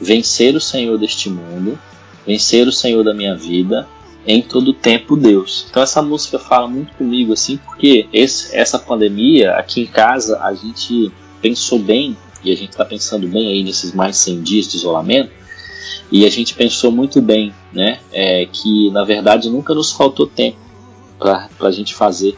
Vencer 0.00 0.54
o 0.54 0.60
Senhor 0.60 0.98
deste 0.98 1.30
mundo, 1.30 1.78
vencer 2.26 2.68
o 2.68 2.72
Senhor 2.72 3.02
da 3.02 3.14
minha 3.14 3.34
vida, 3.34 3.88
em 4.28 4.42
todo 4.42 4.74
tempo 4.74 5.16
Deus. 5.16 5.66
Então 5.70 5.82
essa 5.82 6.02
música 6.02 6.38
fala 6.38 6.68
muito 6.68 6.92
comigo 6.92 7.32
assim, 7.32 7.56
porque 7.56 8.06
esse, 8.12 8.54
essa 8.54 8.78
pandemia 8.78 9.52
aqui 9.52 9.80
em 9.80 9.86
casa 9.86 10.38
a 10.42 10.52
gente 10.52 11.10
pensou 11.40 11.78
bem 11.78 12.14
e 12.44 12.52
a 12.52 12.56
gente 12.56 12.70
está 12.70 12.84
pensando 12.84 13.26
bem 13.26 13.48
aí 13.48 13.64
nesses 13.64 13.92
mais 13.92 14.18
100 14.18 14.42
dias 14.42 14.68
de 14.68 14.76
isolamento 14.76 15.32
e 16.12 16.26
a 16.26 16.30
gente 16.30 16.54
pensou 16.54 16.92
muito 16.92 17.22
bem, 17.22 17.54
né, 17.72 18.00
é, 18.12 18.46
que 18.52 18.90
na 18.90 19.02
verdade 19.02 19.48
nunca 19.48 19.74
nos 19.74 19.92
faltou 19.92 20.26
tempo 20.26 20.58
para 21.18 21.48
a 21.60 21.70
gente 21.70 21.94
fazer 21.94 22.36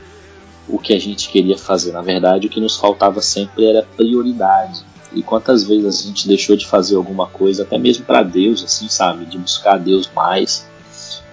o 0.69 0.79
que 0.79 0.95
a 0.95 1.01
gente 1.01 1.29
queria 1.29 1.59
fazer. 1.59 1.91
Na 1.91 2.03
verdade 2.03 2.47
o 2.47 2.51
que 2.51 2.61
nos 2.61 2.77
faltava 2.77 3.21
sempre 3.21 3.67
era 3.67 3.83
prioridade. 3.83 4.89
E 5.13 5.25
quantas 5.25 5.65
vezes 5.65 6.05
a 6.05 6.07
gente 6.07 6.29
deixou 6.29 6.55
de 6.55 6.65
fazer 6.65 6.95
alguma 6.95 7.27
coisa, 7.27 7.65
até 7.65 7.77
mesmo 7.77 8.05
para 8.05 8.23
Deus, 8.23 8.63
assim, 8.63 8.89
sabe, 8.89 9.25
de 9.25 9.37
buscar 9.39 9.77
Deus 9.77 10.09
mais 10.15 10.70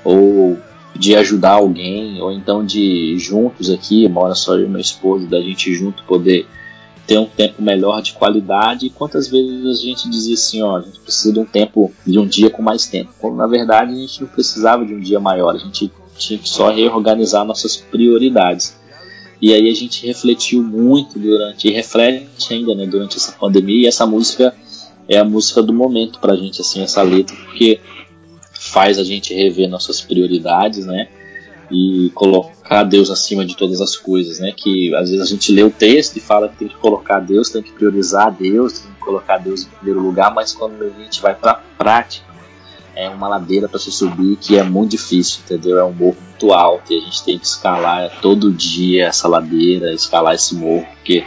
ou 0.07 0.57
de 0.95 1.17
ajudar 1.17 1.51
alguém, 1.51 2.21
ou 2.21 2.31
então 2.31 2.65
de 2.65 3.19
juntos 3.19 3.69
aqui, 3.69 4.07
mora 4.07 4.33
só 4.33 4.55
eu 4.55 4.65
e 4.65 4.69
meu 4.69 4.79
esposo, 4.79 5.27
da 5.27 5.41
gente 5.41 5.73
junto 5.73 6.01
poder 6.03 6.47
ter 7.05 7.17
um 7.17 7.25
tempo 7.25 7.61
melhor 7.61 8.01
de 8.01 8.13
qualidade. 8.13 8.85
E 8.85 8.89
quantas 8.89 9.27
vezes 9.27 9.65
a 9.65 9.83
gente 9.83 10.09
dizia 10.09 10.35
assim, 10.35 10.61
ó, 10.61 10.77
a 10.77 10.81
gente 10.81 10.99
precisa 11.01 11.33
de 11.33 11.39
um 11.39 11.45
tempo, 11.45 11.91
de 12.05 12.17
um 12.17 12.25
dia 12.25 12.49
com 12.49 12.61
mais 12.61 12.87
tempo. 12.87 13.11
Quando 13.19 13.35
na 13.35 13.47
verdade 13.47 13.91
a 13.91 13.95
gente 13.95 14.21
não 14.21 14.29
precisava 14.29 14.85
de 14.85 14.93
um 14.93 14.99
dia 14.99 15.19
maior, 15.19 15.53
a 15.53 15.59
gente 15.59 15.91
tinha 16.17 16.39
que 16.39 16.47
só 16.47 16.71
reorganizar 16.71 17.43
nossas 17.43 17.75
prioridades. 17.75 18.77
E 19.41 19.53
aí 19.53 19.69
a 19.69 19.75
gente 19.75 20.07
refletiu 20.07 20.63
muito 20.63 21.19
durante, 21.19 21.67
e 21.67 21.71
reflete 21.71 22.53
ainda, 22.53 22.73
né, 22.73 22.87
durante 22.87 23.17
essa 23.17 23.33
pandemia, 23.33 23.83
e 23.83 23.87
essa 23.87 24.05
música 24.05 24.55
é 25.07 25.17
a 25.19 25.23
música 25.23 25.61
do 25.61 25.73
momento 25.73 26.19
pra 26.19 26.35
gente, 26.35 26.61
assim, 26.61 26.81
essa 26.81 27.01
letra, 27.03 27.35
porque 27.35 27.79
faz 28.67 28.99
a 28.99 29.03
gente 29.03 29.33
rever 29.33 29.69
nossas 29.69 30.01
prioridades, 30.01 30.85
né? 30.85 31.07
E 31.69 32.11
colocar 32.13 32.83
Deus 32.83 33.09
acima 33.09 33.45
de 33.45 33.55
todas 33.55 33.81
as 33.81 33.95
coisas, 33.95 34.39
né? 34.39 34.53
Que 34.55 34.93
às 34.95 35.09
vezes 35.09 35.25
a 35.25 35.29
gente 35.29 35.51
lê 35.51 35.63
o 35.63 35.69
texto 35.69 36.17
e 36.17 36.19
fala 36.19 36.49
que 36.49 36.57
tem 36.57 36.67
que 36.67 36.77
colocar 36.77 37.19
Deus, 37.19 37.49
tem 37.49 37.61
que 37.61 37.71
priorizar 37.71 38.31
Deus, 38.31 38.79
tem 38.79 38.91
que 38.91 38.99
colocar 38.99 39.37
Deus 39.37 39.63
em 39.63 39.69
primeiro 39.69 40.01
lugar, 40.01 40.33
mas 40.33 40.53
quando 40.53 40.81
a 40.83 41.03
gente 41.03 41.21
vai 41.21 41.35
para 41.35 41.51
a 41.51 41.55
prática, 41.77 42.27
é 42.97 43.07
uma 43.09 43.27
ladeira 43.27 43.69
para 43.69 43.79
se 43.79 43.91
subir 43.91 44.37
que 44.37 44.57
é 44.57 44.63
muito 44.63 44.91
difícil, 44.91 45.41
entendeu? 45.45 45.77
É 45.77 45.83
um 45.83 45.93
morro 45.93 46.17
muito 46.19 46.51
alto 46.51 46.91
e 46.91 46.97
a 46.97 47.01
gente 47.01 47.23
tem 47.23 47.37
que 47.37 47.45
escalar 47.45 48.09
todo 48.21 48.51
dia 48.51 49.05
essa 49.05 49.27
ladeira, 49.27 49.93
escalar 49.93 50.33
esse 50.33 50.55
morro, 50.55 50.85
porque 50.95 51.23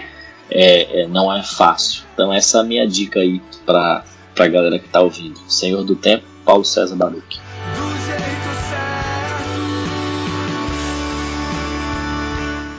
é, 0.51 1.03
é, 1.03 1.07
não 1.07 1.33
é 1.33 1.45
fácil. 1.45 2.03
Então 2.13 2.33
essa 2.33 2.59
é 2.59 2.61
a 2.61 2.65
minha 2.65 2.89
dica 2.89 3.21
aí 3.21 3.41
para 3.65 4.05
a 4.45 4.49
galera 4.49 4.79
que 4.79 4.87
está 4.87 5.01
ouvindo. 5.01 5.39
Senhor 5.49 5.85
do 5.85 5.95
Tempo, 5.97 6.25
Paulo 6.45 6.65
César 6.65 6.97
Baruch. 6.97 7.41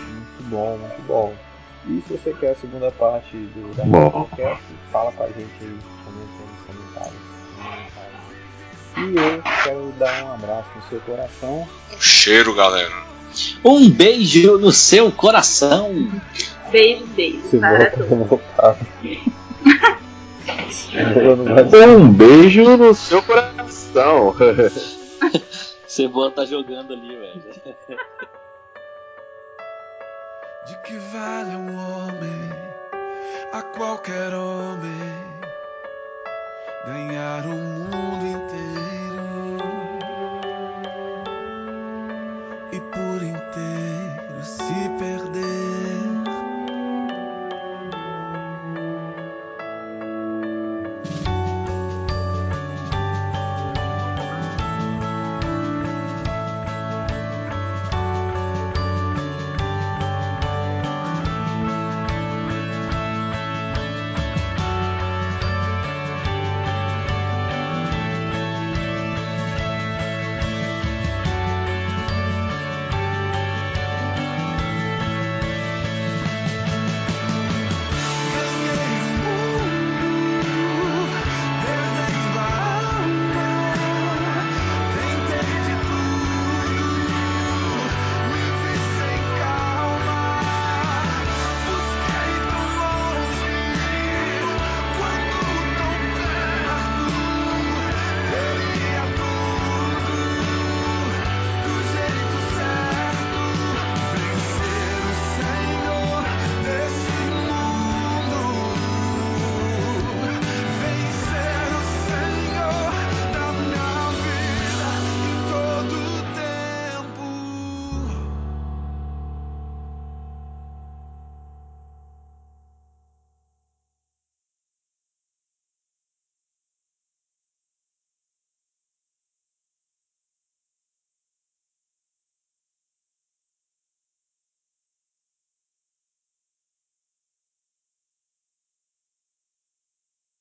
Muito 0.10 0.44
bom, 0.50 0.78
muito 0.78 1.02
bom. 1.08 1.34
E 1.88 2.04
se 2.08 2.14
você 2.14 2.34
quer 2.40 2.52
a 2.52 2.56
segunda 2.56 2.92
parte 2.92 3.36
do 3.36 3.76
da 3.76 3.84
Bom. 3.84 4.10
podcast, 4.12 4.64
fala 4.92 5.12
com 5.14 5.24
a 5.24 5.28
gente 5.28 5.50
aí, 5.62 5.78
comenta 6.06 6.32
nos 6.48 6.62
comentários. 6.68 7.32
E 8.98 9.16
eu 9.16 9.42
quero 9.64 9.94
dar 9.98 10.26
um 10.26 10.34
abraço 10.34 10.70
no 10.76 10.82
seu 10.90 11.00
coração. 11.02 11.68
Um 11.92 12.00
cheiro, 12.00 12.54
galera. 12.54 12.92
Um 13.64 13.90
beijo 13.90 14.58
no 14.60 14.72
seu 14.72 15.12
coração. 15.12 16.12
Beijo, 16.72 17.06
beijo. 17.08 17.42
Se 17.50 17.58
Para 17.58 17.90
volta 18.06 18.78
todos. 19.02 19.98
Um 21.98 22.12
beijo 22.12 22.78
no 22.78 22.94
seu 22.94 23.22
coração. 23.22 24.36
Cebola 25.88 26.32
tá 26.32 26.46
jogando 26.46 26.94
ali, 26.94 27.16
velho. 27.16 27.44
De 30.66 30.78
que 30.84 30.98
vale 30.98 31.56
um 31.56 31.76
homem 31.76 32.50
a 33.52 33.62
qualquer 33.62 34.34
homem 34.34 35.32
ganhar 36.86 37.46
o 37.46 37.50
mundo 37.50 38.26
inteiro 38.26 39.58
e 42.72 42.80
por 42.80 43.24
inteiro 43.24 44.44
se 44.44 44.90
perder? 44.98 45.51